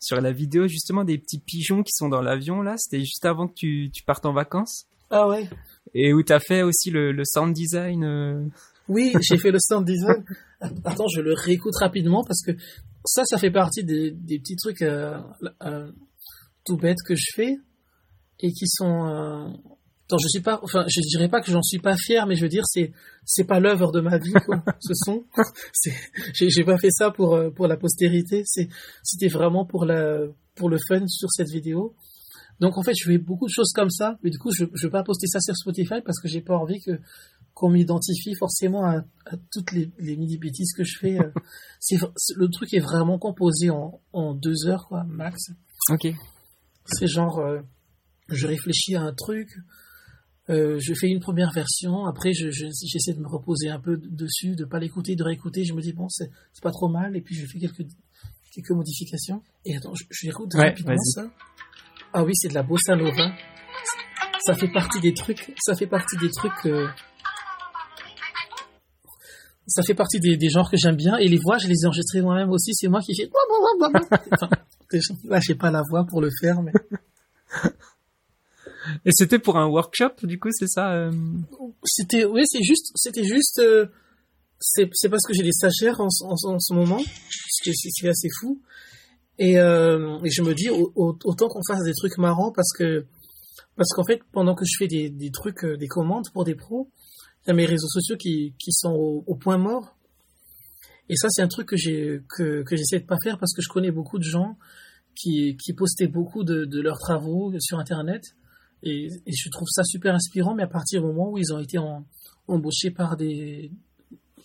sur 0.00 0.20
la 0.20 0.32
vidéo 0.32 0.66
justement 0.66 1.04
des 1.04 1.16
petits 1.16 1.38
pigeons 1.38 1.82
qui 1.82 1.92
sont 1.92 2.08
dans 2.08 2.20
l'avion 2.20 2.60
là. 2.60 2.74
C'était 2.76 3.00
juste 3.00 3.24
avant 3.24 3.46
que 3.46 3.54
tu, 3.54 3.90
tu 3.92 4.02
partes 4.02 4.26
en 4.26 4.32
vacances. 4.32 4.86
Ah 5.10 5.28
ouais. 5.28 5.48
Et 5.94 6.12
où 6.12 6.22
t'as 6.22 6.40
fait 6.40 6.62
aussi 6.62 6.90
le, 6.90 7.12
le 7.12 7.22
sound 7.24 7.54
design. 7.54 8.04
Euh... 8.04 8.44
Oui, 8.88 9.14
j'ai 9.20 9.38
fait 9.38 9.52
le 9.52 9.58
sound 9.60 9.86
design. 9.86 10.24
Attends, 10.84 11.06
je 11.14 11.20
le 11.20 11.34
réécoute 11.34 11.74
rapidement 11.80 12.24
parce 12.24 12.42
que 12.44 12.52
ça, 13.04 13.24
ça 13.24 13.38
fait 13.38 13.50
partie 13.50 13.84
des, 13.84 14.10
des 14.10 14.38
petits 14.38 14.56
trucs 14.56 14.82
euh, 14.82 15.18
euh, 15.62 15.90
tout 16.66 16.76
bêtes 16.76 17.02
que 17.06 17.14
je 17.14 17.30
fais 17.34 17.56
et 18.40 18.52
qui 18.52 18.66
sont 18.68 19.06
euh, 19.06 19.48
Attends, 20.06 20.18
je 20.18 20.28
suis 20.28 20.40
pas, 20.40 20.60
enfin, 20.62 20.84
je 20.86 21.00
dirais 21.00 21.28
pas 21.28 21.40
que 21.40 21.50
j'en 21.50 21.62
suis 21.62 21.80
pas 21.80 21.96
fier, 21.96 22.28
mais 22.28 22.36
je 22.36 22.42
veux 22.42 22.48
dire, 22.48 22.62
c'est, 22.64 22.92
c'est 23.24 23.42
pas 23.42 23.58
l'œuvre 23.58 23.90
de 23.90 24.00
ma 24.00 24.18
vie, 24.18 24.32
quoi. 24.44 24.62
Ce 24.80 24.92
c'est, 25.72 25.92
j'ai, 26.32 26.48
j'ai 26.48 26.62
pas 26.62 26.78
fait 26.78 26.92
ça 26.92 27.10
pour, 27.10 27.34
euh, 27.34 27.50
pour 27.50 27.66
la 27.66 27.76
postérité. 27.76 28.42
C'est, 28.44 28.68
c'était 29.02 29.26
vraiment 29.26 29.66
pour 29.66 29.84
la, 29.84 30.20
pour 30.54 30.68
le 30.68 30.78
fun 30.86 31.08
sur 31.08 31.28
cette 31.32 31.48
vidéo. 31.48 31.96
Donc, 32.60 32.78
en 32.78 32.84
fait, 32.84 32.94
je 32.96 33.04
fais 33.04 33.18
beaucoup 33.18 33.46
de 33.46 33.52
choses 33.52 33.72
comme 33.74 33.90
ça, 33.90 34.16
mais 34.22 34.30
du 34.30 34.38
coup, 34.38 34.52
je, 34.52 34.64
je 34.74 34.86
veux 34.86 34.92
pas 34.92 35.02
poster 35.02 35.26
ça 35.26 35.40
sur 35.40 35.56
Spotify 35.56 36.00
parce 36.04 36.20
que 36.20 36.28
j'ai 36.28 36.40
pas 36.40 36.56
envie 36.56 36.80
que, 36.80 37.00
qu'on 37.52 37.70
m'identifie 37.70 38.36
forcément 38.38 38.84
à, 38.84 38.98
à 39.24 39.36
toutes 39.50 39.72
les, 39.72 39.90
les 39.98 40.16
mini 40.16 40.38
bêtises 40.38 40.72
que 40.72 40.84
je 40.84 40.98
fais. 41.00 41.18
Euh. 41.18 41.32
C'est, 41.80 41.98
le 42.36 42.48
truc 42.48 42.72
est 42.74 42.80
vraiment 42.80 43.18
composé 43.18 43.70
en, 43.70 44.00
en 44.12 44.34
deux 44.34 44.68
heures, 44.68 44.86
quoi, 44.86 45.02
max. 45.02 45.50
Ok. 45.90 46.14
C'est 46.86 47.06
genre, 47.06 47.38
euh, 47.38 47.60
je 48.28 48.46
réfléchis 48.46 48.94
à 48.94 49.02
un 49.02 49.12
truc, 49.12 49.48
euh, 50.48 50.78
je 50.78 50.94
fais 50.94 51.08
une 51.08 51.20
première 51.20 51.50
version, 51.52 52.06
après 52.06 52.32
je, 52.32 52.50
j'essaie 52.50 53.14
de 53.14 53.20
me 53.20 53.28
reposer 53.28 53.68
un 53.68 53.80
peu 53.80 53.96
dessus, 53.96 54.54
de 54.54 54.64
pas 54.64 54.78
l'écouter, 54.78 55.16
de 55.16 55.24
réécouter, 55.24 55.64
je 55.64 55.74
me 55.74 55.80
dis 55.80 55.92
bon 55.92 56.08
c'est, 56.08 56.30
pas 56.62 56.70
trop 56.70 56.88
mal, 56.88 57.16
et 57.16 57.20
puis 57.20 57.34
je 57.34 57.46
fais 57.46 57.58
quelques, 57.58 57.84
quelques 58.54 58.70
modifications. 58.70 59.42
Et 59.64 59.76
attends, 59.76 59.94
je, 59.94 60.04
je 60.08 60.30
rapidement 60.56 60.96
ça. 60.98 61.28
Ah 62.12 62.24
oui, 62.24 62.32
c'est 62.34 62.48
de 62.48 62.54
la 62.54 62.62
bossa 62.62 62.94
nova. 62.94 63.32
Ça 64.44 64.54
fait 64.54 64.70
partie 64.72 65.00
des 65.00 65.14
trucs, 65.14 65.52
ça 65.58 65.74
fait 65.74 65.88
partie 65.88 66.16
des 66.18 66.30
trucs, 66.30 66.66
euh, 66.66 66.86
ça 69.66 69.82
fait 69.82 69.94
partie 69.94 70.20
des, 70.20 70.36
des 70.36 70.48
genres 70.48 70.70
que 70.70 70.76
j'aime 70.76 70.94
bien, 70.94 71.16
et 71.16 71.26
les 71.26 71.38
voix 71.38 71.58
je 71.58 71.66
les 71.66 71.74
ai 71.82 71.86
enregistrées 71.86 72.22
moi-même 72.22 72.50
aussi, 72.50 72.72
c'est 72.72 72.86
moi 72.86 73.00
qui 73.00 73.16
fais. 73.16 73.28
Enfin, 74.32 74.48
là 75.24 75.40
j'ai 75.40 75.54
pas 75.54 75.70
la 75.70 75.82
voix 75.88 76.04
pour 76.04 76.20
le 76.20 76.30
faire, 76.40 76.62
mais. 76.62 76.72
Et 79.04 79.10
c'était 79.12 79.38
pour 79.38 79.56
un 79.56 79.66
workshop, 79.66 80.12
du 80.22 80.38
coup, 80.38 80.48
c'est 80.52 80.68
ça 80.68 80.92
euh? 80.92 81.10
C'était, 81.84 82.24
oui, 82.24 82.42
c'est 82.44 82.62
juste, 82.62 82.92
c'était 82.94 83.24
juste, 83.24 83.58
euh, 83.58 83.86
c'est, 84.60 84.86
parce 85.08 85.24
que 85.26 85.34
j'ai 85.34 85.42
des 85.42 85.52
stagiaires 85.52 86.00
en, 86.00 86.08
en, 86.22 86.34
en 86.54 86.58
ce 86.58 86.74
moment, 86.74 87.00
ce 87.00 87.62
qui 87.62 87.70
est, 87.70 88.08
assez 88.08 88.28
fou. 88.40 88.60
Et, 89.38 89.58
euh, 89.58 90.18
et 90.24 90.30
je 90.30 90.42
me 90.42 90.54
dis, 90.54 90.68
autant 90.70 91.48
qu'on 91.48 91.62
fasse 91.66 91.82
des 91.84 91.92
trucs 91.94 92.16
marrants 92.18 92.52
parce 92.52 92.72
que, 92.72 93.04
parce 93.76 93.90
qu'en 93.92 94.04
fait, 94.04 94.20
pendant 94.32 94.54
que 94.54 94.64
je 94.64 94.76
fais 94.78 94.88
des, 94.88 95.10
des 95.10 95.30
trucs, 95.30 95.64
des 95.64 95.88
commandes 95.88 96.26
pour 96.32 96.44
des 96.44 96.54
pros, 96.54 96.88
il 97.44 97.48
y 97.48 97.50
a 97.50 97.54
mes 97.54 97.66
réseaux 97.66 97.88
sociaux 97.88 98.16
qui, 98.16 98.54
qui 98.58 98.72
sont 98.72 98.92
au, 98.92 99.24
au 99.26 99.34
point 99.34 99.58
mort. 99.58 99.95
Et 101.08 101.16
ça, 101.16 101.28
c'est 101.30 101.42
un 101.42 101.48
truc 101.48 101.68
que 101.68 101.76
j'ai, 101.76 102.20
que, 102.28 102.64
j'essaie 102.70 103.00
de 103.00 103.06
pas 103.06 103.18
faire 103.22 103.38
parce 103.38 103.54
que 103.54 103.62
je 103.62 103.68
connais 103.68 103.90
beaucoup 103.90 104.18
de 104.18 104.24
gens 104.24 104.58
qui, 105.14 105.56
qui 105.56 105.72
postaient 105.72 106.08
beaucoup 106.08 106.44
de, 106.44 106.64
de 106.64 106.80
leurs 106.80 106.98
travaux 106.98 107.52
sur 107.60 107.78
Internet 107.78 108.22
et, 108.82 109.08
je 109.26 109.50
trouve 109.50 109.68
ça 109.68 109.82
super 109.84 110.14
inspirant, 110.14 110.54
mais 110.54 110.62
à 110.62 110.68
partir 110.68 111.00
du 111.00 111.06
moment 111.08 111.30
où 111.30 111.38
ils 111.38 111.52
ont 111.52 111.58
été 111.58 111.78
embauchés 112.46 112.90
par 112.90 113.16
des, 113.16 113.72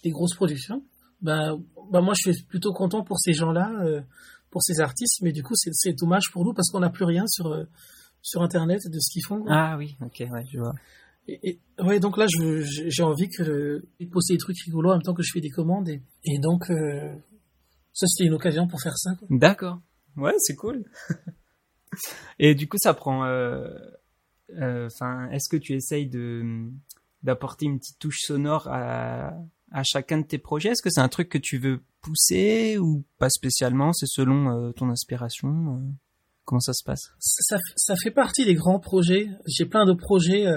des 0.04 0.10
grosses 0.10 0.36
productions, 0.36 0.84
bah, 1.22 1.56
bah 1.92 2.02
moi 2.02 2.14
je 2.18 2.32
suis 2.32 2.44
plutôt 2.44 2.74
content 2.74 3.04
pour 3.04 3.20
ces 3.20 3.34
gens-là, 3.34 3.72
euh, 3.84 4.02
pour 4.50 4.64
ces 4.64 4.80
artistes, 4.80 5.22
mais 5.22 5.32
du 5.32 5.44
coup 5.44 5.54
c'est 5.56 5.94
dommage 5.94 6.32
pour 6.32 6.44
nous 6.44 6.54
parce 6.54 6.70
qu'on 6.72 6.80
n'a 6.80 6.90
plus 6.90 7.06
rien 7.06 7.28
sur, 7.28 7.48
euh, 7.48 7.66
sur 8.22 8.42
Internet 8.42 8.82
de 8.90 9.00
ce 9.00 9.12
qu'ils 9.12 9.26
font. 9.26 9.44
Ah 9.48 9.76
oui, 9.78 9.96
ok, 10.02 10.24
ouais, 10.32 10.46
je 10.52 10.60
vois. 10.60 10.74
Et, 11.28 11.50
et 11.50 11.84
ouais, 11.84 12.00
donc 12.00 12.18
là 12.18 12.26
j'ai 12.28 13.04
envie 13.04 13.30
que 13.30 13.44
de 13.44 14.06
poster 14.12 14.34
des 14.34 14.40
trucs 14.40 14.58
rigolos 14.66 14.90
en 14.90 14.94
même 14.94 15.02
temps 15.04 15.14
que 15.14 15.24
je 15.24 15.32
fais 15.34 15.42
des 15.42 15.50
commandes, 15.50 15.88
et, 15.90 16.02
et 16.26 16.40
donc 16.40 16.70
euh, 16.70 17.14
ça 17.94 18.08
c'était 18.08 18.28
une 18.28 18.34
occasion 18.34 18.68
pour 18.68 18.82
faire 18.82 18.98
ça. 18.98 19.12
D'accord, 19.30 19.82
ouais, 20.18 20.34
c'est 20.40 20.56
cool. 20.56 20.84
et 22.40 22.56
du 22.56 22.68
coup 22.68 22.78
ça 22.80 22.94
prend 22.94 23.26
euh, 23.26 23.68
euh, 24.60 24.88
enfin, 24.88 25.30
est-ce 25.32 25.50
que 25.50 25.58
tu 25.58 25.74
essayes 25.74 26.10
de 26.10 26.70
d'apporter 27.24 27.66
une 27.68 27.78
petite 27.78 28.00
touche 28.00 28.22
sonore 28.22 28.68
à, 28.68 29.34
à 29.72 29.84
chacun 29.84 30.20
de 30.20 30.26
tes 30.26 30.40
projets? 30.40 30.70
Est-ce 30.70 30.82
que 30.82 30.90
c'est 30.90 31.02
un 31.02 31.10
truc 31.10 31.30
que 31.30 31.38
tu 31.38 31.60
veux 31.60 31.82
pousser 32.02 32.80
ou 32.80 33.06
pas 33.20 33.30
spécialement? 33.30 33.94
C'est 33.94 34.08
selon 34.08 34.50
euh, 34.50 34.72
ton 34.72 34.90
inspiration 34.90 35.82
Comment 36.44 36.60
ça 36.60 36.74
se 36.74 36.84
passe? 36.84 37.12
Ça, 37.20 37.58
ça, 37.76 37.96
fait 37.96 38.10
partie 38.10 38.44
des 38.44 38.56
grands 38.56 38.80
projets. 38.80 39.30
J'ai 39.46 39.66
plein 39.66 39.86
de 39.86 39.94
projets. 39.94 40.48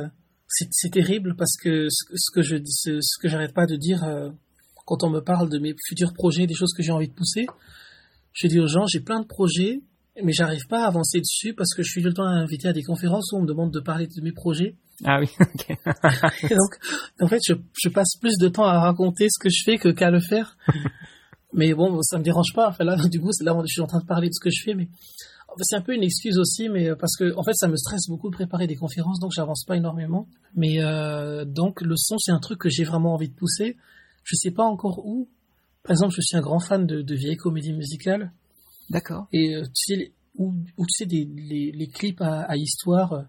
C'est 0.70 0.90
terrible 0.90 1.34
parce 1.36 1.56
que 1.56 1.88
ce, 1.90 2.30
que 2.34 2.42
je 2.42 2.56
ce, 2.64 3.00
ce 3.00 3.20
que 3.20 3.28
j'arrête 3.28 3.54
pas 3.54 3.66
de 3.66 3.76
dire 3.76 4.04
quand 4.86 5.02
on 5.02 5.10
me 5.10 5.20
parle 5.20 5.48
de 5.48 5.58
mes 5.58 5.74
futurs 5.88 6.12
projets, 6.12 6.46
des 6.46 6.54
choses 6.54 6.72
que 6.76 6.82
j'ai 6.82 6.92
envie 6.92 7.08
de 7.08 7.14
pousser, 7.14 7.46
je 8.32 8.46
dis 8.46 8.60
aux 8.60 8.68
gens 8.68 8.86
j'ai 8.86 9.00
plein 9.00 9.20
de 9.20 9.26
projets 9.26 9.80
mais 10.22 10.32
j'arrive 10.32 10.66
pas 10.68 10.84
à 10.84 10.86
avancer 10.86 11.20
dessus 11.20 11.54
parce 11.54 11.74
que 11.74 11.82
je 11.82 11.90
suis 11.90 12.02
tout 12.02 12.08
le 12.08 12.14
temps 12.14 12.26
invité 12.26 12.68
à 12.68 12.72
des 12.72 12.82
conférences 12.82 13.32
où 13.32 13.36
on 13.36 13.42
me 13.42 13.46
demande 13.46 13.72
de 13.72 13.80
parler 13.80 14.06
de 14.06 14.22
mes 14.22 14.32
projets. 14.32 14.76
Ah 15.04 15.18
oui. 15.18 15.28
ok. 15.40 15.70
et 15.70 16.54
donc, 16.54 16.78
en 17.20 17.26
fait, 17.26 17.40
je, 17.46 17.54
je, 17.82 17.88
passe 17.88 18.16
plus 18.20 18.36
de 18.38 18.48
temps 18.48 18.64
à 18.64 18.78
raconter 18.78 19.26
ce 19.28 19.40
que 19.40 19.48
je 19.50 19.64
fais 19.64 19.76
que 19.76 19.88
qu'à 19.88 20.10
le 20.10 20.20
faire. 20.20 20.56
mais 21.52 21.74
bon, 21.74 22.00
ça 22.02 22.18
me 22.18 22.22
dérange 22.22 22.52
pas. 22.54 22.68
Enfin 22.68 22.84
là, 22.84 22.96
du 23.08 23.20
coup, 23.20 23.32
c'est 23.32 23.44
là 23.44 23.54
où 23.54 23.60
je 23.62 23.72
suis 23.72 23.80
en 23.80 23.86
train 23.86 24.00
de 24.00 24.06
parler 24.06 24.28
de 24.28 24.32
ce 24.32 24.40
que 24.40 24.50
je 24.50 24.62
fais, 24.62 24.74
mais 24.74 24.88
c'est 25.60 25.76
un 25.76 25.80
peu 25.80 25.94
une 25.94 26.02
excuse 26.02 26.38
aussi, 26.38 26.68
mais 26.68 26.94
parce 26.96 27.16
que 27.16 27.36
en 27.36 27.42
fait, 27.42 27.54
ça 27.54 27.68
me 27.68 27.76
stresse 27.76 28.08
beaucoup 28.08 28.30
de 28.30 28.34
préparer 28.34 28.66
des 28.66 28.76
conférences, 28.76 29.20
donc 29.20 29.32
j'avance 29.32 29.64
pas 29.64 29.76
énormément. 29.76 30.26
Mais 30.54 30.82
euh, 30.82 31.44
donc, 31.44 31.80
le 31.80 31.96
son, 31.96 32.18
c'est 32.18 32.32
un 32.32 32.40
truc 32.40 32.58
que 32.58 32.68
j'ai 32.68 32.84
vraiment 32.84 33.14
envie 33.14 33.28
de 33.28 33.34
pousser. 33.34 33.76
Je 34.24 34.36
sais 34.36 34.50
pas 34.50 34.64
encore 34.64 35.04
où. 35.04 35.28
Par 35.82 35.92
exemple, 35.92 36.14
je 36.16 36.22
suis 36.22 36.36
un 36.36 36.40
grand 36.40 36.60
fan 36.60 36.86
de, 36.86 37.02
de 37.02 37.14
vieilles 37.14 37.36
comédies 37.36 37.74
musicales. 37.74 38.32
D'accord. 38.90 39.28
Et 39.32 39.54
euh, 39.54 39.62
tu 39.74 39.96
sais, 39.96 40.12
où, 40.36 40.54
où, 40.76 40.86
tu 40.86 40.92
sais, 40.92 41.06
des, 41.06 41.24
les, 41.24 41.72
les 41.72 41.88
clips 41.88 42.20
à, 42.20 42.42
à 42.42 42.56
histoire, 42.56 43.12
euh, 43.12 43.22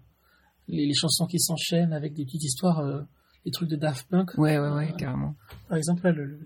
les, 0.68 0.86
les, 0.86 0.94
chansons 0.94 1.26
qui 1.26 1.38
s'enchaînent 1.38 1.92
avec 1.92 2.14
des 2.14 2.24
petites 2.24 2.44
histoires, 2.44 2.80
euh, 2.80 3.02
les 3.44 3.50
trucs 3.50 3.68
de 3.68 3.76
Daft 3.76 4.08
Punk. 4.08 4.32
Ouais, 4.38 4.58
ouais, 4.58 4.70
ouais, 4.70 4.94
carrément. 4.96 5.34
Par 5.68 5.76
exemple, 5.76 6.02
là, 6.04 6.12
le, 6.12 6.38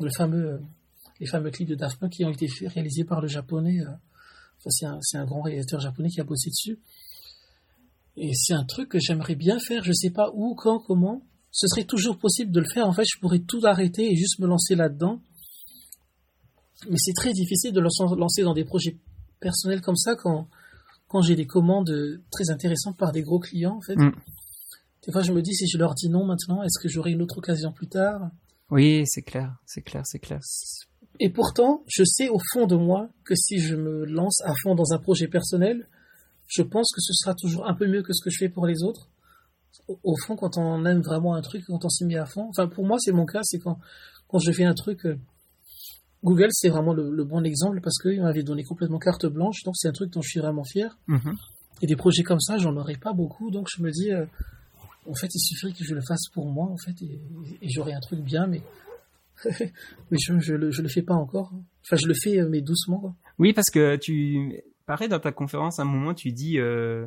le, 0.00 0.10
fameux, 0.10 0.60
les 1.20 1.26
fameux 1.26 1.50
clips 1.50 1.68
de 1.68 1.74
Daft 1.74 1.98
Punk 1.98 2.12
qui 2.12 2.24
ont 2.24 2.30
été 2.30 2.46
réalisés 2.66 3.04
par 3.04 3.20
le 3.20 3.28
japonais 3.28 3.80
C'est 4.68 4.86
un, 4.86 4.98
un, 5.14 5.24
grand 5.24 5.42
réalisateur 5.42 5.80
japonais 5.80 6.08
qui 6.08 6.20
a 6.20 6.24
bossé 6.24 6.50
dessus. 6.50 6.78
Et 8.16 8.32
c'est 8.34 8.54
un 8.54 8.64
truc 8.64 8.88
que 8.90 8.98
j'aimerais 8.98 9.34
bien 9.34 9.58
faire, 9.58 9.84
je 9.84 9.92
sais 9.92 10.10
pas 10.10 10.30
où, 10.34 10.54
quand, 10.54 10.80
comment. 10.80 11.22
Ce 11.50 11.66
serait 11.68 11.84
toujours 11.84 12.18
possible 12.18 12.50
de 12.50 12.60
le 12.60 12.66
faire. 12.72 12.86
En 12.86 12.92
fait, 12.92 13.04
je 13.04 13.18
pourrais 13.20 13.38
tout 13.38 13.60
arrêter 13.64 14.10
et 14.10 14.16
juste 14.16 14.38
me 14.38 14.46
lancer 14.46 14.74
là-dedans. 14.74 15.20
Mais 16.90 16.96
c'est 16.98 17.14
très 17.14 17.32
difficile 17.32 17.72
de 17.72 17.80
se 17.88 18.14
lancer 18.14 18.42
dans 18.42 18.54
des 18.54 18.64
projets 18.64 18.98
personnels 19.40 19.80
comme 19.80 19.96
ça 19.96 20.14
quand, 20.16 20.48
quand 21.08 21.22
j'ai 21.22 21.36
des 21.36 21.46
commandes 21.46 21.90
très 22.30 22.50
intéressantes 22.50 22.96
par 22.96 23.12
des 23.12 23.22
gros 23.22 23.38
clients, 23.38 23.76
en 23.76 23.80
fait. 23.80 23.96
Mm. 23.96 24.12
Des 25.06 25.12
fois, 25.12 25.22
je 25.22 25.32
me 25.32 25.40
dis, 25.40 25.54
si 25.54 25.68
je 25.68 25.78
leur 25.78 25.94
dis 25.94 26.08
non 26.08 26.24
maintenant, 26.24 26.62
est-ce 26.62 26.80
que 26.82 26.88
j'aurai 26.88 27.12
une 27.12 27.22
autre 27.22 27.38
occasion 27.38 27.72
plus 27.72 27.86
tard? 27.86 28.30
Oui, 28.70 29.04
c'est 29.06 29.22
clair, 29.22 29.56
c'est 29.64 29.82
clair, 29.82 30.02
c'est 30.04 30.18
clair. 30.18 30.40
Et 31.20 31.30
pourtant, 31.30 31.82
je 31.86 32.04
sais 32.04 32.28
au 32.28 32.38
fond 32.52 32.66
de 32.66 32.76
moi 32.76 33.08
que 33.24 33.34
si 33.34 33.58
je 33.58 33.76
me 33.76 34.04
lance 34.04 34.40
à 34.42 34.52
fond 34.62 34.74
dans 34.74 34.92
un 34.92 34.98
projet 34.98 35.28
personnel, 35.28 35.88
je 36.46 36.62
pense 36.62 36.92
que 36.94 37.00
ce 37.00 37.12
sera 37.12 37.34
toujours 37.34 37.68
un 37.68 37.74
peu 37.74 37.86
mieux 37.86 38.02
que 38.02 38.12
ce 38.12 38.22
que 38.22 38.30
je 38.30 38.38
fais 38.38 38.48
pour 38.48 38.66
les 38.66 38.82
autres. 38.82 39.08
Au, 39.88 40.16
fond, 40.24 40.36
quand 40.36 40.56
on 40.56 40.84
aime 40.84 41.00
vraiment 41.00 41.34
un 41.34 41.42
truc, 41.42 41.64
quand 41.66 41.84
on 41.84 41.88
s'y 41.88 42.04
met 42.04 42.16
à 42.16 42.26
fond, 42.26 42.48
enfin 42.48 42.66
pour 42.66 42.86
moi 42.86 42.96
c'est 42.98 43.12
mon 43.12 43.26
cas, 43.26 43.40
c'est 43.42 43.58
quand, 43.58 43.78
quand 44.26 44.38
je 44.38 44.50
fais 44.50 44.64
un 44.64 44.74
truc, 44.74 45.04
euh, 45.06 45.18
Google 46.24 46.48
c'est 46.50 46.70
vraiment 46.70 46.92
le, 46.92 47.24
bon 47.24 47.44
exemple 47.44 47.80
parce 47.82 47.98
qu'il 47.98 48.20
m'avait 48.22 48.42
donné 48.42 48.64
complètement 48.64 48.98
carte 48.98 49.26
blanche, 49.26 49.62
donc 49.64 49.76
c'est 49.76 49.88
un 49.88 49.92
truc 49.92 50.12
dont 50.12 50.22
je 50.22 50.30
suis 50.30 50.40
vraiment 50.40 50.64
fier. 50.64 50.96
Mm-hmm. 51.08 51.36
Et 51.82 51.86
des 51.86 51.94
projets 51.94 52.22
comme 52.22 52.40
ça, 52.40 52.56
j'en 52.56 52.74
aurais 52.76 52.96
pas 52.96 53.12
beaucoup, 53.12 53.50
donc 53.50 53.68
je 53.70 53.82
me 53.82 53.90
dis, 53.90 54.10
euh, 54.10 54.24
en 55.08 55.14
fait 55.14 55.28
il 55.34 55.40
suffirait 55.40 55.72
que 55.72 55.84
je 55.84 55.94
le 55.94 56.00
fasse 56.00 56.28
pour 56.32 56.46
moi, 56.50 56.66
en 56.66 56.78
fait, 56.78 57.00
et, 57.02 57.20
et 57.60 57.68
j'aurai 57.68 57.92
un 57.92 58.00
truc 58.00 58.20
bien, 58.20 58.46
mais 58.46 58.62
mais 60.10 60.18
je, 60.18 60.38
je, 60.38 60.54
le, 60.54 60.70
je 60.70 60.82
le 60.82 60.88
fais 60.88 61.02
pas 61.02 61.14
encore. 61.14 61.52
Enfin, 61.84 61.96
je 61.96 62.06
le 62.06 62.14
fais, 62.14 62.40
euh, 62.40 62.48
mais 62.48 62.60
doucement. 62.60 63.16
Oui, 63.38 63.52
parce 63.52 63.70
que 63.70 63.96
tu, 63.96 64.62
pareil, 64.86 65.08
dans 65.08 65.20
ta 65.20 65.32
conférence, 65.32 65.78
à 65.78 65.82
un 65.82 65.86
moment, 65.86 66.14
tu 66.14 66.32
dis 66.32 66.58
euh, 66.58 67.06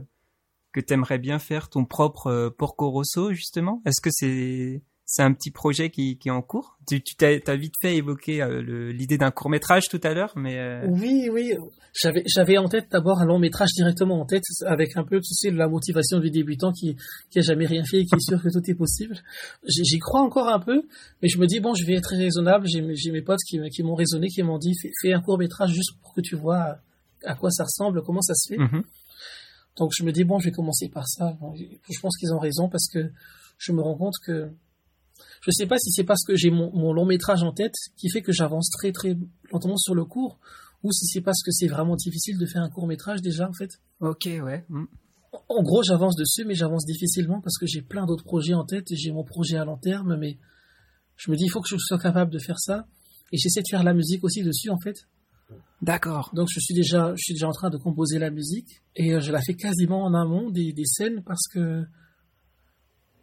que 0.71 0.79
tu 0.79 0.93
aimerais 0.93 1.17
bien 1.17 1.39
faire 1.39 1.69
ton 1.69 1.85
propre 1.85 2.27
euh, 2.27 2.49
Porco 2.49 2.89
Rosso, 2.89 3.33
justement. 3.33 3.81
Est-ce 3.85 4.01
que 4.01 4.09
c'est 4.11 4.81
c'est 5.11 5.23
un 5.23 5.33
petit 5.33 5.49
projet 5.49 5.89
qui, 5.89 6.17
qui 6.17 6.27
est 6.27 6.31
en 6.31 6.43
cours. 6.43 6.77
Tu, 6.87 7.01
tu 7.01 7.25
as, 7.25 7.55
vite 7.55 7.73
fait 7.81 7.95
évoquer 7.95 8.43
euh, 8.43 8.91
l'idée 8.91 9.17
d'un 9.17 9.31
court 9.31 9.49
métrage 9.49 9.89
tout 9.89 9.99
à 10.03 10.13
l'heure, 10.13 10.33
mais 10.35 10.59
euh, 10.59 10.85
oui, 10.87 11.29
oui, 11.31 11.55
j'avais 11.99 12.21
j'avais 12.27 12.59
en 12.59 12.67
tête 12.69 12.91
d'abord 12.91 13.19
un 13.19 13.25
long 13.25 13.39
métrage 13.39 13.69
directement 13.75 14.21
en 14.21 14.25
tête, 14.25 14.43
avec 14.67 14.95
un 14.97 15.03
peu, 15.03 15.19
tu 15.19 15.33
sais, 15.33 15.49
la 15.49 15.67
motivation 15.67 16.19
du 16.19 16.29
débutant 16.29 16.71
qui 16.71 16.95
qui 17.31 17.39
a 17.39 17.41
jamais 17.41 17.65
rien 17.65 17.83
fait 17.83 18.01
et 18.01 18.05
qui 18.05 18.15
est 18.15 18.19
sûr 18.19 18.39
que 18.39 18.49
tout 18.49 18.61
est 18.69 18.75
possible. 18.75 19.15
J'y 19.67 19.97
crois 19.97 20.21
encore 20.21 20.47
un 20.47 20.59
peu, 20.59 20.83
mais 21.23 21.27
je 21.27 21.39
me 21.39 21.47
dis 21.47 21.59
bon, 21.59 21.73
je 21.73 21.87
vais 21.87 21.95
être 21.95 22.15
raisonnable. 22.15 22.67
J'ai 22.67 23.11
mes 23.11 23.23
potes 23.23 23.41
qui, 23.47 23.59
qui 23.71 23.81
m'ont 23.81 23.95
raisonné, 23.95 24.27
qui 24.27 24.43
m'ont 24.43 24.59
dit 24.59 24.75
fais, 25.01 25.11
un 25.11 25.21
court 25.21 25.39
métrage 25.39 25.71
juste 25.71 25.99
pour 26.03 26.13
que 26.13 26.21
tu 26.21 26.35
vois 26.35 26.77
à 27.25 27.33
quoi 27.33 27.49
ça 27.49 27.63
ressemble, 27.63 28.03
comment 28.03 28.21
ça 28.21 28.35
se 28.35 28.53
fait. 28.53 28.61
Mm-hmm. 28.61 28.83
Donc 29.77 29.89
je 29.97 30.03
me 30.03 30.11
dis 30.11 30.23
bon, 30.23 30.37
je 30.37 30.45
vais 30.49 30.51
commencer 30.51 30.87
par 30.87 31.07
ça. 31.07 31.35
je 31.57 31.99
pense 31.99 32.15
qu'ils 32.17 32.31
ont 32.31 32.39
raison 32.39 32.69
parce 32.69 32.87
que 32.87 33.11
je 33.57 33.71
me 33.71 33.81
rends 33.81 33.97
compte 33.97 34.15
que 34.23 34.51
je 35.41 35.51
sais 35.51 35.65
pas 35.65 35.77
si 35.77 35.91
c'est 35.91 36.03
parce 36.03 36.23
que 36.23 36.35
j'ai 36.35 36.51
mon, 36.51 36.93
long 36.93 37.05
métrage 37.05 37.43
en 37.43 37.51
tête 37.51 37.75
qui 37.97 38.09
fait 38.09 38.21
que 38.21 38.31
j'avance 38.31 38.69
très 38.69 38.91
très 38.91 39.17
lentement 39.51 39.77
sur 39.77 39.95
le 39.95 40.05
cours, 40.05 40.39
ou 40.83 40.91
si 40.91 41.05
c'est 41.05 41.21
parce 41.21 41.41
que 41.43 41.51
c'est 41.51 41.67
vraiment 41.67 41.95
difficile 41.95 42.37
de 42.37 42.45
faire 42.45 42.61
un 42.61 42.69
court 42.69 42.87
métrage 42.87 43.21
déjà 43.21 43.47
en 43.47 43.53
fait. 43.53 43.79
Ok, 43.99 44.25
ouais. 44.25 44.65
Mm. 44.69 44.85
En 45.47 45.61
gros, 45.61 45.83
j'avance 45.83 46.15
dessus, 46.15 46.43
mais 46.45 46.55
j'avance 46.55 46.85
difficilement 46.85 47.39
parce 47.41 47.57
que 47.57 47.67
j'ai 47.67 47.81
plein 47.81 48.05
d'autres 48.05 48.23
projets 48.23 48.53
en 48.53 48.65
tête. 48.65 48.87
J'ai 48.91 49.11
mon 49.11 49.23
projet 49.23 49.57
à 49.57 49.65
long 49.65 49.77
terme, 49.77 50.15
mais 50.17 50.39
je 51.17 51.29
me 51.29 51.35
dis 51.35 51.45
il 51.45 51.49
faut 51.49 51.61
que 51.61 51.69
je 51.69 51.77
sois 51.77 51.99
capable 51.99 52.31
de 52.31 52.39
faire 52.39 52.59
ça. 52.59 52.87
Et 53.31 53.37
j'essaie 53.37 53.61
de 53.61 53.67
faire 53.69 53.83
la 53.83 53.93
musique 53.93 54.23
aussi 54.23 54.41
dessus 54.41 54.69
en 54.69 54.79
fait. 54.79 55.07
D'accord. 55.81 56.31
Donc 56.33 56.49
je 56.51 56.59
suis 56.59 56.73
déjà, 56.73 57.13
je 57.15 57.21
suis 57.23 57.33
déjà 57.33 57.47
en 57.47 57.53
train 57.53 57.69
de 57.69 57.77
composer 57.77 58.19
la 58.19 58.29
musique 58.29 58.81
et 58.95 59.13
euh, 59.13 59.19
je 59.19 59.31
la 59.31 59.41
fais 59.41 59.55
quasiment 59.55 60.03
en 60.03 60.13
amont 60.13 60.49
des, 60.49 60.73
des 60.73 60.85
scènes 60.85 61.23
parce 61.23 61.47
que 61.47 61.85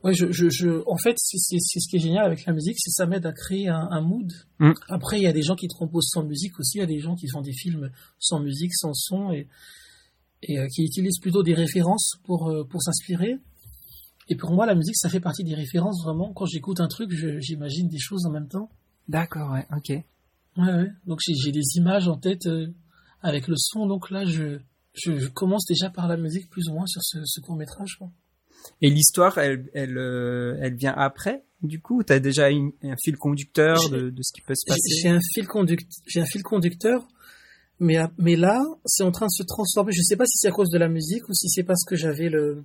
Ouais, 0.05 0.15
je, 0.15 0.31
je, 0.31 0.49
je, 0.49 0.83
en 0.87 0.97
fait, 0.99 1.17
c'est 1.19 1.59
ce 1.59 1.89
qui 1.89 1.97
est 1.97 2.01
génial 2.01 2.27
avec 2.27 2.45
la 2.45 2.53
musique, 2.53 2.77
c'est 2.79 2.91
ça 2.91 3.07
m'aide 3.07 3.27
à 3.27 3.33
créer 3.33 3.69
un, 3.69 3.89
un 3.91 4.01
mood. 4.01 4.33
Mm. 4.61 4.73
Après, 4.89 5.19
il 5.19 5.23
y 5.23 5.27
a 5.27 5.33
des 5.33 5.43
gens 5.43 5.57
qui 5.57 5.67
te 5.69 5.75
composent 5.75 6.11
sans 6.11 6.23
musique 6.23 6.59
aussi, 6.61 6.79
il 6.79 6.81
y 6.81 6.85
a 6.85 6.87
des 6.87 7.01
gens 7.01 7.17
qui 7.17 7.29
font 7.29 7.41
des 7.41 7.53
films 7.53 7.91
sans 8.19 8.41
musique, 8.41 8.75
sans 8.75 8.95
son, 8.95 9.33
et, 9.33 9.49
et 10.43 10.59
euh, 10.59 10.67
qui 10.69 10.85
utilisent 10.85 11.19
plutôt 11.19 11.43
des 11.43 11.55
références 11.55 12.17
pour, 12.25 12.49
euh, 12.49 12.65
pour 12.65 12.83
s'inspirer. 12.83 13.39
Et 14.29 14.37
pour 14.37 14.53
moi, 14.53 14.67
la 14.67 14.75
musique, 14.75 14.97
ça 14.97 15.09
fait 15.09 15.21
partie 15.21 15.45
des 15.45 15.55
références 15.55 16.03
vraiment. 16.03 16.33
Quand 16.33 16.47
j'écoute 16.47 16.81
un 16.81 16.89
truc, 16.89 17.11
j'imagine 17.39 17.89
des 17.89 17.99
choses 17.99 18.27
en 18.27 18.31
même 18.31 18.49
temps. 18.49 18.71
D'accord, 19.09 19.53
ouais, 19.53 19.67
ok. 19.77 19.91
Ouais, 19.91 20.73
ouais. 20.73 20.93
Donc 21.07 21.21
j'ai 21.27 21.53
des 21.53 21.77
images 21.77 22.09
en 22.09 22.17
tête 22.17 22.47
euh, 22.47 22.69
avec 23.23 23.47
le 23.47 23.55
son. 23.57 23.87
Donc 23.87 24.11
là, 24.11 24.25
je, 24.25 24.59
je, 24.95 25.17
je, 25.19 25.29
commence 25.29 25.65
déjà 25.67 25.91
par 25.91 26.09
la 26.09 26.17
musique 26.17 26.49
plus 26.49 26.69
ou 26.69 26.73
moins 26.73 26.87
sur 26.87 27.03
ce, 27.03 27.19
ce 27.25 27.41
court 27.41 27.57
métrage. 27.57 27.97
Quoi. 27.99 28.11
Et 28.83 28.91
l'histoire, 28.91 29.39
elle, 29.39 29.69
elle, 29.75 29.99
euh, 29.99 30.59
elle 30.61 30.75
vient 30.75 30.95
après, 30.97 31.45
du 31.63 31.81
coup 31.81 32.03
Tu 32.03 32.13
as 32.13 32.21
déjà 32.21 32.47
un 32.47 32.97
fil 33.03 33.17
conducteur 33.17 33.77
de, 33.91 34.11
de, 34.11 34.23
ce 34.23 34.33
qui 34.33 34.43
peut 34.43 34.55
se 34.55 34.67
passer? 34.67 35.01
J'ai 35.03 35.09
un, 35.09 35.21
fil 35.21 35.47
j'ai 36.07 36.21
un 36.21 36.27
fil 36.27 36.43
conducteur, 36.43 37.07
mais, 37.79 37.99
mais 38.19 38.37
là, 38.37 38.63
c'est 38.85 39.05
en 39.05 39.13
train 39.13 39.27
de 39.27 39.33
se 39.33 39.43
transformer. 39.43 39.93
Je 39.93 40.03
sais 40.03 40.17
pas 40.17 40.27
si 40.27 40.39
c'est 40.39 40.49
à 40.49 40.53
cause 40.53 40.71
de 40.71 40.79
la 40.79 40.89
musique 40.89 41.29
ou 41.29 41.35
si 41.35 41.49
c'est 41.49 41.65
parce 41.65 41.85
que 41.85 41.97
j'avais 41.97 42.29
le, 42.29 42.65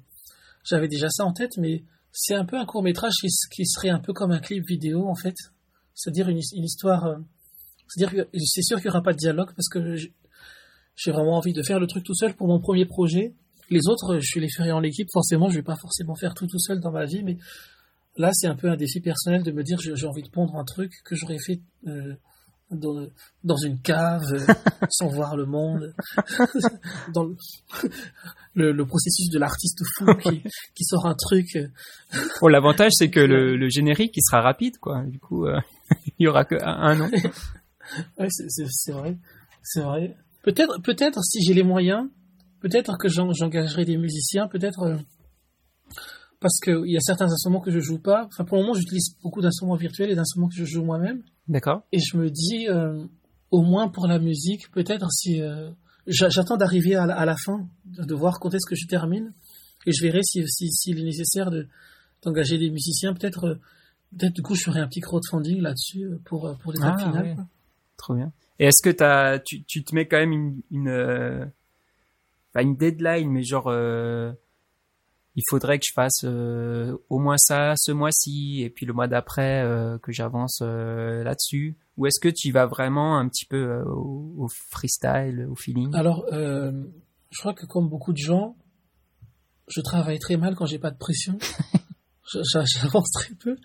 j'avais 0.63 0.87
déjà 0.87 1.09
ça 1.09 1.25
en 1.25 1.33
tête, 1.33 1.57
mais 1.57 1.83
c'est 2.11 2.35
un 2.35 2.45
peu 2.45 2.57
un 2.57 2.65
court 2.65 2.83
métrage 2.83 3.13
qui, 3.21 3.27
qui, 3.53 3.65
serait 3.65 3.89
un 3.89 3.99
peu 3.99 4.13
comme 4.13 4.31
un 4.31 4.39
clip 4.39 4.65
vidéo, 4.67 5.07
en 5.07 5.15
fait. 5.15 5.35
C'est-à-dire 5.93 6.29
une, 6.29 6.39
une 6.53 6.63
histoire. 6.63 7.05
Euh, 7.05 7.17
c'est-à-dire 7.87 8.25
que 8.25 8.37
c'est 8.37 8.61
sûr 8.61 8.77
qu'il 8.77 8.85
n'y 8.85 8.91
aura 8.91 9.03
pas 9.03 9.13
de 9.13 9.17
dialogue 9.17 9.51
parce 9.55 9.67
que 9.67 9.95
j'ai 9.95 11.11
vraiment 11.11 11.37
envie 11.37 11.53
de 11.53 11.63
faire 11.63 11.79
le 11.79 11.87
truc 11.87 12.03
tout 12.03 12.15
seul 12.15 12.33
pour 12.35 12.47
mon 12.47 12.59
premier 12.59 12.85
projet. 12.85 13.33
Les 13.71 13.87
autres, 13.87 14.19
je 14.19 14.39
les 14.39 14.49
ferai 14.49 14.71
en 14.71 14.83
équipe. 14.83 15.07
Forcément, 15.11 15.49
je 15.49 15.55
vais 15.55 15.63
pas 15.63 15.77
forcément 15.77 16.13
faire 16.15 16.33
tout 16.33 16.45
tout 16.45 16.59
seul 16.59 16.79
dans 16.79 16.91
ma 16.91 17.05
vie, 17.05 17.23
mais 17.23 17.37
là, 18.17 18.31
c'est 18.33 18.47
un 18.47 18.55
peu 18.55 18.69
un 18.69 18.75
défi 18.75 18.99
personnel 18.99 19.43
de 19.43 19.51
me 19.51 19.63
dire 19.63 19.79
j'ai 19.79 20.05
envie 20.05 20.21
de 20.21 20.29
pondre 20.29 20.55
un 20.57 20.65
truc 20.65 20.91
que 21.05 21.15
j'aurais 21.15 21.39
fait 21.39 21.61
euh, 21.87 22.13
dans, 22.69 23.05
dans, 23.43 23.57
une 23.57 23.79
cave, 23.79 24.23
euh, 24.33 24.53
sans 24.89 25.07
voir 25.07 25.37
le 25.37 25.45
monde, 25.45 25.93
dans 27.13 27.25
le, 28.55 28.71
le, 28.71 28.85
processus 28.85 29.29
de 29.29 29.39
l'artiste 29.39 29.81
fou 29.97 30.05
qui, 30.15 30.43
qui, 30.75 30.83
sort 30.83 31.05
un 31.05 31.15
truc. 31.15 31.57
Bon, 32.41 32.47
l'avantage, 32.47 32.91
c'est 32.95 33.09
que 33.09 33.19
le, 33.19 33.55
le, 33.55 33.69
générique, 33.69 34.13
il 34.15 34.21
sera 34.21 34.41
rapide, 34.41 34.77
quoi. 34.79 35.03
Du 35.05 35.19
coup, 35.19 35.45
euh, 35.45 35.59
il 36.19 36.25
y 36.25 36.27
aura 36.27 36.43
que 36.43 36.55
un, 36.61 36.99
an. 36.99 37.09
ouais, 38.19 38.27
c'est 38.29 38.91
vrai, 38.91 39.17
c'est 39.63 39.81
vrai. 39.81 40.17
Peut-être, 40.43 40.81
peut-être 40.81 41.23
si 41.23 41.41
j'ai 41.43 41.53
les 41.53 41.63
moyens, 41.63 42.09
Peut-être 42.61 42.97
que 42.97 43.07
j'engagerai 43.09 43.85
des 43.85 43.97
musiciens, 43.97 44.47
peut-être 44.47 44.83
euh, 44.83 44.97
parce 46.39 46.59
qu'il 46.59 46.91
y 46.91 46.95
a 46.95 46.99
certains 46.99 47.25
instruments 47.25 47.59
que 47.59 47.71
je 47.71 47.79
joue 47.79 47.99
pas. 47.99 48.25
Enfin, 48.27 48.45
pour 48.45 48.57
le 48.57 48.63
moment, 48.63 48.75
j'utilise 48.75 49.17
beaucoup 49.21 49.41
d'instruments 49.41 49.75
virtuels 49.75 50.11
et 50.11 50.15
d'instruments 50.15 50.47
que 50.47 50.55
je 50.55 50.65
joue 50.65 50.83
moi-même. 50.83 51.23
D'accord. 51.47 51.83
Et 51.91 51.99
je 51.99 52.17
me 52.17 52.29
dis, 52.29 52.67
euh, 52.69 53.03
au 53.49 53.63
moins 53.63 53.89
pour 53.89 54.05
la 54.05 54.19
musique, 54.19 54.71
peut-être 54.71 55.11
si 55.11 55.41
euh, 55.41 55.71
j'attends 56.05 56.55
d'arriver 56.55 56.95
à, 56.95 57.25
la 57.25 57.35
fin, 57.35 57.67
de, 57.85 58.13
voir 58.13 58.39
quand 58.39 58.53
est-ce 58.53 58.69
que 58.69 58.75
je 58.75 58.85
termine, 58.85 59.33
et 59.87 59.91
je 59.91 60.03
verrai 60.03 60.21
s'il 60.21 60.47
si, 60.47 60.69
si, 60.71 60.91
est 60.91 61.03
nécessaire 61.03 61.49
de 61.49 61.67
d'engager 62.21 62.59
des 62.59 62.69
musiciens. 62.69 63.15
Peut-être, 63.15 63.59
peut-être 64.15 64.33
du 64.33 64.43
coup, 64.43 64.53
je 64.53 64.63
ferai 64.63 64.81
un 64.81 64.87
petit 64.87 64.99
crowdfunding 64.99 65.61
là-dessus 65.61 66.11
pour 66.25 66.55
pour 66.61 66.73
les 66.73 66.79
ah, 66.83 66.95
finales. 66.95 67.37
Trop 67.97 68.13
bien. 68.13 68.31
Et 68.59 68.65
est-ce 68.65 68.83
que 68.83 69.03
as, 69.03 69.39
tu, 69.39 69.63
tu 69.63 69.83
te 69.83 69.95
mets 69.95 70.07
quand 70.07 70.19
même 70.19 70.31
une, 70.31 70.61
une 70.69 71.51
pas 72.53 72.61
une 72.61 72.75
deadline, 72.75 73.29
mais 73.29 73.43
genre, 73.43 73.67
euh, 73.67 74.31
il 75.35 75.43
faudrait 75.49 75.79
que 75.79 75.85
je 75.87 75.93
fasse 75.93 76.23
euh, 76.23 76.97
au 77.09 77.19
moins 77.19 77.37
ça 77.37 77.73
ce 77.77 77.91
mois-ci, 77.91 78.61
et 78.61 78.69
puis 78.69 78.85
le 78.85 78.93
mois 78.93 79.07
d'après 79.07 79.63
euh, 79.63 79.97
que 79.99 80.11
j'avance 80.11 80.61
là-dessus. 80.61 81.77
Ou 81.97 82.07
est-ce 82.07 82.19
que 82.19 82.29
tu 82.29 82.51
vas 82.51 82.65
vraiment 82.65 83.17
un 83.17 83.27
petit 83.27 83.45
peu 83.45 83.81
au, 83.85 84.47
freestyle, 84.69 85.47
au 85.49 85.55
feeling? 85.55 85.93
Alors, 85.93 86.25
je 86.31 87.39
crois 87.39 87.53
que 87.53 87.65
comme 87.65 87.89
beaucoup 87.89 88.13
de 88.13 88.17
gens, 88.17 88.57
je 89.67 89.81
travaille 89.81 90.19
très 90.19 90.37
mal 90.37 90.55
quand 90.55 90.65
j'ai 90.65 90.79
pas 90.79 90.91
de 90.91 90.97
pression. 90.97 91.37
J'avance 92.53 93.11
très 93.11 93.33
peu. 93.35 93.57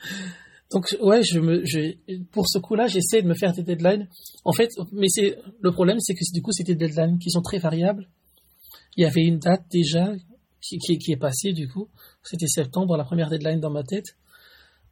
Donc 0.73 0.97
ouais, 1.01 1.23
je 1.23 1.39
me, 1.39 1.65
je, 1.65 1.95
pour 2.33 2.49
ce 2.49 2.59
coup-là, 2.59 2.89
j'essaie 2.89 3.23
de 3.23 3.29
me 3.29 3.35
faire 3.35 3.53
des 3.53 3.63
deadlines. 3.63 4.09
En 4.45 4.53
fait, 4.53 4.71
mais 4.93 5.09
c'est 5.09 5.39
le 5.61 5.73
problème, 5.73 6.01
c'est 6.01 6.15
que 6.15 6.21
du 6.33 6.43
coup, 6.43 6.51
c'est 6.53 6.65
des 6.65 6.75
deadlines 6.75 7.19
qui 7.19 7.31
sont 7.31 7.43
très 7.43 7.59
variables 7.59 8.09
il 8.97 9.03
y 9.03 9.07
avait 9.07 9.25
une 9.25 9.39
date 9.39 9.65
déjà 9.71 10.13
qui, 10.61 11.13
est 11.13 11.17
passée 11.17 11.53
du 11.53 11.69
coup. 11.69 11.89
C'était 12.23 12.47
septembre, 12.47 12.97
la 12.97 13.05
première 13.05 13.29
deadline 13.29 13.61
dans 13.61 13.71
ma 13.71 13.83
tête. 13.83 14.17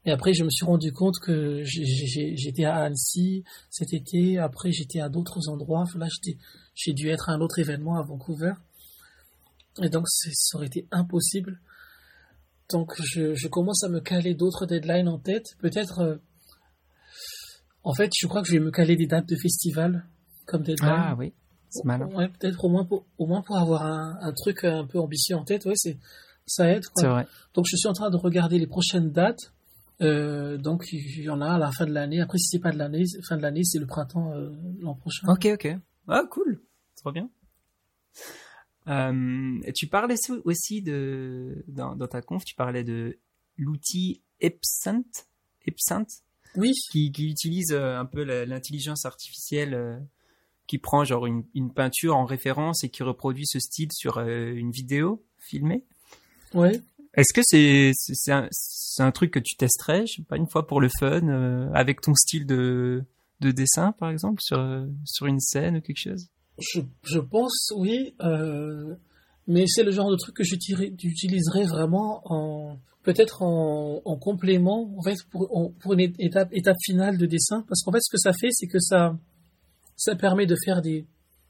Et 0.06 0.10
après, 0.10 0.34
je 0.34 0.44
me 0.44 0.50
suis 0.50 0.66
rendu 0.66 0.92
compte 0.92 1.18
que 1.18 1.62
j'étais 1.64 2.64
à 2.64 2.76
Annecy 2.76 3.42
cet 3.70 3.94
été. 3.94 4.38
Après, 4.38 4.70
j'étais 4.70 5.00
à 5.00 5.08
d'autres 5.08 5.48
endroits. 5.48 5.84
Là, 5.96 6.06
j'ai 6.74 6.92
dû 6.92 7.08
être 7.08 7.30
à 7.30 7.32
un 7.32 7.40
autre 7.40 7.58
événement 7.58 7.96
à 7.96 8.02
Vancouver. 8.02 8.52
Et 9.82 9.88
donc, 9.88 10.06
ça 10.08 10.58
aurait 10.58 10.66
été 10.66 10.86
impossible. 10.90 11.58
Donc, 12.70 12.92
je, 13.02 13.48
commence 13.48 13.82
à 13.82 13.88
me 13.88 14.00
caler 14.00 14.34
d'autres 14.34 14.66
deadlines 14.66 15.08
en 15.08 15.18
tête. 15.18 15.56
Peut-être, 15.58 16.00
euh, 16.00 16.16
en 17.82 17.94
fait, 17.94 18.10
je 18.14 18.26
crois 18.26 18.42
que 18.42 18.48
je 18.48 18.52
vais 18.52 18.64
me 18.64 18.70
caler 18.70 18.96
des 18.96 19.06
dates 19.06 19.28
de 19.28 19.36
festival 19.36 20.04
comme 20.46 20.62
deadline. 20.62 20.92
Ah 20.94 21.16
oui 21.18 21.32
c'est 21.74 21.84
malin. 21.84 22.06
Ouais, 22.14 22.28
peut-être 22.28 22.64
au 22.64 22.68
moins 22.68 22.84
pour, 22.84 23.04
au 23.18 23.26
moins 23.26 23.42
pour 23.42 23.56
avoir 23.56 23.82
un, 23.84 24.18
un 24.20 24.32
truc 24.32 24.64
un 24.64 24.86
peu 24.86 24.98
ambitieux 24.98 25.36
en 25.36 25.44
tête, 25.44 25.64
ouais, 25.66 25.76
c'est, 25.76 25.98
ça 26.46 26.68
aide, 26.70 26.86
quoi. 26.86 27.02
C'est 27.02 27.08
vrai. 27.08 27.26
Donc 27.54 27.66
je 27.68 27.76
suis 27.76 27.88
en 27.88 27.92
train 27.92 28.10
de 28.10 28.16
regarder 28.16 28.58
les 28.58 28.66
prochaines 28.66 29.10
dates. 29.10 29.52
Euh, 30.00 30.58
donc 30.58 30.92
il 30.92 31.22
y 31.22 31.30
en 31.30 31.40
a 31.40 31.54
à 31.54 31.58
la 31.58 31.70
fin 31.70 31.86
de 31.86 31.92
l'année. 31.92 32.20
Après, 32.20 32.38
si 32.38 32.48
c'est 32.48 32.58
pas 32.58 32.72
de 32.72 32.78
l'année, 32.78 33.04
fin 33.28 33.36
de 33.36 33.42
l'année, 33.42 33.62
c'est 33.64 33.78
le 33.78 33.86
printemps 33.86 34.32
euh, 34.32 34.50
l'an 34.80 34.94
prochain. 34.94 35.28
Ok, 35.28 35.46
ok. 35.52 35.76
Ah, 36.08 36.24
cool. 36.30 36.60
Trop 36.96 37.12
bien. 37.12 37.30
Euh, 38.88 39.60
tu 39.74 39.86
parlais 39.86 40.16
aussi 40.44 40.82
de 40.82 41.64
dans, 41.68 41.96
dans 41.96 42.08
ta 42.08 42.22
conf, 42.22 42.44
tu 42.44 42.54
parlais 42.54 42.84
de 42.84 43.18
l'outil 43.56 44.20
Epsant, 44.40 45.04
Epsant, 45.64 46.06
Oui, 46.56 46.72
qui, 46.90 47.10
qui 47.12 47.30
utilise 47.30 47.72
un 47.72 48.04
peu 48.04 48.24
l'intelligence 48.44 49.06
artificielle, 49.06 50.02
qui 50.66 50.78
prend 50.78 51.04
genre 51.04 51.26
une, 51.26 51.44
une 51.54 51.72
peinture 51.72 52.16
en 52.16 52.24
référence 52.24 52.84
et 52.84 52.88
qui 52.88 53.02
reproduit 53.02 53.46
ce 53.46 53.58
style 53.58 53.90
sur 53.92 54.18
euh, 54.18 54.52
une 54.54 54.70
vidéo 54.70 55.24
filmée. 55.38 55.84
ouais. 56.54 56.80
Est-ce 57.16 57.32
que 57.32 57.42
c'est 57.44 57.92
c'est 57.94 58.32
un, 59.02 59.10
truc 59.12 59.30
que 59.30 59.38
tu 59.38 59.54
testerais, 59.54 60.04
je 60.06 60.14
sais 60.14 60.22
pas, 60.22 60.36
une 60.36 60.48
fois 60.48 60.66
pour 60.66 60.80
le 60.80 60.88
fun, 60.98 61.28
euh, 61.28 61.70
avec 61.72 62.00
ton 62.00 62.14
style 62.14 62.44
de 62.46 63.04
de 63.40 63.50
dessin 63.52 63.92
par 63.92 64.10
exemple 64.10 64.40
sur 64.42 64.58
euh, 64.58 64.86
sur 65.04 65.26
une 65.26 65.38
scène 65.38 65.76
ou 65.76 65.80
quelque 65.80 66.00
chose? 66.00 66.28
Je, 66.58 66.80
je 67.04 67.18
pense, 67.20 67.72
oui. 67.76 68.14
Euh, 68.20 68.94
mais 69.46 69.64
c'est 69.68 69.84
le 69.84 69.90
genre 69.90 70.10
de 70.10 70.16
truc 70.16 70.34
que 70.36 70.44
j'utili- 70.44 70.94
j'utiliserais 70.98 71.64
vraiment 71.64 72.22
en 72.24 72.78
peut-être 73.02 73.42
en, 73.42 74.00
en 74.04 74.16
complément, 74.16 74.90
en 74.98 75.02
fait, 75.02 75.16
pour, 75.30 75.54
en- 75.56 75.70
pour 75.80 75.92
une 75.92 76.12
étape, 76.18 76.48
étape 76.52 76.76
finale 76.82 77.18
de 77.18 77.26
dessin. 77.26 77.64
Parce 77.68 77.82
qu'en 77.82 77.92
fait, 77.92 78.00
ce 78.00 78.10
que 78.10 78.18
ça 78.18 78.32
fait, 78.32 78.48
c'est 78.50 78.66
que 78.66 78.78
ça, 78.80 79.16
ça 79.96 80.14
permet 80.16 80.46
de 80.46 80.56
faire 80.64 80.80
des, 80.82 81.06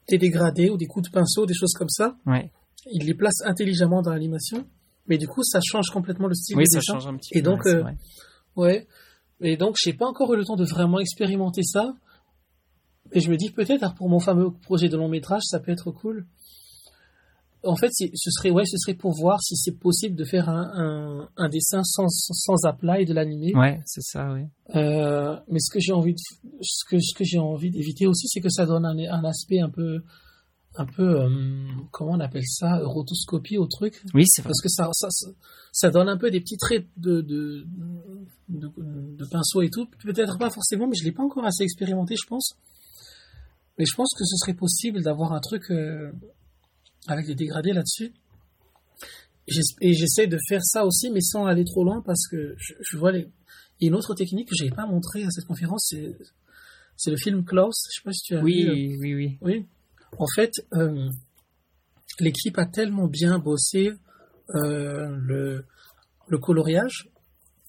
des 0.08 0.18
dégradés 0.18 0.70
ou 0.70 0.76
des 0.76 0.86
coups 0.86 1.08
de 1.08 1.12
pinceau, 1.12 1.46
des 1.46 1.54
choses 1.54 1.72
comme 1.72 1.88
ça. 1.88 2.16
Ouais. 2.26 2.50
Il 2.92 3.04
les 3.06 3.14
place 3.14 3.40
intelligemment 3.44 4.02
dans 4.02 4.12
l'animation. 4.12 4.66
Mais 5.06 5.18
du 5.18 5.26
coup, 5.26 5.42
ça 5.42 5.60
change 5.62 5.90
complètement 5.90 6.28
le 6.28 6.34
style 6.34 6.56
Oui, 6.56 6.64
ça 6.66 6.80
change 6.80 7.06
un 7.06 7.16
petit 7.16 7.36
Et 7.36 7.42
peu. 7.42 7.50
donc, 7.50 7.64
ouais, 7.64 7.70
c'est 7.70 7.76
euh. 7.76 7.84
Ouais. 8.56 8.86
Et 9.40 9.56
donc, 9.56 9.76
j'ai 9.82 9.92
pas 9.92 10.06
encore 10.06 10.32
eu 10.32 10.36
le 10.36 10.44
temps 10.44 10.56
de 10.56 10.64
vraiment 10.64 10.98
expérimenter 10.98 11.62
ça. 11.62 11.94
Et 13.12 13.20
je 13.20 13.30
me 13.30 13.36
dis 13.36 13.50
peut-être 13.50 13.94
pour 13.94 14.08
mon 14.08 14.18
fameux 14.20 14.50
projet 14.50 14.88
de 14.88 14.96
long 14.96 15.08
métrage, 15.08 15.42
ça 15.44 15.60
peut 15.60 15.72
être 15.72 15.90
cool. 15.90 16.26
En 17.64 17.76
fait, 17.76 17.90
ce 17.92 18.30
serait, 18.30 18.50
ouais, 18.50 18.64
ce 18.64 18.76
serait 18.76 18.94
pour 18.94 19.12
voir 19.12 19.40
si 19.42 19.56
c'est 19.56 19.78
possible 19.78 20.16
de 20.16 20.24
faire 20.24 20.48
un, 20.48 20.70
un, 20.74 21.28
un 21.36 21.48
dessin 21.48 21.82
sans, 21.82 22.08
sans 22.08 22.64
applat 22.64 23.00
et 23.00 23.04
de 23.04 23.14
l'animer. 23.14 23.54
Ouais, 23.54 23.80
c'est 23.86 24.02
ça, 24.02 24.32
oui. 24.32 24.42
Euh, 24.74 25.36
mais 25.48 25.58
ce 25.60 25.72
que 25.72 25.80
j'ai 25.80 25.92
envie 25.92 26.12
de, 26.12 26.18
ce 26.60 26.84
que, 26.88 26.98
ce 27.00 27.14
que 27.14 27.24
j'ai 27.24 27.38
envie 27.38 27.70
d'éviter 27.70 28.06
aussi, 28.06 28.28
c'est 28.28 28.40
que 28.40 28.50
ça 28.50 28.66
donne 28.66 28.84
un, 28.84 28.98
un 28.98 29.24
aspect 29.24 29.60
un 29.60 29.70
peu, 29.70 30.02
un 30.76 30.86
peu, 30.86 31.22
euh, 31.22 31.28
comment 31.90 32.12
on 32.12 32.20
appelle 32.20 32.46
ça, 32.46 32.80
rotoscopie 32.84 33.58
au 33.58 33.66
truc. 33.66 34.02
Oui, 34.14 34.24
c'est 34.26 34.42
vrai. 34.42 34.50
Parce 34.50 34.60
que 34.60 34.68
ça, 34.68 34.88
ça, 34.92 35.08
ça, 35.10 35.30
ça 35.72 35.90
donne 35.90 36.08
un 36.08 36.18
peu 36.18 36.30
des 36.30 36.40
petits 36.40 36.58
traits 36.58 36.86
de, 36.96 37.20
de, 37.20 37.64
de, 38.48 38.70
de 38.78 39.24
pinceau 39.30 39.62
et 39.62 39.70
tout. 39.70 39.86
Peut-être 40.02 40.38
pas 40.38 40.50
forcément, 40.50 40.86
mais 40.86 40.96
je 40.96 41.04
l'ai 41.04 41.12
pas 41.12 41.22
encore 41.22 41.44
assez 41.44 41.62
expérimenté, 41.64 42.14
je 42.16 42.26
pense. 42.28 42.54
Mais 43.78 43.84
je 43.86 43.94
pense 43.96 44.12
que 44.16 44.24
ce 44.24 44.36
serait 44.36 44.54
possible 44.54 45.02
d'avoir 45.02 45.32
un 45.32 45.40
truc 45.40 45.62
euh, 45.70 46.12
avec 47.06 47.26
des 47.26 47.34
dégradés 47.34 47.72
là-dessus. 47.72 48.12
Et 49.80 49.92
j'essaie 49.92 50.26
de 50.26 50.38
faire 50.48 50.62
ça 50.64 50.86
aussi, 50.86 51.10
mais 51.10 51.20
sans 51.20 51.44
aller 51.46 51.64
trop 51.64 51.84
loin, 51.84 52.02
parce 52.04 52.26
que 52.28 52.54
je, 52.56 52.74
je 52.80 52.96
vois 52.96 53.12
les... 53.12 53.24
A 53.82 53.86
une 53.86 53.94
autre 53.94 54.14
technique 54.14 54.48
que 54.48 54.54
j'avais 54.56 54.70
pas 54.74 54.86
montrée 54.86 55.24
à 55.24 55.30
cette 55.30 55.44
conférence, 55.44 55.88
c'est, 55.90 56.16
c'est 56.96 57.10
le 57.10 57.16
film 57.16 57.44
Klaus. 57.44 57.74
Je 57.92 57.96
sais 58.00 58.04
pas 58.04 58.12
si 58.12 58.22
tu 58.22 58.34
as 58.36 58.40
vu. 58.40 58.44
euh, 58.44 58.72
Oui, 58.72 58.96
oui, 59.00 59.14
oui. 59.14 59.38
oui. 59.42 59.66
En 60.16 60.26
fait, 60.34 60.52
euh, 60.74 61.08
l'équipe 62.20 62.56
a 62.56 62.66
tellement 62.66 63.08
bien 63.08 63.38
bossé 63.38 63.92
euh, 64.54 65.08
le, 65.18 65.66
le 66.28 66.38
coloriage 66.38 67.10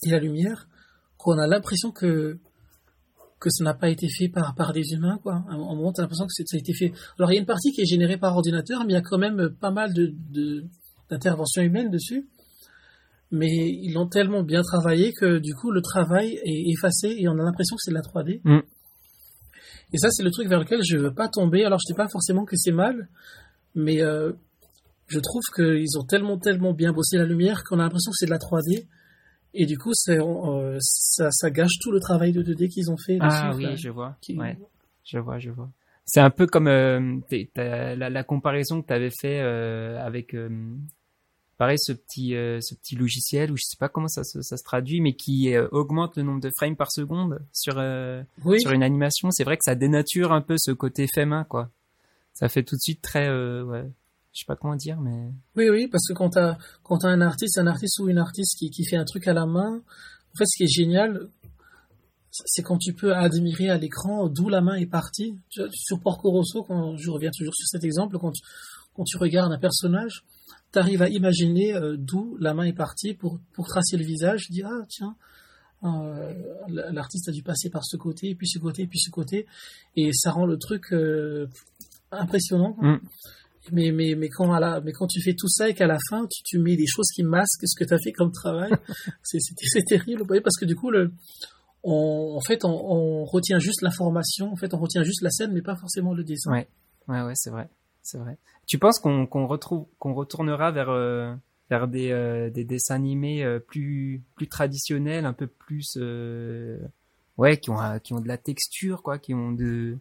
et 0.03 0.11
la 0.11 0.19
lumière 0.19 0.67
qu'on 1.17 1.38
a 1.39 1.47
l'impression 1.47 1.91
que 1.91 2.38
que 3.45 3.51
ça 3.51 3.63
n'a 3.63 3.75
pas 3.75 3.89
été 3.89 4.07
fait 4.09 4.27
par, 4.27 4.55
par 4.55 4.73
des 4.73 4.81
humains, 4.93 5.19
quoi. 5.21 5.43
À 5.47 5.53
un 5.53 5.57
moment, 5.57 5.93
t'as 5.93 6.01
l'impression 6.01 6.25
que 6.25 6.33
ça 6.33 6.43
a 6.55 6.57
été 6.57 6.73
fait. 6.73 6.91
Alors, 7.19 7.31
il 7.31 7.35
y 7.35 7.37
a 7.37 7.39
une 7.39 7.45
partie 7.45 7.71
qui 7.71 7.81
est 7.81 7.85
générée 7.85 8.17
par 8.17 8.35
ordinateur, 8.35 8.81
mais 8.83 8.93
il 8.93 8.95
y 8.95 8.97
a 8.97 9.01
quand 9.01 9.19
même 9.19 9.49
pas 9.61 9.69
mal 9.71 9.93
de, 9.93 10.13
de- 10.31 10.63
d'interventions 11.09 11.61
humaines 11.61 11.91
dessus. 11.91 12.27
Mais 13.31 13.47
ils 13.69 13.93
l'ont 13.93 14.07
tellement 14.07 14.43
bien 14.43 14.61
travaillé 14.61 15.13
que, 15.13 15.37
du 15.39 15.53
coup, 15.53 15.71
le 15.71 15.81
travail 15.81 16.39
est 16.43 16.71
effacé 16.71 17.15
et 17.19 17.27
on 17.27 17.33
a 17.33 17.43
l'impression 17.43 17.75
que 17.75 17.81
c'est 17.83 17.91
de 17.91 17.95
la 17.95 18.01
3D. 18.01 18.41
Mm. 18.43 18.59
Et 19.93 19.97
ça, 19.97 20.09
c'est 20.09 20.23
le 20.23 20.31
truc 20.31 20.47
vers 20.47 20.59
lequel 20.59 20.81
je 20.83 20.97
veux 20.97 21.13
pas 21.13 21.29
tomber. 21.29 21.63
Alors, 21.65 21.79
je 21.79 21.91
dis 21.93 21.95
pas 21.95 22.07
forcément 22.09 22.45
que 22.45 22.55
c'est 22.55 22.71
mal, 22.71 23.07
mais 23.75 24.01
euh, 24.01 24.31
je 25.07 25.19
trouve 25.19 25.43
qu'ils 25.55 25.97
ont 25.99 26.05
tellement, 26.05 26.37
tellement 26.39 26.73
bien 26.73 26.91
bossé 26.91 27.17
la 27.17 27.25
lumière 27.25 27.63
qu'on 27.63 27.79
a 27.79 27.83
l'impression 27.83 28.11
que 28.11 28.17
c'est 28.17 28.25
de 28.25 28.31
la 28.31 28.39
3D. 28.39 28.85
Et 29.57 29.65
du 29.65 29.77
coup, 29.77 29.91
euh, 30.09 30.77
ça, 30.81 31.29
ça 31.31 31.49
gâche 31.49 31.79
tout 31.81 31.91
le 31.91 31.99
travail 31.99 32.31
de 32.33 32.41
2D 32.43 32.67
qu'ils 32.69 32.91
ont 32.91 32.97
fait. 32.97 33.17
Ah 33.21 33.27
dessus, 33.27 33.57
oui, 33.57 33.65
enfin, 33.65 33.75
je 33.77 33.89
vois. 33.89 34.17
qui- 34.21 34.37
Ouais, 34.37 34.57
je 35.05 35.17
vois, 35.17 35.39
je 35.39 35.49
vois. 35.49 35.69
C'est 36.05 36.19
un 36.19 36.29
peu 36.29 36.45
comme 36.45 36.67
euh, 36.67 37.19
la, 37.55 38.09
la 38.09 38.23
comparaison 38.23 38.81
que 38.81 38.87
tu 38.87 38.93
avais 38.93 39.09
fait 39.09 39.39
euh, 39.41 39.97
avec, 40.05 40.35
pareil, 41.57 41.77
ce 41.79 41.93
petit, 41.93 42.31
ce 42.31 42.75
petit 42.75 42.95
logiciel, 42.95 43.51
ou 43.51 43.57
je 43.57 43.63
sais 43.65 43.77
pas 43.79 43.89
comment 43.89 44.07
ça, 44.07 44.23
se- 44.23 44.41
ça 44.41 44.57
se 44.57 44.63
traduit, 44.63 45.01
mais 45.01 45.13
qui 45.13 45.55
augmente 45.71 46.17
le 46.17 46.23
nombre 46.23 46.41
de 46.41 46.51
frames 46.57 46.75
par 46.75 46.91
seconde 46.91 47.39
sur, 47.53 47.75
Oui, 48.43 48.59
sur 48.59 48.71
une 48.71 48.83
animation. 48.83 49.31
C'est 49.31 49.43
vrai 49.45 49.55
que 49.57 49.63
ça 49.63 49.75
dénature 49.75 50.31
un 50.31 50.41
peu 50.41 50.55
ce 50.57 50.71
côté 50.71 51.07
fait 51.13 51.25
main, 51.25 51.43
quoi. 51.45 51.69
Ça 52.33 52.49
fait 52.49 52.63
tout 52.63 52.75
de 52.75 52.81
suite 52.81 53.01
très, 53.01 53.29
ouais, 53.29 53.85
je 54.36 54.41
sais 54.41 54.45
pas 54.45 54.57
comment 54.57 54.75
dire, 54.75 54.99
mais 54.99 55.31
oui, 55.55 55.69
oui, 55.69 55.88
parce 55.88 56.05
que 56.07 56.13
quand 56.13 56.31
t'as, 56.31 56.57
quand 56.83 56.97
t'as 56.99 57.07
un 57.07 57.21
artiste, 57.21 57.57
un 57.57 57.67
artiste 57.67 57.99
ou 57.99 58.09
une 58.09 58.17
artiste 58.17 58.59
qui, 58.59 58.69
qui 58.69 58.83
fait 58.83 58.97
un 58.97 59.05
truc 59.05 59.27
à 59.27 59.33
la 59.33 59.45
main, 59.45 59.77
en 59.77 60.38
fait, 60.38 60.45
ce 60.45 60.57
qui 60.57 60.63
est 60.63 60.83
génial, 60.83 61.29
c'est 62.29 62.61
quand 62.61 62.77
tu 62.77 62.93
peux 62.93 63.15
admirer 63.15 63.69
à 63.69 63.77
l'écran 63.77 64.27
d'où 64.27 64.49
la 64.49 64.59
main 64.59 64.75
est 64.75 64.86
partie. 64.86 65.38
Sur 65.49 66.01
Porco 66.01 66.29
Rosso, 66.31 66.63
quand 66.63 66.97
je 66.97 67.09
reviens 67.09 67.31
toujours 67.36 67.55
sur 67.55 67.67
cet 67.67 67.86
exemple, 67.86 68.17
quand 68.19 68.31
tu, 68.31 68.41
quand 68.93 69.05
tu 69.05 69.17
regardes 69.17 69.53
un 69.53 69.57
personnage, 69.57 70.25
tu 70.73 70.79
arrives 70.79 71.01
à 71.01 71.07
imaginer 71.07 71.73
euh, 71.73 71.95
d'où 71.97 72.36
la 72.38 72.53
main 72.53 72.63
est 72.63 72.73
partie 72.73 73.13
pour, 73.13 73.39
pour 73.53 73.67
tracer 73.67 73.95
le 73.95 74.03
visage, 74.03 74.49
dire 74.49 74.67
ah 74.69 74.86
tiens, 74.89 75.15
euh, 75.86 76.33
l'artiste 76.67 77.29
a 77.29 77.31
dû 77.31 77.43
passer 77.43 77.69
par 77.69 77.86
ce 77.86 77.95
côté, 77.95 78.36
puis 78.36 78.47
ce 78.47 78.59
côté, 78.59 78.88
puis 78.88 78.99
ce 78.99 79.09
côté, 79.09 79.45
et 79.95 80.11
ça 80.13 80.31
rend 80.31 80.45
le 80.45 80.57
truc 80.57 80.91
euh, 80.91 81.47
impressionnant. 82.11 82.75
Mm. 82.81 82.97
Mais, 83.72 83.91
mais, 83.91 84.16
mais, 84.16 84.30
quand 84.30 84.53
à 84.53 84.59
la, 84.59 84.82
mais 84.82 84.91
quand 84.91 85.07
tu 85.07 85.22
fais 85.22 85.34
tout 85.34 85.47
ça 85.47 85.70
et 85.70 85.74
qu'à 85.74 85.88
la 85.88 85.97
fin, 86.09 86.28
tu, 86.28 86.43
tu 86.43 86.59
mets 86.59 86.76
des 86.76 86.88
choses 86.88 87.09
qui 87.16 87.24
masquent 87.24 87.66
ce 87.66 87.76
que 87.78 87.88
tu 87.88 87.93
as 87.93 87.99
fait 87.99 88.11
comme 88.11 88.32
travail, 88.32 88.72
c'est 89.24 89.86
terrible, 89.86 90.26
parce 90.43 90.57
que 90.57 90.66
du 90.66 90.76
coup, 90.76 90.91
le, 90.91 91.11
on, 91.86 92.36
en 92.36 92.41
fait, 92.41 92.66
on, 92.66 92.70
on 92.70 93.26
retient 93.26 93.59
juste 93.59 93.82
l'information, 93.82 94.51
en 94.51 94.55
fait, 94.55 94.74
on 94.74 94.80
retient 94.80 95.03
juste 95.03 95.22
la 95.22 95.30
scène, 95.30 95.51
mais 95.53 95.61
pas 95.61 95.76
forcément 95.76 96.13
le 96.13 96.24
dessin. 96.24 96.51
Ouais, 96.51 96.68
ouais, 97.07 97.22
ouais, 97.22 97.34
c'est 97.36 97.51
vrai, 97.51 97.70
c'est 98.01 98.18
vrai. 98.18 98.38
Tu 98.66 98.80
penses 98.80 98.99
qu'on 98.99 99.28
qu'on 99.28 99.45
retrouve, 99.45 99.86
qu'on 99.99 100.13
retournera 100.13 100.72
vers 100.72 100.89
euh, 100.89 101.34
vers 101.70 101.88
des 101.88 102.11
euh, 102.11 102.50
des 102.50 102.63
dessins 102.63 102.96
animés 102.96 103.43
euh, 103.43 103.59
plus 103.59 104.24
plus 104.36 104.47
traditionnels, 104.47 105.25
un 105.25 105.33
peu 105.33 105.47
plus 105.47 105.97
ouais, 107.37 107.58
qui 107.58 107.70
ont 107.70 108.00
qui 108.04 108.13
ont 108.13 108.20
de 108.20 108.28
la 108.28 108.37
texture, 108.37 109.04
quoi, 109.04 109.20
qui 109.20 109.33
ont 109.36 109.51
de 109.51 109.97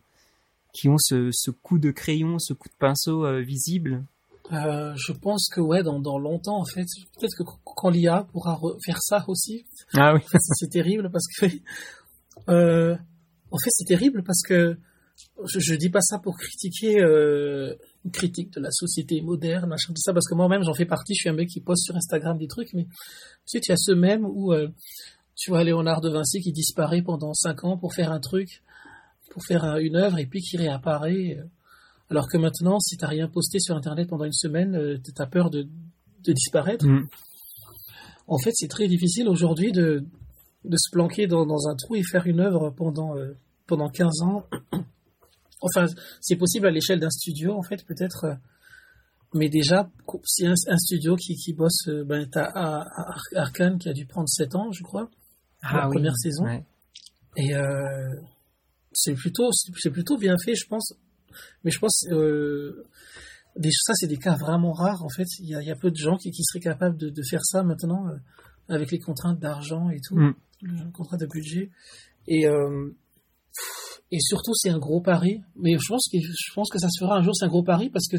qui 0.75 0.89
ont 0.91 0.99
ce 0.99 1.31
ce 1.33 1.51
coup 1.51 1.79
de 1.79 1.91
crayon, 1.91 2.39
ce 2.39 2.53
coup 2.53 2.69
de 2.69 2.75
pinceau 2.79 3.25
euh, 3.25 3.41
visible. 3.41 4.05
Euh, 4.53 4.93
je 4.97 5.13
pense 5.13 5.49
que 5.49 5.63
ouais, 5.63 5.83
dans, 5.83 6.01
dans 6.01 6.19
longtemps, 6.19 6.59
en 6.61 6.67
fait, 6.67 6.85
peut-être 7.19 7.35
que 7.39 7.45
quand 7.65 7.89
l'IA 7.89 8.27
pourra 8.31 8.57
re- 8.57 8.77
faire 8.85 8.99
ça 9.01 9.25
aussi, 9.27 9.65
Ah 9.95 10.13
oui. 10.15 10.21
c'est 10.39 10.69
terrible 10.69 11.11
parce 11.11 11.25
que, 11.39 11.47
euh, 12.51 12.95
en 13.51 13.57
fait, 13.59 13.71
c'est 13.71 13.87
terrible 13.87 14.23
parce 14.23 14.43
que 14.43 14.77
je, 15.47 15.61
je 15.61 15.75
dis 15.77 15.89
pas 15.89 16.01
ça 16.03 16.19
pour 16.19 16.37
critiquer 16.37 17.01
euh, 17.01 17.75
une 18.05 18.11
critique 18.11 18.53
de 18.53 18.61
la 18.61 18.71
société 18.71 19.23
moderne, 19.23 19.67
machin, 19.67 19.95
tout 19.95 20.03
ça, 20.03 20.13
parce 20.13 20.29
que 20.29 20.35
moi-même 20.35 20.63
j'en 20.63 20.75
fais 20.75 20.85
partie. 20.85 21.15
Je 21.15 21.21
suis 21.21 21.31
un 21.31 21.35
mec 21.35 21.49
qui 21.49 21.61
poste 21.61 21.85
sur 21.85 21.97
Instagram 21.97 22.37
des 22.37 22.49
trucs, 22.49 22.75
mais 22.75 22.85
tu 22.85 22.91
sais, 23.47 23.61
tu 23.61 23.73
as 23.73 23.77
ce 23.79 23.93
même 23.93 24.27
où 24.27 24.53
tu 25.37 25.51
vois 25.51 25.65
Léonard 25.65 26.01
de 26.03 26.11
Vinci 26.11 26.41
qui 26.41 26.53
disparaît 26.53 27.03
pendant 27.03 27.33
cinq 27.33 27.65
ans 27.65 27.79
pour 27.79 27.95
faire 27.95 28.13
un 28.13 28.21
truc, 28.21 28.63
pour 29.35 29.43
faire 29.45 29.65
un- 29.65 29.79
une 29.79 29.97
œuvre, 29.97 30.19
et 30.19 30.27
puis 30.27 30.41
qui 30.41 30.57
réapparaît. 30.57 31.37
euh, 31.39 31.45
alors 32.11 32.29
que 32.31 32.39
maintenant, 32.39 32.79
si 32.81 32.97
t'as 32.97 33.09
rien 33.09 33.29
posté 33.29 33.59
sur 33.59 33.75
Internet 33.77 34.09
pendant 34.09 34.25
une 34.25 34.33
semaine, 34.33 34.75
euh, 34.77 34.99
t'as 35.15 35.27
peur 35.27 35.51
de, 35.51 35.63
de 36.25 36.33
disparaître. 36.33 36.87
Mm. 36.87 37.07
En 38.29 38.39
fait, 38.39 38.53
c'est 38.55 38.69
très 38.69 38.87
difficile 38.89 39.29
aujourd'hui 39.29 39.73
de, 39.73 40.05
de 40.65 40.77
se 40.77 40.91
planquer 40.93 41.27
dans, 41.27 41.45
dans 41.45 41.67
un 41.69 41.75
trou 41.77 41.97
et 41.97 42.03
faire 42.03 42.27
une 42.27 42.41
œuvre 42.41 42.71
pendant, 42.71 43.17
euh, 43.19 43.33
pendant 43.67 43.89
15 43.91 44.23
ans. 44.23 44.47
Enfin, 45.67 45.87
c'est 46.21 46.37
possible 46.37 46.67
à 46.67 46.71
l'échelle 46.71 47.01
d'un 47.01 47.09
studio, 47.11 47.55
en 47.57 47.63
fait, 47.63 47.85
peut-être. 47.87 48.25
euh, 48.25 48.35
mais 49.33 49.49
déjà, 49.49 49.91
si 50.25 50.47
un, 50.47 50.53
un 50.69 50.77
studio 50.77 51.17
qui, 51.17 51.35
qui 51.37 51.55
bosse, 51.55 51.89
euh, 51.89 52.05
ben, 52.05 52.29
t'as 52.31 52.45
Ar- 52.55 52.87
Ar- 52.97 53.23
Arkane 53.35 53.79
qui 53.79 53.89
a 53.89 53.95
dû 53.95 54.05
prendre 54.07 54.29
7 54.29 54.55
ans, 54.57 54.71
je 54.73 54.83
crois, 54.83 55.09
la 55.63 55.89
oui. 55.89 55.95
première 55.95 56.17
saison. 56.17 56.45
Ouais. 56.45 56.65
Et 57.39 57.55
euh, 57.57 58.15
c'est 58.95 59.15
plutôt, 59.15 59.51
c'est 59.53 59.91
plutôt 59.91 60.17
bien 60.17 60.37
fait, 60.39 60.55
je 60.55 60.67
pense. 60.67 60.95
Mais 61.65 61.71
je 61.71 61.79
pense, 61.79 62.05
euh, 62.11 62.87
des, 63.57 63.71
ça 63.71 63.93
c'est 63.95 64.07
des 64.07 64.17
cas 64.19 64.37
vraiment 64.37 64.73
rares 64.73 65.05
en 65.05 65.09
fait. 65.09 65.27
Il 65.41 65.49
y 65.49 65.55
a, 65.55 65.61
il 65.63 65.69
y 65.69 65.71
a 65.71 65.77
peu 65.77 65.91
de 65.91 65.97
gens 65.97 66.17
qui, 66.17 66.31
qui 66.31 66.43
seraient 66.45 66.61
capables 66.61 66.97
de, 66.97 67.11
de 67.11 67.23
faire 67.29 67.45
ça 67.45 67.63
maintenant 67.63 68.09
euh, 68.09 68.17
avec 68.69 68.91
les 68.91 68.99
contraintes 68.99 69.39
d'argent 69.41 69.91
et 69.91 70.01
tout, 70.01 70.17
Mm. 70.17 70.35
le 70.63 70.91
contrat 70.93 71.17
de 71.17 71.27
budget. 71.27 71.71
Et 72.27 72.47
euh, 72.47 72.91
et 74.11 74.19
surtout 74.21 74.53
c'est 74.55 74.71
un 74.71 74.79
gros 74.79 75.01
pari. 75.01 75.41
Mais 75.57 75.73
je 75.73 75.89
pense 75.89 76.09
que 76.11 76.19
je 76.19 76.55
pense 76.55 76.71
que 76.71 76.79
ça 76.79 76.89
se 76.89 77.05
fera 77.05 77.19
un 77.19 77.23
jour. 77.23 77.35
C'est 77.35 77.45
un 77.45 77.49
gros 77.49 77.63
pari 77.65 77.91
parce 77.91 78.09
que 78.09 78.17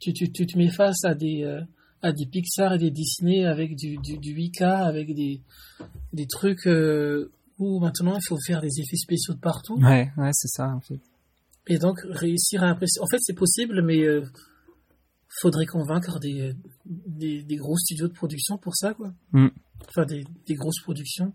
tu 0.00 0.12
tu 0.12 0.30
tu 0.32 0.46
te 0.46 0.58
mets 0.58 0.70
face 0.70 1.04
à 1.04 1.14
des 1.14 1.44
euh, 1.44 1.60
à 2.02 2.12
des 2.12 2.26
Pixar 2.26 2.74
et 2.74 2.78
des 2.78 2.90
Disney 2.90 3.44
avec 3.46 3.76
du 3.76 3.96
du, 3.98 4.18
du 4.18 4.34
8K 4.34 4.64
avec 4.64 5.14
des 5.14 5.40
des 6.12 6.26
trucs 6.26 6.66
euh, 6.66 7.30
où 7.58 7.80
maintenant 7.80 8.16
il 8.16 8.24
faut 8.26 8.38
faire 8.46 8.60
des 8.60 8.80
effets 8.80 8.96
spéciaux 8.96 9.34
de 9.34 9.40
partout. 9.40 9.76
Ouais, 9.80 10.10
ouais, 10.16 10.30
c'est 10.32 10.48
ça, 10.48 10.68
en 10.68 10.80
fait. 10.80 11.00
Et 11.66 11.78
donc 11.78 11.98
réussir 12.10 12.62
à 12.62 12.66
impressionner. 12.66 13.04
En 13.04 13.08
fait, 13.08 13.18
c'est 13.20 13.34
possible, 13.34 13.82
mais 13.82 14.02
euh, 14.02 14.22
faudrait 15.40 15.66
convaincre 15.66 16.18
des, 16.20 16.52
des, 16.84 17.42
des 17.42 17.56
gros 17.56 17.76
studios 17.76 18.08
de 18.08 18.12
production 18.12 18.58
pour 18.58 18.74
ça, 18.76 18.94
quoi. 18.94 19.12
Mm. 19.32 19.48
Enfin, 19.88 20.04
des, 20.06 20.24
des 20.46 20.54
grosses 20.54 20.80
productions. 20.82 21.32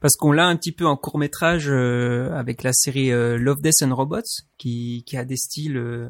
Parce 0.00 0.16
qu'on 0.16 0.32
l'a 0.32 0.46
un 0.46 0.56
petit 0.56 0.72
peu 0.72 0.86
en 0.86 0.96
court 0.96 1.18
métrage 1.18 1.68
avec 1.68 2.62
la 2.62 2.72
série 2.72 3.10
euh, 3.10 3.36
Love, 3.38 3.60
Death 3.62 3.82
and 3.82 3.94
Robots, 3.94 4.22
qui, 4.58 5.02
qui 5.06 5.16
a 5.16 5.24
des 5.24 5.36
styles 5.36 5.76
euh, 5.76 6.08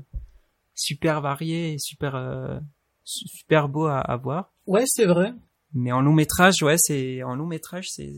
super 0.74 1.20
variés 1.20 1.74
et 1.74 1.78
super, 1.78 2.14
euh, 2.14 2.58
su- 3.04 3.28
super 3.28 3.68
beaux 3.68 3.86
à, 3.86 3.98
à 3.98 4.16
voir. 4.16 4.52
Ouais, 4.66 4.84
c'est 4.86 5.06
vrai. 5.06 5.32
Mais 5.72 5.92
en 5.92 6.00
long 6.00 6.12
métrage, 6.12 6.62
ouais, 6.62 6.76
c'est 6.78 7.22
en 7.22 7.34
long 7.36 7.46
métrage, 7.46 7.88
c'est 7.90 8.12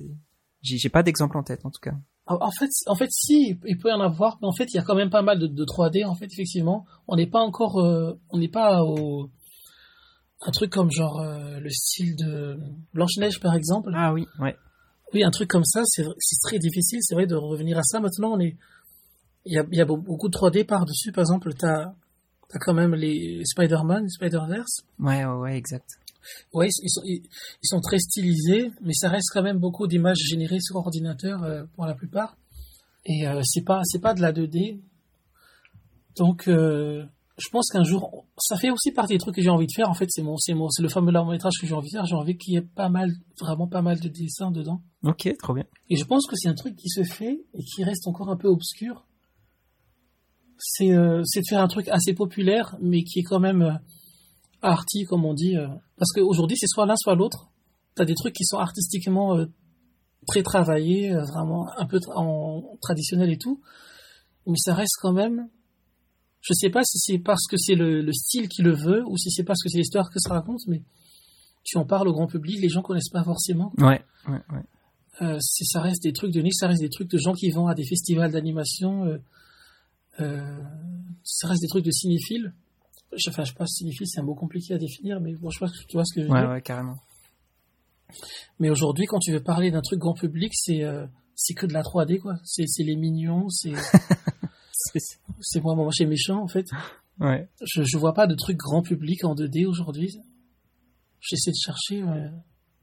j'ai 0.62 0.89
pas 0.89 1.02
d'exemple 1.02 1.36
en 1.36 1.43
tête 1.43 1.60
en 1.64 1.70
tout 1.70 1.80
cas. 1.80 1.94
En 2.26 2.51
fait, 2.52 2.70
en 2.86 2.94
fait, 2.94 3.09
si, 3.10 3.59
il 3.66 3.78
peut 3.78 3.89
y 3.90 3.93
en 3.93 4.01
avoir, 4.01 4.39
mais 4.40 4.47
en 4.48 4.52
fait, 4.52 4.66
il 4.72 4.76
y 4.76 4.78
a 4.78 4.82
quand 4.82 4.94
même 4.94 5.10
pas 5.10 5.22
mal 5.22 5.39
de, 5.40 5.48
de 5.48 5.64
3D, 5.64 6.06
en 6.06 6.14
fait, 6.14 6.26
effectivement. 6.26 6.86
On 7.09 7.16
n'est 7.16 7.26
pas 7.26 7.40
encore, 7.40 7.80
euh, 7.80 8.12
on 8.30 8.39
n'est 8.39 8.48
pas 8.48 8.84
au, 8.84 9.28
un 10.40 10.51
truc 10.52 10.70
comme 10.70 10.90
genre 10.90 11.20
euh, 11.20 11.59
le 11.59 11.68
style 11.68 12.14
de 12.16 12.59
Blanche-Neige, 12.94 13.40
par 13.40 13.55
exemple. 13.55 13.90
Ah 13.94 14.12
oui, 14.12 14.26
ouais. 14.40 14.56
Oui, 15.12 15.24
un 15.24 15.30
truc 15.30 15.51
comme 15.51 15.64
ça, 15.64 15.82
c'est 15.84 16.05
très 16.44 16.59
difficile, 16.59 17.01
c'est 17.02 17.14
vrai, 17.16 17.26
de 17.26 17.34
revenir 17.34 17.76
à 17.76 17.82
ça. 17.82 18.01
Maintenant, 18.01 18.32
on 18.32 18.40
est, 18.40 18.56
il 19.44 19.55
y 19.55 19.59
a, 19.59 19.64
il 19.70 19.76
y 19.76 19.80
a 19.80 19.84
beau- 19.84 19.97
beaucoup 19.98 20.28
de 20.28 20.32
3D 20.36 20.64
par-dessus. 20.64 21.12
Par 21.12 21.22
exemple, 21.22 21.52
t'as, 21.55 21.93
t'as 22.48 22.59
quand 22.60 22.72
même 22.72 22.94
les 22.94 23.43
Spider-Man, 23.44 24.09
Spider-Verse. 24.09 24.84
Ouais, 25.01 25.24
ouais, 25.24 25.34
ouais, 25.34 25.56
exact. 25.59 25.98
Ouais, 26.53 26.69
ils, 26.82 26.90
sont, 26.90 27.03
ils, 27.05 27.23
ils 27.62 27.66
sont 27.66 27.81
très 27.81 27.99
stylisés, 27.99 28.70
mais 28.82 28.93
ça 28.94 29.09
reste 29.09 29.31
quand 29.32 29.43
même 29.43 29.59
beaucoup 29.59 29.86
d'images 29.86 30.19
générées 30.19 30.61
sur 30.61 30.77
ordinateur 30.77 31.43
euh, 31.43 31.65
pour 31.74 31.86
la 31.86 31.94
plupart. 31.94 32.36
Et 33.05 33.27
euh, 33.27 33.40
c'est 33.44 33.65
pas, 33.65 33.81
c'est 33.85 34.01
pas 34.01 34.15
de 34.15 34.20
la 34.20 34.32
2D. 34.32 34.81
Donc, 36.16 36.47
euh, 36.49 37.05
je 37.39 37.49
pense 37.49 37.69
qu'un 37.70 37.85
jour, 37.85 38.27
ça 38.39 38.57
fait 38.57 38.70
aussi 38.70 38.93
partie 38.93 39.15
des 39.15 39.19
trucs 39.19 39.35
que 39.35 39.43
j'ai 39.43 39.51
envie 39.51 39.66
de 39.66 39.73
faire. 39.74 39.89
En 39.89 39.94
fait, 39.94 40.07
c'est 40.11 40.23
mon, 40.23 40.36
c'est 40.36 40.55
mon, 40.55 40.69
c'est 40.69 40.82
le 40.82 40.89
fameux 40.89 41.11
long 41.11 41.24
métrage 41.24 41.55
que 41.61 41.66
j'ai 41.66 41.74
envie 41.74 41.89
de 41.89 41.97
faire. 41.97 42.07
J'ai 42.07 42.15
envie 42.15 42.36
qu'il 42.36 42.55
y 42.55 42.57
ait 42.57 42.62
pas 42.62 42.89
mal, 42.89 43.11
vraiment 43.40 43.66
pas 43.66 43.82
mal 43.82 43.99
de 43.99 44.09
dessins 44.09 44.51
dedans. 44.51 44.82
Ok, 45.03 45.28
trop 45.39 45.55
bien. 45.55 45.65
Et 45.90 45.97
je 45.97 46.05
pense 46.05 46.27
que 46.27 46.36
c'est 46.36 46.49
un 46.49 46.55
truc 46.55 46.77
qui 46.77 46.89
se 46.89 47.03
fait 47.03 47.40
et 47.55 47.65
qui 47.65 47.82
reste 47.85 48.07
encore 48.07 48.31
un 48.31 48.36
peu 48.36 48.49
obscur. 48.49 49.07
C'est 50.59 50.93
euh, 50.93 51.23
c'est 51.24 51.40
de 51.40 51.47
faire 51.49 51.61
un 51.61 51.69
truc 51.69 51.89
assez 51.89 52.15
populaire, 52.15 52.77
mais 52.81 53.03
qui 53.03 53.20
est 53.20 53.24
quand 53.24 53.40
même 53.40 53.81
arty, 54.62 55.05
comme 55.05 55.24
on 55.24 55.34
dit. 55.34 55.56
euh. 55.56 55.68
parce 55.98 56.10
qu'aujourd'hui, 56.14 56.56
c'est 56.56 56.66
soit 56.68 56.86
l'un, 56.86 56.97
soit 56.97 57.14
l'autre. 57.14 57.51
T'as 57.94 58.05
des 58.05 58.14
trucs 58.14 58.34
qui 58.34 58.44
sont 58.44 58.59
artistiquement 58.59 59.36
euh, 59.36 59.47
très 60.28 60.43
travaillés, 60.43 61.12
euh, 61.12 61.22
vraiment 61.24 61.66
un 61.76 61.86
peu 61.86 61.98
en 62.14 62.62
traditionnel 62.80 63.30
et 63.30 63.39
tout. 63.39 63.60
Mais 64.47 64.56
ça 64.56 64.74
reste 64.74 64.94
quand 65.01 65.12
même... 65.12 65.48
Je 66.40 66.55
sais 66.55 66.70
pas 66.70 66.82
si 66.84 66.98
c'est 66.98 67.18
parce 67.20 67.47
que 67.47 67.56
c'est 67.56 67.76
le, 67.76 68.02
le 68.02 68.12
style 68.12 68.48
qui 68.48 68.62
le 68.62 68.74
veut, 68.74 69.05
ou 69.06 69.16
si 69.16 69.30
c'est 69.30 69.44
parce 69.44 69.62
que 69.62 69.68
c'est 69.68 69.78
l'histoire 69.78 70.10
que 70.10 70.18
ça 70.18 70.30
raconte, 70.34 70.59
mais 70.66 70.82
tu 71.62 71.78
en 71.78 71.84
parles 71.84 72.09
au 72.09 72.12
grand 72.12 72.26
public, 72.26 72.59
les 72.60 72.68
gens 72.68 72.82
connaissent 72.82 73.10
pas 73.12 73.22
forcément. 73.22 73.72
Ouais, 73.78 74.02
ouais, 74.28 74.40
ouais. 74.52 74.64
Euh, 75.20 75.39
c'est- 75.40 75.64
ça 75.66 75.80
reste 75.80 76.02
des 76.02 76.12
trucs 76.12 76.32
de 76.32 76.40
niche, 76.40 76.55
ça 76.56 76.66
reste 76.66 76.80
des 76.82 76.89
trucs 76.89 77.09
de 77.09 77.18
gens 77.18 77.32
qui 77.32 77.51
vont 77.51 77.68
à 77.68 77.74
des 77.76 77.84
festivals 77.86 78.32
d'animation, 78.32 79.05
euh, 79.05 79.18
euh, 80.18 80.62
ça 81.22 81.47
reste 81.47 81.62
des 81.62 81.68
trucs 81.68 81.84
de 81.84 81.93
cinéphiles. 81.93 82.52
Je- 83.16 83.30
Enfin, 83.30 83.44
je 83.44 83.51
sais 83.51 83.56
pas, 83.56 83.66
cinéphile, 83.66 84.06
c'est 84.06 84.20
un 84.20 84.24
mot 84.24 84.34
compliqué 84.34 84.74
à 84.74 84.78
définir, 84.78 85.20
mais 85.20 85.34
bon, 85.34 85.51
je 85.51 85.59
vois, 85.59 85.68
tu 85.89 85.97
vois 85.97 86.05
ce 86.05 86.14
que 86.14 86.22
je 86.22 86.26
veux 86.26 86.32
Ouais, 86.32 86.40
dire. 86.40 86.51
ouais, 86.51 86.62
carrément. 86.62 86.97
Mais 88.59 88.70
aujourd'hui, 88.70 89.06
quand 89.06 89.18
tu 89.18 89.32
veux 89.32 89.43
parler 89.43 89.70
d'un 89.70 89.80
truc 89.80 89.98
grand 89.98 90.14
public, 90.14 90.52
c'est 90.55 90.82
euh, 90.84 91.06
c'est 91.34 91.55
que 91.55 91.66
de 91.66 91.72
la 91.72 91.82
3D, 91.82 92.18
quoi. 92.18 92.34
C'est 92.44 92.64
les 92.78 92.97
mignons, 92.97 93.48
c'est 93.48 93.72
C'est- 95.40 95.60
moi, 95.60 95.74
moi, 95.74 95.90
chez 95.93 96.06
méchant, 96.06 96.43
en 96.43 96.48
fait. 96.48 96.66
Ouais. 97.20 97.48
Je, 97.64 97.82
je 97.84 97.97
vois 97.98 98.14
pas 98.14 98.26
de 98.26 98.34
truc 98.34 98.56
grand 98.56 98.82
public 98.82 99.24
en 99.24 99.34
2D 99.34 99.66
aujourd'hui. 99.66 100.18
J'essaie 101.20 101.51
de 101.51 101.56
chercher, 101.56 102.02
mais 102.02 102.30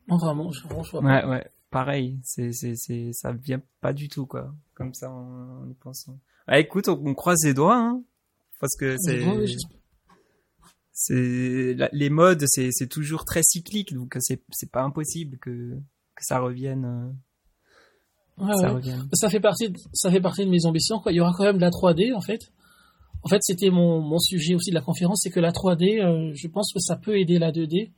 non, 0.07 0.17
vraiment, 0.17 0.51
je, 0.51 0.61
vraiment, 0.63 0.83
je 0.83 0.91
vois 0.91 1.01
pas. 1.01 1.25
Ouais, 1.25 1.29
ouais. 1.29 1.51
Pareil, 1.69 2.19
c'est, 2.23 2.51
c'est, 2.53 2.73
c'est, 2.75 3.09
ça 3.13 3.31
vient 3.33 3.61
pas 3.81 3.93
du 3.93 4.07
tout, 4.09 4.25
quoi. 4.25 4.53
Comme 4.73 4.93
ça, 4.93 5.11
en, 5.11 5.63
en 5.63 5.69
y 5.69 5.73
pensant. 5.75 6.17
Ah, 6.47 6.59
écoute, 6.59 6.87
on, 6.87 6.99
on 7.05 7.13
croise 7.13 7.43
les 7.43 7.53
doigts, 7.53 7.77
hein. 7.77 8.01
Parce 8.59 8.75
que 8.79 8.95
c'est. 8.99 9.19
C'est, 11.01 11.77
les 11.93 12.09
modes, 12.09 12.43
c'est, 12.47 12.69
c'est 12.71 12.87
toujours 12.87 13.23
très 13.23 13.41
cyclique, 13.41 13.93
donc 13.93 14.17
c'est, 14.19 14.41
c'est 14.51 14.69
pas 14.69 14.83
impossible 14.83 15.37
que, 15.37 15.49
que 16.15 16.25
ça 16.25 16.39
revienne, 16.39 16.83
euh, 16.85 18.43
Ouais, 18.43 18.53
ça 18.53 18.67
ouais. 18.67 18.73
revienne. 18.75 19.07
ça 19.13 19.29
fait 19.29 19.39
partie 19.39 19.69
de, 19.69 19.77
ça 19.93 20.09
fait 20.11 20.21
partie 20.21 20.45
de 20.45 20.49
mes 20.49 20.65
ambitions 20.65 20.99
quoi. 20.99 21.11
il 21.11 21.15
y 21.15 21.19
aura 21.21 21.33
quand 21.37 21.43
même 21.43 21.57
de 21.57 21.61
la 21.61 21.71
3D 21.71 22.13
en 22.15 22.21
fait 22.21 22.39
en 23.23 23.27
fait 23.27 23.39
c'était 23.41 23.69
mon, 23.69 23.99
mon 23.99 24.17
sujet 24.19 24.55
aussi 24.55 24.69
de 24.69 24.75
la 24.75 24.81
conférence 24.81 25.19
c'est 25.23 25.29
que 25.29 25.41
la 25.41 25.51
3D 25.51 26.01
euh, 26.01 26.31
je 26.33 26.47
pense 26.47 26.71
que 26.73 26.79
ça 26.79 26.95
peut 26.95 27.17
aider 27.19 27.37
la 27.37 27.51
2D 27.51 27.91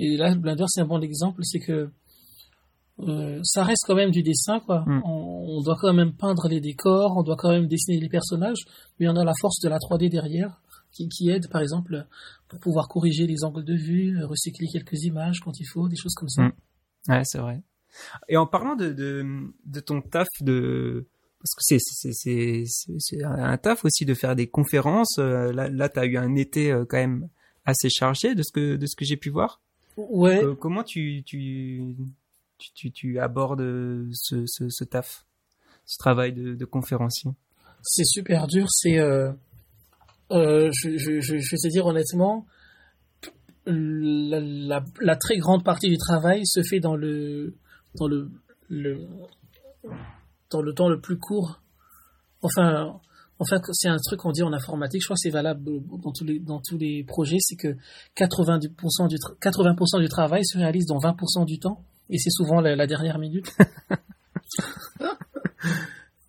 et 0.00 0.16
là 0.16 0.34
Blender 0.34 0.64
c'est 0.66 0.80
un 0.80 0.86
bon 0.86 1.00
exemple 1.02 1.42
c'est 1.44 1.60
que 1.60 1.88
euh, 3.00 3.38
ça 3.44 3.62
reste 3.62 3.84
quand 3.86 3.94
même 3.94 4.10
du 4.10 4.24
dessin 4.24 4.58
quoi 4.58 4.82
Mm. 4.88 5.02
on, 5.04 5.46
on 5.58 5.62
doit 5.62 5.76
quand 5.80 5.92
même 5.92 6.14
peindre 6.14 6.48
les 6.48 6.60
décors 6.60 7.16
on 7.16 7.22
doit 7.22 7.36
quand 7.36 7.50
même 7.50 7.68
dessiner 7.68 8.00
les 8.00 8.08
personnages 8.08 8.64
mais 8.98 9.06
on 9.08 9.14
a 9.14 9.24
la 9.24 9.34
force 9.40 9.60
de 9.60 9.68
la 9.68 9.78
3D 9.78 10.10
derrière 10.10 10.60
qui, 10.94 11.08
qui 11.08 11.28
aide 11.28 11.48
par 11.48 11.60
exemple 11.60 12.06
pour 12.48 12.58
pouvoir 12.60 12.88
corriger 12.88 13.26
les 13.26 13.44
angles 13.44 13.64
de 13.64 13.74
vue 13.74 14.18
euh, 14.18 14.26
recycler 14.26 14.68
quelques 14.72 15.02
images 15.02 15.40
quand 15.40 15.58
il 15.60 15.64
faut 15.66 15.88
des 15.88 15.96
choses 15.96 16.14
comme 16.14 16.28
ça 16.28 16.42
Mm. 16.42 16.52
Ouais, 17.08 17.22
c'est 17.24 17.38
vrai. 17.38 17.62
Et 18.28 18.36
en 18.36 18.46
parlant 18.46 18.76
de, 18.76 18.92
de, 18.92 19.24
de 19.66 19.80
ton 19.80 20.00
taf 20.00 20.26
de, 20.40 21.06
parce 21.38 21.54
que 21.54 21.76
c'est, 21.78 23.22
un 23.22 23.56
taf 23.58 23.84
aussi 23.84 24.04
de 24.06 24.14
faire 24.14 24.34
des 24.34 24.46
conférences. 24.46 25.18
euh, 25.18 25.52
Là, 25.52 25.68
là, 25.68 25.88
t'as 25.90 26.06
eu 26.06 26.16
un 26.16 26.34
été 26.34 26.72
euh, 26.72 26.84
quand 26.88 26.96
même 26.96 27.28
assez 27.66 27.90
chargé 27.90 28.34
de 28.34 28.42
ce 28.42 28.50
que, 28.52 28.76
de 28.76 28.86
ce 28.86 28.96
que 28.96 29.04
j'ai 29.04 29.16
pu 29.18 29.28
voir. 29.30 29.60
ouais 29.96 30.42
Euh, 30.42 30.54
comment 30.54 30.82
tu, 30.82 31.22
tu, 31.26 31.94
tu, 32.58 32.72
tu, 32.74 32.90
tu 32.90 33.18
abordes 33.20 33.60
ce, 34.12 34.44
ce, 34.46 34.68
ce 34.70 34.84
taf, 34.84 35.26
ce 35.84 35.98
travail 35.98 36.32
de, 36.32 36.54
de 36.54 36.64
conférencier? 36.64 37.30
C'est 37.82 38.06
super 38.06 38.46
dur. 38.46 38.66
C'est, 38.70 38.98
euh, 38.98 39.30
euh, 40.34 40.70
je, 40.72 40.96
je, 40.96 41.20
je, 41.20 41.38
je 41.38 41.50
vais 41.50 41.56
te 41.62 41.68
dire 41.68 41.86
honnêtement, 41.86 42.46
la, 43.66 44.40
la, 44.40 44.84
la 45.00 45.16
très 45.16 45.36
grande 45.38 45.64
partie 45.64 45.88
du 45.88 45.96
travail 45.96 46.42
se 46.44 46.62
fait 46.62 46.80
dans 46.80 46.96
le, 46.96 47.54
dans 47.94 48.08
le, 48.08 48.30
le, 48.68 49.06
dans 50.50 50.62
le 50.62 50.74
temps 50.74 50.88
le 50.88 51.00
plus 51.00 51.18
court. 51.18 51.60
Enfin, 52.42 53.00
enfin, 53.38 53.56
c'est 53.72 53.88
un 53.88 53.96
truc 53.98 54.20
qu'on 54.20 54.32
dit 54.32 54.42
en 54.42 54.52
informatique. 54.52 55.00
Je 55.00 55.06
crois 55.06 55.14
que 55.14 55.20
c'est 55.20 55.30
valable 55.30 55.64
dans 56.02 56.12
tous 56.12 56.24
les, 56.24 56.40
dans 56.40 56.60
tous 56.60 56.76
les 56.76 57.04
projets. 57.04 57.38
C'est 57.40 57.56
que 57.56 57.76
90% 58.16 59.08
du, 59.08 59.16
tra- 59.16 59.38
80% 59.40 60.00
du 60.00 60.08
travail 60.08 60.44
se 60.44 60.58
réalise 60.58 60.86
dans 60.86 60.98
20% 60.98 61.46
du 61.46 61.58
temps. 61.58 61.82
Et 62.10 62.18
c'est 62.18 62.30
souvent 62.30 62.60
la, 62.60 62.76
la 62.76 62.86
dernière 62.86 63.18
minute. 63.18 63.50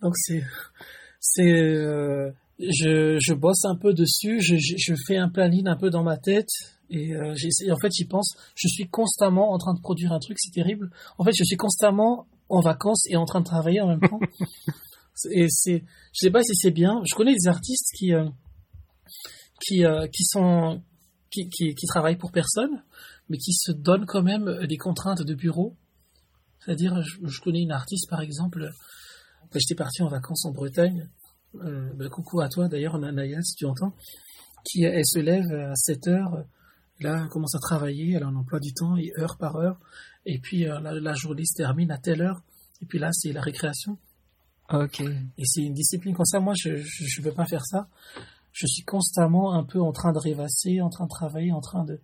Donc 0.02 0.14
c'est, 0.16 0.44
c'est, 1.20 1.52
euh, 1.52 2.32
je, 2.60 3.18
je 3.20 3.34
bosse 3.34 3.66
un 3.66 3.76
peu 3.76 3.94
dessus, 3.94 4.40
je, 4.40 4.56
je, 4.58 4.94
fais 5.08 5.18
un 5.18 5.30
planning 5.30 5.68
un 5.68 5.76
peu 5.76 5.90
dans 5.90 6.04
ma 6.04 6.18
tête 6.18 6.50
et 6.90 7.14
euh, 7.14 7.34
en 7.72 7.78
fait 7.78 7.92
j'y 7.92 8.06
pense. 8.06 8.36
Je 8.56 8.68
suis 8.68 8.88
constamment 8.88 9.52
en 9.52 9.58
train 9.58 9.74
de 9.74 9.82
produire 9.82 10.14
un 10.14 10.20
truc, 10.20 10.38
c'est 10.40 10.52
terrible. 10.52 10.90
En 11.18 11.24
fait, 11.24 11.34
je 11.34 11.44
suis 11.44 11.58
constamment 11.58 12.28
en 12.50 12.62
vacances 12.62 13.06
et 13.10 13.16
en 13.18 13.26
train 13.26 13.42
de 13.42 13.46
travailler 13.46 13.82
en 13.82 13.88
même 13.88 14.00
temps. 14.00 14.20
et 15.32 15.48
c'est, 15.50 15.84
je 16.14 16.20
sais 16.20 16.32
pas 16.32 16.44
si 16.44 16.56
c'est 16.56 16.72
bien. 16.72 17.02
Je 17.06 17.16
connais 17.16 17.34
des 17.34 17.48
artistes 17.48 17.92
qui, 17.98 18.14
euh, 18.14 18.30
qui, 19.60 19.84
euh, 19.84 20.08
qui 20.08 20.24
sont, 20.24 20.82
qui, 21.32 21.50
qui, 21.50 21.76
qui 21.76 21.86
travaillent 21.88 22.18
pour 22.18 22.32
personne, 22.32 22.84
mais 23.30 23.38
qui 23.38 23.54
se 23.54 23.72
donnent 23.72 24.06
quand 24.06 24.24
même 24.24 24.66
des 24.68 24.78
contraintes 24.78 25.24
de 25.24 25.34
bureau. 25.34 25.76
C'est-à-dire, 26.64 27.02
je, 27.02 27.18
je 27.24 27.42
connais 27.42 27.62
une 27.62 27.72
artiste 27.72 28.10
par 28.10 28.22
exemple. 28.22 28.70
Quand 29.52 29.60
j'étais 29.60 29.76
parti 29.76 30.02
en 30.02 30.08
vacances 30.08 30.46
en 30.46 30.52
Bretagne, 30.52 31.10
euh, 31.64 31.94
ben, 31.96 32.10
coucou 32.10 32.42
à 32.42 32.50
toi 32.50 32.68
d'ailleurs, 32.68 32.98
Naya, 33.00 33.42
si 33.42 33.56
tu 33.56 33.66
entends, 33.66 33.94
qui 34.64 34.84
elle 34.84 35.06
se 35.06 35.20
lève 35.20 35.52
à 35.52 35.76
7 35.76 36.08
heures, 36.08 36.46
là 37.00 37.22
elle 37.24 37.30
commence 37.30 37.56
à 37.56 37.60
travailler, 37.60 38.14
elle 38.14 38.24
a 38.24 38.28
un 38.28 38.36
emploi 38.36 38.60
du 38.60 38.74
temps, 38.74 38.98
et 38.98 39.12
heure 39.18 39.38
par 39.38 39.56
heure, 39.56 39.80
et 40.26 40.40
puis 40.40 40.68
euh, 40.68 40.80
la, 40.80 40.94
la 40.94 41.14
journée 41.14 41.46
se 41.46 41.56
termine 41.56 41.92
à 41.92 41.98
telle 41.98 42.22
heure, 42.22 42.42
et 42.82 42.86
puis 42.86 43.00
là 43.00 43.10
c'est 43.12 43.32
la 43.32 43.42
récréation. 43.42 43.98
Ok. 44.72 45.00
Et 45.02 45.46
c'est 45.46 45.62
une 45.62 45.74
discipline 45.74 46.16
comme 46.16 46.26
ça. 46.26 46.40
Moi, 46.40 46.54
je 46.58 46.78
je, 46.78 47.22
peux 47.22 47.32
pas 47.32 47.46
faire 47.46 47.66
ça. 47.66 47.88
Je 48.52 48.66
suis 48.66 48.84
constamment 48.84 49.54
un 49.54 49.64
peu 49.64 49.80
en 49.80 49.92
train 49.92 50.12
de 50.12 50.18
rêvasser, 50.18 50.82
en 50.82 50.90
train 50.90 51.06
de 51.06 51.10
travailler, 51.10 51.52
en 51.52 51.62
train 51.62 51.84
de. 51.84 52.00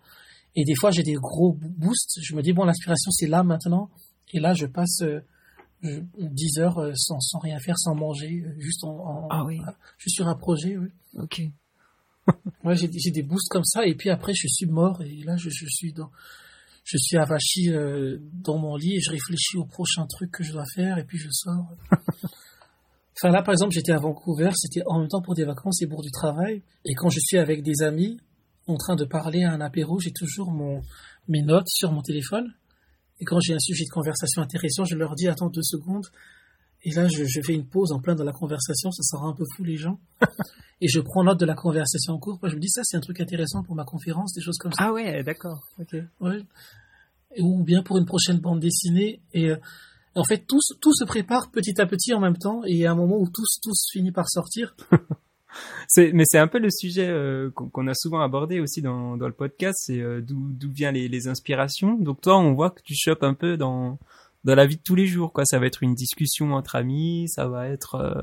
Et 0.55 0.63
des 0.63 0.75
fois, 0.75 0.91
j'ai 0.91 1.03
des 1.03 1.13
gros 1.15 1.53
boosts. 1.53 2.19
Je 2.21 2.35
me 2.35 2.41
dis 2.41 2.53
bon, 2.53 2.65
l'inspiration 2.65 3.11
c'est 3.11 3.27
là 3.27 3.43
maintenant. 3.43 3.89
Et 4.33 4.39
là, 4.39 4.53
je 4.53 4.65
passe 4.65 5.01
euh, 5.01 5.21
10 5.83 6.59
heures 6.59 6.77
euh, 6.79 6.91
sans, 6.95 7.19
sans 7.19 7.39
rien 7.39 7.59
faire, 7.59 7.77
sans 7.77 7.95
manger, 7.95 8.43
euh, 8.45 8.53
juste 8.59 8.83
en, 8.83 9.27
ah 9.29 9.43
oui. 9.45 9.59
juste 9.97 10.15
sur 10.15 10.27
un 10.27 10.35
projet. 10.35 10.77
Oui. 10.77 10.89
Ok. 11.15 11.41
ouais, 12.63 12.75
j'ai, 12.75 12.89
j'ai 12.93 13.11
des 13.11 13.23
boosts 13.23 13.49
comme 13.49 13.63
ça 13.63 13.85
et 13.85 13.95
puis 13.95 14.09
après 14.09 14.33
je 14.33 14.47
suis 14.47 14.67
mort 14.67 15.01
et 15.01 15.23
là 15.23 15.35
je, 15.37 15.49
je 15.49 15.65
suis 15.67 15.91
dans, 15.91 16.11
je 16.83 16.97
suis 16.97 17.17
avachi 17.17 17.71
euh, 17.71 18.19
dans 18.33 18.59
mon 18.59 18.75
lit 18.75 18.97
et 18.97 19.01
je 19.01 19.09
réfléchis 19.09 19.57
au 19.57 19.65
prochain 19.65 20.05
truc 20.05 20.31
que 20.31 20.43
je 20.43 20.51
dois 20.51 20.65
faire 20.75 20.99
et 20.99 21.03
puis 21.03 21.17
je 21.17 21.29
sors. 21.31 21.65
enfin 23.17 23.31
là 23.31 23.41
par 23.41 23.53
exemple 23.53 23.73
j'étais 23.73 23.91
à 23.91 23.97
Vancouver, 23.97 24.51
c'était 24.53 24.83
en 24.85 24.99
même 24.99 25.07
temps 25.07 25.23
pour 25.23 25.33
des 25.33 25.45
vacances 25.45 25.81
et 25.81 25.87
pour 25.87 26.03
du 26.03 26.11
travail 26.11 26.61
et 26.85 26.93
quand 26.93 27.09
je 27.09 27.19
suis 27.19 27.39
avec 27.39 27.63
des 27.63 27.81
amis 27.81 28.19
en 28.67 28.77
train 28.77 28.95
de 28.95 29.05
parler 29.05 29.43
à 29.43 29.51
un 29.51 29.61
apéro, 29.61 29.99
j'ai 29.99 30.13
toujours 30.13 30.51
mon 30.51 30.83
mes 31.27 31.41
notes 31.41 31.69
sur 31.69 31.91
mon 31.91 32.03
téléphone 32.03 32.53
et 33.21 33.23
quand 33.23 33.39
j'ai 33.39 33.53
un 33.53 33.59
sujet 33.59 33.85
de 33.85 33.89
conversation 33.91 34.41
intéressant, 34.41 34.83
je 34.83 34.95
leur 34.95 35.13
dis 35.13 35.27
attends 35.27 35.49
deux 35.49 35.61
secondes. 35.61 36.07
Et 36.83 36.91
là, 36.91 37.07
je, 37.07 37.23
je 37.23 37.41
fais 37.45 37.53
une 37.53 37.67
pause 37.67 37.91
en 37.91 37.99
plein 37.99 38.15
dans 38.15 38.23
la 38.23 38.31
conversation, 38.31 38.89
ça 38.91 39.03
sera 39.03 39.27
un 39.27 39.33
peu 39.33 39.45
fou 39.55 39.63
les 39.63 39.77
gens. 39.77 39.99
et 40.81 40.87
je 40.87 40.99
prends 40.99 41.23
note 41.23 41.39
de 41.39 41.45
la 41.45 41.53
conversation 41.53 42.13
en 42.13 42.17
cours. 42.17 42.39
Moi, 42.41 42.49
je 42.49 42.55
me 42.55 42.59
dis 42.59 42.69
ça, 42.69 42.81
c'est 42.83 42.97
un 42.97 43.01
truc 43.01 43.21
intéressant 43.21 43.61
pour 43.61 43.75
ma 43.75 43.85
conférence, 43.85 44.33
des 44.33 44.41
choses 44.41 44.57
comme 44.57 44.71
ça. 44.71 44.85
Ah 44.87 44.91
ouais, 44.91 45.23
d'accord. 45.23 45.63
Ok. 45.79 45.95
Ouais. 46.19 46.43
Ou 47.37 47.63
bien 47.63 47.83
pour 47.83 47.99
une 47.99 48.05
prochaine 48.05 48.39
bande 48.39 48.59
dessinée. 48.59 49.21
Et 49.33 49.51
euh, 49.51 49.57
en 50.15 50.23
fait, 50.23 50.43
tout, 50.47 50.59
tout 50.81 50.93
se 50.95 51.03
prépare 51.03 51.51
petit 51.51 51.79
à 51.79 51.85
petit 51.85 52.15
en 52.15 52.19
même 52.19 52.37
temps. 52.37 52.63
Et 52.65 52.71
il 52.71 52.79
y 52.79 52.87
a 52.87 52.91
un 52.91 52.95
moment 52.95 53.19
où 53.19 53.29
tout, 53.29 53.45
tout 53.61 53.73
finit 53.91 54.11
par 54.11 54.27
sortir. 54.27 54.75
mais 55.97 56.23
c'est 56.25 56.39
un 56.39 56.47
peu 56.47 56.59
le 56.59 56.69
sujet 56.69 57.07
euh, 57.07 57.49
qu'on 57.51 57.87
a 57.87 57.93
souvent 57.93 58.21
abordé 58.21 58.59
aussi 58.59 58.81
dans, 58.81 59.17
dans 59.17 59.27
le 59.27 59.33
podcast, 59.33 59.79
c'est 59.83 59.99
euh, 59.99 60.21
d'où 60.21 60.71
viennent 60.71 60.95
les, 60.95 61.07
les, 61.07 61.27
inspirations. 61.27 61.95
Donc 61.95 62.21
toi, 62.21 62.37
on 62.37 62.53
voit 62.53 62.69
que 62.69 62.81
tu 62.83 62.95
chopes 62.95 63.23
un 63.23 63.33
peu 63.33 63.57
dans 63.57 63.97
dans 64.43 64.55
la 64.55 64.65
vie 64.65 64.77
de 64.77 64.81
tous 64.81 64.95
les 64.95 65.05
jours, 65.05 65.33
quoi. 65.33 65.45
Ça 65.45 65.59
va 65.59 65.67
être 65.67 65.83
une 65.83 65.93
discussion 65.93 66.53
entre 66.53 66.75
amis, 66.75 67.27
ça 67.29 67.47
va 67.47 67.67
être 67.67 67.95
euh, 67.95 68.21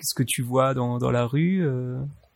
ce 0.00 0.14
que 0.14 0.22
tu 0.22 0.42
vois 0.42 0.74
dans 0.74 0.98
dans 0.98 1.10
la 1.10 1.26
rue. 1.26 1.66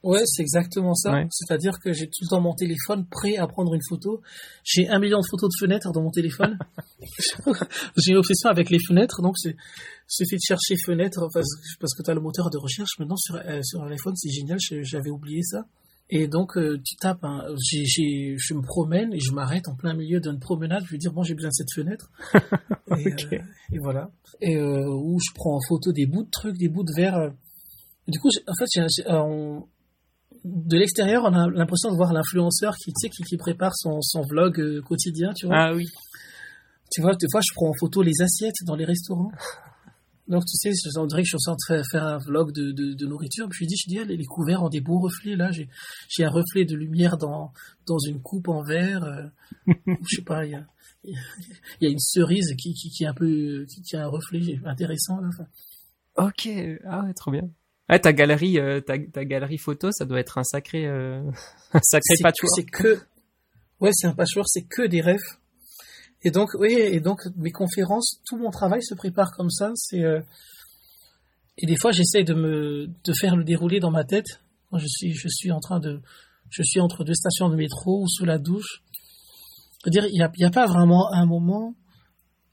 Ouais, 0.04 0.22
c'est 0.26 0.42
exactement 0.42 0.94
ça. 0.94 1.24
C'est-à-dire 1.30 1.80
que 1.80 1.92
j'ai 1.92 2.06
tout 2.06 2.22
le 2.22 2.28
temps 2.28 2.40
mon 2.40 2.54
téléphone 2.54 3.04
prêt 3.10 3.36
à 3.36 3.48
prendre 3.48 3.74
une 3.74 3.80
photo. 3.88 4.20
J'ai 4.62 4.88
un 4.88 5.00
million 5.00 5.18
de 5.18 5.26
photos 5.28 5.50
de 5.50 5.66
fenêtres 5.66 5.90
dans 5.92 6.02
mon 6.02 6.10
téléphone. 6.10 6.56
j'ai 7.96 8.12
une 8.12 8.18
obsession 8.18 8.48
avec 8.48 8.70
les 8.70 8.78
fenêtres, 8.78 9.22
donc 9.22 9.36
c'est 9.38 9.56
suffit 10.06 10.36
de 10.36 10.40
chercher 10.40 10.76
fenêtre 10.84 11.28
parce, 11.32 11.48
parce 11.80 11.94
que 11.94 12.02
tu 12.02 12.10
as 12.10 12.14
le 12.14 12.20
moteur 12.20 12.48
de 12.48 12.58
recherche 12.58 12.98
maintenant 12.98 13.16
sur 13.16 13.36
euh, 13.36 13.60
sur 13.62 13.84
l'iPhone, 13.84 14.14
c'est 14.16 14.30
génial. 14.30 14.58
J'avais 14.60 15.10
oublié 15.10 15.42
ça. 15.42 15.66
Et 16.10 16.26
donc 16.28 16.56
euh, 16.56 16.80
tu 16.82 16.96
tapes, 16.96 17.24
hein, 17.24 17.44
j'ai, 17.58 17.84
je 18.38 18.54
me 18.54 18.62
promène 18.62 19.12
et 19.12 19.20
je 19.20 19.32
m'arrête 19.32 19.68
en 19.68 19.74
plein 19.74 19.94
milieu 19.94 20.20
d'une 20.20 20.38
promenade. 20.38 20.84
Je 20.86 20.92
vais 20.92 20.98
dire 20.98 21.12
bon, 21.12 21.22
j'ai 21.22 21.34
besoin 21.34 21.50
de 21.50 21.54
cette 21.54 21.72
fenêtre. 21.74 22.10
et, 22.96 23.08
euh, 23.08 23.38
et, 23.72 23.78
voilà. 23.78 24.10
Et 24.40 24.58
où 24.58 25.18
je 25.18 25.34
prends 25.34 25.56
en 25.56 25.60
photo 25.68 25.92
des 25.92 26.06
bouts 26.06 26.24
de 26.24 26.30
trucs, 26.30 26.56
des 26.56 26.68
bouts 26.68 26.84
de 26.84 26.94
verre. 26.96 27.32
Du 28.06 28.18
coup, 28.20 28.28
en 28.46 28.54
fait, 28.54 28.64
j'ai, 28.72 29.04
de 30.48 30.76
l'extérieur, 30.76 31.24
on 31.24 31.34
a 31.34 31.48
l'impression 31.48 31.90
de 31.90 31.96
voir 31.96 32.12
l'influenceur 32.12 32.74
qui, 32.76 32.92
sais, 32.96 33.10
qui, 33.10 33.36
prépare 33.36 33.74
son, 33.74 34.00
son 34.00 34.22
vlog 34.22 34.58
euh, 34.60 34.80
quotidien, 34.82 35.32
tu 35.34 35.46
vois. 35.46 35.56
Ah 35.56 35.74
oui. 35.74 35.86
Tu 36.90 37.02
vois, 37.02 37.14
des 37.14 37.26
fois, 37.30 37.40
je 37.40 37.52
prends 37.54 37.68
en 37.68 37.74
photo 37.78 38.02
les 38.02 38.22
assiettes 38.22 38.64
dans 38.64 38.74
les 38.74 38.86
restaurants. 38.86 39.30
Donc, 40.26 40.44
tu 40.44 40.56
sais, 40.56 40.70
on 40.98 41.06
dirait 41.06 41.22
que 41.22 41.28
je 41.28 41.36
suis 41.38 41.50
en 41.50 41.56
train 41.56 41.78
de 41.78 41.82
faire 41.90 42.04
un 42.04 42.18
vlog 42.18 42.52
de, 42.52 42.72
de, 42.72 43.06
nourriture. 43.06 43.48
Puis 43.48 43.64
je 43.64 43.68
dis, 43.68 43.76
je 43.76 43.88
dis, 43.88 43.98
ah, 43.98 44.04
les 44.04 44.24
couverts 44.24 44.62
ont 44.62 44.68
des 44.68 44.80
beaux 44.80 45.00
reflets. 45.00 45.36
Là, 45.36 45.50
j'ai, 45.50 46.24
un 46.24 46.30
reflet 46.30 46.64
de 46.64 46.76
lumière 46.76 47.16
dans, 47.16 47.52
dans 47.86 47.98
une 47.98 48.20
coupe 48.20 48.48
en 48.48 48.62
verre. 48.62 49.04
Euh, 49.04 49.74
je 50.02 50.16
sais 50.16 50.22
pas, 50.22 50.44
il 50.44 50.52
y 50.52 50.54
a, 50.54 50.66
il 51.04 51.14
y 51.80 51.86
a 51.86 51.90
une 51.90 51.98
cerise 51.98 52.54
qui, 52.58 52.74
qui, 52.74 52.90
qui 52.90 53.04
est 53.04 53.06
un 53.06 53.14
peu, 53.14 53.64
qui, 53.66 53.96
a 53.96 54.04
un 54.04 54.08
reflet 54.08 54.60
intéressant. 54.66 55.20
Là. 55.20 55.30
Ok, 56.16 56.48
ah 56.84 57.04
ouais, 57.04 57.14
trop 57.14 57.30
bien. 57.30 57.48
Ouais, 57.88 57.98
ta 57.98 58.12
galerie, 58.12 58.58
euh, 58.58 58.80
ta, 58.80 58.98
ta, 58.98 59.24
galerie 59.24 59.56
photo, 59.56 59.90
ça 59.92 60.04
doit 60.04 60.20
être 60.20 60.36
un 60.36 60.44
sacré, 60.44 60.86
euh, 60.86 61.22
un 61.72 61.80
sacré 61.82 62.14
patchwork. 62.22 62.52
C'est 62.54 62.64
que, 62.64 62.98
ouais, 63.80 63.90
c'est 63.92 64.06
un 64.06 64.14
patchwork, 64.14 64.46
c'est 64.48 64.66
que 64.66 64.86
des 64.86 65.00
rêves. 65.00 65.18
Et 66.22 66.30
donc, 66.30 66.50
oui, 66.58 66.72
et 66.72 67.00
donc 67.00 67.20
mes 67.36 67.52
conférences, 67.52 68.20
tout 68.26 68.36
mon 68.36 68.50
travail 68.50 68.82
se 68.82 68.94
prépare 68.94 69.32
comme 69.32 69.50
ça. 69.50 69.72
C'est 69.74 70.02
euh, 70.02 70.20
et 71.56 71.66
des 71.66 71.76
fois 71.76 71.92
j'essaie 71.92 72.24
de 72.24 72.34
me 72.34 72.86
de 72.86 73.12
faire 73.12 73.36
le 73.36 73.44
déroulé 73.44 73.78
dans 73.78 73.90
ma 73.90 74.04
tête. 74.04 74.40
Quand 74.70 74.78
je 74.78 74.86
suis 74.88 75.14
je 75.14 75.28
suis 75.28 75.52
en 75.52 75.60
train 75.60 75.78
de 75.78 76.00
je 76.50 76.62
suis 76.62 76.80
entre 76.80 77.04
deux 77.04 77.14
stations 77.14 77.48
de 77.48 77.56
métro 77.56 78.02
ou 78.02 78.08
sous 78.08 78.24
la 78.24 78.38
douche. 78.38 78.82
C'est-à-dire 79.80 80.06
il 80.06 80.18
y 80.18 80.22
a, 80.22 80.30
y 80.36 80.44
a 80.44 80.50
pas 80.50 80.66
vraiment 80.66 81.12
un 81.12 81.24
moment 81.24 81.74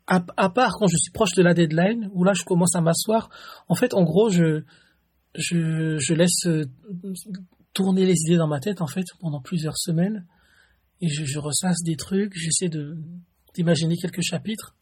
à, 0.05 0.23
à 0.37 0.49
part 0.49 0.73
quand 0.77 0.87
je 0.87 0.97
suis 0.97 1.11
proche 1.11 1.33
de 1.33 1.41
la 1.41 1.55
deadline 1.55 2.09
où 2.13 2.23
là 2.23 2.33
je 2.33 2.43
commence 2.43 2.75
à 2.75 2.81
m'asseoir. 2.81 3.29
En 3.67 3.73
fait, 3.73 3.95
en 3.95 4.03
gros, 4.03 4.29
je 4.29 4.63
je, 5.37 5.97
je 5.99 6.13
laisse 6.13 6.45
euh, 6.45 6.65
tourner 7.73 8.05
les 8.05 8.15
idées 8.25 8.37
dans 8.37 8.47
ma 8.47 8.59
tête 8.59 8.81
en 8.81 8.87
fait 8.87 9.05
pendant 9.19 9.41
plusieurs 9.41 9.77
semaines 9.77 10.25
et 11.01 11.09
je, 11.09 11.25
je 11.25 11.39
ressasse 11.39 11.83
des 11.83 11.95
trucs, 11.95 12.33
j'essaie 12.35 12.69
de 12.69 12.97
d'imaginer 13.53 13.95
quelques 13.95 14.21
chapitres 14.21 14.75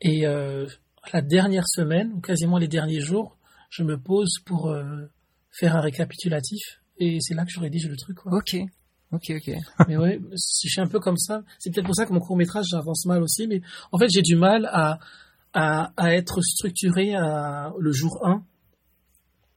et 0.00 0.26
euh, 0.26 0.66
la 1.12 1.20
dernière 1.20 1.66
semaine 1.66 2.12
ou 2.14 2.20
quasiment 2.20 2.58
les 2.58 2.68
derniers 2.68 3.00
jours, 3.00 3.36
je 3.70 3.82
me 3.82 3.98
pose 3.98 4.38
pour 4.44 4.70
euh, 4.70 5.10
faire 5.50 5.76
un 5.76 5.80
récapitulatif 5.80 6.80
et 6.98 7.18
c'est 7.20 7.34
là 7.34 7.44
que 7.44 7.50
je 7.50 7.60
rédige 7.60 7.88
le 7.88 7.96
truc. 7.96 8.16
Quoi. 8.16 8.32
Ok. 8.32 8.56
Ok, 9.12 9.30
ok. 9.30 9.54
mais 9.88 9.96
ouais, 9.96 10.20
je 10.32 10.68
suis 10.68 10.80
un 10.80 10.86
peu 10.86 11.00
comme 11.00 11.18
ça. 11.18 11.42
C'est 11.58 11.70
peut-être 11.70 11.86
pour 11.86 11.94
ça 11.94 12.06
que 12.06 12.12
mon 12.12 12.20
court 12.20 12.36
métrage 12.36 12.66
j'avance 12.70 13.04
mal 13.06 13.22
aussi, 13.22 13.46
mais 13.46 13.60
en 13.92 13.98
fait 13.98 14.08
j'ai 14.08 14.22
du 14.22 14.36
mal 14.36 14.68
à, 14.72 14.98
à, 15.52 15.92
à 15.96 16.14
être 16.14 16.40
structuré 16.42 17.14
à 17.14 17.72
le 17.78 17.92
jour 17.92 18.26
1 18.26 18.42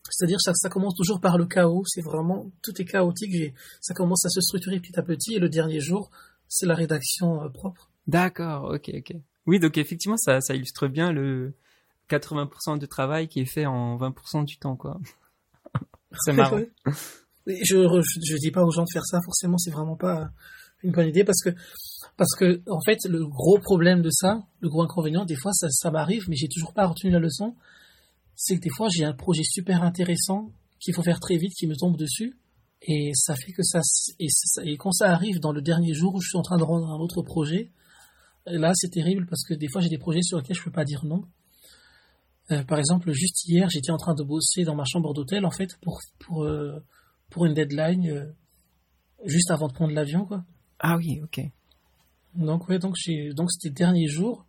c'est-à-dire 0.10 0.38
que 0.38 0.52
ça, 0.54 0.70
commence 0.70 0.96
toujours 0.96 1.20
par 1.20 1.38
le 1.38 1.46
chaos, 1.46 1.84
c'est 1.86 2.02
vraiment, 2.02 2.52
tout 2.64 2.80
est 2.82 2.86
chaotique, 2.86 3.54
ça 3.82 3.94
commence 3.94 4.26
à 4.26 4.30
se 4.30 4.42
structurer 4.42 4.80
petit 4.80 4.98
à 5.00 5.04
petit, 5.04 5.36
et 5.36 5.40
le 5.40 5.50
dernier 5.50 5.80
jour, 5.80 6.10
c'est 6.48 6.66
la 6.66 6.76
rédaction 6.76 7.44
euh, 7.44 7.50
propre. 7.50 7.90
D'accord, 8.08 8.72
ok, 8.74 8.92
ok. 8.94 9.16
Oui, 9.46 9.60
donc 9.60 9.78
effectivement, 9.78 10.18
ça, 10.18 10.42
ça 10.42 10.56
illustre 10.56 10.88
bien 10.88 11.12
le 11.12 11.54
80% 12.10 12.80
de 12.80 12.86
travail 12.86 13.28
qui 13.28 13.40
est 13.42 13.46
fait 13.46 13.66
en 13.66 13.98
20% 13.98 14.46
du 14.46 14.58
temps, 14.58 14.76
quoi. 14.76 15.00
c'est 16.26 16.34
marrant. 16.34 16.60
je, 17.48 17.62
je, 17.64 18.38
dis 18.38 18.52
pas 18.52 18.64
aux 18.64 18.72
gens 18.72 18.84
de 18.84 18.92
faire 18.92 19.06
ça, 19.06 19.20
forcément, 19.24 19.58
c'est 19.58 19.72
vraiment 19.72 19.96
pas 19.96 20.30
une 20.84 20.92
bonne 20.92 21.08
idée, 21.08 21.24
parce 21.24 21.42
que, 21.42 21.50
parce 22.18 22.36
que, 22.36 22.62
en 22.70 22.82
fait, 22.82 22.98
le 23.10 23.26
gros 23.26 23.60
problème 23.60 24.02
de 24.02 24.10
ça, 24.10 24.44
le 24.62 24.70
gros 24.70 24.84
inconvénient, 24.84 25.26
des 25.26 25.36
fois, 25.36 25.52
ça, 25.54 25.70
ça 25.70 25.92
m'arrive, 25.92 26.24
mais 26.30 26.36
j'ai 26.36 26.48
toujours 26.48 26.74
pas 26.74 26.86
retenu 26.86 27.12
la 27.12 27.20
leçon, 27.20 27.56
c'est 28.38 28.56
que 28.56 28.62
des 28.62 28.70
fois 28.70 28.88
j'ai 28.96 29.04
un 29.04 29.14
projet 29.14 29.44
super 29.44 29.84
intéressant 29.84 30.52
qu'il 30.80 30.94
faut 30.94 31.04
faire 31.04 31.20
très 31.20 31.38
vite 31.38 31.54
qui 31.54 31.68
me 31.68 31.76
tombe 31.76 31.98
dessus. 31.98 32.38
Et 32.84 33.12
ça 33.16 33.36
fait 33.36 33.52
que 33.52 33.64
ça 33.64 33.82
et, 34.20 34.28
et, 34.64 34.78
quand 34.78 34.92
ça 34.92 35.12
arrive 35.12 35.40
dans 35.40 35.52
le 35.52 35.64
dernier 35.64 35.96
jour 35.96 36.14
où 36.14 36.22
je 36.22 36.30
suis 36.30 36.38
en 36.38 36.44
train 36.44 36.58
de 36.58 36.64
rendre 36.64 36.88
un 36.88 37.00
autre 37.00 37.24
projet 37.24 37.72
là 38.46 38.72
c'est 38.76 38.90
terrible 38.90 39.26
parce 39.26 39.44
que 39.44 39.56
des 39.56 39.68
fois 39.68 39.82
j'ai 39.82 39.90
des 39.90 39.98
projets 39.98 40.22
sur 40.22 40.38
lesquels 40.38 40.56
je 40.56 40.64
peux 40.64 40.72
pas 40.72 40.86
dire 40.86 41.04
non. 41.04 41.26
Euh, 42.52 42.64
par 42.64 42.78
exemple 42.78 43.12
juste 43.12 43.46
hier 43.48 43.68
j'étais 43.70 43.92
en 43.92 43.98
train 43.98 44.14
de 44.14 44.24
bosser 44.24 44.64
dans 44.64 44.76
ma 44.76 44.86
chambre 44.86 45.14
d'hôtel 45.14 45.44
en 45.46 45.52
fait 45.52 45.78
pour 45.82 46.00
pour 46.20 46.44
euh, 46.44 46.80
pour 47.30 47.46
une 47.46 47.56
deadline 47.56 48.08
euh, 48.08 48.32
juste 49.26 49.50
avant 49.50 49.68
de 49.68 49.74
prendre 49.74 49.94
l'avion 49.94 50.26
quoi. 50.26 50.46
Ah 50.80 50.98
oui 50.98 51.20
ok. 51.24 51.42
Donc 52.36 52.70
ouais 52.70 52.78
donc 52.78 52.96
j'ai 52.96 53.34
donc 53.34 53.52
c'était 53.52 53.70
le 53.70 53.76
dernier 53.76 54.08
jour 54.08 54.46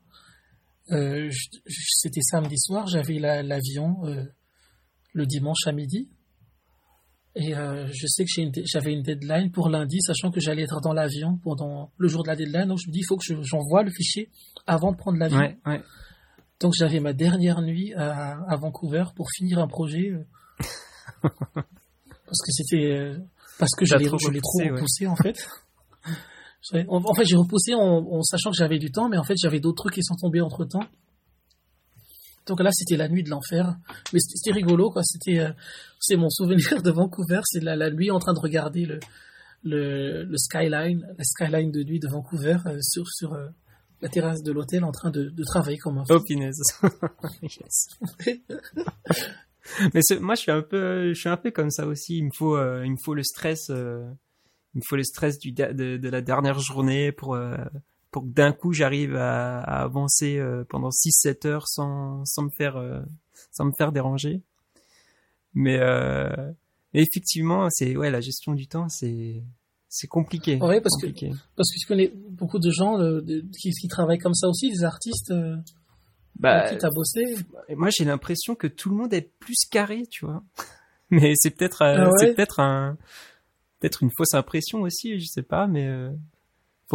euh, 0.90 1.30
c'était 1.66 2.22
samedi 2.22 2.58
soir, 2.58 2.86
j'avais 2.86 3.18
l'avion 3.18 4.06
euh, 4.06 4.24
le 5.12 5.26
dimanche 5.26 5.66
à 5.66 5.72
midi. 5.72 6.08
Et 7.34 7.54
euh, 7.54 7.86
je 7.92 8.06
sais 8.06 8.24
que 8.24 8.30
j'avais 8.64 8.92
une, 8.92 9.02
deadline 9.02 9.52
pour 9.52 9.68
lundi, 9.68 10.00
sachant 10.00 10.30
que 10.30 10.40
j'allais 10.40 10.62
être 10.62 10.80
dans 10.80 10.92
l'avion 10.92 11.38
pendant 11.44 11.92
le 11.96 12.08
jour 12.08 12.22
de 12.24 12.28
la 12.28 12.36
deadline. 12.36 12.66
Donc 12.66 12.78
je 12.82 12.88
me 12.88 12.92
dis, 12.92 13.00
il 13.00 13.06
faut 13.06 13.16
que 13.16 13.24
j'envoie 13.42 13.82
le 13.82 13.90
fichier 13.90 14.30
avant 14.66 14.92
de 14.92 14.96
prendre 14.96 15.18
l'avion. 15.18 15.38
Ouais, 15.38 15.58
ouais. 15.66 15.82
Donc 16.58 16.72
j'avais 16.76 16.98
ma 16.98 17.12
dernière 17.12 17.62
nuit 17.62 17.94
à, 17.94 18.40
à, 18.48 18.56
Vancouver 18.56 19.04
pour 19.14 19.28
finir 19.30 19.60
un 19.60 19.68
projet. 19.68 20.10
parce 21.22 22.42
que 22.44 22.50
c'était... 22.50 23.14
parce 23.58 23.72
que 23.76 23.84
je 23.84 23.96
l'ai 23.96 24.06
trop, 24.40 24.58
repoussé 24.58 25.06
en 25.06 25.14
fait. 25.14 25.36
En, 26.88 27.14
fait, 27.14 27.24
j'ai 27.24 27.36
repoussé 27.36 27.74
en, 27.74 28.22
sachant 28.22 28.50
que 28.50 28.56
j'avais 28.56 28.78
du 28.78 28.90
temps, 28.90 29.08
mais 29.08 29.16
en 29.16 29.24
fait, 29.24 29.36
j'avais 29.40 29.60
d'autres 29.60 29.82
trucs 29.82 29.94
qui 29.94 30.02
sont 30.02 30.16
tombés 30.16 30.40
entre 30.40 30.64
temps. 30.64 30.84
Donc 32.46 32.60
là, 32.60 32.70
c'était 32.72 32.96
la 32.96 33.08
nuit 33.08 33.22
de 33.22 33.30
l'enfer. 33.30 33.76
Mais 34.12 34.18
c'était 34.20 34.52
rigolo, 34.52 34.90
quoi. 34.90 35.02
C'était, 35.04 35.38
euh, 35.38 35.52
c'est 36.00 36.16
mon 36.16 36.30
souvenir 36.30 36.82
de 36.82 36.90
Vancouver. 36.90 37.40
C'est 37.44 37.62
la, 37.62 37.76
la, 37.76 37.90
nuit 37.90 38.10
en 38.10 38.18
train 38.18 38.32
de 38.32 38.40
regarder 38.40 38.86
le, 38.86 38.98
le, 39.62 40.24
le, 40.24 40.36
skyline, 40.36 41.06
la 41.16 41.24
skyline 41.24 41.70
de 41.70 41.84
nuit 41.84 42.00
de 42.00 42.08
Vancouver 42.08 42.56
euh, 42.66 42.78
sur, 42.80 43.06
sur, 43.08 43.34
euh, 43.34 43.48
la 44.00 44.08
terrasse 44.08 44.42
de 44.42 44.52
l'hôtel 44.52 44.84
en 44.84 44.92
train 44.92 45.10
de, 45.10 45.28
de 45.28 45.44
travailler 45.44 45.78
comme 45.78 45.98
un 45.98 46.04
Oh, 46.08 46.20
punaise. 46.20 46.60
Mais 49.92 50.00
moi, 50.20 50.34
je 50.34 50.40
suis 50.40 50.50
un 50.50 50.62
peu, 50.62 51.12
je 51.12 51.18
suis 51.18 51.28
un 51.28 51.36
peu 51.36 51.50
comme 51.50 51.70
ça 51.70 51.86
aussi. 51.86 52.18
Il 52.18 52.24
me 52.24 52.30
faut, 52.32 52.56
il 52.82 52.90
me 52.90 52.96
faut 53.04 53.14
le 53.14 53.22
stress, 53.22 53.70
il 54.78 54.82
me 54.82 54.84
faut 54.86 54.96
le 54.96 55.02
stress 55.02 55.38
du 55.38 55.50
de, 55.52 55.96
de 55.96 56.08
la 56.08 56.20
dernière 56.20 56.60
journée 56.60 57.10
pour 57.10 57.34
euh, 57.34 57.56
pour 58.10 58.22
que 58.22 58.28
d'un 58.28 58.52
coup 58.52 58.72
j'arrive 58.72 59.16
à, 59.16 59.60
à, 59.60 59.82
avancer 59.82 60.40
pendant 60.68 60.90
6-7 60.90 61.46
heures 61.46 61.68
sans 61.68 62.24
sans 62.24 62.44
me 62.44 62.50
faire 62.50 63.04
sans 63.50 63.64
me 63.64 63.72
faire 63.76 63.92
déranger. 63.92 64.40
Mais 65.54 65.80
effectivement, 66.94 67.68
c'est 67.70 67.96
ouais 67.96 68.10
la 68.10 68.20
gestion 68.20 68.54
du 68.54 68.68
temps, 68.68 68.88
c'est 68.88 69.42
c'est 69.88 70.06
compliqué. 70.06 70.56
Ouais, 70.56 70.80
parce 70.80 70.96
que 71.00 71.06
parce 71.56 71.72
que 71.72 71.80
je 71.82 71.86
connais 71.86 72.12
beaucoup 72.30 72.60
de 72.60 72.70
gens 72.70 72.98
qui, 73.60 73.72
qui, 73.72 73.88
travaillent 73.88 74.18
comme 74.18 74.34
ça 74.34 74.48
aussi, 74.48 74.70
des 74.70 74.84
artistes 74.84 75.32
bah, 76.38 76.70
qui 76.70 76.78
t'a 76.78 76.90
bossé. 76.90 77.24
Moi, 77.76 77.88
j'ai 77.90 78.04
l'impression 78.04 78.54
que 78.54 78.66
tout 78.66 78.90
le 78.90 78.96
monde 78.96 79.12
est 79.12 79.30
plus 79.38 79.66
carré, 79.70 80.04
tu 80.10 80.24
vois. 80.24 80.42
Mais 81.10 81.32
c'est 81.36 81.50
peut-être 81.50 81.82
euh, 81.82 82.06
ah 82.06 82.10
c'est 82.18 82.34
peut-être 82.34 82.60
un 82.60 82.98
peut-être 83.80 84.02
une 84.02 84.10
fausse 84.16 84.34
impression 84.34 84.80
aussi, 84.80 85.18
je 85.18 85.26
sais 85.26 85.42
pas, 85.42 85.66
mais 85.66 85.86
euh... 85.86 86.10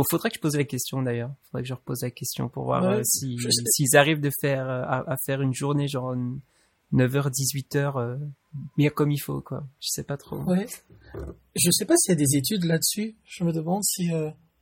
faudrait 0.09 0.29
que 0.29 0.35
je 0.35 0.41
pose 0.41 0.55
la 0.55 0.63
question 0.63 1.01
d'ailleurs. 1.01 1.33
Faudrait 1.45 1.63
que 1.63 1.69
je 1.69 1.73
repose 1.73 2.01
la 2.01 2.11
question 2.11 2.49
pour 2.49 2.65
voir 2.65 2.83
euh, 2.83 3.01
si 3.03 3.37
s'ils 3.69 3.95
arrivent 3.95 4.21
de 4.21 4.31
faire 4.41 4.69
euh, 4.69 4.83
à, 4.83 5.15
faire 5.25 5.41
une 5.41 5.53
journée 5.53 5.87
genre 5.87 6.15
9h 6.93 7.31
18h 7.31 8.19
bien 8.77 8.89
comme 8.89 9.11
il 9.11 9.19
faut 9.19 9.41
quoi. 9.41 9.65
Je 9.79 9.87
sais 9.89 10.03
pas 10.03 10.17
trop. 10.17 10.37
Ouais. 10.43 10.67
Je 11.55 11.69
sais 11.71 11.85
pas 11.85 11.95
s'il 11.97 12.11
y 12.11 12.13
a 12.13 12.17
des 12.17 12.37
études 12.37 12.65
là-dessus. 12.65 13.15
Je 13.25 13.43
me 13.43 13.51
demande 13.51 13.83
si 13.83 14.09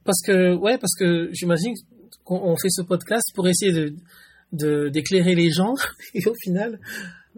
parce 0.03 0.22
que 0.22 0.56
ouais 0.56 0.77
parce 0.77 0.95
que 0.95 1.30
j'imagine 1.34 1.73
qu'on 2.23 2.56
fait 2.57 2.69
ce 2.69 2.81
podcast 2.81 3.31
pour 3.35 3.48
essayer 3.48 3.72
de 3.72 3.95
de 4.52 4.89
d'éclairer 4.89 5.35
les 5.35 5.49
gens 5.49 5.76
et 6.14 6.27
au 6.27 6.34
final 6.43 6.80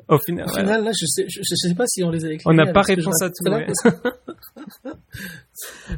au 0.07 0.18
final, 0.20 0.45
au 0.45 0.53
final 0.53 0.84
là 0.84 0.91
je 0.91 1.06
sais 1.06 1.26
je, 1.28 1.41
sais 1.44 1.76
pas 1.76 1.86
si 1.88 2.03
on 2.03 2.10
les 2.10 2.26
a 2.26 2.32
éclairés 2.32 2.44
on 2.45 2.53
n'a 2.53 2.72
pas 2.72 2.82
réponse 2.82 3.22
à 3.22 3.30
tout 3.30 3.49
ouais. 3.49 3.68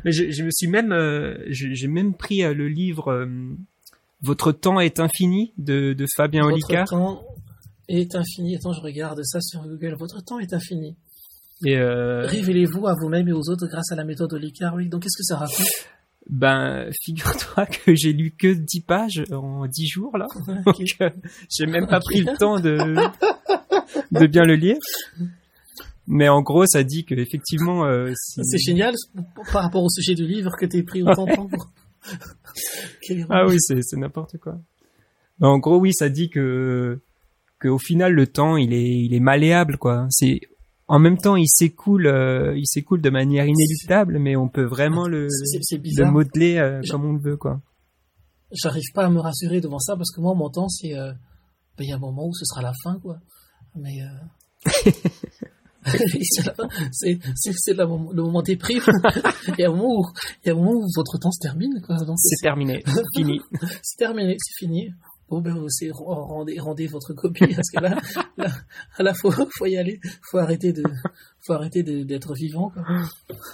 mais 0.04 0.12
je, 0.12 0.30
je, 0.32 0.44
me 0.44 0.50
suis 0.52 0.68
même 0.68 0.92
euh, 0.92 1.38
j'ai 1.48 1.88
même 1.88 2.14
pris 2.14 2.44
euh, 2.44 2.54
le 2.54 2.68
livre 2.68 3.12
euh, 3.12 3.28
votre 4.22 4.52
temps 4.52 4.80
est 4.80 5.00
infini 5.00 5.54
de, 5.58 5.94
de 5.94 6.06
Fabien 6.16 6.42
votre 6.42 6.54
Olicard. 6.54 6.86
votre 6.86 6.92
temps 6.92 7.26
est 7.88 8.16
infini. 8.16 8.56
Attends 8.56 8.74
je 8.74 8.82
regarde 8.82 9.22
ça 9.24 9.40
sur 9.42 9.62
Google. 9.62 9.96
Votre 10.00 10.24
temps 10.24 10.40
est 10.40 10.54
infini. 10.54 10.98
Et 11.64 11.78
euh... 11.78 12.26
révélez-vous 12.26 12.88
à 12.88 12.96
vous-même 13.00 13.28
et 13.28 13.34
aux 13.34 13.50
autres 13.50 13.68
grâce 13.68 13.92
à 13.92 13.96
la 13.96 14.04
méthode 14.04 14.34
Olicard. 14.34 14.74
Oui 14.76 14.90
donc 14.90 15.04
qu'est-ce 15.04 15.18
que 15.18 15.24
ça 15.24 15.38
raconte? 15.38 15.68
Ben, 16.28 16.90
figure-toi 17.04 17.68
que 17.68 17.94
j'ai 17.94 18.12
lu 18.12 18.32
que 18.32 18.52
10 18.52 18.82
pages 18.82 19.24
en 19.32 19.68
10 19.68 19.88
jours, 19.88 20.18
là. 20.18 20.26
Donc, 20.66 20.96
euh, 21.00 21.10
j'ai 21.56 21.68
même 21.68 21.86
pas 21.86 22.00
pris 22.00 22.22
le 22.22 22.36
temps 22.36 22.60
de, 22.60 22.78
de 24.12 24.28
bien 24.28 24.46
le 24.46 24.56
lire. 24.56 24.78
Mais 26.08 26.30
en 26.30 26.42
gros, 26.42 26.66
ça 26.68 26.84
dit 26.84 27.04
que 27.04 27.16
effectivement, 27.16 27.86
euh, 27.86 28.12
c'est 28.16 28.60
génial 28.60 28.94
par 29.52 29.64
rapport 29.64 29.84
au 29.84 29.90
sujet 29.90 30.14
du 30.14 30.28
livre 30.28 30.52
que 30.60 30.66
t'es 30.66 30.84
pris 30.84 31.02
autant 31.02 31.26
de 31.26 31.36
temps 31.36 31.48
pour. 31.48 31.72
ah 33.30 33.46
oui, 33.48 33.58
c'est 33.60 33.98
n'importe 33.98 34.38
quoi. 34.38 34.60
En 35.42 35.58
gros, 35.58 35.80
oui, 35.80 35.94
ça 35.94 36.10
dit 36.10 36.30
que 36.30 37.02
que 37.60 37.68
au 37.68 37.80
final, 37.80 38.14
le 38.14 38.28
temps, 38.28 38.58
il 38.58 38.74
est 38.74 39.04
il 39.04 39.14
est 39.16 39.20
malléable, 39.20 39.78
quoi. 39.78 40.08
C'est 40.12 40.42
en 40.88 41.00
même 41.00 41.18
temps, 41.18 41.36
il 41.36 41.48
s'écoule, 41.48 42.06
euh, 42.06 42.56
il 42.56 42.68
s'écoule 42.68 43.02
de 43.02 43.10
manière 43.10 43.48
inéluctable, 43.48 44.20
mais 44.20 44.36
on 44.36 44.48
peut 44.48 44.66
vraiment 44.66 45.08
le, 45.08 45.26
le 45.26 46.12
modeler 46.12 46.58
euh, 46.58 46.82
comme 46.92 47.06
on 47.06 47.14
le 47.14 47.20
veut, 47.20 47.38
quoi. 47.38 47.60
J'arrive 48.52 48.92
pas 48.94 49.06
à 49.06 49.10
me 49.10 49.20
rassurer 49.20 49.60
devant 49.60 49.80
ça 49.80 49.96
parce 49.96 50.12
que 50.12 50.22
moi, 50.22 50.36
mon 50.36 50.52
temps, 50.52 50.70
c'est, 50.70 50.94
ben, 50.94 51.18
il 51.80 51.90
y 51.90 51.92
a 51.92 51.96
un 51.96 52.00
moment 52.00 52.28
où 52.28 52.34
ce 52.34 52.46
sera 52.46 52.62
la 52.62 52.74
fin, 52.84 53.00
quoi. 53.00 53.18
Mais 53.76 54.02
c'est 56.92 57.20
c'est 57.32 57.74
le 57.74 57.86
moment 57.86 58.42
des 58.42 58.56
primes. 58.56 58.82
il 59.50 59.60
y 59.60 59.64
a 59.64 59.70
un 59.70 59.72
moment 59.72 60.00
où 60.00 60.06
il 60.44 60.48
y 60.48 60.50
a 60.50 60.54
un 60.54 60.58
moment 60.58 60.72
où 60.72 60.88
votre 60.96 61.18
temps 61.20 61.32
se 61.32 61.40
termine, 61.42 61.82
quoi. 61.86 61.98
C'est 62.18 62.42
terminé, 62.42 62.84
fini. 63.16 63.40
c'est 63.84 63.98
terminé, 63.98 64.36
c'est 64.40 64.66
fini. 64.66 64.90
Bon, 65.28 65.42
ben, 65.42 65.58
aussi, 65.58 65.90
rendez, 65.92 66.60
rendez 66.60 66.86
votre 66.86 67.14
copie, 67.14 67.48
parce 67.56 67.70
que 67.72 67.82
là, 67.82 68.00
là, 68.38 68.48
là, 69.00 69.14
faut, 69.14 69.32
faut 69.32 69.66
y 69.66 69.76
aller. 69.76 70.00
Faut 70.30 70.38
arrêter 70.38 70.72
de, 70.72 70.84
faut 71.42 71.54
arrêter 71.54 71.82
d'être 71.82 72.34
vivant, 72.36 72.70
quoi. 72.70 72.84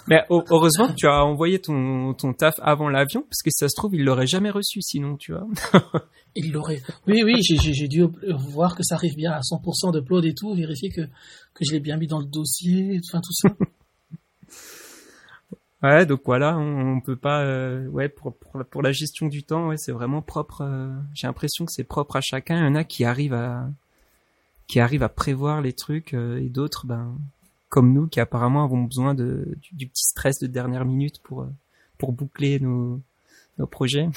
Mais 0.06 0.22
heureusement 0.28 0.88
que 0.88 0.94
tu 0.94 1.06
as 1.06 1.24
envoyé 1.24 1.60
ton, 1.60 2.12
ton 2.12 2.34
taf 2.34 2.54
avant 2.60 2.90
l'avion, 2.90 3.22
parce 3.22 3.42
que 3.42 3.50
ça 3.50 3.68
se 3.68 3.74
trouve, 3.74 3.94
il 3.94 4.04
l'aurait 4.04 4.26
jamais 4.26 4.50
reçu, 4.50 4.82
sinon, 4.82 5.16
tu 5.16 5.32
vois. 5.32 5.46
il 6.36 6.52
l'aurait. 6.52 6.82
Oui, 7.06 7.22
oui, 7.24 7.36
j'ai 7.40 7.88
dû 7.88 8.04
voir 8.50 8.76
que 8.76 8.82
ça 8.82 8.96
arrive 8.96 9.16
bien 9.16 9.32
à 9.32 9.40
100% 9.40 9.92
d'upload 9.92 10.26
et 10.26 10.34
tout, 10.34 10.54
vérifier 10.54 10.90
que, 10.90 11.02
que 11.02 11.64
je 11.66 11.72
l'ai 11.72 11.80
bien 11.80 11.96
mis 11.96 12.06
dans 12.06 12.20
le 12.20 12.26
dossier, 12.26 13.00
enfin, 13.08 13.20
tout 13.22 13.32
ça. 13.32 13.48
Ouais, 15.82 16.06
donc 16.06 16.20
voilà, 16.24 16.56
on, 16.56 17.00
peut 17.00 17.16
pas, 17.16 17.42
euh, 17.42 17.88
ouais, 17.88 18.08
pour, 18.08 18.36
pour, 18.36 18.64
pour, 18.64 18.82
la 18.82 18.92
gestion 18.92 19.26
du 19.26 19.42
temps, 19.42 19.68
ouais, 19.68 19.76
c'est 19.76 19.90
vraiment 19.90 20.22
propre. 20.22 20.60
Euh, 20.60 20.92
j'ai 21.12 21.26
l'impression 21.26 21.64
que 21.64 21.72
c'est 21.72 21.82
propre 21.82 22.14
à 22.16 22.20
chacun. 22.20 22.56
Il 22.56 22.64
y 22.64 22.68
en 22.68 22.76
a 22.76 22.84
qui 22.84 23.04
arrivent 23.04 23.34
à, 23.34 23.68
qui 24.68 24.78
arrivent 24.78 25.02
à 25.02 25.08
prévoir 25.08 25.60
les 25.60 25.72
trucs 25.72 26.14
euh, 26.14 26.40
et 26.40 26.48
d'autres, 26.48 26.86
ben, 26.86 27.16
comme 27.68 27.92
nous, 27.92 28.06
qui 28.06 28.20
apparemment 28.20 28.62
avons 28.62 28.84
besoin 28.84 29.14
de 29.14 29.58
du, 29.72 29.88
petit 29.88 30.04
stress 30.04 30.38
de 30.38 30.46
dernière 30.46 30.84
minute 30.84 31.20
pour 31.24 31.48
pour 31.98 32.12
boucler 32.12 32.60
nos 32.60 33.00
nos 33.58 33.66
projets. 33.66 34.08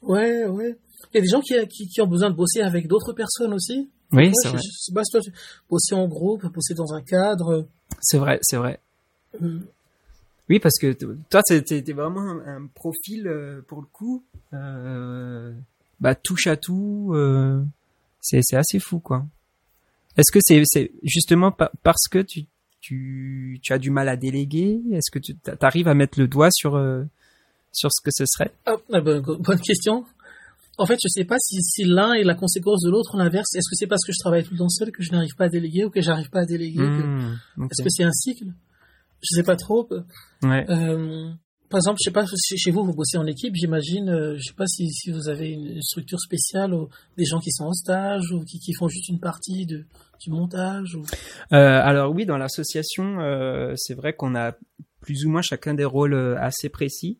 Ouais, 0.00 0.46
ouais. 0.46 0.78
Il 1.12 1.16
y 1.16 1.18
a 1.18 1.20
des 1.20 1.28
gens 1.28 1.40
qui, 1.40 1.54
qui, 1.68 1.88
qui 1.88 2.00
ont 2.00 2.06
besoin 2.06 2.30
de 2.30 2.36
bosser 2.36 2.60
avec 2.60 2.86
d'autres 2.86 3.12
personnes 3.12 3.52
aussi. 3.52 3.90
Oui, 4.12 4.30
c'est 4.34 4.48
vrai. 4.48 4.60
bosser 5.68 5.94
en 5.94 6.08
groupe, 6.08 6.46
bosser 6.46 6.74
dans 6.74 6.94
un 6.94 7.02
cadre. 7.02 7.66
C'est 8.00 8.18
vrai, 8.18 8.38
c'est 8.42 8.56
vrai. 8.56 8.80
Oui, 10.48 10.58
parce 10.58 10.78
que 10.78 10.96
toi, 11.30 11.42
t'es 11.42 11.92
vraiment 11.92 12.40
un, 12.46 12.66
profil 12.74 13.26
euh, 13.26 13.60
pour 13.68 13.80
le 13.80 13.86
coup, 13.86 14.24
euh, 14.54 15.52
bah 16.00 16.14
touche 16.14 16.46
à 16.46 16.56
tout. 16.56 17.12
Euh, 17.14 17.62
c'est 18.20 18.54
assez 18.54 18.78
fou, 18.78 18.98
quoi. 18.98 19.26
Est-ce 20.16 20.32
que 20.32 20.40
c'est 20.42 20.90
justement 21.04 21.52
parce 21.52 22.08
que 22.10 22.18
tu, 22.18 22.46
tu, 22.80 23.60
tu 23.62 23.72
as 23.72 23.78
du 23.78 23.90
mal 23.90 24.08
à 24.08 24.16
déléguer 24.16 24.80
Est-ce 24.92 25.10
que 25.12 25.18
tu 25.18 25.36
arrives 25.60 25.88
à 25.88 25.94
mettre 25.94 26.18
le 26.18 26.26
doigt 26.26 26.50
sur 26.50 26.76
euh, 26.76 27.04
sur 27.72 27.90
ce 27.92 28.00
que 28.02 28.10
ce 28.10 28.24
serait? 28.26 28.50
Ben, 28.66 29.20
Bonne 29.20 29.60
question. 29.60 30.04
En 30.76 30.86
fait, 30.86 30.98
je 31.02 31.08
sais 31.08 31.24
pas 31.24 31.36
si, 31.40 31.60
si 31.60 31.84
l'un 31.84 32.14
est 32.14 32.22
la 32.22 32.34
conséquence 32.34 32.82
de 32.82 32.90
l'autre, 32.90 33.16
l'inverse. 33.16 33.54
Est-ce 33.54 33.68
que 33.68 33.74
c'est 33.74 33.86
parce 33.86 34.04
que 34.04 34.12
je 34.12 34.18
travaille 34.18 34.44
tout 34.44 34.52
le 34.52 34.58
temps 34.58 34.68
seul 34.68 34.92
que 34.92 35.02
je 35.02 35.10
n'arrive 35.12 35.34
pas 35.34 35.44
à 35.46 35.48
déléguer 35.48 35.84
ou 35.84 35.90
que 35.90 36.00
j'arrive 36.00 36.30
pas 36.30 36.40
à 36.40 36.46
déléguer 36.46 36.80
mmh, 36.80 37.38
Est-ce 37.64 37.82
que 37.82 37.90
c'est 37.90 38.04
un 38.04 38.12
cycle? 38.12 38.46
Je 39.22 39.36
sais 39.36 39.42
pas 39.42 39.56
trop. 39.56 39.88
Ouais. 40.42 40.64
Euh, 40.70 41.30
par 41.68 41.78
exemple, 41.78 41.98
je 42.00 42.04
sais 42.04 42.12
pas, 42.12 42.24
chez 42.56 42.70
vous, 42.70 42.82
vous 42.84 42.94
bossez 42.94 43.18
en 43.18 43.26
équipe, 43.26 43.54
j'imagine, 43.54 44.08
euh, 44.08 44.36
je 44.38 44.42
sais 44.42 44.54
pas 44.54 44.66
si, 44.66 44.88
si 44.90 45.10
vous 45.10 45.28
avez 45.28 45.50
une 45.50 45.82
structure 45.82 46.18
spéciale, 46.18 46.72
ou 46.72 46.88
des 47.18 47.26
gens 47.26 47.40
qui 47.40 47.50
sont 47.50 47.64
en 47.64 47.74
stage, 47.74 48.32
ou 48.32 48.42
qui, 48.44 48.58
qui 48.58 48.72
font 48.72 48.88
juste 48.88 49.08
une 49.08 49.20
partie 49.20 49.66
de, 49.66 49.84
du 50.20 50.30
montage 50.30 50.94
ou... 50.94 51.02
euh, 51.52 51.80
Alors 51.82 52.14
oui, 52.14 52.24
dans 52.24 52.38
l'association, 52.38 53.20
euh, 53.20 53.74
c'est 53.76 53.94
vrai 53.94 54.14
qu'on 54.14 54.34
a 54.34 54.52
plus 55.00 55.26
ou 55.26 55.30
moins 55.30 55.42
chacun 55.42 55.74
des 55.74 55.84
rôles 55.84 56.14
euh, 56.14 56.36
assez 56.38 56.68
précis. 56.70 57.18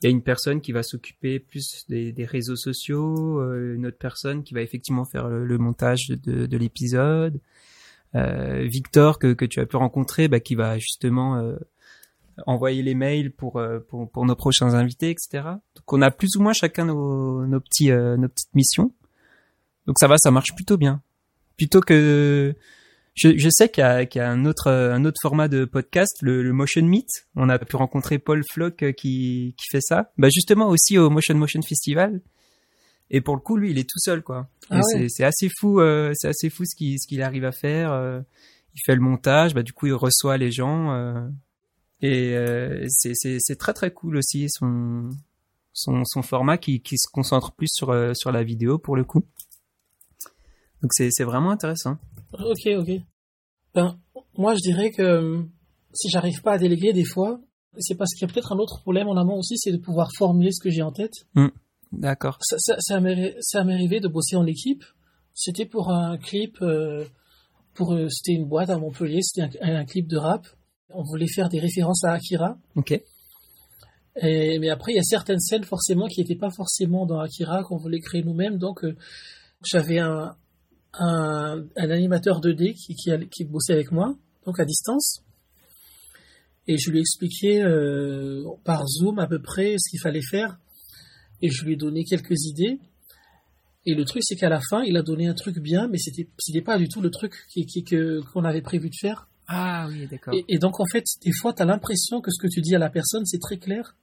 Il 0.00 0.06
y 0.06 0.08
a 0.08 0.10
une 0.10 0.22
personne 0.22 0.60
qui 0.60 0.72
va 0.72 0.82
s'occuper 0.82 1.38
plus 1.38 1.84
des, 1.88 2.12
des, 2.12 2.24
réseaux 2.24 2.56
sociaux, 2.56 3.40
euh, 3.40 3.74
une 3.76 3.86
autre 3.86 3.98
personne 3.98 4.42
qui 4.42 4.52
va 4.54 4.62
effectivement 4.62 5.04
faire 5.04 5.28
le, 5.28 5.44
le 5.44 5.58
montage 5.58 6.08
de, 6.08 6.46
de 6.46 6.56
l'épisode. 6.56 7.40
Victor 8.14 9.18
que, 9.18 9.32
que 9.32 9.44
tu 9.44 9.60
as 9.60 9.66
pu 9.66 9.76
rencontrer, 9.76 10.28
bah, 10.28 10.40
qui 10.40 10.54
va 10.54 10.78
justement 10.78 11.54
envoyer 12.46 12.82
les 12.82 12.94
mails 12.94 13.32
pour, 13.32 13.58
euh, 13.58 13.80
pour, 13.80 14.10
pour 14.10 14.26
nos 14.26 14.36
prochains 14.36 14.74
invités, 14.74 15.10
etc. 15.10 15.44
Donc 15.74 15.92
on 15.92 16.02
a 16.02 16.10
plus 16.10 16.36
ou 16.36 16.42
moins 16.42 16.52
chacun 16.52 16.86
nos, 16.86 17.46
nos 17.46 17.60
petits 17.60 17.90
euh, 17.90 18.16
nos 18.16 18.28
petites 18.28 18.54
missions. 18.54 18.92
Donc 19.86 19.98
ça 19.98 20.08
va, 20.08 20.16
ça 20.18 20.30
marche 20.30 20.54
plutôt 20.54 20.76
bien. 20.76 21.02
Plutôt 21.56 21.80
que 21.80 22.54
je, 23.14 23.36
je 23.36 23.48
sais 23.50 23.68
qu'il 23.68 23.84
y 23.84 24.06
qu'il 24.08 24.20
y 24.20 24.24
a 24.24 24.30
un 24.30 24.44
autre 24.44 24.70
un 24.70 25.04
autre 25.04 25.18
format 25.20 25.48
de 25.48 25.64
podcast, 25.64 26.16
le, 26.22 26.42
le, 26.42 26.52
Motion 26.52 26.82
Meet. 26.82 27.08
On 27.36 27.48
a 27.48 27.58
pu 27.58 27.76
rencontrer 27.76 28.18
Paul 28.18 28.42
Flock 28.50 28.82
euh, 28.82 28.92
qui 28.92 29.54
qui 29.58 29.66
fait 29.70 29.82
ça. 29.82 30.12
Bah 30.18 30.28
justement 30.32 30.68
aussi 30.68 30.98
au 30.98 31.10
Motion 31.10 31.34
Motion 31.34 31.62
Festival. 31.62 32.20
Et 33.12 33.20
pour 33.20 33.36
le 33.36 33.42
coup, 33.42 33.56
lui, 33.58 33.70
il 33.70 33.78
est 33.78 33.88
tout 33.88 33.98
seul, 33.98 34.22
quoi. 34.22 34.48
Ah 34.70 34.80
ouais. 34.80 35.08
C'est 35.10 35.24
assez 35.24 35.48
fou, 35.60 35.80
euh, 35.80 36.12
c'est 36.14 36.28
assez 36.28 36.48
fou 36.48 36.64
ce 36.64 36.74
qu'il 36.74 36.98
ce 36.98 37.06
qu'il 37.06 37.22
arrive 37.22 37.44
à 37.44 37.52
faire. 37.52 37.92
Euh, 37.92 38.20
il 38.74 38.80
fait 38.86 38.94
le 38.94 39.02
montage, 39.02 39.54
bah 39.54 39.62
du 39.62 39.74
coup, 39.74 39.86
il 39.86 39.92
reçoit 39.92 40.38
les 40.38 40.50
gens. 40.50 40.92
Euh, 40.92 41.28
et 42.00 42.34
c'est 42.88 43.58
très 43.58 43.74
très 43.74 43.92
cool 43.92 44.16
aussi 44.16 44.46
son 44.48 45.10
son, 45.74 46.02
son 46.04 46.22
format 46.22 46.58
qui, 46.58 46.80
qui 46.80 46.98
se 46.98 47.08
concentre 47.12 47.52
plus 47.52 47.68
sur 47.70 47.94
sur 48.16 48.32
la 48.32 48.42
vidéo 48.42 48.78
pour 48.78 48.96
le 48.96 49.04
coup. 49.04 49.24
Donc 50.80 50.90
c'est 50.92 51.10
c'est 51.12 51.22
vraiment 51.22 51.50
intéressant. 51.50 51.98
Ok 52.32 52.66
ok. 52.66 52.90
Ben 53.74 53.98
moi 54.36 54.54
je 54.54 54.60
dirais 54.60 54.90
que 54.90 55.44
si 55.92 56.08
j'arrive 56.08 56.40
pas 56.42 56.52
à 56.52 56.58
déléguer 56.58 56.92
des 56.92 57.04
fois, 57.04 57.40
c'est 57.78 57.94
parce 57.94 58.12
qu'il 58.14 58.26
y 58.26 58.30
a 58.30 58.32
peut-être 58.32 58.52
un 58.52 58.58
autre 58.58 58.80
problème 58.80 59.06
en 59.06 59.16
amont 59.16 59.38
aussi, 59.38 59.56
c'est 59.58 59.72
de 59.72 59.76
pouvoir 59.76 60.10
formuler 60.16 60.50
ce 60.50 60.62
que 60.62 60.70
j'ai 60.70 60.82
en 60.82 60.92
tête. 60.92 61.14
Mmh. 61.34 61.48
D'accord. 61.92 62.38
Ça, 62.40 62.56
ça, 62.58 62.76
ça 62.80 63.00
m'est 63.00 63.36
ça 63.40 63.64
m'est 63.64 63.74
arrivé 63.74 64.00
de 64.00 64.08
bosser 64.08 64.36
en 64.36 64.46
équipe. 64.46 64.84
C'était 65.34 65.66
pour 65.66 65.90
un 65.90 66.18
clip, 66.18 66.60
euh, 66.62 67.04
pour 67.74 67.94
euh, 67.94 68.08
c'était 68.08 68.36
une 68.36 68.46
boîte 68.46 68.70
à 68.70 68.78
Montpellier, 68.78 69.20
c'était 69.22 69.58
un, 69.62 69.76
un 69.76 69.84
clip 69.84 70.08
de 70.08 70.16
rap. 70.16 70.46
On 70.90 71.02
voulait 71.02 71.28
faire 71.28 71.48
des 71.48 71.58
références 71.58 72.04
à 72.04 72.12
Akira. 72.12 72.58
Ok. 72.76 73.00
Et, 74.16 74.58
mais 74.58 74.68
après, 74.68 74.92
il 74.92 74.96
y 74.96 74.98
a 74.98 75.02
certaines 75.04 75.40
scènes 75.40 75.64
forcément 75.64 76.06
qui 76.06 76.20
n'étaient 76.20 76.36
pas 76.36 76.50
forcément 76.50 77.06
dans 77.06 77.18
Akira, 77.18 77.62
qu'on 77.62 77.78
voulait 77.78 78.00
créer 78.00 78.22
nous-mêmes. 78.22 78.58
Donc, 78.58 78.84
euh, 78.84 78.94
j'avais 79.64 79.98
un, 79.98 80.36
un, 80.94 81.64
un 81.76 81.90
animateur 81.90 82.40
2D 82.40 82.74
qui, 82.74 82.94
qui, 82.94 83.10
qui 83.30 83.44
bossait 83.44 83.72
avec 83.72 83.90
moi, 83.90 84.14
donc 84.44 84.60
à 84.60 84.64
distance. 84.64 85.22
Et 86.68 86.76
je 86.76 86.90
lui 86.90 86.98
ai 86.98 87.00
expliqué 87.00 87.62
euh, 87.62 88.44
par 88.64 88.86
Zoom 88.86 89.18
à 89.18 89.26
peu 89.26 89.40
près 89.40 89.76
ce 89.78 89.90
qu'il 89.90 90.00
fallait 90.00 90.22
faire. 90.22 90.58
Et 91.42 91.50
je 91.50 91.64
lui 91.64 91.74
ai 91.74 91.76
donné 91.76 92.04
quelques 92.04 92.44
idées. 92.46 92.78
Et 93.84 93.94
le 93.94 94.04
truc, 94.04 94.22
c'est 94.24 94.36
qu'à 94.36 94.48
la 94.48 94.60
fin, 94.60 94.82
il 94.84 94.96
a 94.96 95.02
donné 95.02 95.26
un 95.26 95.34
truc 95.34 95.58
bien, 95.58 95.88
mais 95.88 95.98
c'était 95.98 96.28
c'était 96.38 96.62
pas 96.62 96.78
du 96.78 96.88
tout 96.88 97.00
le 97.00 97.10
truc 97.10 97.34
qui, 97.52 97.66
qui- 97.66 97.82
que- 97.84 98.20
qu'on 98.32 98.44
avait 98.44 98.62
prévu 98.62 98.88
de 98.88 98.94
faire. 99.00 99.28
Ah 99.48 99.88
oui, 99.90 100.06
d'accord. 100.08 100.32
Et, 100.34 100.44
et 100.48 100.58
donc, 100.58 100.78
en 100.80 100.86
fait, 100.86 101.04
des 101.24 101.32
fois, 101.32 101.52
tu 101.52 101.62
as 101.62 101.64
l'impression 101.64 102.20
que 102.20 102.30
ce 102.30 102.40
que 102.40 102.46
tu 102.48 102.60
dis 102.60 102.74
à 102.76 102.78
la 102.78 102.90
personne, 102.90 103.24
c'est 103.26 103.40
très 103.40 103.56
clair. 103.58 103.96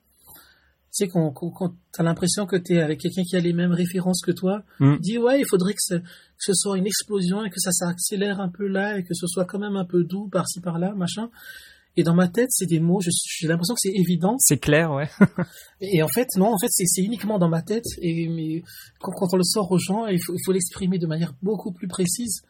Tu 0.92 1.06
sais, 1.06 1.08
quand, 1.08 1.32
quand, 1.32 1.50
quand 1.52 1.70
tu 1.94 2.02
as 2.02 2.04
l'impression 2.04 2.46
que 2.46 2.58
tu 2.58 2.74
es 2.74 2.82
avec 2.82 3.00
quelqu'un 3.00 3.24
qui 3.24 3.36
a 3.38 3.40
les 3.40 3.54
mêmes 3.54 3.72
références 3.72 4.22
que 4.22 4.32
toi, 4.32 4.64
Mm. 4.82 4.96
tu 4.96 5.02
dis, 5.02 5.18
ouais, 5.18 5.40
il 5.40 5.46
faudrait 5.48 5.74
que 5.74 5.80
ce, 5.82 5.96
que 5.96 6.04
ce 6.40 6.54
soit 6.54 6.78
une 6.78 6.88
explosion 6.88 7.46
et 7.46 7.50
que 7.50 7.60
ça 7.60 7.72
s'accélère 7.72 8.42
un 8.42 8.50
peu 8.50 8.68
là 8.68 8.98
et 9.00 9.04
que 9.04 9.14
ce 9.14 9.28
soit 9.28 9.46
quand 9.46 9.60
même 9.60 9.78
un 9.78 9.86
peu 9.86 10.04
doux 10.04 10.28
par-ci 10.28 10.60
par-là, 10.60 10.94
machin. 10.96 11.30
Et 11.98 12.04
dans 12.04 12.14
ma 12.14 12.28
tête, 12.30 12.50
c'est 12.52 12.66
des 12.66 12.80
mots, 12.80 13.02
j'ai 13.02 13.48
l'impression 13.48 13.74
que 13.74 13.82
c'est 13.82 13.94
évident. 13.94 14.36
C'est 14.40 14.60
clair, 14.60 14.94
ouais. 14.94 15.10
Et 15.82 16.02
en 16.02 16.08
fait, 16.08 16.28
non, 16.38 16.54
en 16.54 16.58
fait, 16.58 16.70
c'est 16.70 17.02
uniquement 17.02 17.40
dans 17.40 17.50
ma 17.50 17.62
tête. 17.62 17.86
Et 18.02 18.30
mais 18.30 18.64
quand, 19.00 19.12
quand 19.12 19.34
on 19.34 19.38
le 19.38 19.44
sort 19.44 19.70
aux 19.72 19.80
gens, 19.80 20.06
il 20.06 20.24
faut, 20.24 20.34
il 20.34 20.40
faut 20.46 20.52
l'exprimer 20.52 20.98
de 20.98 21.08
manière 21.08 21.34
beaucoup 21.42 21.72
plus 21.72 21.88
précise. 21.88 22.44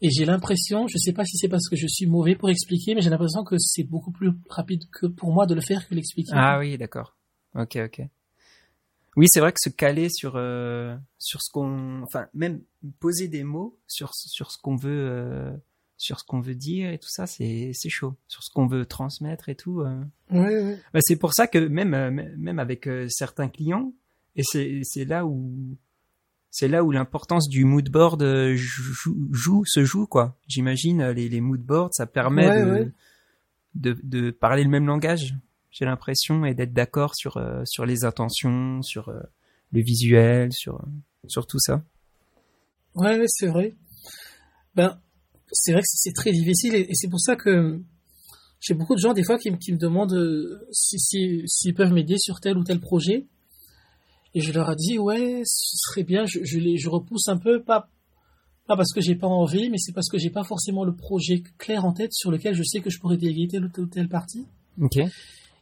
Et 0.00 0.10
j'ai 0.10 0.24
l'impression, 0.24 0.86
je 0.86 0.96
sais 0.96 1.12
pas 1.12 1.24
si 1.24 1.36
c'est 1.36 1.48
parce 1.48 1.68
que 1.68 1.74
je 1.76 1.86
suis 1.88 2.06
mauvais 2.06 2.36
pour 2.36 2.50
expliquer, 2.50 2.94
mais 2.94 3.00
j'ai 3.00 3.10
l'impression 3.10 3.42
que 3.42 3.56
c'est 3.58 3.82
beaucoup 3.82 4.12
plus 4.12 4.30
rapide 4.48 4.82
que 4.92 5.06
pour 5.06 5.32
moi 5.32 5.46
de 5.46 5.54
le 5.54 5.60
faire 5.60 5.88
que 5.88 5.94
l'expliquer. 5.94 6.30
Ah 6.34 6.58
oui, 6.60 6.78
d'accord. 6.78 7.16
Ok, 7.54 7.76
ok. 7.76 8.02
Oui, 9.16 9.26
c'est 9.28 9.40
vrai 9.40 9.50
que 9.50 9.58
se 9.60 9.70
caler 9.70 10.08
sur 10.10 10.34
euh, 10.36 10.96
sur 11.18 11.42
ce 11.42 11.50
qu'on, 11.50 12.02
enfin 12.02 12.26
même 12.34 12.62
poser 13.00 13.26
des 13.26 13.42
mots 13.42 13.76
sur 13.88 14.14
sur 14.14 14.52
ce 14.52 14.58
qu'on 14.58 14.76
veut 14.76 15.08
euh, 15.10 15.50
sur 15.98 16.18
ce 16.20 16.24
qu'on 16.24 16.40
veut 16.40 16.54
dire 16.54 16.90
et 16.90 16.98
tout 16.98 17.10
ça, 17.10 17.26
c'est 17.26 17.72
c'est 17.74 17.90
chaud. 17.90 18.14
Sur 18.28 18.42
ce 18.42 18.50
qu'on 18.54 18.66
veut 18.66 18.86
transmettre 18.86 19.48
et 19.50 19.54
tout. 19.56 19.80
euh. 19.82 20.00
Ouais, 20.30 20.62
ouais. 20.62 20.78
Bah, 20.94 21.00
c'est 21.02 21.16
pour 21.16 21.34
ça 21.34 21.46
que 21.46 21.58
même 21.58 21.92
euh, 21.92 22.10
même 22.36 22.58
avec 22.58 22.86
euh, 22.86 23.06
certains 23.10 23.48
clients, 23.48 23.92
et 24.36 24.42
c'est 24.44 24.80
c'est 24.84 25.04
là 25.04 25.26
où 25.26 25.76
c'est 26.50 26.68
là 26.68 26.82
où 26.84 26.90
l'importance 26.92 27.48
du 27.48 27.64
mood 27.64 27.90
board 27.90 28.22
euh, 28.22 28.54
joue, 28.56 29.28
joue 29.32 29.64
se 29.66 29.84
joue 29.84 30.06
quoi. 30.06 30.38
J'imagine 30.46 31.08
les 31.10 31.28
les 31.28 31.40
mood 31.42 31.60
boards, 31.60 31.90
ça 31.92 32.06
permet 32.06 32.48
Ouais, 32.48 32.64
de, 32.64 32.70
ouais. 32.70 32.92
de 33.74 33.96
de 34.02 34.30
parler 34.30 34.62
le 34.64 34.70
même 34.70 34.86
langage. 34.86 35.34
J'ai 35.70 35.84
l'impression 35.84 36.44
et 36.46 36.54
d'être 36.54 36.72
d'accord 36.72 37.14
sur 37.14 37.36
euh, 37.36 37.62
sur 37.66 37.84
les 37.84 38.04
intentions, 38.04 38.80
sur 38.82 39.08
euh, 39.10 39.20
le 39.72 39.82
visuel, 39.82 40.52
sur 40.52 40.80
sur 41.26 41.46
tout 41.46 41.58
ça. 41.58 41.82
Ouais, 42.94 43.18
ouais, 43.18 43.26
c'est 43.28 43.48
vrai. 43.48 43.74
Ben, 44.74 44.98
c'est 45.52 45.72
vrai 45.72 45.80
que 45.82 45.86
c'est 45.88 46.12
très 46.12 46.30
difficile 46.32 46.74
et, 46.74 46.80
et 46.90 46.94
c'est 46.94 47.08
pour 47.08 47.20
ça 47.20 47.36
que 47.36 47.80
j'ai 48.60 48.74
beaucoup 48.74 48.94
de 48.94 49.00
gens 49.00 49.12
des 49.14 49.22
fois 49.24 49.38
qui, 49.38 49.50
me- 49.50 49.56
qui 49.56 49.72
me 49.72 49.78
demandent 49.78 50.14
euh, 50.14 50.66
si, 50.72 50.98
si, 50.98 51.42
s'ils 51.46 51.74
peuvent 51.74 51.92
m'aider 51.92 52.16
sur 52.18 52.40
tel 52.40 52.56
ou 52.58 52.64
tel 52.64 52.80
projet. 52.80 53.26
Et 54.34 54.40
je 54.40 54.52
leur 54.52 54.70
ai 54.70 54.76
dit, 54.76 54.98
ouais, 54.98 55.42
ce 55.44 55.76
serait 55.76 56.04
bien, 56.04 56.26
je, 56.26 56.40
je, 56.44 56.58
les, 56.58 56.76
je 56.76 56.88
repousse 56.88 57.28
un 57.28 57.38
peu, 57.38 57.62
pas, 57.62 57.88
pas 58.66 58.76
parce 58.76 58.92
que 58.92 59.00
j'ai 59.00 59.14
pas 59.14 59.26
envie, 59.26 59.70
mais 59.70 59.78
c'est 59.78 59.92
parce 59.92 60.08
que 60.08 60.18
j'ai 60.18 60.30
pas 60.30 60.44
forcément 60.44 60.84
le 60.84 60.94
projet 60.94 61.42
clair 61.56 61.84
en 61.84 61.92
tête 61.92 62.12
sur 62.12 62.30
lequel 62.30 62.54
je 62.54 62.62
sais 62.62 62.80
que 62.80 62.90
je 62.90 62.98
pourrais 62.98 63.16
déléguer 63.16 63.48
telle 63.48 63.64
ou 63.64 63.68
telle, 63.68 63.84
ou 63.84 63.88
telle 63.88 64.08
partie. 64.08 64.46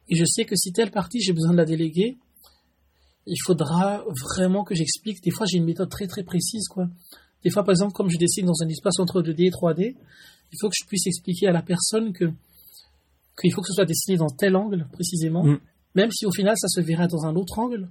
Et 0.09 0.17
je 0.17 0.25
sais 0.25 0.45
que 0.45 0.57
si 0.57 0.73
telle 0.73 0.91
partie, 0.91 1.21
j'ai 1.21 1.33
besoin 1.33 1.53
de 1.53 1.57
la 1.57 1.65
déléguer, 1.65 2.17
il 3.27 3.39
faudra 3.45 4.05
vraiment 4.35 4.65
que 4.65 4.75
j'explique. 4.75 5.23
Des 5.23 5.31
fois, 5.31 5.47
j'ai 5.47 5.59
une 5.59 5.65
méthode 5.65 5.89
très 5.91 6.07
très 6.07 6.23
précise, 6.23 6.67
quoi. 6.69 6.89
Des 7.45 7.51
fois, 7.51 7.63
par 7.65 7.73
exemple, 7.73 7.93
comme 7.93 8.11
je 8.11 8.19
dessine 8.19 8.47
dans 8.47 8.63
un 8.63 8.69
espace 8.69 8.99
entre 8.99 9.23
2D 9.23 9.47
et 9.47 9.51
3D, 9.51 9.95
il 10.53 10.59
faut 10.61 10.69
que 10.69 10.75
je 10.81 10.87
puisse 10.87 11.07
expliquer 11.07 11.49
à 11.49 11.53
la 11.53 11.63
personne 11.63 12.13
que 12.13 12.27
qu'il 13.41 13.53
faut 13.53 13.61
que 13.61 13.69
ce 13.69 13.75
soit 13.75 13.85
dessiné 13.85 14.17
dans 14.17 14.29
tel 14.31 14.57
angle, 14.57 14.87
précisément, 14.93 15.45
Mm. 15.45 15.59
même 15.95 16.11
si 16.11 16.25
au 16.25 16.33
final, 16.33 16.57
ça 16.57 16.69
se 16.69 16.81
verra 16.81 17.07
dans 17.07 17.27
un 17.27 17.37
autre 17.37 17.59
angle. 17.59 17.89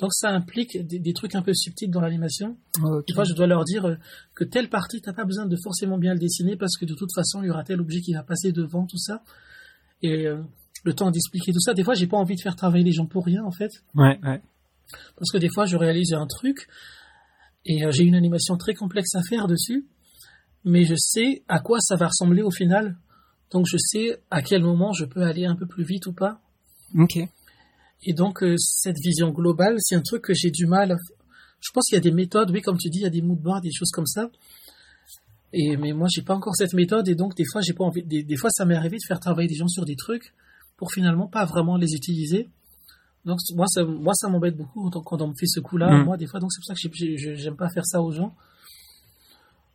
Donc, 0.00 0.12
ça 0.12 0.30
implique 0.30 0.76
des, 0.84 0.98
des 0.98 1.12
trucs 1.12 1.36
un 1.36 1.42
peu 1.42 1.54
subtils 1.54 1.88
dans 1.88 2.00
l'animation. 2.00 2.56
Ok. 2.82 3.06
Des 3.06 3.14
fois, 3.14 3.22
je 3.22 3.32
dois 3.32 3.46
leur 3.46 3.62
dire 3.64 3.84
euh, 3.84 3.94
que 4.34 4.42
telle 4.42 4.68
partie, 4.68 5.00
t'as 5.00 5.12
pas 5.12 5.24
besoin 5.24 5.46
de 5.46 5.56
forcément 5.62 5.96
bien 5.98 6.14
le 6.14 6.18
dessiner 6.18 6.56
parce 6.56 6.76
que 6.76 6.84
de 6.84 6.94
toute 6.94 7.10
façon, 7.14 7.42
il 7.42 7.46
y 7.46 7.50
aura 7.50 7.62
tel 7.62 7.80
objet 7.80 8.00
qui 8.00 8.12
va 8.12 8.24
passer 8.24 8.50
devant, 8.50 8.86
tout 8.86 8.98
ça. 8.98 9.22
Et 10.02 10.26
euh, 10.26 10.42
le 10.82 10.94
temps 10.94 11.12
d'expliquer 11.12 11.52
tout 11.52 11.60
ça. 11.60 11.74
Des 11.74 11.84
fois, 11.84 11.94
j'ai 11.94 12.08
pas 12.08 12.16
envie 12.16 12.34
de 12.34 12.40
faire 12.40 12.56
travailler 12.56 12.84
les 12.84 12.90
gens 12.92 13.06
pour 13.06 13.24
rien, 13.24 13.44
en 13.44 13.52
fait. 13.52 13.70
Ouais, 13.94 14.18
ouais. 14.24 14.42
Parce 15.16 15.30
que 15.32 15.38
des 15.38 15.48
fois, 15.48 15.64
je 15.64 15.76
réalise 15.76 16.12
un 16.12 16.26
truc 16.26 16.66
et 17.64 17.84
euh, 17.84 17.90
j'ai 17.90 18.04
une 18.04 18.14
animation 18.14 18.56
très 18.56 18.74
complexe 18.74 19.14
à 19.14 19.22
faire 19.22 19.46
dessus, 19.46 19.86
mais 20.64 20.84
je 20.84 20.94
sais 20.96 21.42
à 21.48 21.60
quoi 21.60 21.78
ça 21.80 21.96
va 21.96 22.08
ressembler 22.08 22.42
au 22.42 22.50
final. 22.50 22.96
Donc, 23.50 23.66
je 23.70 23.76
sais 23.78 24.20
à 24.30 24.42
quel 24.42 24.62
moment 24.62 24.92
je 24.92 25.04
peux 25.04 25.22
aller 25.22 25.44
un 25.44 25.56
peu 25.56 25.66
plus 25.66 25.84
vite 25.84 26.06
ou 26.06 26.12
pas. 26.12 26.40
Ok. 26.98 27.18
Et 28.06 28.12
donc, 28.12 28.42
euh, 28.42 28.56
cette 28.58 28.98
vision 28.98 29.30
globale, 29.30 29.76
c'est 29.78 29.94
un 29.94 30.02
truc 30.02 30.22
que 30.22 30.34
j'ai 30.34 30.50
du 30.50 30.66
mal. 30.66 30.96
Je 31.60 31.70
pense 31.72 31.86
qu'il 31.86 31.96
y 31.96 31.98
a 31.98 32.02
des 32.02 32.12
méthodes, 32.12 32.50
oui, 32.50 32.60
comme 32.60 32.76
tu 32.76 32.90
dis, 32.90 32.98
il 32.98 33.02
y 33.02 33.06
a 33.06 33.10
des 33.10 33.22
mood 33.22 33.38
boards, 33.38 33.62
des 33.62 33.72
choses 33.72 33.90
comme 33.90 34.06
ça. 34.06 34.30
Et, 35.52 35.76
mais 35.76 35.92
moi, 35.92 36.08
j'ai 36.10 36.22
pas 36.22 36.34
encore 36.34 36.56
cette 36.56 36.74
méthode, 36.74 37.08
et 37.08 37.14
donc, 37.14 37.36
des 37.36 37.44
fois, 37.50 37.62
j'ai 37.62 37.72
pas 37.72 37.84
envie, 37.84 38.02
des, 38.02 38.22
des 38.22 38.36
fois, 38.36 38.50
ça 38.50 38.64
m'est 38.64 38.74
arrivé 38.74 38.98
de 38.98 39.04
faire 39.06 39.20
travailler 39.20 39.48
des 39.48 39.54
gens 39.54 39.68
sur 39.68 39.84
des 39.84 39.96
trucs 39.96 40.34
pour 40.76 40.92
finalement 40.92 41.28
pas 41.28 41.44
vraiment 41.44 41.76
les 41.76 41.94
utiliser. 41.94 42.48
Donc, 43.24 43.38
moi, 43.54 43.66
ça, 43.68 43.84
moi, 43.84 44.12
ça 44.14 44.28
m'embête 44.28 44.56
beaucoup 44.56 44.90
quand, 44.90 45.22
on 45.22 45.28
me 45.28 45.34
fait 45.34 45.46
ce 45.46 45.60
coup-là, 45.60 45.90
Mm. 45.90 46.04
moi, 46.04 46.16
des 46.16 46.26
fois, 46.26 46.40
donc 46.40 46.52
c'est 46.52 46.60
pour 46.60 46.66
ça 46.66 46.74
que 46.74 46.94
j'ai- 46.94 47.36
j'aime 47.36 47.56
pas 47.56 47.68
faire 47.70 47.86
ça 47.86 48.02
aux 48.02 48.12
gens. 48.12 48.34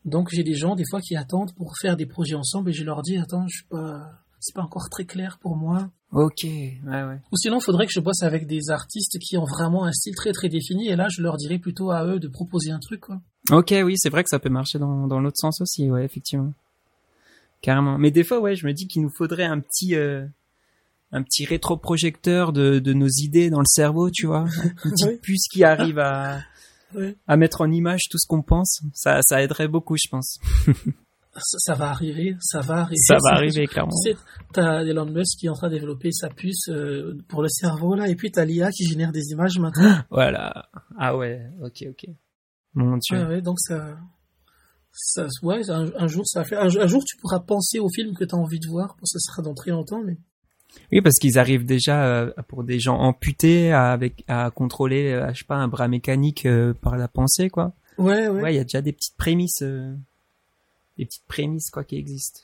Donc, 0.06 0.30
j'ai 0.32 0.44
des 0.44 0.54
gens, 0.56 0.76
des 0.76 0.86
fois, 0.90 1.02
qui 1.02 1.16
attendent 1.16 1.54
pour 1.56 1.74
faire 1.82 1.98
des 1.98 2.06
projets 2.06 2.36
ensemble, 2.36 2.70
et 2.70 2.74
je 2.74 2.84
leur 2.84 3.02
dis, 3.02 3.18
attends, 3.18 3.46
je 3.48 3.58
suis 3.58 3.66
pas, 3.68 4.12
c'est 4.40 4.56
pas 4.56 4.62
encore 4.62 4.90
très 4.90 5.06
clair 5.06 5.38
pour 5.42 5.56
moi. 5.58 5.90
Ok. 6.12 6.44
Ouais, 6.44 6.80
ouais. 6.86 7.20
Ou 7.32 7.38
sinon, 7.38 7.58
il 7.60 7.64
faudrait 7.64 7.86
que 7.86 7.92
je 7.92 8.00
bosse 8.00 8.24
avec 8.24 8.48
des 8.48 8.70
artistes 8.70 9.18
qui 9.20 9.38
ont 9.38 9.46
vraiment 9.46 9.84
un 9.86 9.92
style 9.92 10.16
très 10.16 10.32
très 10.32 10.48
défini, 10.48 10.88
et 10.88 10.96
là, 10.96 11.08
je 11.10 11.22
leur 11.22 11.36
dirais 11.38 11.60
plutôt 11.60 11.92
à 11.92 12.06
eux 12.06 12.20
de 12.20 12.28
proposer 12.28 12.72
un 12.72 12.80
truc, 12.80 13.02
quoi. 13.02 13.20
Ok, 13.52 13.74
oui, 13.84 13.96
c'est 13.98 14.10
vrai 14.10 14.24
que 14.24 14.30
ça 14.30 14.40
peut 14.40 14.50
marcher 14.50 14.80
dans, 14.80 15.08
dans 15.08 15.20
l'autre 15.20 15.38
sens 15.38 15.60
aussi, 15.62 15.90
ouais, 15.90 16.06
effectivement. 16.06 16.54
Carrément. 17.62 17.98
Mais 17.98 18.12
des 18.12 18.24
fois, 18.24 18.40
ouais, 18.40 18.56
je 18.56 18.66
me 18.66 18.74
dis 18.74 18.88
qu'il 18.88 19.02
nous 19.02 19.12
faudrait 19.18 19.44
un 19.46 19.60
petit, 19.60 19.96
euh, 19.96 20.26
un 21.12 21.24
petit 21.24 21.46
rétroprojecteur 21.46 22.54
de, 22.54 22.80
de 22.80 22.94
nos 22.94 23.08
idées 23.08 23.50
dans 23.50 23.60
le 23.60 23.66
cerveau, 23.68 24.10
tu 24.12 24.28
vois. 24.28 24.46
Une 24.86 24.92
petite 24.92 25.08
Oui. 25.08 25.18
puce 25.22 25.48
qui 25.52 25.64
arrive 25.64 26.00
à, 27.28 27.38
mettre 27.38 27.62
en 27.62 27.72
image 27.72 28.02
tout 28.10 28.18
ce 28.18 28.28
qu'on 28.28 28.42
pense. 28.44 28.82
Ça, 28.94 29.20
ça 29.24 29.42
aiderait 29.42 29.68
beaucoup, 29.68 29.96
je 29.98 30.10
pense. 30.10 30.38
Ça, 31.36 31.58
ça 31.60 31.74
va 31.76 31.90
arriver, 31.90 32.36
ça 32.40 32.60
va 32.62 32.82
arriver. 32.82 32.98
Ça 33.08 33.18
va 33.24 33.36
arriver, 33.36 33.68
clairement. 33.68 33.94
Tu 34.04 34.12
sais, 34.12 34.18
t'as 34.52 34.84
Elon 34.84 35.06
Musk 35.06 35.40
qui 35.40 35.46
est 35.46 35.50
en 35.50 35.54
train 35.54 35.70
de 35.70 35.76
développer 35.76 36.12
sa 36.12 36.28
puce 36.30 36.68
euh, 36.70 37.18
pour 37.28 37.42
le 37.44 37.48
cerveau, 37.50 37.96
là, 37.96 38.08
et 38.10 38.16
puis 38.16 38.32
t'as 38.32 38.46
l'IA 38.46 38.72
qui 38.72 38.86
génère 38.86 39.12
des 39.12 39.32
images 39.32 39.58
maintenant. 39.60 40.00
Voilà. 40.10 40.70
Ah 40.98 41.16
ouais, 41.16 41.42
ok, 41.64 41.86
ok. 41.90 42.10
Mon 42.74 42.98
dieu. 42.98 43.18
Ouais, 43.18 43.26
ouais, 43.26 43.42
donc 43.42 43.60
ça, 43.60 43.98
ça, 44.92 45.28
ouais, 45.44 45.70
un, 45.70 45.92
un 45.98 46.08
jour 46.08 46.28
ça 46.28 46.42
va 46.42 46.46
faire. 46.46 46.62
Un, 46.62 46.68
un 46.68 46.88
jour 46.88 47.04
tu 47.06 47.16
pourras 47.18 47.40
penser 47.40 47.80
au 47.80 47.90
film 47.90 48.16
que 48.16 48.26
t'as 48.26 48.38
envie 48.38 48.60
de 48.60 48.68
voir. 48.68 48.96
Bon, 49.00 49.06
ça 49.06 49.20
sera 49.20 49.42
dans 49.44 49.54
très 49.54 49.72
longtemps, 49.72 50.02
mais 50.04 50.18
Oui, 50.92 51.02
parce 51.02 51.16
qu'ils 51.16 51.38
arrivent 51.40 51.66
déjà 51.66 52.04
euh, 52.06 52.32
pour 52.48 52.64
des 52.64 52.80
gens 52.80 52.98
amputés 52.98 53.72
à, 53.72 53.92
avec 53.92 54.24
à 54.28 54.50
contrôler, 54.52 55.12
euh, 55.12 55.32
je 55.34 55.40
sais 55.40 55.46
pas, 55.46 55.56
un 55.56 55.68
bras 55.68 55.88
mécanique 55.88 56.46
euh, 56.46 56.74
par 56.74 56.98
la 56.98 57.08
pensée, 57.08 57.50
quoi. 57.50 57.74
ouais, 57.98 58.28
ouais, 58.28 58.42
Ouais, 58.42 58.54
il 58.54 58.58
y 58.58 58.60
a 58.60 58.64
déjà 58.64 58.82
des 58.82 58.92
petites 58.94 59.16
prémices, 59.18 59.62
euh, 59.62 59.94
des 60.98 61.06
petites 61.06 61.26
prémices 61.28 61.70
quoi 61.70 61.84
qui 61.84 61.96
existent. 61.98 62.42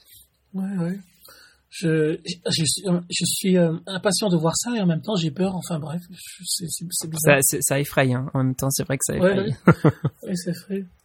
ouais, 0.53 0.77
ouais. 0.77 0.99
Je, 1.77 2.17
je 2.25 2.63
suis, 2.63 2.83
je 3.09 3.25
suis 3.25 3.57
euh, 3.57 3.73
impatient 3.85 4.29
de 4.29 4.37
voir 4.37 4.53
ça 4.55 4.73
et 4.77 4.81
en 4.81 4.85
même 4.85 5.01
temps 5.01 5.17
j'ai 5.17 5.29
peur. 5.31 5.55
Enfin 5.57 5.77
bref, 5.77 6.01
c'est 6.45 7.09
bizarre. 7.09 7.39
Ça, 7.41 7.57
ça 7.59 7.79
effraie. 7.81 8.13
Hein. 8.13 8.31
En 8.33 8.43
même 8.45 8.55
temps, 8.55 8.69
c'est 8.69 8.83
vrai 8.83 8.97
que 8.97 9.03
ça 9.05 9.15
effraie. 9.17 9.49
ouais. 10.23 10.33
vrai. 10.67 10.85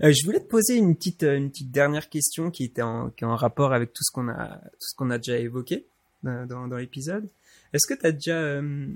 Euh, 0.00 0.12
je 0.12 0.24
voulais 0.24 0.38
te 0.38 0.46
poser 0.48 0.76
une 0.76 0.94
petite, 0.94 1.24
une 1.24 1.50
petite 1.50 1.72
dernière 1.72 2.08
question 2.08 2.52
qui 2.52 2.62
était 2.62 2.82
en, 2.82 3.10
qui 3.10 3.24
est 3.24 3.26
en 3.26 3.34
rapport 3.34 3.72
avec 3.72 3.92
tout 3.92 4.04
ce 4.04 4.12
qu'on 4.12 4.28
a, 4.28 4.58
tout 4.58 4.76
ce 4.90 4.94
qu'on 4.94 5.10
a 5.10 5.18
déjà 5.18 5.38
évoqué 5.38 5.86
dans, 6.22 6.68
dans, 6.68 6.76
l'épisode. 6.76 7.28
Est-ce 7.72 7.86
que 7.86 7.98
tu 7.98 8.06
as 8.06 8.12
déjà, 8.12 8.38
euh, 8.38 8.88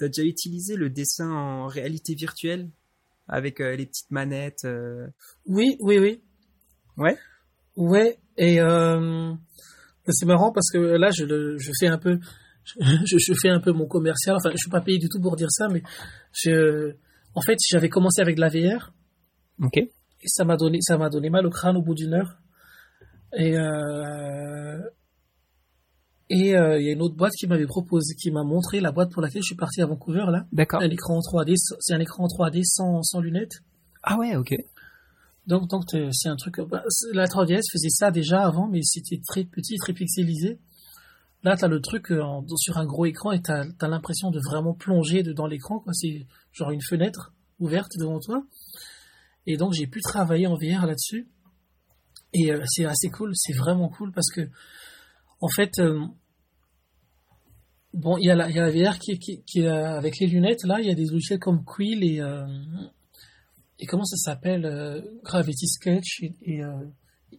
déjà 0.00 0.22
utilisé 0.22 0.76
le 0.76 0.90
dessin 0.90 1.30
en 1.30 1.66
réalité 1.66 2.14
virtuelle 2.14 2.68
avec 3.28 3.60
euh, 3.60 3.76
les 3.76 3.86
petites 3.86 4.10
manettes 4.10 4.64
euh, 4.64 5.06
Oui, 5.46 5.76
oui, 5.80 5.98
oui. 5.98 6.20
Ouais. 6.96 7.16
Ouais, 7.76 8.18
et 8.36 8.60
euh, 8.60 9.32
c'est 10.08 10.26
marrant 10.26 10.52
parce 10.52 10.70
que 10.70 10.78
là, 10.78 11.10
je, 11.10 11.24
le, 11.24 11.58
je 11.58 11.70
fais 11.78 11.88
un 11.88 11.98
peu. 11.98 12.18
je, 12.80 13.18
je, 13.18 13.34
fais 13.40 13.48
un 13.48 13.60
peu 13.60 13.72
mon 13.72 13.86
commercial. 13.86 14.36
Enfin, 14.36 14.50
je 14.52 14.58
suis 14.58 14.70
pas 14.70 14.80
payé 14.80 14.98
du 14.98 15.08
tout 15.08 15.20
pour 15.20 15.36
dire 15.36 15.50
ça, 15.50 15.68
mais 15.68 15.82
je, 16.32 16.94
en 17.34 17.42
fait, 17.42 17.58
j'avais 17.68 17.88
commencé 17.88 18.20
avec 18.20 18.36
de 18.36 18.40
la 18.40 18.48
VR. 18.48 18.92
Ok. 19.60 19.76
Et 19.76 19.90
ça 20.26 20.44
m'a 20.44 20.56
donné, 20.56 20.78
ça 20.80 20.96
m'a 20.96 21.10
donné 21.10 21.30
mal 21.30 21.46
au 21.46 21.50
crâne 21.50 21.76
au 21.76 21.82
bout 21.82 21.94
d'une 21.94 22.14
heure. 22.14 22.38
Et 23.36 23.58
euh, 23.58 24.78
et 26.36 26.56
euh, 26.56 26.80
il 26.80 26.86
y 26.86 26.88
a 26.88 26.92
une 26.92 27.00
autre 27.00 27.14
boîte 27.14 27.32
qui 27.38 27.46
m'avait 27.46 27.66
proposé, 27.66 28.16
qui 28.16 28.32
m'a 28.32 28.42
montré 28.42 28.80
la 28.80 28.90
boîte 28.90 29.12
pour 29.12 29.22
laquelle 29.22 29.42
je 29.42 29.46
suis 29.46 29.54
parti 29.54 29.80
à 29.80 29.86
Vancouver 29.86 30.24
là. 30.32 30.46
D'accord. 30.50 30.80
Un 30.82 30.90
écran 30.90 31.16
en 31.16 31.20
3D, 31.20 31.54
c'est 31.78 31.94
un 31.94 32.00
écran 32.00 32.24
en 32.24 32.26
3D 32.26 32.64
sans, 32.64 33.04
sans 33.04 33.20
lunettes. 33.20 33.62
Ah 34.02 34.18
ouais, 34.18 34.34
ok. 34.34 34.52
Donc 35.46 35.70
donc 35.70 35.84
c'est 36.10 36.28
un 36.28 36.34
truc. 36.34 36.60
Bah, 36.68 36.82
la 37.12 37.26
3DS 37.26 37.62
faisait 37.72 37.88
ça 37.88 38.10
déjà 38.10 38.44
avant, 38.44 38.66
mais 38.66 38.82
c'était 38.82 39.20
très 39.24 39.44
petit, 39.44 39.76
très 39.76 39.92
pixelisé. 39.92 40.58
Là, 41.44 41.56
t'as 41.56 41.68
le 41.68 41.80
truc 41.80 42.10
euh, 42.10 42.20
en, 42.20 42.44
sur 42.56 42.78
un 42.78 42.84
gros 42.84 43.06
écran 43.06 43.30
et 43.30 43.40
t'as 43.40 43.62
as, 43.78 43.88
l'impression 43.88 44.32
de 44.32 44.40
vraiment 44.40 44.74
plonger 44.74 45.22
dans 45.22 45.46
l'écran. 45.46 45.78
quoi. 45.78 45.92
C'est 45.92 46.26
genre 46.50 46.72
une 46.72 46.82
fenêtre 46.82 47.32
ouverte 47.60 47.92
devant 47.96 48.18
toi. 48.18 48.44
Et 49.46 49.56
donc 49.56 49.72
j'ai 49.72 49.86
pu 49.86 50.00
travailler 50.00 50.48
en 50.48 50.56
VR 50.56 50.84
là-dessus. 50.84 51.28
Et 52.32 52.50
euh, 52.50 52.64
c'est 52.66 52.86
assez 52.86 53.08
cool, 53.10 53.30
c'est 53.36 53.52
vraiment 53.52 53.88
cool 53.88 54.10
parce 54.10 54.30
que 54.34 54.48
en 55.40 55.48
fait, 55.48 55.78
euh, 55.78 56.00
bon, 57.94 58.18
il 58.18 58.26
y, 58.26 58.30
a 58.30 58.34
la, 58.34 58.50
y 58.50 58.58
a 58.58 58.68
la 58.68 58.70
VR 58.70 58.98
qui, 58.98 59.18
qui, 59.18 59.42
qui 59.44 59.60
est 59.60 59.68
avec 59.68 60.18
les 60.18 60.26
lunettes. 60.26 60.64
Là, 60.64 60.80
il 60.80 60.86
y 60.86 60.90
a 60.90 60.94
des 60.94 61.06
logiciels 61.06 61.38
comme 61.38 61.64
Quill 61.64 62.04
et 62.04 62.20
euh, 62.20 62.46
et 63.78 63.86
comment 63.86 64.04
ça 64.04 64.16
s'appelle 64.16 64.66
euh, 64.66 65.00
Gravity 65.24 65.66
Sketch 65.66 66.22
et, 66.22 66.34
et, 66.42 66.62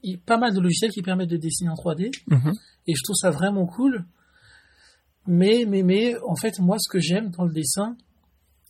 et, 0.04 0.18
pas 0.18 0.38
mal 0.38 0.54
de 0.54 0.60
logiciels 0.60 0.92
qui 0.92 1.02
permettent 1.02 1.30
de 1.30 1.38
dessiner 1.38 1.70
en 1.70 1.76
3D. 1.76 2.12
Mhm. 2.28 2.54
Et 2.88 2.94
je 2.94 3.04
trouve 3.04 3.16
ça 3.16 3.32
vraiment 3.32 3.66
cool. 3.66 4.06
Mais 5.28 5.66
mais 5.68 5.84
mais 5.84 6.16
en 6.28 6.36
fait, 6.36 6.60
moi, 6.60 6.78
ce 6.80 6.90
que 6.90 7.00
j'aime 7.00 7.30
dans 7.32 7.46
le 7.46 7.54
dessin, 7.54 7.98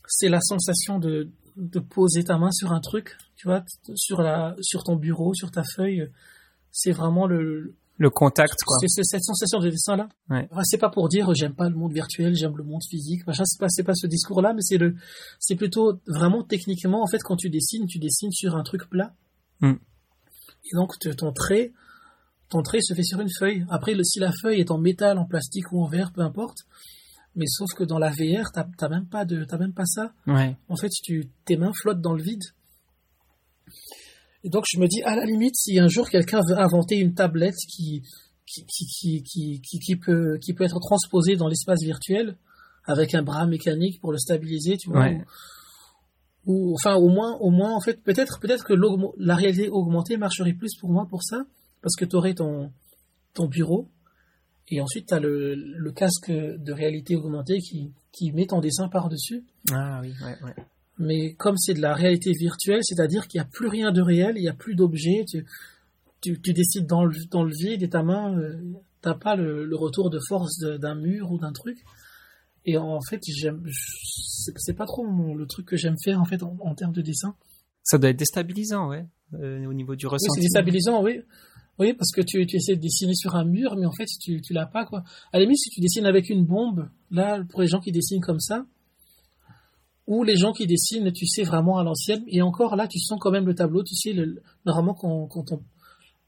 c'est 0.07 0.30
la 0.30 0.41
sensation 0.41 0.99
de 0.99 1.30
de 1.57 1.80
poser 1.80 2.24
ta 2.24 2.38
main 2.38 2.52
sur 2.52 2.74
un 2.74 2.82
truc, 2.82 3.18
tu 3.36 3.48
vois, 3.48 3.64
sur 3.95 4.22
la 4.22 4.56
sur 4.62 4.84
ton 4.84 4.95
bureau, 4.95 5.34
sur 5.34 5.52
ta 5.52 5.64
feuille. 5.64 6.10
C'est 6.72 6.91
vraiment 6.91 7.28
le 7.28 7.76
le 7.98 8.10
contact 8.10 8.56
quoi. 8.66 8.78
C'est 8.88 9.04
cette 9.04 9.24
sensation 9.24 9.60
de 9.60 9.70
dessin 9.70 9.96
là. 9.96 10.10
Ouais. 10.30 10.48
Enfin, 10.52 10.64
c'est 10.64 10.78
pas 10.78 10.90
pour 10.90 11.08
dire 11.08 11.34
j'aime 11.34 11.56
pas 11.56 11.70
le 11.70 11.76
monde 11.76 11.94
virtuel, 11.94 12.36
j'aime 12.36 12.56
le 12.58 12.64
monde 12.64 12.82
physique, 12.90 13.26
machin. 13.26 13.44
C'est 13.46 13.60
pas 13.60 13.70
c'est 13.70 13.84
pas 13.84 13.96
ce 13.96 14.08
discours 14.08 14.42
là, 14.42 14.54
mais 14.54 14.62
c'est 14.62 14.78
le 14.78 14.96
c'est 15.40 15.56
plutôt 15.56 16.00
vraiment 16.08 16.44
techniquement 16.44 17.04
en 17.04 17.08
fait 17.08 17.20
quand 17.24 17.38
tu 17.38 17.50
dessines, 17.50 17.86
tu 17.88 18.00
dessines 18.00 18.32
sur 18.32 18.56
un 18.56 18.64
truc 18.64 18.90
plat. 18.90 19.14
Mm. 19.62 19.74
Et 19.74 20.76
donc 20.76 20.98
ton 21.18 21.32
trait 21.32 21.72
ton 22.50 22.62
trait 22.62 22.80
se 22.82 22.94
fait 22.94 23.04
sur 23.04 23.20
une 23.20 23.30
feuille. 23.40 23.66
Après 23.70 23.94
le, 23.94 24.04
si 24.04 24.20
la 24.20 24.32
feuille 24.32 24.60
est 24.60 24.72
en 24.72 24.78
métal, 24.78 25.18
en 25.18 25.26
plastique 25.26 25.72
ou 25.72 25.84
en 25.84 25.88
verre, 25.88 26.12
peu 26.12 26.22
importe. 26.22 26.60
Mais 27.36 27.48
sauf 27.48 27.70
que 27.76 27.84
dans 27.84 28.00
la 28.00 28.12
VR, 28.12 28.52
t'as 28.54 28.66
t'as 28.78 28.88
même 28.88 29.08
pas 29.08 29.26
de 29.26 29.44
t'as 29.44 29.58
même 29.58 29.74
pas 29.74 29.86
ça. 29.86 30.14
Ouais. 30.28 30.56
En 30.70 30.76
fait, 30.76 30.90
tu 30.90 31.30
tes 31.46 31.58
mains 31.58 31.74
flottent 31.74 32.02
dans 32.02 32.14
le 32.14 32.24
vide. 32.24 32.44
Et 34.46 34.50
donc 34.50 34.64
je 34.72 34.80
me 34.80 34.88
dis, 34.88 35.02
à 35.02 35.16
la 35.16 35.26
limite, 35.26 35.56
si 35.56 35.80
un 35.80 35.88
jour 35.88 36.08
quelqu'un 36.08 36.40
veut 36.48 36.58
inventer 36.58 36.98
une 36.98 37.16
tablette 37.16 37.56
qui, 37.68 38.04
qui, 38.46 38.64
qui, 38.64 39.24
qui, 39.24 39.60
qui, 39.62 39.96
peut, 39.96 40.38
qui 40.38 40.54
peut 40.54 40.64
être 40.64 40.80
transposée 40.80 41.36
dans 41.36 41.48
l'espace 41.48 41.82
virtuel, 41.82 42.38
avec 42.86 43.16
un 43.16 43.24
bras 43.24 43.48
mécanique 43.48 44.00
pour 44.00 44.12
le 44.12 44.20
stabiliser, 44.20 44.78
tu 44.78 44.92
vois. 44.92 45.02
Ouais. 45.02 45.26
Ou, 46.46 46.70
ou, 46.70 46.74
enfin, 46.76 46.94
au 46.94 47.10
moins, 47.10 47.36
au 47.40 47.50
moins, 47.50 47.76
en 47.76 47.82
fait, 47.82 48.04
peut-être, 48.04 48.40
peut-être 48.40 48.64
que 48.64 48.74
la 49.18 49.36
réalité 49.36 49.68
augmentée 49.68 50.16
marcherait 50.16 50.54
plus 50.54 50.76
pour 50.80 50.92
moi 50.92 51.08
pour 51.10 51.24
ça, 51.24 51.44
parce 51.82 51.96
que 51.96 52.06
tu 52.06 52.16
aurais 52.16 52.36
ton, 52.36 52.72
ton 53.34 53.48
bureau, 53.48 53.88
et 54.70 54.80
ensuite 54.80 55.08
tu 55.08 55.14
as 55.16 55.20
le, 55.20 55.56
le 55.56 55.92
casque 55.92 56.30
de 56.32 56.72
réalité 56.72 57.16
augmentée 57.16 57.58
qui, 57.58 57.92
qui 58.12 58.32
met 58.32 58.46
ton 58.46 58.60
dessin 58.60 58.90
par-dessus. 58.90 59.44
Ah 59.72 60.02
oui, 60.04 60.14
ouais, 60.24 60.38
ouais. 60.44 60.56
Mais 60.98 61.34
comme 61.34 61.58
c'est 61.58 61.74
de 61.74 61.82
la 61.82 61.94
réalité 61.94 62.32
virtuelle, 62.32 62.82
c'est-à-dire 62.84 63.28
qu'il 63.28 63.40
n'y 63.40 63.46
a 63.46 63.50
plus 63.52 63.68
rien 63.68 63.92
de 63.92 64.02
réel, 64.02 64.36
il 64.38 64.42
n'y 64.42 64.50
a 64.50 64.54
plus 64.54 64.76
d'objet, 64.76 65.26
tu, 65.30 65.46
tu, 66.22 66.40
tu, 66.42 66.54
décides 66.54 66.88
dans 66.88 67.06
le, 67.06 67.14
dans 67.30 67.44
le 67.44 67.52
vide 67.52 67.84
et 67.84 67.90
ta 67.90 68.02
main, 68.02 68.38
euh, 68.38 68.56
t'as 69.02 69.14
pas 69.14 69.36
le, 69.36 69.66
le, 69.66 69.76
retour 69.76 70.10
de 70.10 70.20
force 70.28 70.58
d'un 70.60 70.96
mur 70.96 71.32
ou 71.32 71.38
d'un 71.38 71.52
truc. 71.52 71.78
Et 72.66 72.78
en 72.78 73.02
fait, 73.02 73.22
j'aime, 73.28 73.64
c'est 74.56 74.74
pas 74.74 74.86
trop 74.86 75.06
mon, 75.06 75.36
le 75.36 75.46
truc 75.46 75.68
que 75.68 75.78
j'aime 75.78 75.98
faire 76.04 76.20
en 76.20 76.26
fait 76.26 76.42
en, 76.42 76.58
en, 76.62 76.74
termes 76.76 76.94
de 76.94 77.02
dessin. 77.02 77.36
Ça 77.84 77.98
doit 77.98 78.10
être 78.10 78.18
déstabilisant, 78.18 78.90
ouais, 78.90 79.06
euh, 79.34 79.66
au 79.66 79.74
niveau 79.74 79.96
du 79.96 80.08
ressenti. 80.08 80.30
Oui, 80.30 80.36
c'est 80.36 80.42
déstabilisant, 80.42 81.04
oui. 81.04 81.20
Oui, 81.78 81.94
parce 81.94 82.12
que 82.12 82.22
tu, 82.22 82.46
tu 82.48 82.56
essaies 82.56 82.78
de 82.78 82.82
dessiner 82.82 83.14
sur 83.16 83.36
un 83.36 83.44
mur, 83.44 83.76
mais 83.76 83.86
en 83.86 83.92
fait, 83.92 84.06
tu, 84.22 84.42
tu 84.42 84.54
l'as 84.54 84.66
pas, 84.66 84.86
quoi. 84.86 85.04
À 85.34 85.38
la 85.38 85.42
limite, 85.42 85.58
si 85.58 85.70
tu 85.70 85.82
dessines 85.82 86.06
avec 86.06 86.30
une 86.30 86.46
bombe, 86.46 86.88
là, 87.12 87.44
pour 87.50 87.62
les 87.62 87.68
gens 87.68 87.82
qui 87.82 87.92
dessinent 87.92 88.22
comme 88.22 88.40
ça, 88.40 88.66
ou 90.07 90.23
les 90.23 90.36
gens 90.36 90.53
qui 90.53 90.68
dessinent, 90.68 91.11
tu 91.11 91.26
sais, 91.26 91.44
vraiment 91.44 91.77
à 91.77 91.84
l'ancienne, 91.84 92.23
et 92.27 92.41
encore 92.41 92.76
là, 92.76 92.88
tu 92.88 92.99
sens 92.99 93.18
quand 93.19 93.32
même 93.32 93.45
le 93.45 93.56
tableau, 93.56 93.84
tu 93.84 93.95
sais, 93.95 94.14
le, 94.14 94.41
normalement, 94.65 94.94
quand, 94.94 95.27
quand 95.27 95.52
on, 95.52 95.64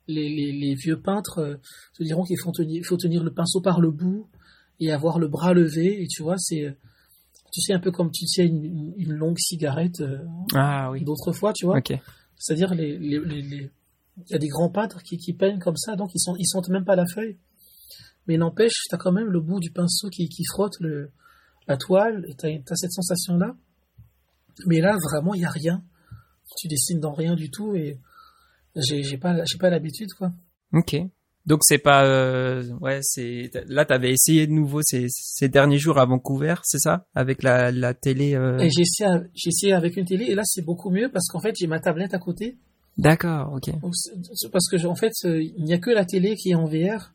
les, 0.07 0.29
les, 0.29 0.51
les, 0.51 0.75
vieux 0.75 0.99
peintres 0.99 1.39
euh, 1.39 1.55
te 1.97 2.03
diront 2.03 2.23
qu'il 2.23 2.39
faut 2.39 2.51
tenir, 2.51 2.83
faut 2.85 2.97
tenir 2.97 3.23
le 3.23 3.33
pinceau 3.33 3.61
par 3.61 3.81
le 3.81 3.91
bout 3.91 4.27
et 4.79 4.91
avoir 4.91 5.19
le 5.19 5.27
bras 5.27 5.53
levé, 5.53 6.01
et 6.01 6.07
tu 6.07 6.23
vois, 6.23 6.37
c'est, 6.37 6.75
tu 7.51 7.61
sais, 7.61 7.73
un 7.73 7.79
peu 7.79 7.91
comme 7.91 8.11
tu 8.11 8.25
tiens 8.25 8.45
une, 8.45 8.93
une 8.97 9.13
longue 9.13 9.37
cigarette 9.37 10.01
euh, 10.01 10.19
ah, 10.55 10.89
oui. 10.91 11.03
d'autrefois, 11.03 11.53
tu 11.53 11.65
vois. 11.65 11.77
Okay. 11.77 12.01
C'est-à-dire, 12.35 12.73
les, 12.73 12.97
les, 12.97 13.19
les, 13.19 13.69
il 14.25 14.31
y 14.31 14.35
a 14.35 14.39
des 14.39 14.47
grands 14.47 14.69
peintres 14.69 15.03
qui, 15.03 15.17
qui 15.17 15.33
peignent 15.33 15.59
comme 15.59 15.77
ça, 15.77 15.95
donc 15.95 16.11
ils, 16.15 16.19
sont, 16.19 16.35
ils 16.37 16.47
sentent 16.47 16.69
même 16.69 16.85
pas 16.85 16.95
la 16.95 17.05
feuille. 17.05 17.37
Mais 18.27 18.37
n'empêche, 18.37 18.73
tu 18.89 18.95
as 18.95 18.97
quand 18.97 19.11
même 19.11 19.29
le 19.29 19.39
bout 19.39 19.59
du 19.59 19.71
pinceau 19.71 20.09
qui, 20.09 20.27
qui 20.27 20.43
frotte 20.51 20.73
le, 20.79 21.11
la 21.67 21.77
toile, 21.77 22.25
et 22.27 22.35
tu 22.35 22.47
as, 22.47 22.75
cette 22.75 22.91
sensation-là. 22.91 23.55
Mais 24.65 24.81
là, 24.81 24.97
vraiment, 25.11 25.33
il 25.33 25.39
n'y 25.39 25.45
a 25.45 25.49
rien. 25.49 25.83
Tu 26.57 26.67
dessines 26.67 26.99
dans 26.99 27.13
rien 27.13 27.35
du 27.35 27.51
tout 27.51 27.75
et 27.75 27.99
j'ai 28.75 29.17
pas, 29.17 29.35
pas 29.59 29.69
l'habitude, 29.69 30.13
quoi. 30.17 30.31
Ok. 30.73 30.95
Donc 31.47 31.61
c'est 31.63 31.77
pas, 31.77 32.05
euh, 32.05 32.61
ouais, 32.81 32.99
c'est 33.01 33.49
là 33.67 33.85
t'avais 33.85 34.11
essayé 34.11 34.47
de 34.47 34.51
nouveau 34.51 34.81
ces, 34.83 35.05
ces 35.09 35.47
derniers 35.47 35.77
jours 35.77 35.97
à 35.97 36.05
Vancouver, 36.05 36.55
c'est 36.63 36.77
ça, 36.77 37.07
avec 37.15 37.41
la, 37.41 37.71
la 37.71 37.93
télé. 37.93 38.35
Euh... 38.35 38.59
J'ai 38.59 38.81
essayé, 38.81 39.09
j'ai 39.33 39.47
essayé 39.47 39.71
avec 39.71 39.95
une 39.95 40.03
télé 40.03 40.25
et 40.25 40.35
là 40.35 40.41
c'est 40.43 40.61
beaucoup 40.61 40.89
mieux 40.89 41.09
parce 41.09 41.27
qu'en 41.29 41.39
fait 41.39 41.55
j'ai 41.57 41.67
ma 41.67 41.79
tablette 41.79 42.13
à 42.13 42.19
côté. 42.19 42.57
D'accord, 42.97 43.53
ok. 43.53 43.71
Donc, 43.79 43.93
parce 44.51 44.67
que 44.69 44.85
en 44.85 44.95
fait 44.95 45.13
il 45.23 45.63
n'y 45.63 45.73
a 45.73 45.77
que 45.77 45.89
la 45.89 46.03
télé 46.03 46.35
qui 46.35 46.49
est 46.49 46.55
en 46.55 46.65
VR 46.65 47.13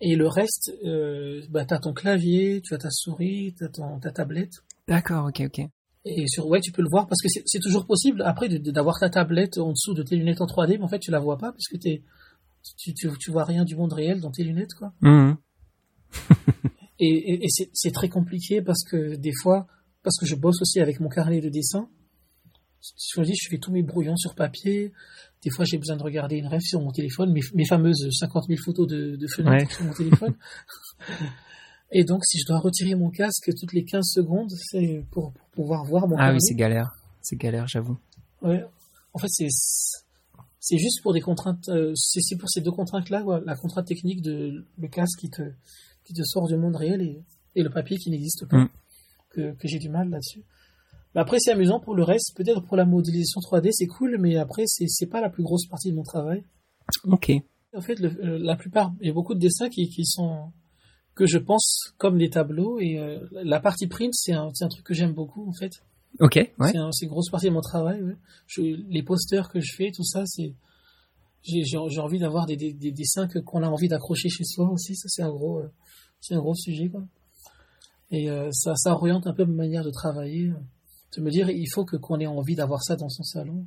et 0.00 0.16
le 0.16 0.26
reste, 0.26 0.72
euh, 0.84 1.40
bah 1.48 1.64
t'as 1.64 1.78
ton 1.78 1.92
clavier, 1.92 2.60
tu 2.64 2.74
as 2.74 2.78
ta 2.78 2.90
souris, 2.90 3.54
t'as 3.56 3.68
ton 3.68 4.00
ta 4.00 4.10
tablette. 4.10 4.54
D'accord, 4.88 5.26
ok, 5.26 5.42
ok. 5.46 5.68
Et 6.08 6.26
sur 6.28 6.46
ouais, 6.46 6.60
tu 6.60 6.70
peux 6.70 6.82
le 6.82 6.88
voir 6.88 7.08
parce 7.08 7.20
que 7.20 7.28
c'est 7.28 7.58
toujours 7.58 7.84
possible 7.84 8.22
après 8.22 8.48
d'avoir 8.48 8.98
ta 8.98 9.10
tablette 9.10 9.58
en 9.58 9.72
dessous 9.72 9.92
de 9.92 10.02
tes 10.02 10.16
lunettes 10.16 10.40
en 10.40 10.46
3D, 10.46 10.78
mais 10.78 10.84
en 10.84 10.88
fait 10.88 11.00
tu 11.00 11.10
la 11.10 11.18
vois 11.18 11.36
pas 11.36 11.50
parce 11.50 11.66
que 11.68 11.76
t'es 11.76 12.02
tu, 12.78 12.94
tu, 12.94 13.08
tu, 13.18 13.30
vois 13.30 13.44
rien 13.44 13.64
du 13.64 13.76
monde 13.76 13.92
réel 13.92 14.20
dans 14.20 14.30
tes 14.30 14.42
lunettes, 14.42 14.74
quoi. 14.74 14.92
Mmh. 15.00 15.34
et 16.98 17.34
et, 17.34 17.44
et 17.44 17.48
c'est 17.48 17.90
très 17.92 18.08
compliqué 18.08 18.62
parce 18.62 18.82
que 18.84 19.16
des 19.16 19.32
fois, 19.32 19.66
parce 20.02 20.16
que 20.18 20.26
je 20.26 20.34
bosse 20.34 20.62
aussi 20.62 20.80
avec 20.80 21.00
mon 21.00 21.08
carnet 21.08 21.40
de 21.40 21.48
dessin, 21.48 21.88
je 22.80 23.22
dis, 23.22 23.34
je 23.34 23.48
fais 23.48 23.58
tous 23.58 23.72
mes 23.72 23.82
brouillons 23.82 24.16
sur 24.16 24.34
papier. 24.34 24.92
Des 25.42 25.50
fois, 25.50 25.64
j'ai 25.64 25.78
besoin 25.78 25.96
de 25.96 26.02
regarder 26.02 26.36
une 26.36 26.46
rêve 26.46 26.60
sur 26.60 26.80
mon 26.80 26.92
téléphone, 26.92 27.32
mes, 27.32 27.40
mes 27.54 27.66
fameuses 27.66 28.08
50 28.10 28.46
000 28.48 28.58
photos 28.64 28.86
de, 28.86 29.16
de 29.16 29.26
fenêtres 29.26 29.66
ouais. 29.66 29.74
sur 29.74 29.84
mon 29.84 29.92
téléphone. 29.92 30.34
et 31.92 32.04
donc, 32.04 32.24
si 32.24 32.38
je 32.38 32.46
dois 32.46 32.58
retirer 32.58 32.94
mon 32.94 33.10
casque 33.10 33.50
toutes 33.58 33.72
les 33.72 33.84
15 33.84 34.04
secondes, 34.04 34.50
c'est 34.50 35.04
pour, 35.10 35.32
pour, 35.32 35.48
pouvoir 35.50 35.84
voir 35.84 36.08
mon 36.08 36.16
Ah 36.18 36.32
oui, 36.32 36.40
c'est 36.40 36.54
galère. 36.54 36.90
C'est 37.22 37.36
galère, 37.36 37.66
j'avoue. 37.66 37.96
Ouais. 38.42 38.64
En 39.12 39.18
fait, 39.18 39.28
c'est 39.28 39.48
c'est 40.58 40.78
juste 40.78 41.00
pour 41.02 41.12
des 41.12 41.20
contraintes, 41.20 41.68
euh, 41.68 41.92
c'est 41.94 42.36
pour 42.36 42.50
ces 42.50 42.60
deux 42.60 42.72
contraintes-là, 42.72 43.24
la 43.44 43.54
contrainte 43.54 43.86
technique 43.86 44.20
de 44.20 44.66
le 44.76 44.88
casque 44.88 45.20
qui 45.20 45.30
te, 45.30 45.42
qui 46.04 46.12
te 46.12 46.22
sort 46.24 46.48
du 46.48 46.56
monde 46.56 46.74
réel 46.74 47.02
et, 47.02 47.22
et 47.54 47.62
le 47.62 47.70
papier 47.70 47.96
qui 47.98 48.10
n'existe 48.10 48.46
pas, 48.46 48.64
Mm. 48.64 48.68
que, 49.30 49.52
que 49.52 49.68
j'ai 49.68 49.78
du 49.78 49.88
mal 49.88 50.08
là-dessus. 50.10 50.42
Mais 51.14 51.20
après, 51.20 51.38
c'est 51.38 51.52
amusant 51.52 51.78
pour 51.78 51.94
le 51.94 52.02
reste, 52.02 52.36
peut-être 52.36 52.62
pour 52.62 52.76
la 52.76 52.84
modélisation 52.84 53.40
3D, 53.40 53.70
c'est 53.72 53.86
cool, 53.86 54.18
mais 54.18 54.36
après, 54.36 54.64
c'est 54.66 54.86
c'est 54.88 55.06
pas 55.06 55.20
la 55.20 55.30
plus 55.30 55.44
grosse 55.44 55.66
partie 55.68 55.90
de 55.92 55.96
mon 55.96 56.02
travail. 56.02 56.42
Ok. 57.04 57.30
En 57.74 57.80
fait, 57.80 57.98
le, 58.00 58.08
euh, 58.24 58.38
la 58.38 58.56
plupart, 58.56 58.92
il 59.00 59.06
y 59.06 59.10
a 59.10 59.14
beaucoup 59.14 59.34
de 59.34 59.38
dessins 59.40 59.68
qui, 59.68 59.88
qui 59.88 60.04
sont, 60.04 60.52
que 61.16 61.26
je 61.26 61.38
pense 61.38 61.92
comme 61.98 62.18
des 62.18 62.30
tableaux, 62.30 62.78
et 62.78 62.98
euh, 62.98 63.18
la 63.32 63.58
partie 63.58 63.88
print, 63.88 64.12
c'est 64.14 64.32
un, 64.34 64.48
un 64.60 64.68
truc 64.68 64.84
que 64.84 64.94
j'aime 64.94 65.12
beaucoup, 65.14 65.48
en 65.48 65.52
fait. 65.52 65.82
Ok, 66.20 66.36
ouais. 66.36 66.70
C'est 66.70 66.76
un- 66.78 66.92
c'est 66.92 67.06
une 67.06 67.10
grosse 67.10 67.30
partie 67.30 67.46
de 67.46 67.52
mon 67.52 67.60
travail. 67.60 68.00
ouais. 68.02 68.16
Je, 68.46 68.60
les 68.62 69.02
posters 69.02 69.48
que 69.50 69.60
je 69.60 69.74
fais, 69.76 69.90
tout 69.90 70.04
ça, 70.04 70.24
c'est 70.26 70.54
j'ai 71.42 71.76
envie 72.00 72.18
d'avoir 72.18 72.44
des, 72.46 72.56
des, 72.56 72.72
des 72.72 72.90
dessins 72.90 73.28
que 73.28 73.38
qu'on 73.38 73.62
a 73.62 73.68
envie 73.68 73.86
d'accrocher 73.88 74.28
chez 74.28 74.42
soi 74.44 74.68
aussi. 74.70 74.96
Ça 74.96 75.08
c'est 75.08 75.22
un 75.22 75.30
gros 75.30 75.60
euh, 75.60 75.70
c'est 76.20 76.34
un 76.34 76.40
gros 76.40 76.54
sujet 76.56 76.88
quoi. 76.88 77.02
Et 78.10 78.28
euh, 78.30 78.50
ça 78.50 78.74
ça 78.74 78.92
oriente 78.94 79.26
un 79.28 79.32
peu 79.32 79.44
ma 79.44 79.54
manière 79.54 79.84
de 79.84 79.90
travailler. 79.90 80.52
De 81.16 81.22
me 81.22 81.30
dire 81.30 81.48
il 81.48 81.68
faut 81.72 81.84
que 81.84 81.96
qu'on 81.96 82.18
ait 82.18 82.26
envie 82.26 82.56
d'avoir 82.56 82.82
ça 82.82 82.96
dans 82.96 83.08
son 83.08 83.22
salon. 83.22 83.64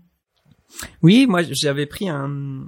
Oui, 1.01 1.25
moi 1.25 1.41
j'avais 1.43 1.85
pris 1.85 2.09
un 2.09 2.67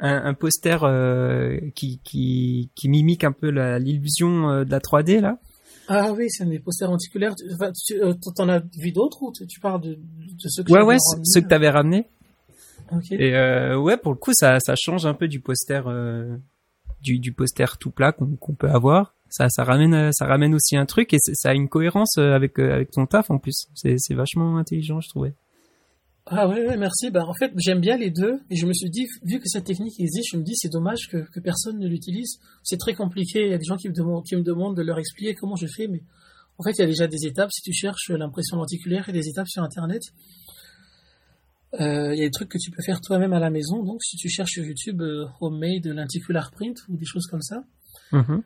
un, 0.00 0.24
un 0.26 0.34
poster 0.34 0.82
euh, 0.84 1.58
qui, 1.74 2.00
qui, 2.04 2.70
qui 2.74 2.88
mimique 2.88 3.24
un 3.24 3.32
peu 3.32 3.50
la- 3.50 3.78
l'illusion 3.78 4.50
euh, 4.50 4.64
de 4.64 4.70
la 4.70 4.80
3D 4.80 5.20
là. 5.20 5.38
Ah 5.88 6.12
oui, 6.12 6.26
c'est 6.30 6.46
des 6.48 6.58
posters 6.60 6.90
anticulaires. 6.90 7.34
Tu, 7.36 7.44
enfin, 7.54 7.70
tu 7.72 7.94
euh, 8.02 8.14
t'en 8.34 8.48
as 8.48 8.60
vu 8.78 8.90
d'autres 8.92 9.22
ou 9.22 9.32
tu, 9.32 9.46
tu 9.46 9.60
parles 9.60 9.80
de, 9.82 9.94
de 9.94 10.48
ceux 10.48 10.62
que 10.64 10.70
Ouais 10.72 10.78
j'avais 10.80 10.86
ouais, 10.92 10.96
ramenés 11.10 11.24
ceux 11.24 11.40
que 11.42 11.46
t'avais 11.48 11.70
ramenés. 11.70 12.06
Ok. 12.92 13.12
Et 13.12 13.34
euh, 13.34 13.76
ouais, 13.78 13.96
pour 13.96 14.12
le 14.12 14.18
coup, 14.18 14.32
ça, 14.34 14.58
ça 14.60 14.74
change 14.76 15.06
un 15.06 15.14
peu 15.14 15.28
du 15.28 15.40
poster, 15.40 15.82
euh, 15.86 16.36
du, 17.02 17.18
du 17.18 17.32
poster 17.32 17.76
tout 17.78 17.90
plat 17.90 18.12
qu'on 18.12 18.36
qu'on 18.36 18.54
peut 18.54 18.70
avoir. 18.70 19.14
Ça, 19.30 19.48
ça 19.48 19.64
ramène, 19.64 19.94
euh, 19.94 20.10
ça 20.12 20.26
ramène 20.26 20.54
aussi 20.54 20.76
un 20.76 20.86
truc 20.86 21.12
et 21.12 21.18
ça 21.20 21.50
a 21.50 21.54
une 21.54 21.68
cohérence 21.68 22.16
euh, 22.18 22.32
avec 22.34 22.58
euh, 22.58 22.74
avec 22.74 22.90
ton 22.90 23.04
taf 23.06 23.30
en 23.30 23.38
plus. 23.38 23.66
C'est 23.74 23.96
c'est 23.98 24.14
vachement 24.14 24.56
intelligent, 24.58 25.00
je 25.00 25.08
trouvais. 25.08 25.34
Ah 26.26 26.48
ouais, 26.48 26.66
ouais, 26.66 26.76
merci. 26.78 27.10
Ben, 27.10 27.22
en 27.24 27.34
fait, 27.34 27.52
j'aime 27.56 27.80
bien 27.80 27.98
les 27.98 28.10
deux. 28.10 28.40
Et 28.50 28.56
je 28.56 28.66
me 28.66 28.72
suis 28.72 28.88
dit, 28.88 29.06
vu 29.22 29.38
que 29.40 29.46
cette 29.46 29.64
technique 29.64 30.00
existe, 30.00 30.30
je 30.32 30.38
me 30.38 30.42
dis, 30.42 30.54
c'est 30.56 30.70
dommage 30.70 31.08
que, 31.10 31.18
que 31.30 31.40
personne 31.40 31.78
ne 31.78 31.86
l'utilise. 31.86 32.38
C'est 32.62 32.78
très 32.78 32.94
compliqué. 32.94 33.44
Il 33.44 33.50
y 33.50 33.54
a 33.54 33.58
des 33.58 33.64
gens 33.64 33.76
qui 33.76 33.88
me, 33.88 33.94
demandent, 33.94 34.24
qui 34.24 34.34
me 34.36 34.42
demandent 34.42 34.76
de 34.76 34.82
leur 34.82 34.98
expliquer 34.98 35.34
comment 35.34 35.56
je 35.56 35.66
fais. 35.66 35.86
Mais 35.86 36.02
en 36.58 36.62
fait, 36.62 36.72
il 36.72 36.80
y 36.80 36.84
a 36.84 36.86
déjà 36.86 37.06
des 37.06 37.26
étapes. 37.26 37.50
Si 37.52 37.60
tu 37.60 37.74
cherches 37.74 38.08
l'impression 38.08 38.56
lenticulaire, 38.56 39.04
il 39.08 39.14
y 39.14 39.18
a 39.18 39.20
des 39.20 39.28
étapes 39.28 39.48
sur 39.48 39.62
Internet. 39.62 40.02
Euh, 41.80 42.14
il 42.14 42.18
y 42.18 42.22
a 42.22 42.24
des 42.24 42.30
trucs 42.30 42.48
que 42.48 42.58
tu 42.58 42.70
peux 42.70 42.82
faire 42.82 43.00
toi-même 43.02 43.34
à 43.34 43.40
la 43.40 43.50
maison. 43.50 43.82
Donc, 43.82 44.02
si 44.02 44.16
tu 44.16 44.30
cherches 44.30 44.52
sur 44.52 44.64
YouTube 44.64 45.02
euh, 45.02 45.26
Homemade 45.40 45.86
Lenticular 45.86 46.50
Print 46.52 46.78
ou 46.88 46.96
des 46.96 47.04
choses 47.04 47.26
comme 47.26 47.42
ça. 47.42 47.64
Mhm. 48.12 48.42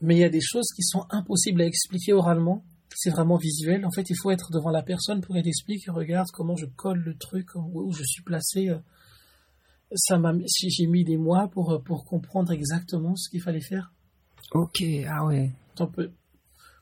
Mais 0.00 0.16
il 0.16 0.20
y 0.20 0.24
a 0.24 0.30
des 0.30 0.40
choses 0.40 0.68
qui 0.74 0.82
sont 0.82 1.04
impossibles 1.10 1.60
à 1.60 1.66
expliquer 1.66 2.14
oralement. 2.14 2.64
C'est 2.96 3.10
vraiment 3.10 3.36
visuel. 3.36 3.84
En 3.84 3.90
fait, 3.90 4.08
il 4.10 4.16
faut 4.16 4.30
être 4.30 4.50
devant 4.52 4.70
la 4.70 4.82
personne 4.82 5.20
pour 5.20 5.34
qu'elle 5.34 5.44
t'explique. 5.44 5.84
Regarde 5.88 6.28
comment 6.32 6.56
je 6.56 6.66
colle 6.66 6.98
le 7.00 7.16
truc, 7.16 7.48
où 7.56 7.92
je 7.92 8.02
suis 8.04 8.22
placé. 8.22 8.68
euh. 8.70 8.78
Ça 9.96 10.18
m'a, 10.18 10.32
mis- 10.32 10.46
j'ai 10.48 10.86
mis 10.86 11.04
des 11.04 11.16
mois 11.16 11.48
pour 11.48 11.72
euh, 11.72 11.78
pour 11.78 12.04
comprendre 12.04 12.52
exactement 12.52 13.14
ce 13.16 13.28
qu'il 13.30 13.40
fallait 13.40 13.60
faire. 13.60 13.92
Ok, 14.52 14.82
ah 15.08 15.24
ouais. 15.26 15.52
Peut- 15.92 16.10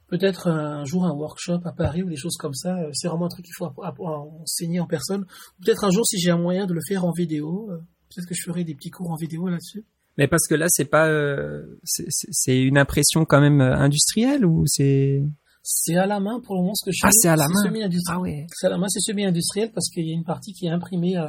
peut-être 0.08 0.48
un 0.48 0.84
jour 0.84 1.04
un 1.04 1.12
workshop 1.12 1.60
à 1.64 1.72
Paris 1.72 2.02
ou 2.02 2.08
des 2.08 2.16
choses 2.16 2.36
comme 2.36 2.54
ça. 2.54 2.78
euh, 2.78 2.90
C'est 2.92 3.08
vraiment 3.08 3.26
un 3.26 3.28
truc 3.28 3.44
qu'il 3.44 3.54
faut 3.56 3.70
enseigner 4.04 4.80
en 4.80 4.86
personne. 4.86 5.26
Peut-être 5.64 5.84
un 5.84 5.90
jour, 5.90 6.06
si 6.06 6.18
j'ai 6.18 6.30
un 6.30 6.38
moyen 6.38 6.66
de 6.66 6.72
le 6.74 6.80
faire 6.86 7.04
en 7.04 7.12
vidéo, 7.12 7.70
peut-être 8.14 8.26
que 8.28 8.34
je 8.34 8.44
ferai 8.44 8.64
des 8.64 8.74
petits 8.74 8.90
cours 8.90 9.10
en 9.10 9.16
vidéo 9.16 9.48
là-dessus. 9.48 9.84
Mais 10.18 10.28
parce 10.28 10.46
que 10.46 10.54
là, 10.54 10.66
c'est 10.68 10.84
pas, 10.84 11.08
euh, 11.08 11.78
c'est- 11.84 12.60
une 12.62 12.76
impression 12.78 13.24
quand 13.24 13.40
même 13.40 13.60
industrielle 13.62 14.44
ou 14.46 14.64
c'est 14.66 15.22
C'est 15.62 15.96
à 15.96 16.06
la 16.06 16.18
main 16.18 16.40
pour 16.40 16.56
le 16.56 16.62
moment 16.62 16.74
ce 16.74 16.84
que 16.84 16.92
je 16.92 16.98
fais. 17.00 17.08
Ah, 17.08 17.12
c'est 17.12 17.28
à 17.28 17.36
la 17.36 17.48
main. 17.48 17.62
semi-industriel. 17.62 18.16
ah 18.16 18.20
ouais. 18.20 18.46
C'est 18.52 18.66
à 18.66 18.70
la 18.70 18.78
main, 18.78 18.88
c'est 18.88 19.00
semi-industriel 19.00 19.70
parce 19.72 19.88
qu'il 19.90 20.06
y 20.06 20.10
a 20.10 20.14
une 20.14 20.24
partie 20.24 20.52
qui 20.52 20.66
est 20.66 20.70
imprimée 20.70 21.16
euh, 21.16 21.28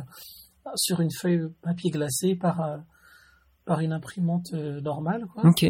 sur 0.76 1.02
une 1.02 1.12
feuille 1.12 1.44
papier 1.62 1.92
glacé 1.92 2.36
par, 2.36 2.62
euh, 2.62 2.78
par 3.66 3.80
une 3.82 3.94
imprimante 3.94 4.54
euh, 4.54 4.82
normale. 4.82 5.28
Quoi. 5.34 5.46
Ok, 5.46 5.66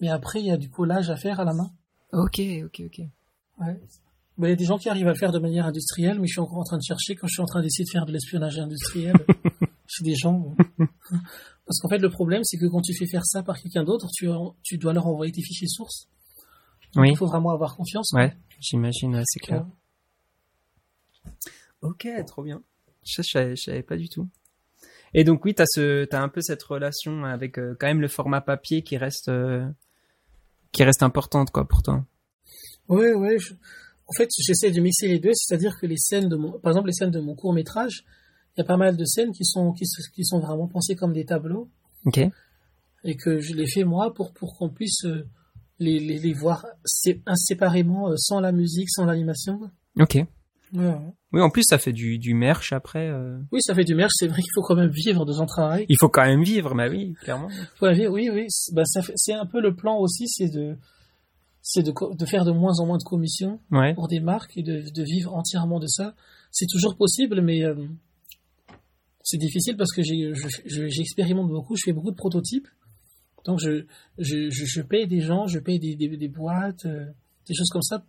Mais 0.00 0.10
après, 0.10 0.40
il 0.40 0.46
y 0.46 0.50
a 0.50 0.58
du 0.58 0.68
collage 0.68 1.08
à 1.08 1.16
faire 1.16 1.40
à 1.40 1.44
la 1.44 1.54
main. 1.54 1.70
ok, 2.12 2.40
ok, 2.66 2.82
ok. 2.86 3.00
Ouais. 3.60 3.80
Il 4.38 4.48
y 4.48 4.52
a 4.52 4.56
des 4.56 4.64
gens 4.64 4.78
qui 4.78 4.88
arrivent 4.88 5.06
à 5.06 5.12
le 5.12 5.18
faire 5.18 5.30
de 5.30 5.38
manière 5.38 5.64
industrielle, 5.64 6.18
mais 6.20 6.26
je 6.26 6.32
suis 6.32 6.40
encore 6.40 6.58
en 6.58 6.64
train 6.64 6.76
de 6.76 6.82
chercher 6.82 7.14
quand 7.14 7.28
je 7.28 7.34
suis 7.34 7.42
en 7.42 7.46
train 7.46 7.62
d'essayer 7.62 7.84
de 7.84 7.90
faire 7.90 8.04
de 8.04 8.12
l'espionnage 8.12 8.58
industriel 8.58 9.14
chez 9.86 10.02
des 10.02 10.16
gens. 10.16 10.54
Parce 11.66 11.78
qu'en 11.80 11.88
fait, 11.88 11.98
le 11.98 12.10
problème, 12.10 12.42
c'est 12.42 12.58
que 12.58 12.66
quand 12.66 12.80
tu 12.80 12.94
fais 12.94 13.06
faire 13.06 13.24
ça 13.24 13.42
par 13.42 13.58
quelqu'un 13.60 13.84
d'autre, 13.84 14.08
tu, 14.12 14.28
tu 14.62 14.76
dois 14.76 14.92
leur 14.92 15.06
envoyer 15.06 15.32
tes 15.32 15.40
fichiers 15.40 15.68
sources. 15.68 16.08
Donc, 16.94 17.02
Oui. 17.02 17.10
Il 17.12 17.16
faut 17.16 17.26
vraiment 17.26 17.50
avoir 17.50 17.76
confiance. 17.76 18.12
Ouais, 18.12 18.36
j'imagine, 18.60 19.20
c'est 19.24 19.40
clair. 19.40 19.64
Ouais. 21.24 21.32
Ok, 21.82 22.08
trop 22.26 22.42
bien. 22.42 22.62
Ça, 23.04 23.22
je 23.22 23.28
savais, 23.30 23.56
je 23.56 23.62
savais 23.62 23.82
pas 23.82 23.96
du 23.96 24.08
tout. 24.08 24.28
Et 25.12 25.22
donc 25.24 25.44
oui, 25.44 25.54
t'as 25.54 25.66
ce, 25.66 26.04
t'as 26.06 26.20
un 26.22 26.28
peu 26.28 26.40
cette 26.40 26.62
relation 26.62 27.24
avec 27.24 27.58
euh, 27.58 27.76
quand 27.78 27.86
même 27.86 28.00
le 28.00 28.08
format 28.08 28.40
papier 28.40 28.82
qui 28.82 28.96
reste, 28.96 29.28
euh, 29.28 29.66
qui 30.72 30.82
reste 30.82 31.02
importante 31.02 31.50
quoi 31.50 31.66
pour 31.68 31.82
toi. 31.82 32.04
Ouais. 32.88 33.38
je- 33.38 33.54
En 34.06 34.12
fait, 34.16 34.28
j'essaie 34.38 34.70
de 34.70 34.80
mixer 34.80 35.08
les 35.08 35.18
deux, 35.18 35.30
c'est-à-dire 35.34 35.78
que 35.80 35.86
les 35.86 35.96
scènes 35.96 36.28
de 36.28 36.36
mon, 36.36 36.58
par 36.58 36.72
exemple, 36.72 36.88
les 36.88 36.92
scènes 36.92 37.10
de 37.10 37.20
mon 37.20 37.34
court 37.34 37.52
métrage, 37.54 38.04
il 38.56 38.60
y 38.60 38.62
a 38.62 38.64
pas 38.66 38.76
mal 38.76 38.96
de 38.96 39.04
scènes 39.04 39.32
qui 39.32 39.44
sont 39.44 39.72
qui, 39.72 39.84
s- 39.84 40.08
qui 40.14 40.24
sont 40.24 40.40
vraiment 40.40 40.68
pensées 40.68 40.94
comme 40.96 41.12
des 41.12 41.24
tableaux 41.24 41.70
Ok. 42.06 42.18
et 43.04 43.16
que 43.16 43.38
je 43.40 43.54
les 43.54 43.66
fais 43.66 43.84
moi 43.84 44.12
pour 44.12 44.32
pour 44.34 44.56
qu'on 44.58 44.68
puisse 44.68 45.04
euh, 45.04 45.26
les, 45.78 45.98
les, 45.98 46.18
les 46.18 46.32
voir 46.32 46.66
sé- 46.84 47.22
séparément, 47.34 48.10
euh, 48.10 48.16
sans 48.16 48.40
la 48.40 48.52
musique, 48.52 48.90
sans 48.90 49.04
l'animation. 49.04 49.60
Ok. 49.98 50.14
Ouais. 50.72 50.96
Oui, 51.32 51.40
en 51.40 51.50
plus 51.50 51.62
ça 51.64 51.78
fait 51.78 51.92
du, 51.92 52.18
du 52.18 52.34
merch 52.34 52.72
après. 52.72 53.08
euh. 53.08 53.38
Oui, 53.52 53.60
ça 53.62 53.74
fait 53.74 53.84
du 53.84 53.94
merch. 53.94 54.12
C'est 54.14 54.26
vrai 54.26 54.40
qu'il 54.42 54.50
faut 54.54 54.62
quand 54.62 54.74
même 54.76 54.90
vivre 54.90 55.24
de 55.24 55.32
son 55.32 55.46
travail. 55.46 55.86
Il 55.88 55.96
faut 56.00 56.08
quand 56.08 56.24
même 56.24 56.42
vivre, 56.42 56.74
bah 56.74 56.88
oui, 56.88 57.14
clairement. 57.22 57.48
Faut 57.76 57.90
vivre, 57.92 58.12
oui, 58.12 58.28
oui. 58.32 58.46
c'est- 58.48 58.74
Bah, 58.74 58.82
c'est 58.84 59.32
un 59.34 59.46
peu 59.46 59.60
le 59.60 59.74
plan 59.76 59.98
aussi, 59.98 60.26
c'est 60.28 60.48
de 60.48 60.76
c'est 61.66 61.82
de, 61.82 61.92
de 62.16 62.26
faire 62.26 62.44
de 62.44 62.50
moins 62.52 62.78
en 62.80 62.86
moins 62.86 62.98
de 62.98 63.04
commissions. 63.04 63.60
Ouais. 63.70 63.94
pour 63.94 64.08
des 64.08 64.20
marques 64.20 64.56
et 64.56 64.62
de, 64.62 64.82
de 64.90 65.02
vivre 65.02 65.34
entièrement 65.34 65.78
de 65.80 65.86
ça. 65.86 66.14
C'est 66.50 66.66
toujours 66.70 66.96
possible, 66.96 67.40
mais 67.40 67.64
euh, 67.64 67.74
c'est 69.22 69.38
difficile 69.38 69.76
parce 69.76 69.92
que 69.92 70.02
je- 70.02 70.88
j'expérimente 70.88 71.48
beaucoup, 71.48 71.76
je 71.76 71.82
fais 71.84 71.92
beaucoup 71.92 72.10
de 72.10 72.16
prototypes. 72.16 72.68
Donc 73.44 73.60
je, 73.60 73.84
je, 74.18 74.50
je, 74.50 74.64
je 74.64 74.80
paye 74.82 75.06
des 75.06 75.20
gens, 75.20 75.46
je 75.46 75.58
paye 75.58 75.78
des, 75.78 75.96
des, 75.96 76.16
des 76.16 76.28
boîtes, 76.28 76.86
euh, 76.86 77.04
des 77.46 77.54
choses 77.54 77.68
comme 77.70 77.82
ça. 77.82 78.04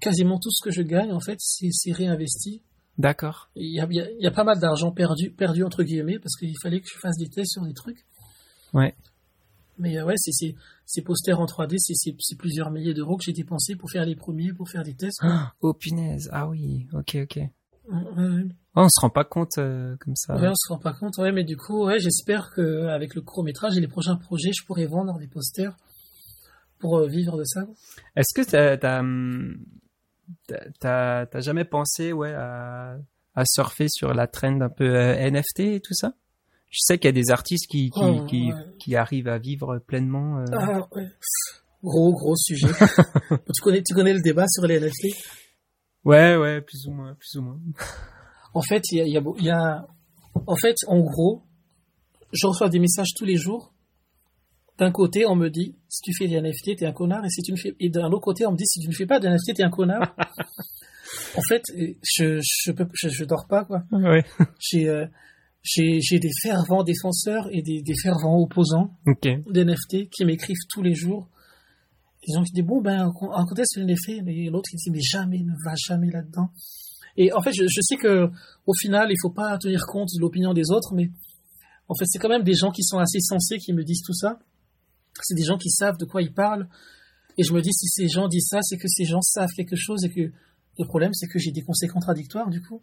Quasiment 0.00 0.38
tout 0.38 0.50
ce 0.50 0.64
que 0.64 0.70
je 0.72 0.82
gagne, 0.82 1.12
en 1.12 1.20
fait, 1.20 1.36
c'est 1.38 1.68
c'est 1.70 1.92
réinvesti. 1.92 2.62
D'accord. 2.98 3.50
Il 3.54 3.72
y 3.74 3.80
a, 3.80 3.86
il 3.90 3.96
y 3.96 4.00
a- 4.00 4.10
y 4.18 4.26
a 4.26 4.30
pas 4.30 4.44
mal 4.44 4.58
d'argent 4.58 4.90
perdu, 4.92 5.30
perdu, 5.30 5.62
entre 5.64 5.82
guillemets, 5.82 6.18
parce 6.18 6.36
qu'il 6.36 6.54
fallait 6.60 6.80
que 6.80 6.88
je 6.92 6.98
fasse 6.98 7.16
des 7.16 7.28
tests 7.28 7.52
sur 7.52 7.62
des 7.64 7.72
trucs. 7.74 8.04
Ouais. 8.74 8.94
Mais 9.78 9.98
euh, 9.98 10.04
ouais, 10.04 10.14
c'est 10.16 10.32
c'est- 10.32 10.54
ces 10.86 11.02
posters 11.02 11.40
en 11.40 11.46
3D, 11.46 11.76
c'est- 11.78 11.94
c'est 11.94 12.14
c'est 12.18 12.36
plusieurs 12.36 12.70
milliers 12.70 12.92
d'euros 12.94 13.16
que 13.16 13.24
j'ai 13.24 13.32
dépensés 13.32 13.76
pour 13.76 13.90
faire 13.90 14.04
les 14.04 14.16
premiers, 14.16 14.52
pour 14.52 14.68
faire 14.68 14.82
des 14.82 14.94
tests. 14.94 15.18
Ah, 15.22 15.52
oh 15.60 15.72
punaise. 15.74 16.28
Ah 16.32 16.48
oui. 16.48 16.86
Ok, 16.92 17.16
ok. 17.22 17.40
On 17.88 18.88
se 18.88 19.00
rend 19.00 19.10
pas 19.10 19.24
compte 19.24 19.58
euh, 19.58 19.96
comme 20.00 20.16
ça. 20.16 20.34
Ouais, 20.36 20.48
on 20.48 20.54
se 20.54 20.72
rend 20.72 20.78
pas 20.78 20.92
compte. 20.92 21.18
Ouais, 21.18 21.32
mais 21.32 21.44
du 21.44 21.56
coup, 21.56 21.86
ouais, 21.86 21.98
j'espère 21.98 22.52
que 22.54 22.86
avec 22.86 23.14
le 23.14 23.20
court 23.20 23.44
métrage 23.44 23.76
et 23.76 23.80
les 23.80 23.88
prochains 23.88 24.16
projets, 24.16 24.52
je 24.52 24.64
pourrai 24.64 24.86
vendre 24.86 25.18
des 25.18 25.26
posters 25.28 25.76
pour 26.78 26.98
euh, 26.98 27.06
vivre 27.06 27.36
de 27.36 27.44
ça. 27.44 27.66
Est-ce 28.16 28.32
que 28.34 28.48
t'as, 28.48 28.76
t'as, 28.78 29.00
hum, 29.00 29.58
jamais 31.34 31.64
pensé, 31.64 32.12
ouais, 32.12 32.32
à, 32.32 32.96
à 33.34 33.44
surfer 33.44 33.88
sur 33.88 34.14
la 34.14 34.26
trend 34.26 34.60
un 34.60 34.70
peu 34.70 34.96
euh, 34.96 35.30
NFT 35.30 35.60
et 35.60 35.80
tout 35.80 35.94
ça? 35.94 36.12
Je 36.70 36.78
sais 36.80 36.96
qu'il 36.96 37.08
y 37.08 37.10
a 37.10 37.12
des 37.12 37.30
artistes 37.30 37.66
qui, 37.70 37.90
qui, 37.90 38.00
Oh, 38.02 38.24
qui, 38.24 38.50
ouais. 38.50 38.54
qui 38.78 38.96
arrivent 38.96 39.28
à 39.28 39.36
vivre 39.38 39.78
pleinement. 39.78 40.42
Ah, 40.52 40.88
ouais. 40.96 41.08
Gros, 41.82 42.12
gros 42.14 42.36
sujet. 42.36 42.68
tu 43.54 43.60
connais, 43.62 43.82
tu 43.82 43.92
connais 43.92 44.14
le 44.14 44.22
débat 44.22 44.46
sur 44.48 44.66
les 44.66 44.80
NFT 44.80 45.14
Ouais, 46.04 46.36
ouais, 46.36 46.60
plus 46.60 46.86
ou 46.86 46.92
moins, 46.92 47.14
plus 47.14 47.36
ou 47.38 47.42
moins. 47.42 47.58
En 48.54 48.62
fait, 48.62 48.82
il 48.90 48.98
y 48.98 49.00
a, 49.00 49.04
il 49.06 49.12
y 49.12 49.16
a 49.18 49.22
y 49.40 49.50
a, 49.50 49.86
en 50.46 50.56
fait, 50.56 50.76
en 50.86 51.00
gros, 51.00 51.42
je 52.32 52.46
reçois 52.46 52.68
des 52.68 52.78
messages 52.78 53.14
tous 53.16 53.24
les 53.24 53.36
jours. 53.36 53.72
D'un 54.78 54.90
côté, 54.90 55.26
on 55.26 55.36
me 55.36 55.48
dit, 55.48 55.76
si 55.88 56.00
tu 56.02 56.12
fais 56.16 56.26
des 56.28 56.40
NFT, 56.40 56.76
t'es 56.78 56.86
un 56.86 56.92
connard, 56.92 57.24
et 57.24 57.28
si 57.28 57.42
tu 57.42 57.52
ne 57.52 57.56
fais, 57.56 57.74
et 57.78 57.88
d'un 57.90 58.08
autre 58.10 58.24
côté, 58.24 58.46
on 58.46 58.52
me 58.52 58.56
dit, 58.56 58.66
si 58.66 58.80
tu 58.80 58.88
ne 58.88 58.94
fais 58.94 59.06
pas 59.06 59.20
de 59.20 59.28
NFT, 59.28 59.54
t'es 59.56 59.62
un 59.62 59.70
connard. 59.70 60.14
en 61.36 61.42
fait, 61.48 61.62
je, 62.02 62.40
je 62.42 62.72
peux, 62.72 62.88
je, 62.94 63.08
je 63.08 63.24
dors 63.24 63.46
pas, 63.46 63.64
quoi. 63.64 63.82
Ouais. 63.92 64.24
J'ai, 64.58 64.88
euh, 64.88 65.06
j'ai, 65.62 66.00
j'ai 66.00 66.18
des 66.18 66.30
fervents 66.42 66.82
défenseurs 66.82 67.48
et 67.52 67.62
des, 67.62 67.82
des 67.82 67.94
fervents 68.02 68.38
opposants 68.42 68.98
Ok. 69.06 69.28
d'NFT 69.46 70.08
qui 70.10 70.24
m'écrivent 70.24 70.56
tous 70.70 70.82
les 70.82 70.94
jours. 70.94 71.28
Gens 72.28 72.42
qui 72.44 72.52
disent, 72.52 72.64
bon, 72.64 72.80
ben, 72.80 73.06
en 73.06 73.12
quand 73.12 73.58
est-ce 73.58 73.80
que 73.80 73.84
NFT? 73.84 74.28
Et 74.28 74.50
l'autre 74.50 74.70
qui 74.70 74.76
dit, 74.76 74.90
mais 74.90 75.00
jamais, 75.00 75.40
ne 75.40 75.54
va 75.64 75.74
jamais 75.74 76.10
là-dedans. 76.10 76.50
Et 77.16 77.32
en 77.32 77.42
fait, 77.42 77.52
je, 77.52 77.64
je 77.68 77.80
sais 77.82 77.96
que, 77.96 78.30
au 78.66 78.74
final, 78.74 79.08
il 79.10 79.16
faut 79.20 79.30
pas 79.30 79.58
tenir 79.58 79.84
compte 79.86 80.08
de 80.14 80.20
l'opinion 80.20 80.54
des 80.54 80.70
autres, 80.70 80.94
mais 80.94 81.10
en 81.88 81.94
fait, 81.94 82.06
c'est 82.06 82.18
quand 82.18 82.28
même 82.28 82.44
des 82.44 82.54
gens 82.54 82.70
qui 82.70 82.82
sont 82.84 82.98
assez 82.98 83.20
sensés 83.20 83.58
qui 83.58 83.72
me 83.72 83.84
disent 83.84 84.02
tout 84.04 84.14
ça. 84.14 84.38
C'est 85.20 85.34
des 85.34 85.44
gens 85.44 85.58
qui 85.58 85.68
savent 85.68 85.98
de 85.98 86.04
quoi 86.04 86.22
ils 86.22 86.32
parlent. 86.32 86.68
Et 87.36 87.42
je 87.42 87.52
me 87.52 87.60
dis, 87.60 87.72
si 87.72 87.86
ces 87.88 88.08
gens 88.08 88.28
disent 88.28 88.48
ça, 88.48 88.60
c'est 88.62 88.78
que 88.78 88.88
ces 88.88 89.04
gens 89.04 89.20
savent 89.20 89.50
quelque 89.56 89.76
chose 89.76 90.04
et 90.04 90.10
que 90.10 90.32
le 90.78 90.86
problème, 90.86 91.12
c'est 91.12 91.26
que 91.26 91.38
j'ai 91.38 91.52
des 91.52 91.62
conseils 91.62 91.88
contradictoires, 91.88 92.48
du 92.48 92.62
coup. 92.62 92.80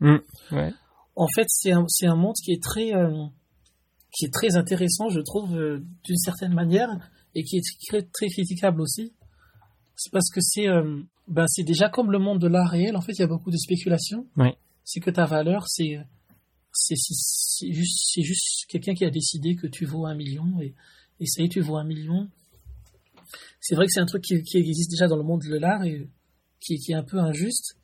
Ouais. 0.52 0.74
En 1.16 1.28
fait, 1.34 1.46
c'est 1.48 1.72
un, 1.72 1.86
un 2.04 2.16
monde 2.16 2.36
qui 2.44 2.52
est 2.52 2.62
très, 2.62 2.94
euh, 2.94 3.26
qui 4.16 4.26
est 4.26 4.34
très 4.34 4.56
intéressant, 4.56 5.10
je 5.10 5.22
trouve, 5.22 5.56
euh, 5.56 5.84
d'une 6.04 6.18
certaine 6.18 6.54
manière, 6.54 6.90
et 7.36 7.44
qui 7.44 7.58
est 7.58 7.64
très, 7.88 8.04
très 8.04 8.28
critiquable 8.28 8.82
aussi. 8.82 9.14
C'est 10.02 10.14
parce 10.14 10.30
que 10.30 10.40
c'est, 10.40 10.70
euh, 10.70 11.02
ben, 11.28 11.46
c'est 11.50 11.64
déjà 11.64 11.90
comme 11.90 12.10
le 12.10 12.20
monde 12.20 12.40
de 12.40 12.48
l'art 12.48 12.70
réel. 12.70 12.96
En 12.96 13.02
fait, 13.02 13.12
il 13.12 13.20
y 13.20 13.24
a 13.24 13.28
beaucoup 13.28 13.52
de 13.52 13.58
spéculation. 13.58 14.26
C'est 14.86 15.02
que 15.02 15.12
ta 15.12 15.26
valeur, 15.26 15.68
c'est, 15.68 16.00
c'est, 16.72 16.96
juste, 17.70 18.22
juste 18.22 18.66
quelqu'un 18.70 18.94
qui 18.94 19.04
a 19.04 19.10
décidé 19.10 19.58
que 19.58 19.68
tu 19.68 19.84
vaux 19.84 20.06
un 20.06 20.16
million 20.16 20.62
et, 20.62 20.74
et 21.20 21.26
ça 21.26 21.42
y 21.42 21.46
est, 21.48 21.50
tu 21.50 21.60
vaux 21.60 21.76
un 21.76 21.84
million. 21.84 22.30
C'est 23.60 23.76
vrai 23.76 23.88
que 23.88 23.92
c'est 23.92 24.00
un 24.00 24.06
truc 24.06 24.24
qui, 24.24 24.42
qui 24.42 24.58
existe 24.58 24.90
déjà 24.90 25.08
dans 25.08 25.18
le 25.18 25.24
monde 25.24 25.42
de 25.42 25.58
l'art 25.58 25.84
et 25.84 26.08
qui, 26.62 26.78
qui 26.78 26.94
est 26.94 26.96
un 26.96 27.04
peu 27.04 27.20
injuste. 27.20 27.76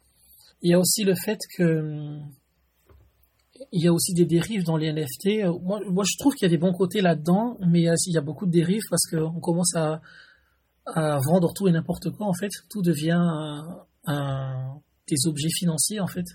Il 0.61 0.71
y 0.71 0.73
a 0.73 0.79
aussi 0.79 1.03
le 1.03 1.15
fait 1.15 1.39
que, 1.57 2.17
il 3.73 3.83
y 3.83 3.89
a 3.89 3.93
aussi 3.93 4.13
des 4.13 4.25
dérives 4.25 4.63
dans 4.63 4.77
les 4.77 4.89
NFT. 4.93 5.43
Moi, 5.61 5.81
moi 5.89 6.05
je 6.07 6.17
trouve 6.17 6.33
qu'il 6.33 6.45
y 6.45 6.49
a 6.49 6.49
des 6.49 6.57
bons 6.57 6.73
côtés 6.73 7.01
là-dedans, 7.01 7.57
mais 7.67 7.81
il 7.81 8.13
y 8.13 8.17
a 8.17 8.21
beaucoup 8.21 8.45
de 8.45 8.51
dérives 8.51 8.83
parce 8.89 9.05
qu'on 9.05 9.41
commence 9.41 9.75
à, 9.75 10.01
à 10.85 11.19
vendre 11.19 11.53
tout 11.53 11.67
et 11.67 11.71
n'importe 11.71 12.09
quoi, 12.11 12.27
en 12.27 12.33
fait. 12.33 12.51
Tout 12.69 12.81
devient 12.81 13.17
un, 13.17 13.85
un, 14.05 14.81
des 15.07 15.27
objets 15.27 15.49
financiers, 15.49 15.99
en 15.99 16.07
fait. 16.07 16.25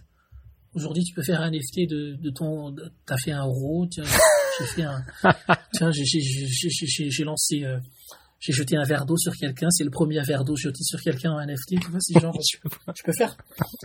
Aujourd'hui, 0.75 1.03
tu 1.05 1.15
peux 1.15 1.23
faire 1.23 1.41
un 1.41 1.51
NFT 1.51 1.89
de, 1.89 2.17
de 2.17 2.31
ton, 2.31 2.75
t'as 3.05 3.17
fait 3.17 3.33
un 3.33 3.45
euro, 3.45 3.87
tiens, 3.91 4.05
j'ai 4.59 4.67
fait 4.67 4.83
un, 4.83 5.03
tiens, 5.73 5.91
j'ai 5.91 7.25
lancé, 7.25 7.65
euh, 7.65 7.79
j'ai 8.39 8.53
jeté 8.53 8.77
un 8.77 8.85
verre 8.85 9.05
d'eau 9.05 9.17
sur 9.17 9.37
quelqu'un, 9.37 9.69
c'est 9.71 9.83
le 9.83 9.91
premier 9.91 10.23
verre 10.23 10.45
d'eau 10.45 10.55
jeté 10.55 10.85
sur 10.85 11.01
quelqu'un 11.01 11.33
en 11.33 11.45
NFT, 11.45 11.81
tu 11.81 11.91
vois, 11.91 11.99
c'est 12.01 12.21
genre, 12.21 12.39
tu 12.95 13.03
peux 13.03 13.13
faire, 13.13 13.37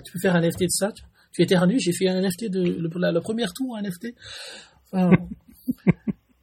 tu 0.03 0.11
peux 0.11 0.19
faire 0.19 0.35
un 0.35 0.41
NFT 0.41 0.61
de 0.61 0.69
ça, 0.69 0.91
tu, 0.91 1.03
tu 1.33 1.41
éternues, 1.41 1.79
j'ai 1.79 1.91
fait 1.91 2.07
un 2.07 2.21
NFT 2.21 2.51
de, 2.51 2.61
le, 2.61 2.89
la, 2.99 3.11
le 3.11 3.19
premier 3.19 3.47
tour, 3.55 3.75
un 3.75 3.81
NFT. 3.81 4.13
Enfin, 4.91 5.09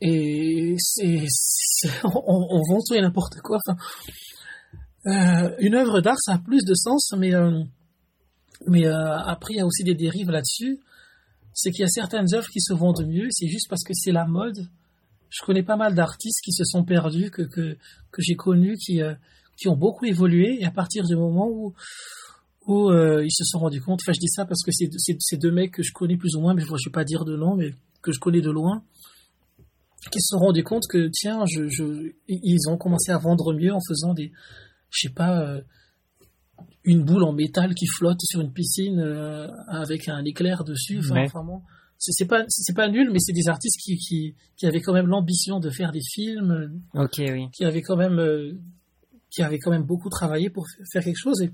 et 0.05 0.75
c'est, 0.79 1.27
on, 2.05 2.47
on, 2.51 2.61
vend 2.69 2.81
tout 2.87 2.95
et 2.95 3.01
n'importe 3.01 3.41
quoi. 3.41 3.59
Enfin, 3.65 3.79
euh, 5.07 5.57
une 5.61 5.75
œuvre 5.75 6.01
d'art, 6.01 6.19
ça 6.19 6.35
a 6.35 6.39
plus 6.39 6.65
de 6.65 6.75
sens, 6.75 7.13
mais 7.17 7.35
euh, 7.35 7.63
mais 8.67 8.87
euh, 8.87 9.17
après, 9.19 9.55
il 9.55 9.57
y 9.59 9.61
a 9.61 9.67
aussi 9.67 9.85
des 9.85 9.95
dérives 9.95 10.31
là-dessus. 10.31 10.81
C'est 11.55 11.71
qu'il 11.71 11.83
y 11.83 11.85
a 11.85 11.89
certaines 11.89 12.33
œuvres 12.35 12.49
qui 12.49 12.61
se 12.61 12.73
vendent 12.73 13.07
mieux, 13.07 13.29
c'est 13.31 13.49
juste 13.49 13.69
parce 13.69 13.85
que 13.85 13.93
c'est 13.95 14.13
la 14.13 14.27
mode. 14.27 14.69
Je 15.29 15.45
connais 15.45 15.63
pas 15.63 15.77
mal 15.77 15.95
d'artistes 15.95 16.41
qui 16.45 16.53
se 16.53 16.65
sont 16.65 16.85
perdus, 16.85 17.31
que, 17.31 17.43
que, 17.43 17.77
que 18.11 18.23
j'ai 18.23 18.37
connus, 18.37 18.77
qui, 18.77 19.03
euh, 19.03 19.15
qui 19.57 19.69
ont 19.69 19.77
beaucoup 19.77 20.05
évolué, 20.07 20.59
et 20.61 20.65
à 20.65 20.71
partir 20.71 21.05
du 21.05 21.17
moment 21.17 21.49
où, 21.49 21.75
où 22.67 22.91
euh, 22.91 23.25
ils 23.25 23.33
se 23.33 23.45
sont 23.45 23.59
rendus 23.59 23.81
compte, 23.81 24.01
enfin 24.03 24.13
je 24.13 24.21
dis 24.21 24.29
ça 24.29 24.45
parce 24.45 24.63
que 24.63 24.71
c'est, 24.73 24.91
c'est, 25.19 25.37
deux 25.37 25.51
mecs 25.51 25.73
que 25.73 25.83
je 25.83 25.93
connais 25.93 26.17
plus 26.17 26.37
ou 26.37 26.41
moins, 26.41 26.55
mais 26.55 26.63
je 26.63 26.71
ne 26.71 26.77
vais 26.77 26.93
pas 26.93 27.05
dire 27.05 27.25
de 27.25 27.37
nom, 27.37 27.57
mais 27.57 27.75
que 28.03 28.13
je 28.13 28.19
connais 28.19 28.41
de 28.41 28.51
loin, 28.51 28.83
qui 30.11 30.21
se 30.21 30.29
sont 30.31 30.39
rendus 30.39 30.65
compte 30.65 30.85
que, 30.89 31.09
tiens, 31.13 31.45
je, 31.47 31.69
je, 31.69 32.13
ils 32.29 32.69
ont 32.69 32.77
commencé 32.77 33.13
à 33.13 33.19
vendre 33.19 33.55
mieux 33.55 33.73
en 33.73 33.81
faisant 33.87 34.15
des, 34.15 34.33
je 34.91 35.09
sais 35.09 35.15
pas, 35.15 35.41
euh, 35.41 35.61
une 36.85 37.05
boule 37.05 37.23
en 37.25 37.33
métal 37.33 37.75
qui 37.75 37.87
flotte 37.87 38.21
sur 38.23 38.41
une 38.41 38.53
piscine 38.53 38.99
euh, 38.99 39.49
avec 39.69 40.09
un 40.09 40.25
éclair 40.25 40.65
dessus. 40.65 40.99
Enfin, 40.99 41.27
c'est 41.99 42.27
pas 42.27 42.45
c'est 42.49 42.75
pas 42.75 42.89
nul, 42.89 43.11
mais 43.13 43.21
c'est 43.21 43.33
des 43.33 43.47
artistes 43.47 43.79
qui, 43.81 43.97
qui, 43.97 44.35
qui 44.57 44.67
avaient 44.67 44.81
quand 44.81 44.93
même 44.93 45.07
l'ambition 45.07 45.61
de 45.61 45.71
faire 45.71 45.93
des 45.93 46.03
films. 46.03 46.83
Ok, 46.95 47.19
oui. 47.19 47.47
Qui 47.53 47.65
avaient 47.65 47.83
quand 47.83 47.97
même 47.97 48.19
euh, 48.19 48.59
qui 49.31 49.43
avaient 49.43 49.61
quand 49.61 49.71
même 49.71 49.85
beaucoup 49.85 50.11
travaillé 50.11 50.51
pour 50.51 50.67
faire 50.91 51.05
quelque 51.05 51.21
chose. 51.21 51.41
Et, 51.43 51.53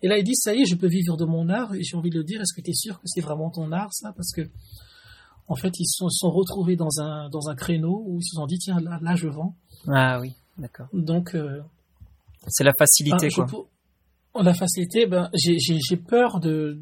et 0.00 0.08
là, 0.08 0.16
ils 0.16 0.24
disent 0.24 0.40
ça 0.42 0.54
y 0.54 0.62
est, 0.62 0.64
je 0.64 0.76
peux 0.76 0.88
vivre 0.88 1.18
de 1.18 1.26
mon 1.26 1.50
art. 1.50 1.74
Et 1.74 1.82
j'ai 1.82 1.96
envie 1.96 2.08
de 2.08 2.16
le 2.16 2.24
dire, 2.24 2.40
est-ce 2.40 2.54
que 2.54 2.62
tu 2.62 2.70
es 2.70 2.74
sûr 2.74 2.96
que 3.00 3.04
c'est 3.06 3.20
vraiment 3.20 3.50
ton 3.50 3.70
art, 3.70 3.92
ça? 3.92 4.12
Parce 4.16 4.32
que 4.32 4.48
en 5.48 5.56
fait, 5.56 5.72
ils 5.78 5.86
se 5.86 5.98
sont, 5.98 6.08
sont, 6.08 6.30
retrouvés 6.30 6.76
dans 6.76 7.00
un 7.00 7.28
dans 7.28 7.48
un 7.48 7.54
créneau 7.54 8.04
où 8.06 8.18
ils 8.18 8.24
se 8.24 8.36
sont 8.36 8.46
dit 8.46 8.58
tiens 8.58 8.80
là, 8.80 8.98
là 9.02 9.14
je 9.14 9.28
vends. 9.28 9.54
Ah 9.88 10.20
oui, 10.20 10.34
d'accord. 10.58 10.86
Donc 10.92 11.34
euh, 11.34 11.60
c'est 12.48 12.64
la 12.64 12.72
facilité 12.78 13.28
ah, 13.36 13.44
quoi. 13.44 13.68
La 14.42 14.54
facilité, 14.54 15.06
ben, 15.06 15.30
j'ai 15.34 15.96
peur 15.96 16.40
de. 16.40 16.80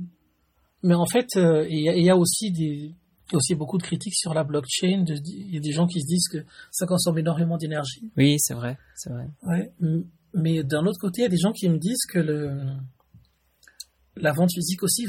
Mais 0.82 0.95
en 0.95 1.07
fait, 1.07 1.27
euh, 1.37 1.66
il 1.69 1.78
y, 1.78 2.05
y, 2.05 2.11
a 2.11 2.16
aussi 2.16 2.53
des, 2.53 2.95
aussi 3.32 3.55
beaucoup 3.55 3.77
de 3.77 3.82
critiques 3.82 4.15
sur 4.15 4.35
la 4.35 4.45
blockchain. 4.45 5.05
Il 5.09 5.55
y 5.55 5.57
a 5.57 5.61
des 5.61 5.73
gens 5.73 5.87
qui 5.87 6.01
se 6.01 6.07
disent 6.07 6.28
que 6.28 6.39
ça 6.70 6.87
consomme 6.87 7.19
énormément 7.19 7.57
d'énergie. 7.57 8.11
Oui, 8.16 8.37
c'est 8.39 8.55
vrai, 8.55 8.78
c'est 8.95 9.11
vrai. 9.11 9.28
Ouais, 9.43 9.73
mais 10.32 10.62
d'un 10.62 10.87
autre 10.87 10.99
côté, 11.01 11.23
il 11.23 11.24
y 11.24 11.27
a 11.27 11.31
des 11.31 11.39
gens 11.39 11.53
qui 11.53 11.69
me 11.69 11.78
disent 11.78 12.07
que 12.09 12.19
le, 12.19 12.62
la 14.16 14.32
vente 14.32 14.53
physique 14.53 14.82
aussi 14.82 15.07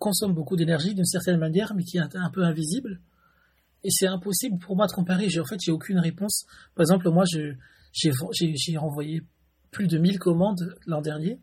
consomme 0.00 0.34
beaucoup 0.34 0.56
d'énergie 0.56 0.94
d'une 0.94 1.04
certaine 1.04 1.38
manière, 1.38 1.74
mais 1.76 1.84
qui 1.84 1.98
est 1.98 2.16
un, 2.16 2.30
peu 2.30 2.42
invisible. 2.42 3.00
Et 3.84 3.90
c'est 3.90 4.08
impossible 4.08 4.58
pour 4.58 4.74
moi 4.74 4.86
de 4.88 4.92
comparer. 4.92 5.28
En 5.38 5.44
fait, 5.44 5.58
j'ai 5.64 5.70
aucune 5.70 6.00
réponse. 6.00 6.46
Par 6.74 6.82
exemple, 6.82 7.08
moi, 7.10 7.24
j'ai 7.24 8.76
renvoyé 8.76 9.22
plus 9.70 9.86
de 9.86 9.98
1000 9.98 10.18
commandes 10.18 10.74
l'an 10.86 11.00
dernier. 11.00 11.38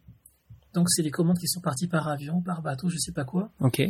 Donc 0.73 0.89
c'est 0.89 1.01
des 1.01 1.11
commandes 1.11 1.39
qui 1.39 1.47
sont 1.47 1.61
parties 1.61 1.87
par 1.87 2.07
avion, 2.07 2.41
par 2.41 2.61
bateau, 2.61 2.89
je 2.89 2.97
sais 2.97 3.13
pas 3.13 3.23
quoi. 3.23 3.51
Ok. 3.61 3.81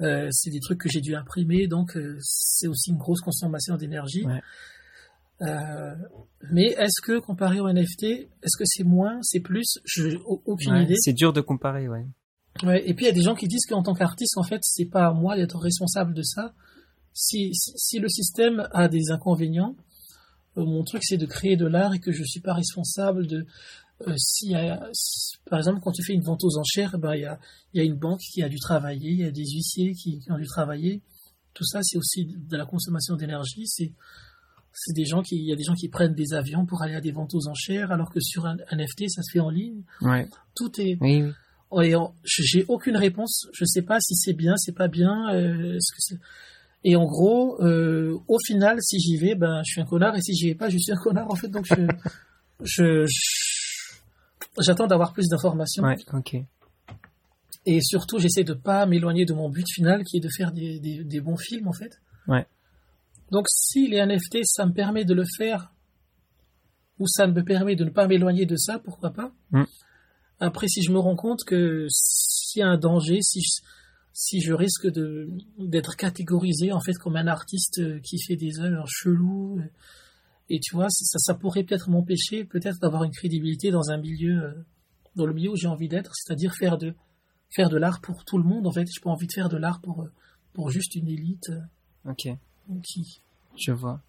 Euh, 0.00 0.28
c'est 0.30 0.50
des 0.50 0.60
trucs 0.60 0.80
que 0.80 0.88
j'ai 0.88 1.00
dû 1.00 1.14
imprimer, 1.14 1.66
donc 1.66 1.96
euh, 1.96 2.16
c'est 2.22 2.68
aussi 2.68 2.90
une 2.90 2.96
grosse 2.96 3.20
consommation 3.20 3.76
d'énergie. 3.76 4.24
Ouais. 4.24 4.40
Euh, 5.42 5.94
mais 6.50 6.68
est-ce 6.78 7.02
que 7.02 7.18
comparé 7.18 7.60
au 7.60 7.70
NFT, 7.70 8.04
est-ce 8.04 8.56
que 8.56 8.64
c'est 8.64 8.84
moins, 8.84 9.18
c'est 9.22 9.40
plus? 9.40 9.78
Je 9.84 10.16
aucune 10.24 10.72
ouais, 10.72 10.84
idée. 10.84 10.96
C'est 10.98 11.12
dur 11.12 11.32
de 11.32 11.42
comparer, 11.42 11.88
ouais. 11.88 12.06
Ouais. 12.62 12.88
Et 12.88 12.94
puis 12.94 13.04
il 13.04 13.08
y 13.08 13.10
a 13.10 13.14
des 13.14 13.22
gens 13.22 13.34
qui 13.34 13.46
disent 13.48 13.66
qu'en 13.66 13.82
tant 13.82 13.94
qu'artiste, 13.94 14.36
en 14.38 14.42
fait, 14.42 14.60
c'est 14.62 14.86
pas 14.86 15.06
à 15.06 15.12
moi 15.12 15.36
d'être 15.36 15.58
responsable 15.58 16.14
de 16.14 16.22
ça. 16.22 16.54
Si, 17.12 17.54
si, 17.54 17.72
si, 17.76 17.98
le 17.98 18.08
système 18.08 18.68
a 18.72 18.88
des 18.88 19.10
inconvénients, 19.10 19.74
euh, 20.56 20.64
mon 20.64 20.84
truc 20.84 21.02
c'est 21.04 21.16
de 21.16 21.26
créer 21.26 21.56
de 21.56 21.66
l'art 21.66 21.94
et 21.94 21.98
que 21.98 22.12
je 22.12 22.22
suis 22.24 22.40
pas 22.40 22.54
responsable 22.54 23.26
de 23.26 23.46
euh, 24.06 24.14
si, 24.18 24.52
par 25.48 25.58
exemple, 25.58 25.80
quand 25.82 25.92
tu 25.92 26.04
fais 26.04 26.12
une 26.12 26.22
vente 26.22 26.44
aux 26.44 26.58
enchères, 26.58 26.98
ben, 26.98 27.14
il 27.14 27.22
y, 27.22 27.24
a, 27.24 27.38
y 27.72 27.80
a 27.80 27.82
une 27.82 27.96
banque 27.96 28.20
qui 28.20 28.42
a 28.42 28.48
dû 28.48 28.58
travailler, 28.58 29.10
il 29.10 29.20
y 29.20 29.24
a 29.24 29.30
des 29.30 29.46
huissiers 29.46 29.94
qui, 29.94 30.18
qui 30.18 30.30
ont 30.30 30.36
dû 30.36 30.46
travailler. 30.46 31.02
Tout 31.54 31.64
ça, 31.64 31.80
c'est 31.82 31.96
aussi 31.96 32.26
de 32.26 32.56
la 32.56 32.66
consommation 32.66 33.16
d'énergie. 33.16 33.66
C'est 33.66 33.92
c'est 34.78 34.92
des 34.92 35.06
gens 35.06 35.22
qui, 35.22 35.36
il 35.36 35.48
y 35.48 35.52
a 35.52 35.56
des 35.56 35.64
gens 35.64 35.74
qui 35.74 35.88
prennent 35.88 36.14
des 36.14 36.34
avions 36.34 36.66
pour 36.66 36.82
aller 36.82 36.94
à 36.94 37.00
des 37.00 37.10
ventes 37.10 37.34
aux 37.34 37.48
enchères, 37.48 37.90
alors 37.92 38.10
que 38.10 38.20
sur 38.20 38.44
un 38.46 38.56
NFT, 38.70 39.08
ça 39.08 39.22
se 39.22 39.32
fait 39.32 39.40
en 39.40 39.48
ligne. 39.48 39.82
Ouais. 40.02 40.28
Tout 40.54 40.70
est. 40.80 40.98
Oui, 41.00 41.24
J'ai 42.24 42.64
aucune 42.68 42.96
réponse. 42.96 43.48
Je 43.52 43.64
sais 43.64 43.82
pas 43.82 44.00
si 44.00 44.14
c'est 44.14 44.32
bien, 44.32 44.56
c'est 44.56 44.74
pas 44.74 44.88
bien. 44.88 45.34
Euh, 45.34 45.78
-ce 45.78 45.92
que 45.92 45.98
c'est... 45.98 46.18
Et 46.84 46.94
en 46.94 47.04
gros, 47.04 47.60
euh, 47.62 48.16
au 48.28 48.38
final, 48.46 48.78
si 48.80 49.00
j'y 49.00 49.16
vais, 49.16 49.34
ben, 49.34 49.62
je 49.66 49.72
suis 49.72 49.80
un 49.80 49.86
connard, 49.86 50.14
et 50.16 50.20
si 50.20 50.34
j'y 50.34 50.48
vais 50.48 50.54
pas, 50.54 50.68
je 50.68 50.78
suis 50.78 50.92
un 50.92 50.96
connard, 50.96 51.28
en 51.28 51.34
fait. 51.34 51.48
Donc, 51.48 51.66
je, 51.66 51.74
je, 52.62 53.06
je 53.06 53.46
J'attends 54.58 54.86
d'avoir 54.86 55.12
plus 55.12 55.28
d'informations. 55.28 55.82
Ouais, 55.82 55.96
ok. 56.12 56.36
Et 57.66 57.80
surtout, 57.82 58.18
j'essaie 58.18 58.44
de 58.44 58.54
pas 58.54 58.86
m'éloigner 58.86 59.24
de 59.24 59.34
mon 59.34 59.50
but 59.50 59.66
final, 59.68 60.04
qui 60.04 60.18
est 60.18 60.20
de 60.20 60.28
faire 60.34 60.52
des, 60.52 60.78
des, 60.78 61.04
des, 61.04 61.20
bons 61.20 61.36
films, 61.36 61.68
en 61.68 61.72
fait. 61.72 62.00
Ouais. 62.28 62.46
Donc, 63.32 63.46
si 63.48 63.88
les 63.88 64.04
NFT, 64.04 64.38
ça 64.44 64.64
me 64.66 64.72
permet 64.72 65.04
de 65.04 65.14
le 65.14 65.24
faire, 65.36 65.72
ou 66.98 67.06
ça 67.06 67.26
me 67.26 67.42
permet 67.42 67.74
de 67.74 67.84
ne 67.84 67.90
pas 67.90 68.06
m'éloigner 68.06 68.46
de 68.46 68.56
ça, 68.56 68.78
pourquoi 68.78 69.10
pas. 69.10 69.32
Mm. 69.50 69.64
Après, 70.40 70.68
si 70.68 70.82
je 70.82 70.92
me 70.92 70.98
rends 70.98 71.16
compte 71.16 71.44
que 71.44 71.86
s'il 71.90 72.60
y 72.60 72.62
a 72.62 72.68
un 72.68 72.78
danger, 72.78 73.20
si 73.22 73.40
je, 73.40 73.62
si 74.12 74.40
je 74.40 74.52
risque 74.52 74.86
de 74.86 75.28
d'être 75.58 75.96
catégorisé 75.96 76.72
en 76.72 76.80
fait 76.80 76.94
comme 76.94 77.16
un 77.16 77.26
artiste 77.26 77.80
qui 78.02 78.18
fait 78.20 78.36
des 78.36 78.60
œuvres 78.60 78.86
cheloues 78.88 79.60
et 80.48 80.60
tu 80.60 80.74
vois, 80.74 80.88
ça, 80.90 81.18
ça 81.18 81.34
pourrait 81.34 81.64
peut-être 81.64 81.90
m'empêcher, 81.90 82.44
peut-être 82.44 82.78
d'avoir 82.80 83.04
une 83.04 83.10
crédibilité 83.10 83.70
dans 83.70 83.90
un 83.90 83.98
milieu, 83.98 84.44
euh, 84.44 84.52
dans 85.16 85.26
le 85.26 85.32
milieu 85.32 85.50
où 85.50 85.56
j'ai 85.56 85.66
envie 85.66 85.88
d'être, 85.88 86.12
c'est-à-dire 86.14 86.54
faire 86.54 86.78
de, 86.78 86.94
faire 87.50 87.68
de 87.68 87.76
l'art 87.76 88.00
pour 88.00 88.24
tout 88.24 88.38
le 88.38 88.44
monde. 88.44 88.66
En 88.66 88.72
fait, 88.72 88.86
j'ai 88.86 89.00
pas 89.00 89.10
envie 89.10 89.26
de 89.26 89.32
faire 89.32 89.48
de 89.48 89.56
l'art 89.56 89.80
pour, 89.80 90.02
euh, 90.02 90.12
pour 90.52 90.70
juste 90.70 90.94
une 90.94 91.08
élite. 91.08 91.50
Euh, 91.50 92.10
ok. 92.10 92.28
Qui. 92.82 93.22
Je 93.56 93.72
vois. 93.72 94.00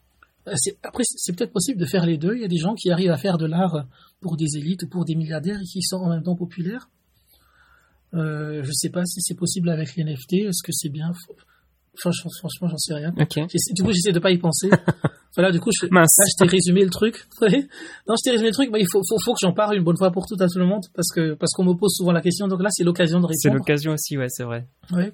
Après, 0.83 1.03
c'est 1.03 1.35
peut-être 1.35 1.51
possible 1.51 1.79
de 1.79 1.85
faire 1.85 2.05
les 2.05 2.17
deux. 2.17 2.35
Il 2.35 2.41
y 2.41 2.45
a 2.45 2.47
des 2.47 2.57
gens 2.57 2.73
qui 2.73 2.89
arrivent 2.89 3.11
à 3.11 3.17
faire 3.17 3.37
de 3.37 3.45
l'art 3.45 3.85
pour 4.21 4.37
des 4.37 4.57
élites 4.57 4.83
ou 4.83 4.87
pour 4.87 5.05
des 5.05 5.15
milliardaires 5.15 5.59
et 5.59 5.65
qui 5.65 5.81
sont 5.81 5.97
en 5.97 6.09
même 6.09 6.23
temps 6.23 6.35
populaires. 6.35 6.89
Euh, 8.13 8.61
je 8.63 8.71
sais 8.71 8.89
pas 8.89 9.05
si 9.05 9.21
c'est 9.21 9.35
possible 9.35 9.69
avec 9.69 9.95
les 9.95 10.03
NFT. 10.03 10.33
Est-ce 10.47 10.63
que 10.63 10.71
c'est 10.71 10.89
bien? 10.89 11.11
Franchement, 11.99 12.67
j'en 12.67 12.77
sais 12.77 12.93
rien. 12.93 13.11
Du 13.11 13.83
coup, 13.83 13.91
j'essaie 13.91 14.11
de 14.11 14.19
pas 14.19 14.31
y 14.31 14.37
penser. 14.37 14.69
voilà, 15.35 15.51
du 15.51 15.59
coup, 15.59 15.71
je, 15.71 15.87
là, 15.87 16.03
je 16.05 16.37
t'ai 16.37 16.47
résumé 16.47 16.83
le 16.83 16.89
truc. 16.91 17.25
non, 17.41 17.49
je 17.49 18.23
t'ai 18.23 18.31
résumé 18.31 18.49
le 18.49 18.53
truc, 18.53 18.69
mais 18.71 18.79
il 18.79 18.87
faut, 18.91 19.01
faut, 19.07 19.17
faut 19.23 19.33
que 19.33 19.39
j'en 19.41 19.53
parle 19.53 19.77
une 19.77 19.83
bonne 19.83 19.97
fois 19.97 20.11
pour 20.11 20.27
toutes 20.27 20.41
à 20.41 20.47
tout 20.47 20.59
le 20.59 20.65
monde, 20.65 20.83
parce 20.93 21.09
que, 21.13 21.33
parce 21.33 21.53
qu'on 21.53 21.63
me 21.63 21.73
pose 21.73 21.93
souvent 21.95 22.11
la 22.11 22.21
question, 22.21 22.47
donc 22.47 22.61
là, 22.61 22.69
c'est 22.71 22.83
l'occasion 22.83 23.19
de 23.19 23.25
répondre. 23.25 23.39
C'est 23.41 23.49
l'occasion 23.49 23.93
aussi, 23.93 24.17
ouais, 24.17 24.29
c'est 24.29 24.43
vrai. 24.43 24.67
Ouais. 24.91 25.11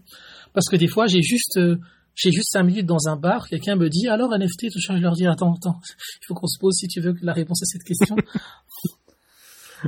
Parce 0.53 0.67
que 0.67 0.75
des 0.75 0.87
fois, 0.87 1.07
j'ai 1.07 1.21
juste, 1.21 1.57
euh, 1.57 1.77
j'ai 2.15 2.31
juste 2.31 2.51
cinq 2.51 2.63
minutes 2.63 2.85
dans 2.85 3.07
un 3.07 3.15
bar, 3.15 3.47
quelqu'un 3.47 3.75
me 3.75 3.89
dit, 3.89 4.07
alors 4.07 4.37
NFT, 4.37 4.71
tout 4.71 4.79
ça, 4.79 4.95
je 4.95 5.01
leur 5.01 5.13
dis, 5.13 5.25
attends, 5.25 5.55
attends, 5.55 5.79
il 6.21 6.25
faut 6.27 6.33
qu'on 6.33 6.47
se 6.47 6.59
pose 6.59 6.75
si 6.75 6.87
tu 6.87 7.01
veux 7.01 7.15
la 7.21 7.33
réponse 7.33 7.61
à 7.63 7.65
cette 7.65 7.83
question. 7.83 8.15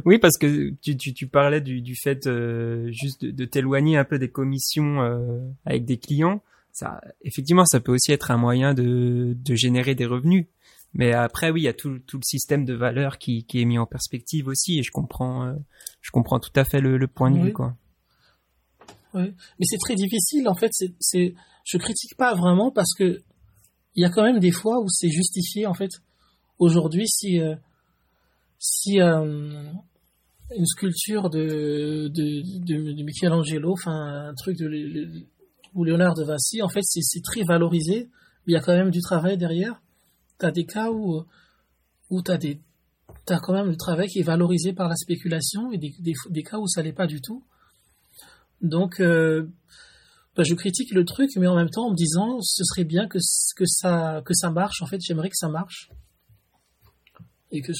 Oui, 0.04 0.18
parce 0.20 0.38
que 0.38 0.72
tu, 0.82 0.98
tu, 0.98 1.14
tu 1.14 1.26
parlais 1.26 1.62
du, 1.62 1.80
du 1.80 1.96
fait 1.96 2.28
euh, 2.28 2.92
juste 2.92 3.22
de, 3.22 3.32
de 3.32 3.46
t'éloigner 3.46 3.96
un 3.96 4.04
peu 4.04 4.20
des 4.20 4.28
commissions 4.28 5.02
euh, 5.02 5.40
avec 5.66 5.86
des 5.86 5.96
clients 5.96 6.42
ça, 6.76 7.00
effectivement, 7.22 7.66
ça 7.66 7.80
peut 7.80 7.94
aussi 7.94 8.12
être 8.12 8.32
un 8.32 8.38
moyen 8.38 8.74
de, 8.74 9.34
de 9.34 9.56
générer 9.56 9.96
des 9.96 10.06
revenus. 10.06 10.46
Mais 10.94 11.14
après, 11.14 11.50
oui, 11.50 11.62
il 11.62 11.64
y 11.64 11.70
a 11.70 11.74
tout, 11.74 12.00
tout 12.00 12.18
le 12.18 12.24
système 12.26 12.66
de 12.66 12.74
valeur 12.74 13.18
qui, 13.18 13.46
qui 13.46 13.62
est 13.62 13.66
mis 13.66 13.78
en 13.78 13.86
perspective 13.86 14.48
aussi, 14.48 14.80
et 14.80 14.84
je 14.84 14.92
comprends, 14.92 15.46
euh, 15.46 15.54
je 16.02 16.12
comprends 16.12 16.40
tout 16.40 16.52
à 16.56 16.66
fait 16.66 16.82
le, 16.82 16.98
le 16.98 17.08
point 17.08 17.32
de 17.32 17.40
vue, 17.40 17.54
quoi. 17.54 17.76
Oui. 19.14 19.34
Mais 19.58 19.66
c'est 19.66 19.78
très 19.78 19.96
difficile, 19.96 20.50
en 20.50 20.56
fait. 20.56 20.72
C'est, 21.00 21.34
je 21.66 21.78
critique 21.78 22.16
pas 22.16 22.34
vraiment 22.34 22.72
parce 22.72 22.94
que 22.98 23.20
il 23.96 24.02
y 24.02 24.06
a 24.06 24.10
quand 24.10 24.24
même 24.24 24.40
des 24.40 24.52
fois 24.52 24.80
où 24.82 24.88
c'est 24.90 25.10
justifié, 25.10 25.66
en 25.66 25.74
fait. 25.74 25.92
Aujourd'hui, 26.60 27.08
si, 27.08 27.40
euh, 27.40 27.56
si 28.60 29.02
euh, 29.02 29.64
une 30.56 30.66
sculpture 30.66 31.30
de, 31.30 32.10
de, 32.14 32.42
de, 32.66 32.92
de 32.94 33.04
Michelangelo, 33.04 33.74
enfin 33.74 34.28
un 34.30 34.34
truc 34.36 34.58
de 34.58 35.26
ou 35.74 35.84
Léonard 35.84 36.14
de 36.14 36.24
Vinci, 36.24 36.62
en 36.62 36.70
fait, 36.70 36.82
c'est 36.84 37.22
très 37.22 37.44
valorisé, 37.44 38.10
il 38.48 38.54
y 38.54 38.56
a 38.56 38.62
quand 38.62 38.76
même 38.76 38.92
du 38.92 39.02
travail 39.02 39.38
derrière. 39.38 39.82
Tu 40.40 40.46
as 40.46 40.52
des 40.52 40.66
cas 40.66 40.90
où, 40.90 41.26
où 42.10 42.22
tu 42.22 42.32
as, 42.32 42.38
des, 42.38 42.62
as 43.28 43.40
quand 43.40 43.54
même 43.54 43.72
du 43.72 43.78
travail 43.78 44.08
qui 44.08 44.20
est 44.20 44.24
valorisé 44.24 44.72
par 44.72 44.88
la 44.88 44.96
spéculation 44.96 45.72
et 45.74 45.78
des, 45.78 45.94
des, 46.00 46.44
cas 46.44 46.60
où 46.60 46.68
ça 46.68 46.82
l'est 46.82 46.94
pas 46.94 47.08
du 47.08 47.20
tout. 47.20 47.44
Donc, 48.62 49.02
euh, 49.02 49.50
bah, 50.36 50.44
je 50.44 50.54
critique 50.54 50.92
le 50.94 51.06
truc, 51.06 51.30
mais 51.38 51.48
en 51.48 51.56
même 51.56 51.70
temps 51.70 51.88
en 51.88 51.92
me 51.92 51.96
disant, 51.96 52.40
ce 52.42 52.64
serait 52.64 52.84
bien 52.84 53.08
que, 53.08 53.20
que, 53.56 53.66
ça, 53.66 54.22
que 54.26 54.34
ça 54.34 54.50
marche. 54.50 54.82
En 54.82 54.86
fait, 54.86 55.00
j'aimerais 55.02 55.30
que 55.30 55.38
ça 55.38 55.50
marche. 55.50 55.90
Et 57.52 57.62
que 57.62 57.72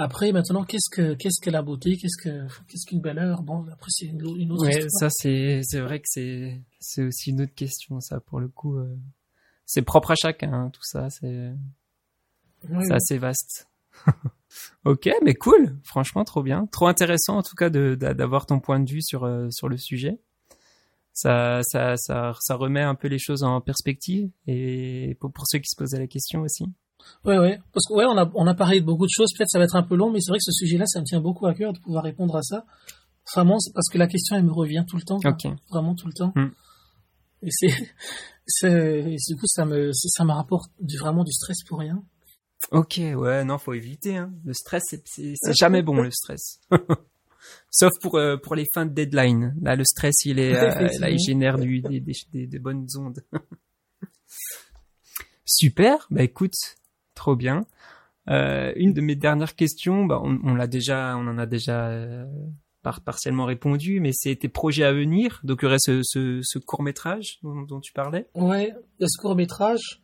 après, 0.00 0.30
maintenant, 0.30 0.62
qu'est-ce 0.62 0.88
que 0.90 1.14
qu'est-ce 1.14 1.40
que 1.40 1.50
la 1.50 1.60
beauté, 1.60 1.96
qu'est-ce 1.96 2.22
que 2.22 2.46
qu'est-ce 2.68 2.86
qu'une 2.86 3.00
belle 3.00 3.18
heure 3.18 3.42
Bon, 3.42 3.66
après 3.70 3.90
c'est 3.90 4.06
une, 4.06 4.22
autre 4.22 4.64
ouais, 4.64 4.86
ça 4.88 5.08
c'est 5.10 5.60
c'est 5.64 5.80
vrai 5.80 5.98
que 5.98 6.06
c'est 6.06 6.62
c'est 6.78 7.02
aussi 7.02 7.30
une 7.30 7.42
autre 7.42 7.54
question, 7.54 8.00
ça 8.00 8.20
pour 8.20 8.38
le 8.38 8.48
coup. 8.48 8.78
Euh, 8.78 8.96
c'est 9.66 9.82
propre 9.82 10.12
à 10.12 10.14
chacun, 10.14 10.52
hein, 10.52 10.70
tout 10.72 10.84
ça. 10.84 11.10
C'est 11.10 11.52
c'est 12.62 12.94
assez 12.94 13.18
vaste. 13.18 13.68
ok, 14.84 15.10
mais 15.24 15.34
cool. 15.34 15.76
Franchement, 15.82 16.22
trop 16.22 16.44
bien, 16.44 16.66
trop 16.66 16.86
intéressant 16.86 17.38
en 17.38 17.42
tout 17.42 17.56
cas 17.56 17.68
de 17.68 17.96
d'avoir 17.96 18.46
ton 18.46 18.60
point 18.60 18.78
de 18.78 18.88
vue 18.88 19.02
sur 19.02 19.24
euh, 19.24 19.48
sur 19.50 19.68
le 19.68 19.76
sujet. 19.76 20.20
Ça, 21.20 21.60
ça, 21.64 21.96
ça, 21.96 22.32
ça 22.38 22.54
remet 22.54 22.80
un 22.80 22.94
peu 22.94 23.08
les 23.08 23.18
choses 23.18 23.42
en 23.42 23.60
perspective 23.60 24.30
et 24.46 25.16
pour, 25.18 25.32
pour 25.32 25.46
ceux 25.48 25.58
qui 25.58 25.66
se 25.68 25.74
posaient 25.76 25.98
la 25.98 26.06
question 26.06 26.42
aussi. 26.42 26.64
Ouais, 27.24 27.38
ouais. 27.38 27.58
Parce 27.72 27.86
que, 27.88 27.94
ouais, 27.94 28.04
on 28.04 28.16
a, 28.16 28.30
on 28.34 28.46
a 28.46 28.54
parlé 28.54 28.80
de 28.80 28.86
beaucoup 28.86 29.04
de 29.04 29.10
choses. 29.10 29.30
Peut-être 29.36 29.50
ça 29.50 29.58
va 29.58 29.64
être 29.64 29.74
un 29.74 29.82
peu 29.82 29.96
long, 29.96 30.12
mais 30.12 30.20
c'est 30.20 30.30
vrai 30.30 30.38
que 30.38 30.44
ce 30.44 30.52
sujet-là, 30.52 30.86
ça 30.86 31.00
me 31.00 31.04
tient 31.04 31.20
beaucoup 31.20 31.46
à 31.46 31.54
cœur 31.54 31.72
de 31.72 31.80
pouvoir 31.80 32.04
répondre 32.04 32.36
à 32.36 32.42
ça. 32.42 32.66
Vraiment, 33.34 33.56
parce 33.74 33.88
que 33.88 33.98
la 33.98 34.06
question, 34.06 34.36
elle 34.36 34.44
me 34.44 34.52
revient 34.52 34.84
tout 34.88 34.96
le 34.96 35.02
temps. 35.02 35.18
Vraiment 35.70 35.96
tout 35.96 36.06
le 36.06 36.12
temps. 36.12 36.32
Hmm. 36.36 36.50
Et 37.42 37.50
c'est, 37.50 37.90
c'est, 38.46 39.16
du 39.28 39.36
coup, 39.36 39.46
ça 39.46 39.64
me, 39.64 39.90
ça 39.92 40.24
me 40.24 40.32
rapporte 40.32 40.70
du, 40.78 40.98
vraiment 40.98 41.24
du 41.24 41.32
stress 41.32 41.64
pour 41.64 41.80
rien. 41.80 42.00
Ok, 42.70 43.00
ouais, 43.00 43.44
non, 43.44 43.58
faut 43.58 43.74
éviter, 43.74 44.18
hein. 44.18 44.32
Le 44.44 44.52
stress, 44.52 44.84
c'est, 44.86 45.02
c'est, 45.04 45.52
jamais 45.52 45.82
bon, 45.82 46.00
le 46.00 46.12
stress. 46.12 46.60
Sauf 47.70 47.92
pour, 48.02 48.16
euh, 48.16 48.36
pour 48.36 48.54
les 48.54 48.66
fins 48.74 48.86
de 48.86 48.92
deadline. 48.92 49.54
Là, 49.62 49.76
le 49.76 49.84
stress, 49.84 50.24
il 50.24 50.38
est, 50.38 50.54
euh, 50.54 50.88
là, 51.00 51.10
il 51.10 51.18
génère 51.18 51.58
du, 51.58 51.80
des, 51.80 52.00
des, 52.00 52.46
des 52.46 52.58
bonnes 52.58 52.86
ondes. 52.96 53.22
Super. 55.44 56.06
Bah, 56.10 56.22
écoute, 56.22 56.54
Trop 57.18 57.34
bien. 57.34 57.66
Euh, 58.30 58.72
une 58.76 58.92
de 58.92 59.00
mes 59.00 59.16
dernières 59.16 59.56
questions, 59.56 60.04
bah, 60.04 60.20
on, 60.22 60.54
l'a 60.54 60.68
déjà, 60.68 61.16
on 61.16 61.26
en 61.26 61.36
a 61.36 61.46
déjà 61.46 61.90
partiellement 63.04 63.44
répondu, 63.44 63.98
mais 63.98 64.12
c'est 64.12 64.36
tes 64.36 64.48
projets 64.48 64.84
à 64.84 64.92
venir. 64.92 65.40
Donc 65.42 65.58
il 65.60 65.64
y 65.64 65.66
aurait 65.66 65.80
ce, 65.80 66.58
court 66.60 66.84
métrage 66.84 67.40
dont, 67.42 67.80
tu 67.80 67.92
parlais. 67.92 68.28
Ouais, 68.36 68.72
ce 69.00 69.20
court 69.20 69.34
métrage. 69.34 70.00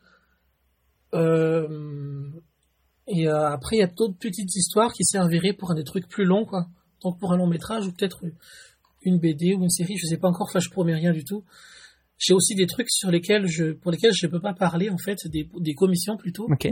Euh, 1.15 2.29
et 3.07 3.29
après 3.29 3.77
il 3.77 3.79
y 3.79 3.85
a 3.85 3.87
d'autres 3.87 4.19
petites 4.19 4.57
histoires 4.57 4.93
qui 4.93 5.05
serviraient 5.05 5.53
pour 5.53 5.73
des 5.77 5.85
trucs 5.85 6.09
plus 6.09 6.25
longs, 6.25 6.47
quoi. 6.47 6.67
Donc 7.05 7.21
pour 7.21 7.33
un 7.33 7.37
long 7.37 7.47
métrage 7.47 7.87
ou 7.87 7.93
peut-être 7.93 8.25
une 9.03 9.19
BD 9.19 9.55
ou 9.55 9.63
une 9.63 9.71
série, 9.71 9.97
je 9.97 10.07
sais 10.07 10.17
pas 10.17 10.29
encore. 10.29 10.49
Enfin, 10.49 10.61
je 10.61 10.71
promets 10.71 10.95
rien 10.95 11.13
du 11.13 11.25
tout. 11.25 11.45
J'ai 12.19 12.35
aussi 12.35 12.55
des 12.55 12.67
trucs 12.67 12.91
sur 12.91 13.11
lesquels 13.11 13.47
je, 13.47 13.73
pour 13.73 13.93
lesquels 13.93 14.13
je 14.15 14.27
peux 14.27 14.41
pas 14.41 14.55
parler 14.55 14.91
en 14.91 14.99
fait, 14.99 15.27
des, 15.29 15.49
des 15.61 15.75
commissions 15.75 16.17
plutôt. 16.17 16.49
Ok 16.51 16.69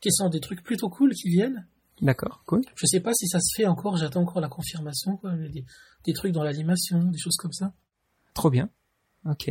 qui 0.00 0.10
sont 0.10 0.28
des 0.28 0.40
trucs 0.40 0.62
plutôt 0.62 0.88
cool 0.88 1.14
qui 1.14 1.28
viennent. 1.28 1.66
D'accord, 2.00 2.42
cool. 2.46 2.62
Je 2.74 2.86
sais 2.86 3.00
pas 3.00 3.12
si 3.12 3.28
ça 3.28 3.38
se 3.40 3.54
fait 3.54 3.66
encore, 3.66 3.96
j'attends 3.96 4.22
encore 4.22 4.40
la 4.40 4.48
confirmation, 4.48 5.18
quoi. 5.18 5.32
Des, 5.34 5.64
des 6.06 6.12
trucs 6.14 6.32
dans 6.32 6.42
l'animation, 6.42 7.04
des 7.04 7.18
choses 7.18 7.36
comme 7.36 7.52
ça. 7.52 7.74
Trop 8.32 8.48
bien. 8.48 8.70
Ok. 9.26 9.50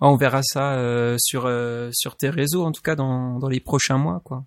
On 0.00 0.14
verra 0.14 0.42
ça 0.44 0.74
euh, 0.74 1.16
sur 1.18 1.46
euh, 1.46 1.90
sur 1.92 2.16
tes 2.16 2.30
réseaux, 2.30 2.64
en 2.64 2.70
tout 2.70 2.82
cas 2.82 2.94
dans, 2.94 3.40
dans 3.40 3.48
les 3.48 3.58
prochains 3.58 3.98
mois, 3.98 4.20
quoi. 4.24 4.46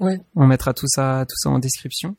Ouais. 0.00 0.20
On 0.34 0.48
mettra 0.48 0.74
tout 0.74 0.88
ça 0.88 1.24
tout 1.28 1.36
ça 1.36 1.50
en 1.50 1.60
description. 1.60 2.16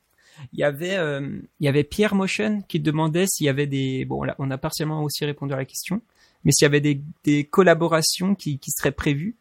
Il 0.54 0.60
y 0.60 0.64
avait 0.64 0.96
euh, 0.96 1.40
il 1.60 1.66
y 1.66 1.70
avait 1.70 1.84
Pierre 1.84 2.16
Motion 2.16 2.62
qui 2.68 2.80
demandait 2.80 3.26
s'il 3.28 3.46
y 3.46 3.50
avait 3.50 3.68
des 3.68 4.06
bon 4.06 4.24
là, 4.24 4.36
on 4.40 4.52
a 4.52 4.58
partiellement 4.58 5.04
aussi 5.04 5.26
répondu 5.26 5.54
à 5.54 5.58
la 5.58 5.66
question, 5.66 6.02
mais 6.44 6.52
s'il 6.52 6.66
y 6.66 6.68
avait 6.68 6.82
des, 6.82 7.02
des 7.24 7.44
collaborations 7.46 8.36
qui, 8.36 8.60
qui 8.60 8.72
seraient 8.72 8.92
prévues 8.92 9.36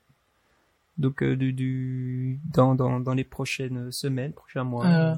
donc 0.96 1.22
euh, 1.22 1.36
du, 1.36 1.52
du 1.52 2.38
dans, 2.52 2.74
dans, 2.74 3.00
dans 3.00 3.14
les 3.14 3.24
prochaines 3.24 3.90
semaines, 3.90 4.32
prochains 4.32 4.64
mois. 4.64 4.86
Euh, 4.86 5.14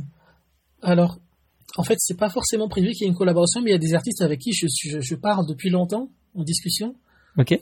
alors, 0.83 1.19
en 1.77 1.83
fait, 1.83 1.97
c'est 1.99 2.17
pas 2.17 2.31
forcément 2.31 2.69
prévu 2.69 2.93
qu'il 2.93 3.03
y 3.03 3.05
ait 3.05 3.09
une 3.11 3.17
collaboration, 3.17 3.61
mais 3.61 3.71
il 3.71 3.73
y 3.73 3.77
a 3.77 3.79
des 3.79 3.95
artistes 3.95 4.23
avec 4.23 4.41
qui 4.41 4.53
je, 4.53 4.67
je, 4.69 5.01
je 5.01 5.15
parle 5.15 5.47
depuis 5.47 5.69
longtemps 5.69 6.09
en 6.35 6.43
discussion. 6.45 6.95
Ok. 7.37 7.53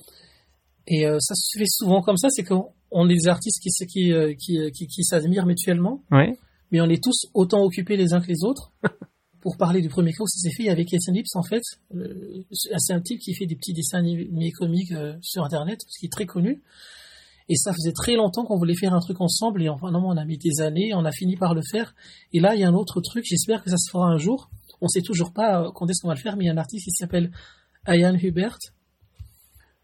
Et 0.87 1.07
euh, 1.07 1.19
ça 1.19 1.35
se 1.35 1.59
fait 1.59 1.67
souvent 1.67 2.03
comme 2.03 2.17
ça, 2.17 2.29
c'est 2.31 2.45
qu'on 2.45 2.71
on 2.91 3.09
est 3.09 3.15
des 3.15 3.29
artistes 3.29 3.61
qui 3.61 3.71
qui 3.87 4.13
qui, 4.39 4.71
qui, 4.73 4.87
qui 4.87 5.03
s'admirent 5.03 5.47
mutuellement. 5.47 6.03
Ouais. 6.13 6.39
Mais 6.75 6.81
on 6.81 6.89
est 6.89 7.01
tous 7.01 7.27
autant 7.35 7.63
occupés 7.63 7.97
les 7.97 8.15
uns 8.15 8.21
que 8.21 8.27
les 8.27 8.43
autres. 8.43 8.73
Pour 9.41 9.57
parler 9.57 9.81
du 9.81 9.89
premier 9.89 10.11
cas 10.11 10.25
ça 10.27 10.41
s'est 10.41 10.57
fait 10.57 10.71
avec 10.71 10.89
Etienne 10.93 11.15
Lips, 11.15 11.37
en 11.37 11.45
fait. 11.45 11.63
c'est 12.51 12.93
un 12.93 13.01
type 13.01 13.21
qui 13.21 13.33
fait 13.33 13.47
des 13.47 13.55
petits 13.55 13.75
dessins 13.75 13.99
animés 13.99 14.51
comiques 14.51 14.93
sur 15.21 15.45
Internet, 15.45 15.79
qui 16.01 16.07
est 16.07 16.13
très 16.13 16.27
connu. 16.27 16.65
Et 17.49 17.55
ça 17.55 17.73
faisait 17.73 17.93
très 17.93 18.17
longtemps 18.17 18.45
qu'on 18.45 18.57
voulait 18.57 18.75
faire 18.75 18.93
un 18.93 18.99
truc 18.99 19.21
ensemble 19.21 19.63
et 19.63 19.69
enfin 19.69 19.93
non, 19.93 20.03
on 20.05 20.17
a 20.17 20.25
mis 20.25 20.39
des 20.39 20.61
années, 20.63 20.95
on 20.95 21.05
a 21.05 21.13
fini 21.13 21.37
par 21.37 21.55
le 21.55 21.61
faire. 21.63 21.95
Et 22.33 22.41
là, 22.41 22.57
il 22.57 22.61
y 22.61 22.65
a 22.65 22.69
un 22.69 22.75
autre 22.75 23.01
truc, 23.01 23.25
j'espère 23.25 23.63
que 23.63 23.71
ça 23.71 23.77
se 23.77 23.89
fera 23.89 24.07
un 24.07 24.19
jour. 24.19 24.51
On 24.81 24.89
sait 24.89 25.03
toujours 25.03 25.33
pas 25.33 25.61
euh, 25.63 25.71
quand 25.73 25.89
est-ce 25.89 26.01
qu'on 26.03 26.09
va 26.09 26.15
le 26.15 26.21
faire, 26.21 26.37
mais 26.37 26.45
il 26.45 26.47
y 26.49 26.51
a 26.51 26.55
un 26.55 26.59
artiste 26.59 26.87
qui 26.87 26.91
s'appelle 26.91 27.31
Ian 27.87 28.15
Hubert. 28.15 28.59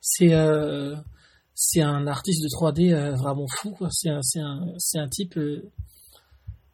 C'est 0.00 0.32
euh, 0.32 0.96
c'est 1.54 1.82
un 1.82 2.06
artiste 2.06 2.42
de 2.42 2.48
3D 2.48 2.92
euh, 2.92 3.14
vraiment 3.14 3.46
fou. 3.58 3.76
C'est 3.90 4.08
un 4.08 4.22
c'est 4.22 4.40
un 4.40 4.72
c'est 4.78 4.98
un 4.98 5.08
type. 5.08 5.38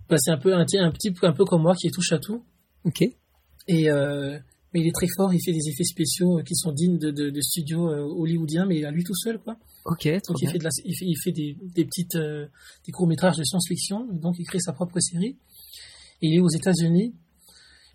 Euh, 0.06 0.10
bah, 0.10 0.16
c'est 0.18 0.30
un 0.30 0.38
peu 0.38 0.54
un, 0.54 0.60
un 0.60 0.90
petit 0.90 1.12
un 1.22 1.32
peu 1.32 1.44
comme 1.44 1.62
moi 1.62 1.74
qui 1.74 1.90
touche 1.90 2.12
à 2.12 2.18
tout. 2.18 2.42
Ok. 2.84 3.02
Et 3.68 3.90
euh, 3.90 4.38
mais 4.72 4.80
il 4.80 4.88
est 4.88 4.94
très 4.94 5.08
fort. 5.16 5.32
Il 5.34 5.40
fait 5.44 5.52
des 5.52 5.68
effets 5.68 5.84
spéciaux 5.84 6.40
qui 6.44 6.54
sont 6.54 6.72
dignes 6.72 6.98
de, 6.98 7.10
de, 7.10 7.30
de 7.30 7.40
studios 7.40 7.88
hollywoodiens, 7.88 8.66
mais 8.66 8.84
à 8.84 8.90
lui 8.90 9.04
tout 9.04 9.14
seul 9.14 9.38
quoi. 9.38 9.56
Ok. 9.84 10.08
Donc 10.28 10.42
il 10.42 10.48
fait, 10.50 10.58
de 10.58 10.64
la, 10.64 10.70
il 10.84 10.96
fait, 10.96 11.04
il 11.06 11.16
fait 11.22 11.32
des, 11.32 11.56
des 11.74 11.84
petites 11.84 12.16
euh, 12.16 12.46
des 12.84 12.92
courts 12.92 13.06
métrages 13.06 13.36
de 13.36 13.44
science-fiction. 13.44 14.06
Donc 14.12 14.36
il 14.38 14.44
crée 14.44 14.58
sa 14.58 14.72
propre 14.72 14.98
série. 15.00 15.36
Et 16.22 16.28
il 16.28 16.36
est 16.36 16.40
aux 16.40 16.48
États-Unis. 16.48 17.14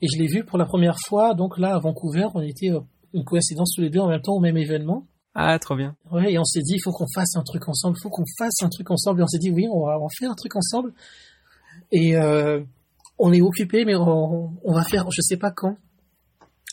Et 0.02 0.08
je 0.08 0.18
l'ai 0.18 0.28
vu 0.28 0.46
pour 0.46 0.58
la 0.58 0.66
première 0.66 0.96
fois. 1.08 1.34
Donc 1.34 1.58
là 1.58 1.76
à 1.76 1.80
Vancouver, 1.80 2.28
on 2.34 2.42
était 2.42 2.72
euh, 2.72 2.80
une 3.14 3.26
coïncidence 3.26 3.74
tous 3.76 3.82
les 3.82 3.90
deux 3.90 4.00
en 4.00 4.08
même 4.08 4.22
temps 4.22 4.34
au 4.34 4.40
même 4.40 4.58
événement. 4.58 5.06
Ah, 5.34 5.58
trop 5.60 5.76
bien. 5.76 5.96
Ouais, 6.12 6.34
et 6.34 6.40
on 6.40 6.44
s'est 6.44 6.62
dit, 6.62 6.74
il 6.76 6.82
faut 6.82 6.92
qu'on 6.92 7.08
fasse 7.14 7.36
un 7.38 7.44
truc 7.44 7.68
ensemble, 7.70 7.96
il 7.98 8.02
faut 8.02 8.10
qu'on 8.10 8.26
fasse 8.38 8.62
un 8.64 8.70
truc 8.70 8.92
ensemble. 8.92 9.22
Et 9.22 9.24
on 9.24 9.28
s'est 9.28 9.38
dit, 9.38 9.50
oui, 9.50 9.66
on 9.72 9.86
va, 9.86 9.98
en 9.98 10.10
faire 10.10 10.30
un 10.30 10.36
truc 10.36 10.56
ensemble. 10.56 10.94
Et 11.92 12.16
euh, 12.16 12.62
on 13.18 13.34
est 13.34 13.42
occupé, 13.42 13.86
mais 13.86 13.96
on, 13.96 14.58
on, 14.64 14.74
va 14.74 14.84
faire, 14.84 15.06
je 15.12 15.22
sais 15.22 15.38
pas 15.38 15.52
quand. 15.52 15.78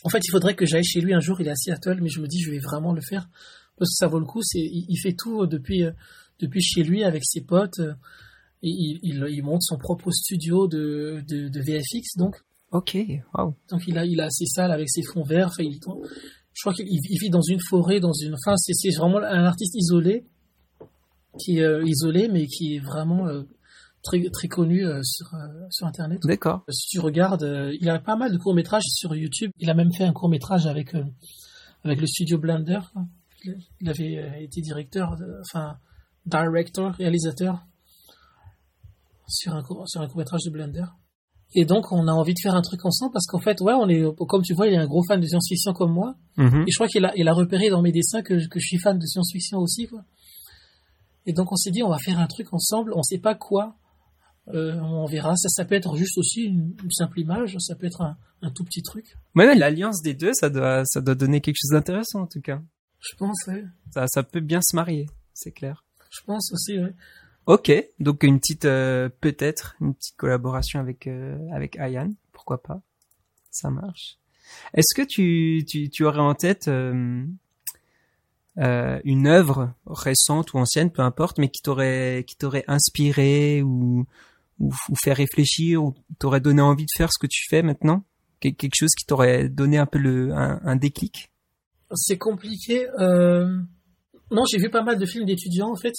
En 0.03 0.09
fait, 0.09 0.19
il 0.25 0.31
faudrait 0.31 0.55
que 0.55 0.65
j'aille 0.65 0.83
chez 0.83 1.01
lui 1.01 1.13
un 1.13 1.19
jour. 1.19 1.39
Il 1.41 1.47
est 1.47 1.51
à 1.51 1.55
Seattle, 1.55 1.99
mais 2.01 2.09
je 2.09 2.21
me 2.21 2.27
dis, 2.27 2.39
je 2.39 2.51
vais 2.51 2.59
vraiment 2.59 2.93
le 2.93 3.01
faire 3.01 3.29
parce 3.79 3.91
que 3.91 3.97
ça 3.97 4.07
vaut 4.07 4.19
le 4.19 4.25
coup. 4.25 4.41
C'est, 4.43 4.59
il, 4.61 4.97
fait 4.97 5.13
tout 5.13 5.45
depuis, 5.47 5.83
euh, 5.83 5.91
depuis 6.39 6.61
chez 6.61 6.83
lui 6.83 7.03
avec 7.03 7.23
ses 7.25 7.41
potes. 7.41 7.79
Euh, 7.79 7.93
et 8.61 8.69
il, 8.69 9.25
il, 9.29 9.43
monte 9.43 9.63
son 9.63 9.77
propre 9.77 10.11
studio 10.11 10.67
de, 10.67 11.23
de, 11.27 11.47
de 11.47 11.59
VFX, 11.61 12.17
donc. 12.17 12.35
Ok, 12.71 12.97
wow. 13.33 13.55
Donc 13.69 13.83
il 13.87 13.97
a, 13.97 14.05
il 14.05 14.19
a 14.19 14.29
ses 14.29 14.45
salles 14.45 14.71
avec 14.71 14.89
ses 14.89 15.01
fonds 15.01 15.23
verts. 15.23 15.47
Enfin, 15.47 15.63
il, 15.63 15.79
je 16.53 16.61
crois 16.61 16.73
qu'il 16.73 16.85
vit 16.85 17.29
dans 17.29 17.41
une 17.41 17.59
forêt, 17.69 18.01
dans 18.01 18.11
une. 18.11 18.33
Enfin, 18.33 18.57
c'est, 18.57 18.73
c'est 18.73 18.95
vraiment 18.97 19.19
un 19.19 19.45
artiste 19.45 19.75
isolé, 19.75 20.25
qui 21.39 21.59
est 21.59 21.63
euh, 21.63 21.83
isolé, 21.85 22.27
mais 22.27 22.47
qui 22.47 22.75
est 22.75 22.79
vraiment 22.79 23.27
très 24.03 24.29
très 24.29 24.47
connu 24.47 24.85
sur 25.03 25.27
sur 25.69 25.87
internet. 25.87 26.21
D'accord. 26.23 26.63
Si 26.69 26.87
tu 26.87 26.99
regardes, 26.99 27.73
il 27.79 27.89
a 27.89 27.99
pas 27.99 28.15
mal 28.15 28.31
de 28.31 28.37
courts 28.37 28.55
métrages 28.55 28.85
sur 28.87 29.15
YouTube. 29.15 29.51
Il 29.57 29.69
a 29.69 29.73
même 29.73 29.93
fait 29.93 30.05
un 30.05 30.13
court 30.13 30.29
métrage 30.29 30.67
avec 30.67 30.95
avec 31.83 32.01
le 32.01 32.07
studio 32.07 32.37
Blender 32.37 32.79
il 33.81 33.89
avait 33.89 34.17
euh, 34.17 34.39
été 34.39 34.61
directeur, 34.61 35.15
enfin, 35.41 35.77
director, 36.25 36.93
réalisateur 36.93 37.65
sur 39.27 39.53
un, 39.53 39.63
sur 39.85 40.01
un 40.01 40.07
court-métrage 40.07 40.41
de 40.45 40.51
Blender. 40.51 40.85
Et 41.55 41.65
donc, 41.65 41.91
on 41.91 42.07
a 42.07 42.11
envie 42.11 42.33
de 42.33 42.39
faire 42.41 42.55
un 42.55 42.61
truc 42.61 42.85
ensemble 42.85 43.11
parce 43.11 43.25
qu'en 43.25 43.39
fait, 43.39 43.59
ouais, 43.61 43.73
on 43.73 43.89
est, 43.89 44.03
comme 44.27 44.43
tu 44.43 44.53
vois, 44.53 44.67
il 44.67 44.73
est 44.73 44.77
un 44.77 44.85
gros 44.85 45.03
fan 45.03 45.19
de 45.19 45.25
science-fiction 45.25 45.73
comme 45.73 45.91
moi. 45.91 46.15
Mm-hmm. 46.37 46.61
Et 46.61 46.71
je 46.71 46.75
crois 46.75 46.87
qu'il 46.87 47.03
a, 47.05 47.11
il 47.15 47.27
a 47.27 47.33
repéré 47.33 47.69
dans 47.69 47.81
mes 47.81 47.91
dessins 47.91 48.21
que, 48.21 48.47
que 48.47 48.59
je 48.59 48.67
suis 48.67 48.77
fan 48.77 48.99
de 48.99 49.05
science-fiction 49.05 49.57
aussi, 49.57 49.87
quoi. 49.87 50.03
Et 51.25 51.33
donc, 51.33 51.51
on 51.51 51.55
s'est 51.55 51.71
dit, 51.71 51.81
on 51.81 51.89
va 51.89 51.97
faire 51.97 52.19
un 52.19 52.27
truc 52.27 52.53
ensemble. 52.53 52.93
On 52.95 53.03
sait 53.03 53.17
pas 53.17 53.35
quoi. 53.35 53.75
Euh, 54.53 54.79
on 54.79 55.05
verra. 55.05 55.35
Ça, 55.35 55.49
ça 55.49 55.65
peut 55.65 55.75
être 55.75 55.95
juste 55.95 56.17
aussi 56.17 56.43
une, 56.43 56.73
simple 56.91 57.19
image. 57.19 57.55
Ça 57.59 57.75
peut 57.75 57.87
être 57.87 58.01
un, 58.01 58.17
un 58.41 58.51
tout 58.51 58.63
petit 58.63 58.81
truc. 58.81 59.15
Ouais, 59.35 59.55
l'alliance 59.55 60.01
des 60.01 60.13
deux, 60.13 60.33
ça 60.33 60.49
doit, 60.49 60.83
ça 60.85 61.01
doit 61.01 61.15
donner 61.15 61.41
quelque 61.41 61.57
chose 61.61 61.71
d'intéressant, 61.71 62.21
en 62.21 62.27
tout 62.27 62.41
cas. 62.41 62.61
Je 62.99 63.15
pense, 63.15 63.37
oui. 63.47 63.63
Ça, 63.93 64.05
ça 64.07 64.23
peut 64.23 64.39
bien 64.39 64.59
se 64.61 64.75
marier, 64.75 65.07
c'est 65.33 65.51
clair. 65.51 65.83
Je 66.09 66.21
pense 66.25 66.51
aussi, 66.51 66.77
oui. 66.77 66.89
Ok, 67.45 67.71
donc 67.99 68.23
une 68.23 68.39
petite, 68.39 68.65
euh, 68.65 69.09
peut-être, 69.21 69.75
une 69.81 69.95
petite 69.95 70.15
collaboration 70.17 70.79
avec 70.79 71.07
euh, 71.07 71.37
avec 71.51 71.77
Ayan, 71.79 72.11
pourquoi 72.31 72.61
pas 72.61 72.81
Ça 73.49 73.71
marche. 73.71 74.17
Est-ce 74.75 74.93
que 74.95 75.01
tu, 75.01 75.65
tu, 75.67 75.89
tu 75.89 76.03
aurais 76.05 76.19
en 76.19 76.35
tête 76.35 76.67
euh, 76.67 77.25
une 78.55 79.27
œuvre 79.27 79.73
récente 79.87 80.53
ou 80.53 80.57
ancienne, 80.57 80.91
peu 80.91 81.01
importe, 81.01 81.37
mais 81.39 81.49
qui 81.49 81.61
t'aurait 81.61 82.23
qui 82.27 82.35
t'aurait 82.35 82.65
inspiré 82.67 83.63
ou, 83.63 84.05
ou 84.59 84.71
ou 84.89 84.95
fait 84.95 85.13
réfléchir 85.13 85.83
ou 85.83 85.93
t'aurait 86.19 86.41
donné 86.41 86.61
envie 86.61 86.85
de 86.85 86.97
faire 86.97 87.11
ce 87.11 87.19
que 87.19 87.27
tu 87.27 87.45
fais 87.49 87.61
maintenant? 87.61 88.03
Quelque 88.39 88.75
chose 88.75 88.91
qui 88.97 89.05
t'aurait 89.05 89.49
donné 89.49 89.77
un 89.77 89.85
peu 89.85 89.99
le 89.99 90.31
un, 90.31 90.61
un 90.63 90.75
déclic? 90.75 91.31
C'est 91.93 92.17
compliqué. 92.17 92.87
Euh... 92.99 93.59
Non, 94.31 94.43
j'ai 94.49 94.59
vu 94.59 94.69
pas 94.69 94.83
mal 94.83 94.99
de 94.99 95.05
films 95.05 95.25
d'étudiants 95.25 95.71
en 95.71 95.75
fait 95.75 95.95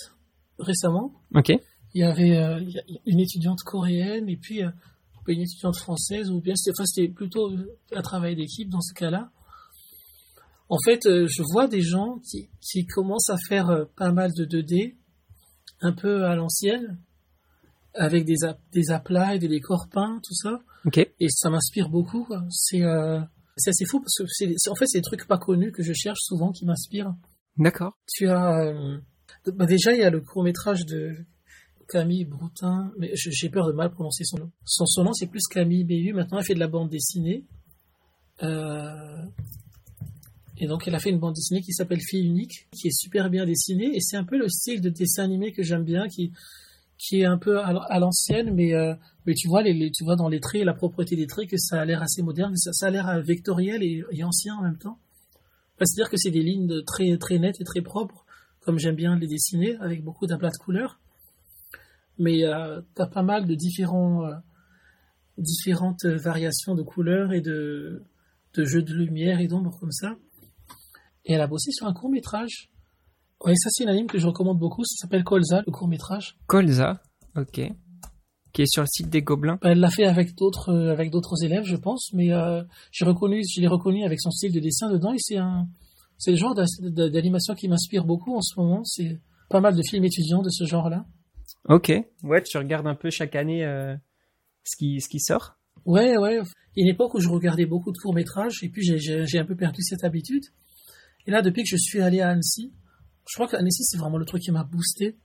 récemment. 0.58 1.12
Ok. 1.34 1.50
Il 1.94 2.00
y 2.00 2.04
avait 2.04 2.36
euh, 2.36 2.60
une 3.06 3.20
étudiante 3.20 3.60
coréenne 3.64 4.28
et 4.28 4.36
puis 4.36 4.62
euh, 4.62 4.70
une 5.26 5.42
étudiante 5.42 5.76
française 5.76 6.30
ou 6.30 6.40
bien 6.40 6.54
c'était 6.54 6.76
enfin, 6.76 6.86
c'était 6.86 7.12
plutôt 7.12 7.50
un 7.92 8.02
travail 8.02 8.36
d'équipe 8.36 8.68
dans 8.68 8.80
ce 8.80 8.94
cas-là. 8.94 9.30
En 10.68 10.78
fait, 10.84 11.06
euh, 11.06 11.26
je 11.28 11.42
vois 11.52 11.66
des 11.66 11.82
gens 11.82 12.20
qui, 12.30 12.48
qui 12.60 12.86
commencent 12.86 13.30
à 13.30 13.36
faire 13.48 13.86
pas 13.96 14.12
mal 14.12 14.30
de 14.36 14.44
2D, 14.44 14.96
un 15.80 15.92
peu 15.92 16.24
à 16.24 16.36
l'ancienne, 16.36 16.98
avec 17.94 18.24
des, 18.24 18.36
des 18.72 18.90
aplats 18.90 19.34
et 19.34 19.38
des 19.38 19.48
décors 19.48 19.88
peints, 19.90 20.20
tout 20.24 20.34
ça. 20.34 20.60
Okay. 20.86 21.12
Et 21.20 21.28
ça 21.28 21.50
m'inspire 21.50 21.88
beaucoup. 21.88 22.26
C'est 22.50 22.82
euh, 22.82 23.20
assez 23.66 23.84
fou 23.84 24.00
parce 24.00 24.14
que 24.16 24.24
c'est 24.28 24.70
en 24.70 24.74
fait 24.74 24.86
c'est 24.86 24.98
des 24.98 25.02
trucs 25.02 25.26
pas 25.26 25.38
connus 25.38 25.72
que 25.72 25.82
je 25.82 25.92
cherche 25.92 26.20
souvent 26.22 26.52
qui 26.52 26.64
m'inspirent. 26.64 27.14
D'accord. 27.58 27.98
Tu 28.06 28.28
as 28.28 28.64
euh, 28.64 28.98
bah 29.54 29.66
déjà 29.66 29.92
il 29.92 29.98
y 29.98 30.04
a 30.04 30.10
le 30.10 30.20
court 30.20 30.42
métrage 30.42 30.86
de 30.86 31.16
Camille 31.88 32.24
Broutin, 32.24 32.92
mais 32.98 33.10
j'ai 33.14 33.50
peur 33.50 33.66
de 33.66 33.72
mal 33.72 33.90
prononcer 33.90 34.24
son 34.24 34.38
nom. 34.38 34.50
Son, 34.64 34.86
son 34.86 35.04
nom 35.04 35.12
c'est 35.12 35.26
plus 35.26 35.46
Camille 35.48 35.84
Béhu. 35.84 36.12
Maintenant 36.12 36.38
elle 36.38 36.44
fait 36.44 36.54
de 36.54 36.60
la 36.60 36.68
bande 36.68 36.88
dessinée. 36.88 37.44
Euh, 38.42 39.22
et 40.56 40.66
donc 40.66 40.86
elle 40.86 40.94
a 40.94 41.00
fait 41.00 41.10
une 41.10 41.18
bande 41.18 41.34
dessinée 41.34 41.60
qui 41.60 41.72
s'appelle 41.72 42.00
Fille 42.00 42.24
unique, 42.26 42.68
qui 42.72 42.88
est 42.88 42.96
super 42.96 43.28
bien 43.28 43.44
dessinée 43.44 43.96
et 43.96 44.00
c'est 44.00 44.16
un 44.16 44.24
peu 44.24 44.38
le 44.38 44.48
style 44.48 44.80
de 44.80 44.88
dessin 44.88 45.24
animé 45.24 45.52
que 45.52 45.62
j'aime 45.62 45.84
bien, 45.84 46.06
qui 46.08 46.32
qui 47.00 47.22
est 47.22 47.24
un 47.24 47.38
peu 47.38 47.58
à 47.60 47.98
l'ancienne, 47.98 48.54
mais 48.54 48.74
euh, 48.74 48.94
mais 49.24 49.32
tu 49.32 49.48
vois 49.48 49.62
les, 49.62 49.90
tu 49.90 50.04
vois 50.04 50.16
dans 50.16 50.28
les 50.28 50.38
traits, 50.38 50.64
la 50.64 50.74
propreté 50.74 51.16
des 51.16 51.26
traits 51.26 51.48
que 51.48 51.56
ça 51.56 51.80
a 51.80 51.84
l'air 51.86 52.02
assez 52.02 52.22
moderne, 52.22 52.54
ça, 52.56 52.86
a 52.86 52.90
l'air 52.90 53.22
vectoriel 53.22 53.82
et, 53.82 54.22
ancien 54.22 54.56
en 54.56 54.62
même 54.62 54.76
temps. 54.76 54.98
C'est-à-dire 55.78 56.10
que 56.10 56.18
c'est 56.18 56.30
des 56.30 56.42
lignes 56.42 56.82
très 56.84 57.16
très 57.16 57.38
nettes 57.38 57.58
et 57.60 57.64
très 57.64 57.80
propres, 57.80 58.26
comme 58.60 58.78
j'aime 58.78 58.96
bien 58.96 59.18
les 59.18 59.26
dessiner, 59.26 59.76
avec 59.76 60.04
beaucoup 60.04 60.26
d'aplats 60.26 60.50
de 60.50 60.58
couleurs. 60.58 61.00
Mais 62.18 62.44
euh, 62.44 62.82
t'as 62.94 63.06
pas 63.06 63.22
mal 63.22 63.46
de 63.46 63.54
euh, 63.54 64.34
différentes 65.38 66.04
variations 66.04 66.74
de 66.74 66.82
couleurs 66.82 67.32
et 67.32 67.40
de 67.40 68.02
de 68.54 68.64
jeux 68.64 68.82
de 68.82 68.92
lumière 68.92 69.40
et 69.40 69.46
d'ombre 69.46 69.78
comme 69.80 69.92
ça. 69.92 70.16
Et 71.24 71.32
elle 71.32 71.40
a 71.40 71.46
bossé 71.46 71.70
sur 71.70 71.86
un 71.86 71.94
court 71.94 72.10
métrage. 72.10 72.70
Oui, 73.44 73.56
ça 73.56 73.70
c'est 73.70 73.84
une 73.84 73.90
anime 73.90 74.06
que 74.06 74.18
je 74.18 74.26
recommande 74.26 74.58
beaucoup. 74.58 74.84
Ça 74.84 75.02
s'appelle 75.02 75.24
Colza, 75.24 75.62
le 75.66 75.72
court 75.72 75.88
métrage. 75.88 76.36
Colza, 76.46 77.00
ok. 77.36 77.72
Qui 78.52 78.62
est 78.62 78.66
sur 78.66 78.82
le 78.82 78.88
site 78.88 79.08
des 79.08 79.22
Gobelins. 79.22 79.58
Ben, 79.62 79.70
elle 79.70 79.80
l'a 79.80 79.90
fait 79.90 80.04
avec 80.04 80.34
d'autres 80.34 80.70
euh, 80.70 80.92
avec 80.92 81.10
d'autres 81.10 81.44
élèves, 81.44 81.64
je 81.64 81.76
pense, 81.76 82.12
mais 82.12 82.32
euh, 82.32 82.62
j'ai 82.90 83.04
reconnu, 83.04 83.42
je 83.48 83.60
l'ai 83.60 83.68
reconnu 83.68 84.04
avec 84.04 84.20
son 84.20 84.30
style 84.30 84.52
de 84.52 84.60
dessin 84.60 84.90
dedans. 84.90 85.12
Et 85.12 85.18
c'est 85.18 85.36
un, 85.36 85.68
c'est 86.18 86.32
le 86.32 86.36
genre 86.36 86.54
d'animation 86.54 87.54
qui 87.54 87.68
m'inspire 87.68 88.04
beaucoup 88.04 88.34
en 88.36 88.42
ce 88.42 88.58
moment. 88.58 88.84
C'est 88.84 89.20
pas 89.48 89.60
mal 89.60 89.74
de 89.74 89.82
films 89.88 90.04
étudiants 90.04 90.42
de 90.42 90.50
ce 90.50 90.64
genre-là. 90.64 91.06
Ok. 91.68 91.92
Ouais, 92.22 92.42
tu 92.42 92.58
regardes 92.58 92.86
un 92.86 92.94
peu 92.94 93.10
chaque 93.10 93.36
année 93.36 93.64
euh, 93.64 93.94
ce 94.64 94.76
qui 94.76 95.00
ce 95.00 95.08
qui 95.08 95.20
sort. 95.20 95.56
Ouais, 95.86 96.16
ouais. 96.18 96.40
Il 96.76 96.80
y 96.80 96.82
a 96.82 96.88
une 96.88 96.94
époque 96.94 97.14
où 97.14 97.20
je 97.20 97.28
regardais 97.28 97.66
beaucoup 97.66 97.90
de 97.90 97.96
courts 97.96 98.14
métrages 98.14 98.62
et 98.62 98.68
puis 98.68 98.82
j'ai 98.82 99.38
un 99.38 99.44
peu 99.44 99.56
perdu 99.56 99.82
cette 99.82 100.04
habitude. 100.04 100.44
Et 101.26 101.30
là, 101.30 101.40
depuis 101.42 101.62
que 101.62 101.68
je 101.68 101.76
suis 101.76 102.00
allé 102.00 102.20
à 102.20 102.28
Annecy, 102.30 102.72
je 103.30 103.36
crois 103.36 103.46
qu'Annecy, 103.46 103.84
c'est 103.84 103.96
vraiment 103.96 104.18
le 104.18 104.24
truc 104.24 104.42
qui 104.42 104.50
m'a 104.50 104.64
boosté. 104.64 105.16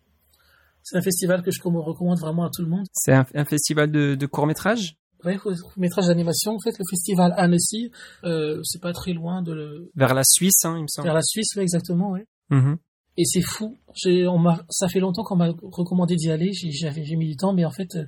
C'est 0.84 0.96
un 0.96 1.02
festival 1.02 1.42
que 1.42 1.50
je 1.50 1.60
recommande 1.64 2.20
vraiment 2.20 2.46
à 2.46 2.52
tout 2.56 2.62
le 2.62 2.68
monde. 2.68 2.86
C'est 2.94 3.14
un, 3.14 3.26
un, 3.34 3.46
festival 3.46 3.90
de, 3.90 4.14
de 4.14 4.26
court-métrage? 4.28 4.96
Oui, 5.24 5.38
court-métrage 5.38 6.06
d'animation. 6.06 6.52
En 6.52 6.60
fait, 6.60 6.78
le 6.78 6.86
festival 6.88 7.34
Annecy, 7.36 7.92
euh, 8.24 8.62
c'est 8.64 8.80
pas 8.80 8.94
très 8.94 9.14
loin 9.14 9.42
de... 9.42 9.54
Le... 9.54 9.92
Vers 9.96 10.14
la 10.14 10.22
Suisse, 10.24 10.64
hein, 10.66 10.76
il 10.78 10.84
me 10.84 10.88
semble. 10.88 11.08
Vers 11.08 11.16
la 11.16 11.24
Suisse, 11.24 11.48
oui, 11.56 11.64
exactement, 11.64 12.12
oui. 12.12 12.20
Mm 12.52 12.60
-hmm. 12.60 12.78
Et 13.18 13.26
c'est 13.26 13.42
fou. 13.42 13.76
On 14.06 14.56
ça 14.70 14.88
fait 14.88 15.00
longtemps 15.00 15.24
qu'on 15.24 15.38
m'a 15.38 15.50
recommandé 15.64 16.16
d'y 16.16 16.30
aller. 16.30 16.52
J'ai 16.54 17.16
mis 17.16 17.30
du 17.30 17.38
temps, 17.38 17.54
mais 17.54 17.66
en 17.66 17.72
fait, 17.72 17.96
euh, 17.96 18.06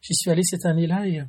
j'y 0.00 0.14
suis 0.14 0.30
allé 0.30 0.42
cette 0.44 0.64
année-là 0.64 1.06
et 1.06 1.22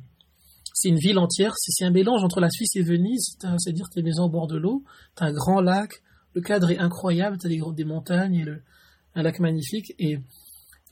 c'est 0.72 0.88
une 0.88 1.00
ville 1.06 1.18
entière. 1.18 1.52
C'est 1.56 1.84
un 1.84 1.90
mélange 1.90 2.22
entre 2.22 2.40
la 2.40 2.48
Suisse 2.48 2.74
et 2.76 2.82
Venise. 2.82 3.36
C'est-à-dire 3.40 3.88
tes 3.90 4.02
maisons 4.02 4.24
au 4.24 4.30
bord 4.30 4.46
de 4.46 4.56
l'eau, 4.56 4.84
t'as 5.16 5.26
un 5.26 5.32
grand 5.32 5.60
lac, 5.60 5.90
le 6.34 6.40
cadre 6.40 6.70
est 6.70 6.78
incroyable, 6.78 7.38
t'as 7.38 7.48
des, 7.48 7.60
des 7.74 7.84
montagnes 7.84 8.34
et 8.34 8.44
le, 8.44 8.62
un 9.14 9.22
lac 9.22 9.40
magnifique 9.40 9.94
et 9.98 10.18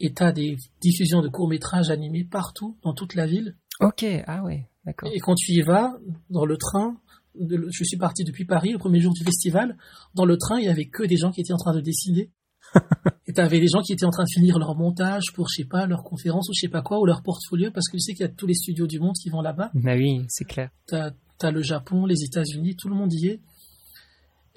et 0.01 0.13
t'as 0.13 0.33
des 0.33 0.57
diffusions 0.81 1.23
de 1.23 1.29
courts 1.29 1.49
métrages 1.49 1.91
animés 1.91 2.25
partout 2.25 2.77
dans 2.83 2.95
toute 2.95 3.15
la 3.15 3.27
ville. 3.27 3.57
Ok, 3.81 4.05
ah 4.27 4.43
ouais, 4.45 4.69
d'accord. 4.85 5.11
Et 5.13 5.19
quand 5.19 5.35
tu 5.35 5.53
y 5.53 5.63
vas 5.63 5.97
dans 6.31 6.45
le 6.45 6.57
train, 6.57 6.97
de, 7.35 7.69
je 7.71 7.85
suis 7.85 7.97
parti 7.97 8.25
depuis 8.25 8.45
Paris 8.45 8.73
le 8.73 8.79
premier 8.79 9.01
jour 9.01 9.13
du 9.13 9.25
festival. 9.25 9.77
Dans 10.15 10.25
le 10.25 10.37
train, 10.37 10.59
il 10.59 10.67
y 10.67 10.69
avait 10.69 10.87
que 10.87 11.05
des 11.05 11.17
gens 11.17 11.31
qui 11.31 11.41
étaient 11.41 11.53
en 11.53 11.59
train 11.59 11.75
de 11.75 11.81
dessiner. 11.81 12.31
et 13.27 13.33
t'avais 13.33 13.61
des 13.61 13.69
gens 13.69 13.81
qui 13.81 13.93
étaient 13.93 14.05
en 14.05 14.11
train 14.11 14.25
de 14.25 14.33
finir 14.33 14.59
leur 14.59 14.75
montage 14.75 15.33
pour, 15.35 15.49
je 15.49 15.63
sais 15.63 15.69
pas, 15.69 15.87
leur 15.87 16.03
conférence 16.03 16.49
ou 16.49 16.53
je 16.55 16.61
sais 16.61 16.69
pas 16.69 16.83
quoi, 16.83 16.99
ou 16.99 17.07
leur 17.07 17.23
portfolio, 17.23 17.71
parce 17.71 17.89
que 17.89 17.97
tu 17.97 18.01
sais 18.01 18.13
qu'il 18.13 18.27
y 18.27 18.29
a 18.29 18.33
tous 18.33 18.47
les 18.47 18.55
studios 18.55 18.87
du 18.87 18.99
monde 18.99 19.15
qui 19.15 19.29
vont 19.29 19.41
là-bas. 19.41 19.71
Bah 19.75 19.95
oui, 19.95 20.25
c'est 20.29 20.45
clair. 20.45 20.71
T'as 20.87 21.11
as 21.43 21.51
le 21.51 21.63
Japon, 21.63 22.07
les 22.07 22.25
États-Unis, 22.25 22.77
tout 22.77 22.89
le 22.89 22.95
monde 22.95 23.13
y 23.13 23.29
est. 23.29 23.41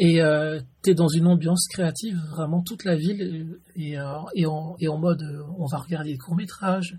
Et 0.02 0.22
euh, 0.22 0.62
t'es 0.82 0.94
dans 0.94 1.10
une 1.10 1.28
ambiance 1.28 1.68
créative, 1.68 2.18
vraiment 2.32 2.64
toute 2.64 2.86
la 2.86 2.96
ville, 2.96 3.60
et, 3.76 4.00
euh, 4.00 4.06
et, 4.34 4.46
en, 4.46 4.78
et 4.80 4.88
en 4.88 4.98
mode, 4.98 5.22
euh, 5.22 5.44
on 5.58 5.66
va 5.66 5.78
regarder 5.78 6.14
des 6.14 6.18
courts-métrages. 6.18 6.98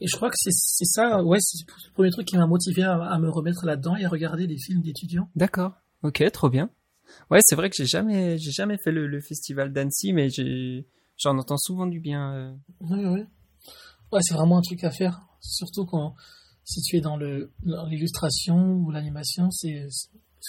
Et 0.00 0.06
je 0.06 0.14
crois 0.14 0.28
que 0.30 0.36
c'est 0.38 0.84
ça, 0.84 1.24
ouais, 1.24 1.38
c'est 1.40 1.66
le 1.66 1.92
premier 1.94 2.10
truc 2.10 2.28
qui 2.28 2.36
m'a 2.36 2.46
motivé 2.46 2.84
à, 2.84 2.94
à, 3.02 3.18
me 3.18 3.28
remettre 3.28 3.66
là-dedans 3.66 3.96
et 3.96 4.04
à 4.04 4.08
regarder 4.08 4.46
des 4.46 4.56
films 4.56 4.82
d'étudiants. 4.82 5.28
D'accord, 5.34 5.72
ok, 6.04 6.22
trop 6.30 6.48
bien. 6.48 6.70
Ouais, 7.28 7.40
c'est 7.42 7.56
vrai 7.56 7.70
que 7.70 7.76
j'ai 7.76 7.86
jamais, 7.86 8.38
j'ai 8.38 8.52
jamais 8.52 8.78
fait 8.78 8.92
le, 8.92 9.08
le 9.08 9.20
festival 9.20 9.72
d'Annecy, 9.72 10.12
mais 10.12 10.28
j'en 11.16 11.36
entends 11.38 11.58
souvent 11.58 11.88
du 11.88 11.98
bien. 11.98 12.34
Euh... 12.34 12.54
Ouais, 12.82 13.04
ouais. 13.04 13.26
Ouais, 14.12 14.20
c'est 14.22 14.34
vraiment 14.34 14.58
un 14.58 14.62
truc 14.62 14.84
à 14.84 14.92
faire, 14.92 15.22
surtout 15.40 15.86
quand 15.86 16.14
si 16.62 16.82
tu 16.82 16.98
es 16.98 17.00
dans 17.00 17.16
l'illustration 17.16 18.74
ou 18.74 18.92
l'animation, 18.92 19.50
c'est 19.50 19.88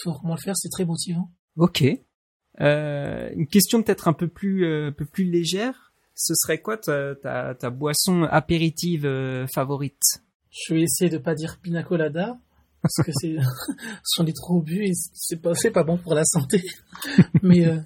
faut 0.04 0.14
vraiment 0.14 0.36
le 0.36 0.42
faire, 0.42 0.56
c'est 0.56 0.70
très 0.70 0.86
motivant. 0.86 1.32
Ok. 1.58 1.84
Euh, 2.62 3.30
une 3.36 3.48
question 3.48 3.82
peut-être 3.82 4.08
un 4.08 4.14
peu 4.14 4.28
plus, 4.28 4.66
euh, 4.66 4.92
peu 4.92 5.06
plus 5.06 5.26
légère. 5.26 5.94
Ce 6.16 6.34
serait 6.36 6.62
quoi 6.62 6.78
ta, 6.78 7.16
ta, 7.16 7.56
ta 7.56 7.70
boisson 7.70 8.24
apéritive 8.24 9.06
euh, 9.06 9.48
favorite? 9.54 10.02
Je 10.50 10.74
vais 10.74 10.82
essayer 10.82 11.10
de 11.10 11.18
pas 11.18 11.36
dire 11.36 11.60
pina 11.62 11.84
colada 11.84 12.38
parce 12.82 12.96
que 13.06 13.12
c'est 13.14 13.36
j'en 14.16 14.26
ai 14.26 14.34
trop 14.34 14.62
bu 14.62 14.86
et 14.86 14.92
c'est 15.14 15.42
pas 15.42 15.54
c'est 15.54 15.72
pas 15.72 15.84
bon 15.84 15.98
pour 15.98 16.16
la 16.16 16.26
santé. 16.26 16.64
Mais 17.44 17.66
euh, 17.66 17.80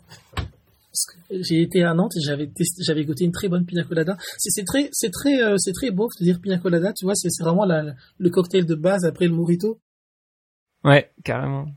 j'ai 1.29 1.61
été 1.61 1.83
à 1.83 1.93
Nantes 1.93 2.15
et 2.17 2.21
j'avais 2.21 2.49
j'avais 2.79 3.05
goûté 3.05 3.25
une 3.25 3.31
très 3.31 3.49
bonne 3.49 3.65
pina 3.65 3.83
colada. 3.83 4.17
C'est 4.37 4.65
très 4.65 4.89
c'est 4.91 5.11
très 5.11 5.39
c'est 5.57 5.73
très 5.73 5.91
beau 5.91 6.09
de 6.19 6.23
dire 6.23 6.39
pina 6.41 6.57
colada. 6.57 6.93
Tu 6.93 7.05
vois, 7.05 7.13
c'est 7.15 7.29
vraiment 7.43 7.65
la, 7.65 7.93
le 8.17 8.29
cocktail 8.31 8.65
de 8.65 8.75
base 8.75 9.05
après 9.05 9.27
le 9.27 9.33
mojito. 9.33 9.79
Ouais, 10.83 11.11
carrément. 11.23 11.67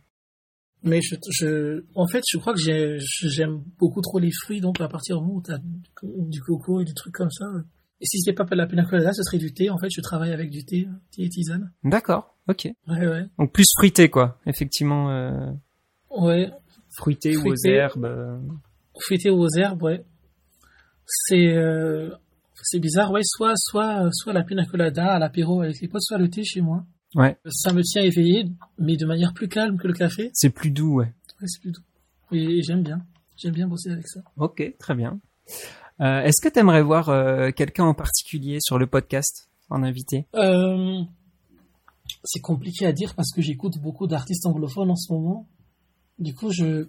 Mais 0.86 1.00
je, 1.02 1.16
je, 1.30 1.84
en 1.96 2.06
fait, 2.06 2.22
je 2.30 2.38
crois 2.38 2.54
que 2.54 2.60
j'aime 2.60 3.62
beaucoup 3.76 4.00
trop 4.00 4.20
les 4.20 4.30
fruits, 4.30 4.60
donc 4.60 4.80
à 4.80 4.86
partir 4.86 5.16
du 5.16 5.22
moment 5.24 5.38
où 5.38 5.42
tu 5.42 5.50
as 5.50 5.58
du 6.02 6.40
coco 6.40 6.80
et 6.80 6.84
des 6.84 6.94
trucs 6.94 7.12
comme 7.12 7.30
ça. 7.30 7.44
Et 8.00 8.06
si 8.06 8.20
c'était 8.20 8.34
pas 8.34 8.46
la 8.54 8.66
pina 8.66 8.84
colada, 8.84 9.12
ce 9.12 9.22
serait 9.24 9.38
du 9.38 9.52
thé. 9.52 9.68
En 9.68 9.78
fait, 9.78 9.88
je 9.90 10.00
travaille 10.00 10.32
avec 10.32 10.50
du 10.50 10.64
thé, 10.64 10.86
thé 11.10 11.24
et 11.24 11.28
tisane. 11.28 11.72
D'accord, 11.82 12.36
ok. 12.48 12.68
Ouais, 12.86 13.08
ouais. 13.08 13.24
Donc 13.38 13.52
plus 13.52 13.66
fruité, 13.76 14.08
quoi. 14.08 14.38
Effectivement. 14.46 15.10
Euh... 15.10 15.50
Ouais. 16.10 16.52
Fruité, 16.96 17.32
fruité 17.32 17.48
ou 17.48 17.52
aux 17.52 17.68
herbes. 17.68 18.04
Euh... 18.04 18.38
Fruité 19.00 19.30
ou 19.30 19.40
aux 19.40 19.56
herbes, 19.56 19.82
ouais. 19.82 20.04
C'est 21.06 21.56
euh... 21.56 22.10
c'est 22.62 22.78
bizarre, 22.78 23.10
ouais. 23.10 23.22
Soit 23.24 23.54
soit 23.56 24.08
soit 24.12 24.32
la 24.32 24.44
pina 24.44 24.64
colada 24.66 25.14
à 25.14 25.18
l'apéro 25.18 25.62
avec 25.62 25.80
les 25.80 25.88
potes, 25.88 26.02
soit 26.02 26.18
le 26.18 26.30
thé 26.30 26.44
chez 26.44 26.60
moi. 26.60 26.84
Ouais. 27.16 27.36
Ça 27.50 27.72
me 27.72 27.82
tient 27.82 28.02
éveillé, 28.02 28.44
mais 28.78 28.96
de 28.96 29.06
manière 29.06 29.32
plus 29.32 29.48
calme 29.48 29.78
que 29.78 29.88
le 29.88 29.94
café. 29.94 30.30
C'est 30.34 30.50
plus 30.50 30.70
doux, 30.70 30.96
ouais. 30.96 31.06
Ouais, 31.40 31.46
c'est 31.46 31.60
plus 31.60 31.72
doux. 31.72 31.82
Et, 32.30 32.62
j'aime 32.62 32.82
bien. 32.82 33.00
J'aime 33.38 33.54
bien 33.54 33.66
bosser 33.66 33.90
avec 33.90 34.06
ça. 34.06 34.20
Ok, 34.36 34.62
très 34.78 34.94
bien. 34.94 35.18
Euh, 36.00 36.20
Est-ce 36.20 36.42
que 36.42 36.52
tu 36.52 36.58
aimerais 36.58 36.82
voir 36.82 37.08
euh, 37.08 37.50
quelqu'un 37.52 37.84
en 37.84 37.94
particulier 37.94 38.58
sur 38.60 38.78
le 38.78 38.86
podcast 38.86 39.48
en 39.70 39.82
invité? 39.82 40.26
Euh, 40.34 41.02
C'est 42.24 42.40
compliqué 42.40 42.84
à 42.84 42.92
dire 42.92 43.14
parce 43.14 43.32
que 43.32 43.40
j'écoute 43.40 43.78
beaucoup 43.78 44.06
d'artistes 44.06 44.44
anglophones 44.44 44.90
en 44.90 44.96
ce 44.96 45.10
moment. 45.10 45.48
Du 46.18 46.34
coup, 46.34 46.50
je 46.50 46.88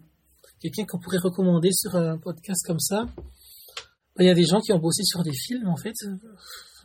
quelqu'un 0.59 0.85
qu'on 0.85 0.99
pourrait 0.99 1.19
recommander 1.19 1.71
sur 1.71 1.95
un 1.95 2.17
podcast 2.17 2.65
comme 2.65 2.79
ça. 2.79 3.07
Il 4.19 4.25
y 4.25 4.29
a 4.29 4.33
des 4.33 4.45
gens 4.45 4.59
qui 4.59 4.73
ont 4.73 4.79
bossé 4.79 5.03
sur 5.03 5.23
des 5.23 5.33
films 5.33 5.67
en 5.67 5.77
fait, 5.77 5.93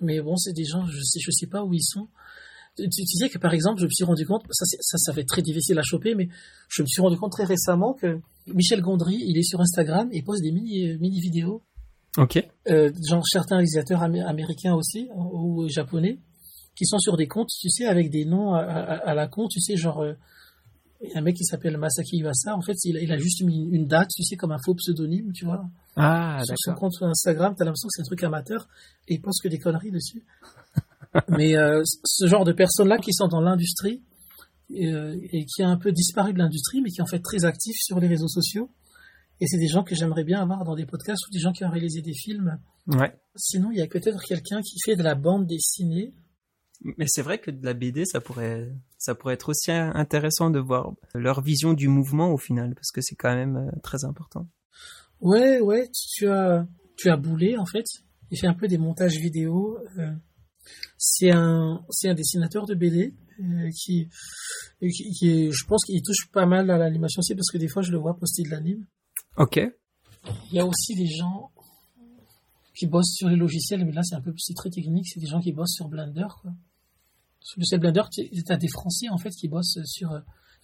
mais 0.00 0.20
bon, 0.20 0.36
c'est 0.36 0.52
des 0.52 0.64
gens, 0.64 0.84
je 0.86 1.00
sais, 1.00 1.18
je 1.18 1.30
sais 1.30 1.46
pas 1.46 1.64
où 1.64 1.72
ils 1.72 1.82
sont. 1.82 2.08
Tu, 2.76 2.88
tu 2.88 3.02
disais 3.02 3.28
que 3.28 3.38
par 3.38 3.52
exemple, 3.52 3.80
je 3.80 3.84
me 3.84 3.90
suis 3.90 4.04
rendu 4.04 4.26
compte, 4.26 4.42
ça, 4.50 4.64
ça, 4.64 4.98
ça 4.98 5.12
fait 5.12 5.24
très 5.24 5.42
difficile 5.42 5.78
à 5.78 5.82
choper, 5.82 6.14
mais 6.14 6.28
je 6.68 6.82
me 6.82 6.86
suis 6.86 7.02
rendu 7.02 7.16
compte 7.16 7.32
très 7.32 7.44
récemment 7.44 7.92
que 7.92 8.18
Michel 8.46 8.80
Gondry, 8.80 9.16
il 9.26 9.38
est 9.38 9.42
sur 9.42 9.60
Instagram 9.60 10.08
et 10.12 10.22
poste 10.22 10.42
des 10.42 10.52
mini, 10.52 10.96
mini 10.98 11.20
vidéos. 11.20 11.62
Ok. 12.18 12.42
Euh, 12.68 12.90
genre 13.08 13.26
certains 13.26 13.56
réalisateurs 13.56 14.02
américains 14.02 14.74
aussi 14.74 15.08
ou 15.14 15.68
japonais 15.68 16.18
qui 16.74 16.86
sont 16.86 16.98
sur 16.98 17.16
des 17.16 17.26
comptes, 17.26 17.50
tu 17.60 17.68
sais, 17.68 17.86
avec 17.86 18.10
des 18.10 18.24
noms 18.24 18.54
à, 18.54 19.14
la 19.14 19.26
con, 19.26 19.46
tu 19.48 19.60
sais, 19.60 19.76
genre 19.76 20.00
euh, 20.00 20.14
un 21.14 21.20
mec 21.20 21.36
qui 21.36 21.44
s'appelle 21.44 21.76
Masaki 21.76 22.18
Iwasa, 22.18 22.56
en 22.56 22.62
fait, 22.62 22.76
il, 22.84 23.12
a 23.12 23.18
juste 23.18 23.42
mis 23.42 23.68
une 23.70 23.86
date, 23.86 24.08
tu 24.14 24.22
sais, 24.24 24.36
comme 24.36 24.52
un 24.52 24.58
faux 24.64 24.74
pseudonyme, 24.74 25.32
tu 25.32 25.44
vois. 25.44 25.64
Ah, 25.96 26.40
sur 26.44 26.56
son 26.58 26.74
compte 26.74 26.94
Instagram, 27.02 27.54
t'as 27.56 27.64
l'impression 27.64 27.88
que 27.88 27.92
c'est 27.94 28.02
un 28.02 28.06
truc 28.06 28.22
amateur 28.24 28.68
et 29.08 29.14
il 29.14 29.20
poste 29.20 29.42
que 29.42 29.48
des 29.48 29.58
conneries 29.58 29.90
dessus. 29.90 30.22
Mais 31.28 31.56
euh, 31.56 31.82
ce 31.84 32.26
genre 32.26 32.44
de 32.44 32.52
personnes-là 32.52 32.98
qui 32.98 33.12
sont 33.12 33.28
dans 33.28 33.40
l'industrie 33.40 34.02
euh, 34.70 35.16
et 35.32 35.44
qui 35.44 35.62
a 35.62 35.68
un 35.68 35.76
peu 35.76 35.92
disparu 35.92 36.32
de 36.32 36.38
l'industrie, 36.38 36.80
mais 36.80 36.90
qui 36.90 37.00
est 37.00 37.02
en 37.02 37.06
fait 37.06 37.20
très 37.20 37.44
actifs 37.44 37.76
sur 37.78 38.00
les 38.00 38.08
réseaux 38.08 38.28
sociaux. 38.28 38.70
Et 39.40 39.46
c'est 39.46 39.58
des 39.58 39.68
gens 39.68 39.82
que 39.82 39.94
j'aimerais 39.94 40.24
bien 40.24 40.40
avoir 40.40 40.64
dans 40.64 40.76
des 40.76 40.86
podcasts 40.86 41.26
ou 41.26 41.30
des 41.30 41.40
gens 41.40 41.52
qui 41.52 41.64
ont 41.64 41.70
réalisé 41.70 42.00
des 42.00 42.14
films. 42.14 42.58
Ouais. 42.86 43.12
Sinon, 43.36 43.70
il 43.72 43.78
y 43.78 43.82
a 43.82 43.86
peut-être 43.86 44.22
quelqu'un 44.22 44.60
qui 44.62 44.76
fait 44.84 44.96
de 44.96 45.02
la 45.02 45.14
bande 45.14 45.46
dessinée. 45.46 46.14
Mais 46.96 47.06
c'est 47.08 47.22
vrai 47.22 47.38
que 47.38 47.50
de 47.50 47.64
la 47.64 47.74
BD, 47.74 48.04
ça 48.04 48.20
pourrait, 48.20 48.72
ça 48.98 49.14
pourrait 49.14 49.34
être 49.34 49.50
aussi 49.50 49.70
intéressant 49.70 50.50
de 50.50 50.58
voir 50.58 50.92
leur 51.14 51.40
vision 51.40 51.74
du 51.74 51.88
mouvement 51.88 52.32
au 52.32 52.38
final, 52.38 52.74
parce 52.74 52.90
que 52.90 53.00
c'est 53.00 53.14
quand 53.14 53.34
même 53.34 53.56
euh, 53.56 53.80
très 53.82 54.04
important. 54.04 54.48
Ouais, 55.20 55.60
ouais, 55.60 55.88
tu 55.92 56.28
as, 56.28 56.66
tu 56.96 57.08
as 57.10 57.16
Boulet 57.16 57.56
en 57.56 57.66
fait. 57.66 57.84
Il 58.30 58.38
fait 58.38 58.48
un 58.48 58.54
peu 58.54 58.66
des 58.66 58.78
montages 58.78 59.16
vidéo. 59.16 59.78
Euh, 59.98 60.10
c'est 60.96 61.30
un, 61.30 61.84
c'est 61.90 62.08
un 62.08 62.14
dessinateur 62.14 62.66
de 62.66 62.74
BD 62.74 63.14
euh, 63.40 63.70
qui, 63.70 64.08
qui, 64.80 65.50
je 65.50 65.66
pense 65.66 65.84
qu'il 65.84 66.02
touche 66.02 66.30
pas 66.32 66.46
mal 66.46 66.70
à 66.70 66.78
l'animation 66.78 67.20
aussi 67.20 67.34
parce 67.34 67.50
que 67.50 67.58
des 67.58 67.68
fois 67.68 67.82
je 67.82 67.90
le 67.90 67.98
vois 67.98 68.16
poster 68.16 68.42
de 68.42 68.50
l'anime. 68.50 68.86
Ok. 69.36 69.60
Il 70.50 70.56
y 70.56 70.60
a 70.60 70.66
aussi 70.66 70.94
des 70.94 71.08
gens 71.08 71.50
qui 72.74 72.86
bossent 72.86 73.14
sur 73.14 73.28
les 73.28 73.36
logiciels, 73.36 73.84
mais 73.84 73.92
là 73.92 74.02
c'est 74.02 74.14
un 74.14 74.20
peu 74.20 74.32
c'est 74.38 74.54
très 74.54 74.70
technique, 74.70 75.08
c'est 75.08 75.20
des 75.20 75.26
gens 75.26 75.40
qui 75.40 75.52
bossent 75.52 75.74
sur 75.74 75.88
Blender 75.88 76.28
quoi. 76.40 76.52
Sur 77.40 77.60
le 77.60 77.78
Blender, 77.78 78.02
tu 78.12 78.22
as 78.48 78.56
des 78.56 78.68
Français 78.68 79.08
en 79.08 79.18
fait 79.18 79.30
qui 79.30 79.48
bossent 79.48 79.78
sur 79.84 80.12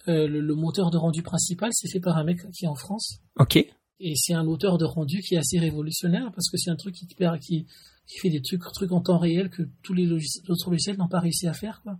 euh, 0.07 0.27
le, 0.27 0.55
moteur 0.55 0.91
de 0.91 0.97
rendu 0.97 1.21
principal, 1.21 1.71
c'est 1.73 1.89
fait 1.89 1.99
par 1.99 2.17
un 2.17 2.23
mec 2.23 2.39
qui 2.51 2.65
est 2.65 2.69
en 2.69 2.75
France. 2.75 3.19
Ok. 3.37 3.57
Et 3.57 4.13
c'est 4.15 4.33
un 4.33 4.47
auteur 4.47 4.77
de 4.77 4.85
rendu 4.85 5.19
qui 5.21 5.35
est 5.35 5.37
assez 5.37 5.59
révolutionnaire 5.59 6.31
parce 6.33 6.49
que 6.49 6.57
c'est 6.57 6.69
un 6.69 6.77
truc 6.77 6.95
qui, 6.95 7.05
qui, 7.05 7.67
qui 8.09 8.17
fait 8.17 8.29
des 8.29 8.41
trucs, 8.41 8.63
trucs 8.73 8.91
en 8.91 9.01
temps 9.01 9.19
réel 9.19 9.49
que 9.49 9.61
tous 9.83 9.93
les 9.93 10.11
autres 10.11 10.69
logiciels 10.69 10.97
n'ont 10.97 11.07
pas 11.07 11.19
réussi 11.19 11.47
à 11.47 11.53
faire 11.53 11.81
quoi. 11.83 11.97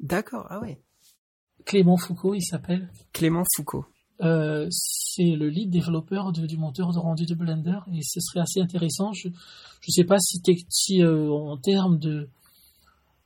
D'accord, 0.00 0.46
ah 0.48 0.60
ouais. 0.60 0.80
Clément 1.64 1.96
Foucault, 1.96 2.34
il 2.34 2.42
s'appelle. 2.42 2.90
Clément 3.12 3.44
Foucault. 3.54 3.86
Euh, 4.22 4.66
c'est 4.70 5.34
le 5.36 5.48
lead 5.48 5.70
développeur 5.70 6.32
du 6.32 6.56
moteur 6.56 6.92
de 6.92 6.98
rendu 6.98 7.26
de 7.26 7.34
Blender 7.34 7.78
et 7.92 8.00
ce 8.02 8.20
serait 8.20 8.40
assez 8.40 8.60
intéressant. 8.60 9.12
Je 9.12 9.28
ne 9.28 9.32
sais 9.88 10.04
pas 10.04 10.18
si, 10.18 10.40
si 10.68 11.02
euh, 11.02 11.30
en 11.30 11.56
termes 11.58 11.98
de 11.98 12.28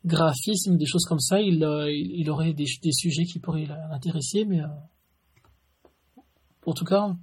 graphisme, 0.04 0.76
des 0.76 0.86
choses 0.86 1.04
comme 1.04 1.20
ça, 1.20 1.40
il, 1.40 1.62
euh, 1.62 1.90
il 1.90 2.30
aurait 2.30 2.52
des, 2.52 2.66
des, 2.82 2.92
sujets 2.92 3.24
qui 3.24 3.38
pourraient 3.38 3.66
l'intéresser, 3.66 4.44
mais 4.44 4.60
en 6.64 6.72
tout 6.72 6.84
cas, 6.84 7.16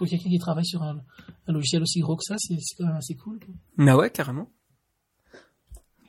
pour 0.00 0.08
quelqu'un 0.08 0.30
qui 0.30 0.38
travaille 0.38 0.64
sur 0.64 0.82
un, 0.82 1.02
logiciel 1.46 1.82
aussi 1.82 2.00
gros 2.00 2.16
que 2.16 2.24
ça, 2.24 2.36
c'est 2.38 2.56
quand 2.78 2.86
même 2.86 2.96
assez 2.96 3.16
cool. 3.16 3.38
Ah 3.78 3.98
ouais, 3.98 4.08
carrément. 4.08 4.50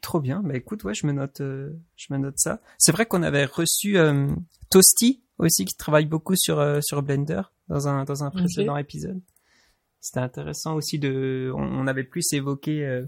Trop 0.01 0.21
bien. 0.21 0.41
Bah 0.41 0.55
écoute, 0.55 0.85
ouais, 0.85 0.93
je 0.93 1.05
me 1.05 1.11
note, 1.11 1.41
euh, 1.41 1.73
je 1.97 2.13
me 2.13 2.17
note 2.17 2.35
ça. 2.37 2.61
C'est 2.77 2.93
vrai 2.93 3.05
qu'on 3.05 3.21
avait 3.21 3.43
reçu 3.43 3.97
euh, 3.97 4.33
Toasty 4.69 5.21
aussi 5.39 5.65
qui 5.65 5.75
travaille 5.75 6.05
beaucoup 6.05 6.37
sur 6.37 6.59
euh, 6.59 6.79
sur 6.81 7.03
Blender 7.03 7.41
dans 7.67 7.89
un 7.89 8.05
dans 8.05 8.23
un 8.23 8.31
précédent 8.31 8.77
épisode. 8.77 9.19
C'était 9.99 10.21
intéressant 10.21 10.75
aussi 10.75 10.97
de, 10.97 11.51
on, 11.53 11.85
avait 11.85 12.05
plus 12.05 12.31
évoqué 12.31 13.03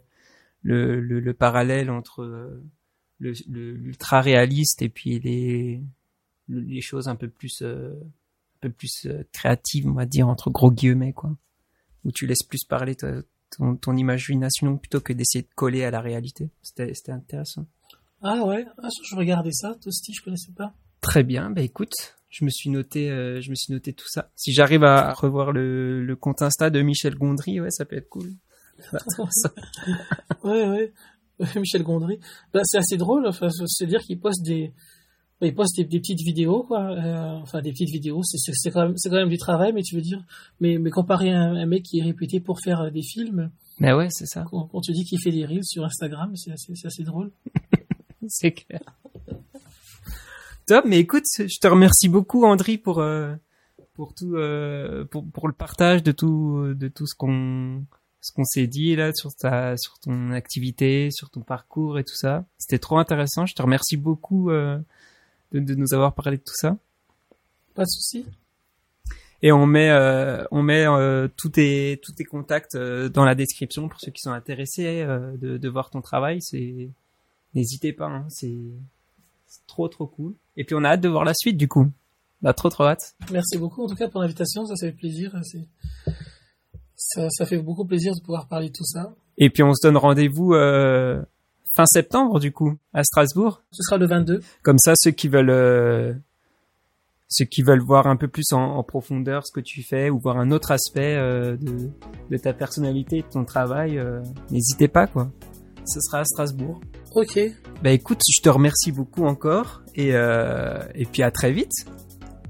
le, 0.64 1.00
le, 1.00 1.20
le 1.22 1.34
parallèle 1.34 1.90
entre 1.90 2.26
le 3.20 3.34
l'ultra 3.48 4.20
réaliste 4.20 4.82
et 4.82 4.90
puis 4.90 5.20
les 5.22 5.82
les 6.50 6.82
choses 6.82 7.08
un 7.08 7.16
peu 7.16 7.30
plus 7.30 7.64
peu 8.64 8.70
plus 8.70 9.08
créatives, 9.32 9.88
on 9.88 9.94
va 9.94 10.06
dire 10.06 10.28
entre 10.28 10.50
gros 10.50 10.72
guillemets 10.72 11.14
quoi, 11.14 11.36
où 12.06 12.12
tu 12.12 12.26
laisses 12.26 12.44
plus 12.44 12.64
parler 12.64 12.96
ton, 12.96 13.76
ton 13.76 13.96
imagination 13.98 14.78
plutôt 14.78 15.02
que 15.02 15.14
d'essayer 15.14 15.44
de 15.44 15.54
coller 15.56 15.84
à 15.84 15.92
la 15.92 16.02
réalité. 16.02 16.50
C'était 16.62 17.12
intéressant. 17.12 17.66
Ah 18.22 18.44
ouais, 18.46 18.66
ah, 18.82 18.88
je 19.04 19.16
regardais 19.16 19.52
ça, 19.52 19.76
Toasty, 19.82 20.14
je 20.14 20.24
connaissais 20.24 20.54
pas. 20.56 20.74
Très 21.02 21.24
bien, 21.24 21.50
bah 21.50 21.62
écoute, 21.62 22.16
je 22.30 22.46
me 22.46 22.50
suis 22.50 22.70
noté, 22.70 23.12
euh, 23.12 23.42
je 23.42 23.50
me 23.50 23.56
suis 23.56 23.74
noté 23.74 23.92
tout 23.92 24.08
ça. 24.08 24.32
Si 24.36 24.54
j'arrive 24.54 24.86
à 24.86 25.14
revoir 25.14 25.52
le, 25.52 26.04
le 26.04 26.16
compte 26.16 26.42
Insta 26.42 26.70
de 26.70 26.82
Michel 26.82 27.16
Gondry, 27.16 27.60
ouais, 27.60 27.72
ça 27.72 27.84
peut 27.84 27.98
être 27.98 28.08
cool. 28.08 28.32
ouais, 30.44 30.70
ouais. 30.70 30.94
Michel 31.56 31.84
Gondry. 31.84 32.20
Bah, 32.54 32.62
c'est 32.64 32.78
assez 32.78 32.96
drôle, 32.96 33.28
enfin, 33.28 33.50
c'est-à-dire 33.50 34.02
qu'il 34.02 34.20
poste 34.20 34.44
des, 34.44 34.74
il 35.48 35.56
poste 35.56 35.78
des, 35.78 35.86
petites 35.86 36.22
vidéos, 36.22 36.64
quoi. 36.64 36.92
Euh, 36.92 37.40
enfin, 37.42 37.62
des 37.62 37.72
petites 37.72 37.90
vidéos, 37.90 38.22
c'est 38.24 38.72
quand, 38.72 38.88
même, 38.88 38.96
quand 39.04 39.12
même 39.12 39.30
du 39.30 39.38
travail, 39.38 39.74
mais 39.74 39.82
tu 39.82 39.96
veux 39.96 40.02
dire, 40.02 40.24
mais, 40.60 40.78
mais 40.78 40.90
comparé 40.90 41.32
à 41.32 41.42
un, 41.42 41.66
mec 41.66 41.84
qui 41.84 42.00
est 42.00 42.04
réputé 42.04 42.40
pour 42.40 42.60
faire 42.62 42.82
euh, 42.82 42.90
des 42.90 43.02
films. 43.02 43.52
Mais 43.80 43.94
ouais, 43.94 44.08
c'est 44.10 44.26
ça. 44.26 44.46
Quand, 44.50 44.82
tu 44.82 44.92
dis 44.92 45.04
qu'il 45.06 45.20
fait 45.22 45.32
des 45.32 45.46
reels 45.46 45.64
sur 45.64 45.84
Instagram, 45.84 46.36
c'est 46.36 46.52
assez, 46.52 46.74
assez 46.84 47.04
drôle. 47.04 47.32
c'est 48.28 48.52
clair. 48.52 48.82
Top, 50.66 50.86
mais 50.86 51.00
écoute, 51.00 51.26
je 51.38 51.60
te 51.60 51.68
remercie 51.68 52.10
beaucoup, 52.10 52.46
Andri, 52.46 52.78
pour, 52.78 53.00
euh, 53.00 53.34
pour 53.94 54.14
tout, 54.14 54.36
pour, 55.12 55.26
pour 55.32 55.48
le 55.48 55.54
partage 55.54 56.04
de 56.04 56.12
tout, 56.12 56.74
de 56.74 56.88
tout 56.88 57.06
ce 57.06 57.16
qu'on, 57.16 57.84
ce 58.24 58.32
qu'on 58.32 58.46
s'est 58.46 58.68
dit 58.68 58.96
là 58.96 59.12
sur 59.14 59.36
ta 59.36 59.76
sur 59.78 60.00
ton 60.00 60.32
activité, 60.32 61.10
sur 61.12 61.30
ton 61.30 61.42
parcours 61.42 62.00
et 62.00 62.04
tout 62.04 62.16
ça. 62.16 62.46
C'était 62.58 62.80
trop 62.80 62.98
intéressant. 62.98 63.46
Je 63.46 63.54
te 63.54 63.62
remercie 63.62 63.98
beaucoup 63.98 64.50
euh, 64.50 64.80
de, 65.54 65.76
nous 65.76 65.94
avoir 65.94 66.14
parlé 66.14 66.38
de 66.38 66.44
tout 66.44 66.56
ça. 66.56 66.78
Pas 67.76 67.84
de 67.84 67.90
souci. 67.90 68.26
Et 69.42 69.52
on 69.52 69.66
met, 69.66 69.90
euh, 69.90 70.46
on 70.52 70.64
met 70.64 70.88
euh, 70.88 71.28
tous 71.36 71.50
tes, 71.50 72.00
tous 72.02 72.14
tes 72.14 72.24
contacts 72.24 72.76
euh, 72.76 73.10
dans 73.10 73.26
la 73.26 73.36
description 73.36 73.90
pour 73.90 74.00
ceux 74.00 74.12
qui 74.12 74.22
sont 74.22 74.32
intéressés 74.32 75.06
de, 75.06 75.58
de 75.58 75.70
voir 75.70 75.90
ton 75.90 76.02
travail. 76.02 76.42
C'est, 76.42 76.90
n'hésitez 77.54 77.92
pas, 77.92 78.08
hein, 78.08 78.26
c'est, 78.30 78.56
trop 79.68 79.88
trop 79.88 80.08
cool. 80.08 80.34
Et 80.58 80.64
puis 80.64 80.76
on 80.76 80.84
a 80.84 80.90
hâte 80.90 81.02
de 81.02 81.10
voir 81.10 81.26
la 81.26 81.34
suite 81.34 81.58
du 81.58 81.68
coup. 81.68 81.92
On 82.42 82.48
a 82.48 82.54
trop 82.54 82.70
trop 82.70 82.86
hâte. 82.86 83.16
Merci 83.32 83.58
beaucoup 83.58 83.84
en 83.84 83.88
tout 83.88 83.96
cas 83.96 84.08
pour 84.08 84.22
l'invitation, 84.22 84.66
ça, 84.66 84.76
ça 84.76 84.88
fait 84.88 84.94
plaisir. 84.94 85.36
Ça, 86.96 87.30
ça 87.30 87.46
fait 87.46 87.58
beaucoup 87.58 87.86
plaisir 87.86 88.14
de 88.16 88.22
pouvoir 88.22 88.48
parler 88.48 88.70
de 88.70 88.74
tout 88.74 88.86
ça. 88.86 89.14
Et 89.38 89.50
puis 89.50 89.62
on 89.62 89.74
se 89.74 89.86
donne 89.86 89.98
rendez-vous 89.98 90.54
fin 91.76 91.86
septembre 91.86 92.40
du 92.40 92.52
coup 92.52 92.78
à 92.94 93.04
Strasbourg. 93.04 93.62
Ce 93.72 93.82
sera 93.84 93.98
le 93.98 94.06
22. 94.06 94.42
Comme 94.62 94.80
ça, 94.80 94.94
ceux 94.96 95.12
qui 95.12 95.28
veulent 95.28 95.50
euh, 95.50 96.14
ceux 97.30 97.46
qui 97.46 97.64
veulent 97.64 97.82
voir 97.82 98.08
un 98.08 98.16
peu 98.16 98.28
plus 98.28 98.52
en, 98.54 98.82
profondeur 98.84 99.46
ce 99.46 99.52
que 99.52 99.60
tu 99.60 99.84
fais 99.84 100.10
ou 100.10 100.20
voir 100.20 100.38
un 100.38 100.52
autre 100.52 100.72
aspect 100.72 101.16
euh, 101.16 101.58
de, 101.58 101.90
de, 102.30 102.38
ta 102.38 102.54
personnalité, 102.54 103.22
de 103.22 103.28
ton 103.28 103.44
travail, 103.44 103.98
euh, 103.98 104.22
n'hésitez 104.52 104.88
pas 104.88 105.08
quoi. 105.08 105.32
Ce 105.86 106.00
sera 106.00 106.20
à 106.20 106.26
Strasbourg. 106.26 106.80
Ok. 107.16 107.40
Bah 107.84 107.92
écoute, 107.92 108.22
je 108.28 108.42
te 108.42 108.50
remercie 108.50 108.92
beaucoup 108.92 109.26
encore 109.26 109.82
et 109.96 110.10
et 110.10 111.06
puis 111.12 111.24
à 111.24 111.32
très 111.32 111.52
vite. 111.52 111.72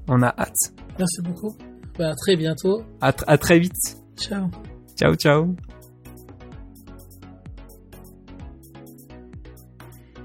On 0.06 0.22
a 0.22 0.28
hâte. 0.28 0.72
Merci 0.98 1.22
beaucoup. 1.22 1.56
Bah 1.98 2.10
à 2.10 2.14
très 2.14 2.36
bientôt. 2.36 2.82
À, 3.00 3.12
à 3.26 3.38
très 3.38 3.58
vite. 3.58 3.98
Ciao. 4.16 4.48
Ciao 4.96 5.14
ciao. 5.16 5.54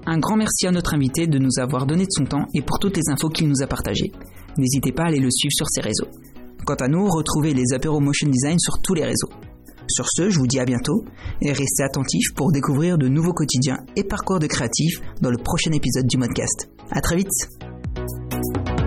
Un 0.06 0.18
grand 0.18 0.36
merci 0.36 0.66
à 0.66 0.72
notre 0.72 0.94
invité 0.94 1.26
de 1.26 1.38
nous 1.38 1.58
avoir 1.58 1.86
donné 1.86 2.04
de 2.04 2.10
son 2.10 2.24
temps 2.24 2.46
et 2.54 2.62
pour 2.62 2.78
toutes 2.78 2.96
les 2.96 3.08
infos 3.10 3.28
qu'il 3.28 3.48
nous 3.48 3.62
a 3.62 3.66
partagées. 3.66 4.12
N'hésitez 4.56 4.92
pas 4.92 5.04
à 5.04 5.06
aller 5.06 5.20
le 5.20 5.30
suivre 5.30 5.52
sur 5.52 5.68
ses 5.68 5.80
réseaux. 5.80 6.08
Quant 6.64 6.74
à 6.74 6.88
nous, 6.88 7.06
retrouvez 7.08 7.54
les 7.54 7.72
apéros 7.72 8.00
motion 8.00 8.28
design 8.28 8.58
sur 8.58 8.80
tous 8.82 8.94
les 8.94 9.04
réseaux. 9.04 9.30
Sur 9.88 10.06
ce, 10.08 10.30
je 10.30 10.38
vous 10.38 10.46
dis 10.46 10.60
à 10.60 10.64
bientôt 10.64 11.04
et 11.40 11.52
restez 11.52 11.82
attentifs 11.82 12.32
pour 12.34 12.52
découvrir 12.52 12.96
de 12.96 13.08
nouveaux 13.08 13.32
quotidiens 13.32 13.78
et 13.96 14.04
parcours 14.04 14.38
de 14.38 14.46
créatifs 14.46 15.00
dans 15.20 15.30
le 15.30 15.38
prochain 15.38 15.72
épisode 15.72 16.06
du 16.06 16.16
podcast. 16.16 16.70
À 16.90 17.00
très 17.00 17.16
vite! 17.16 18.79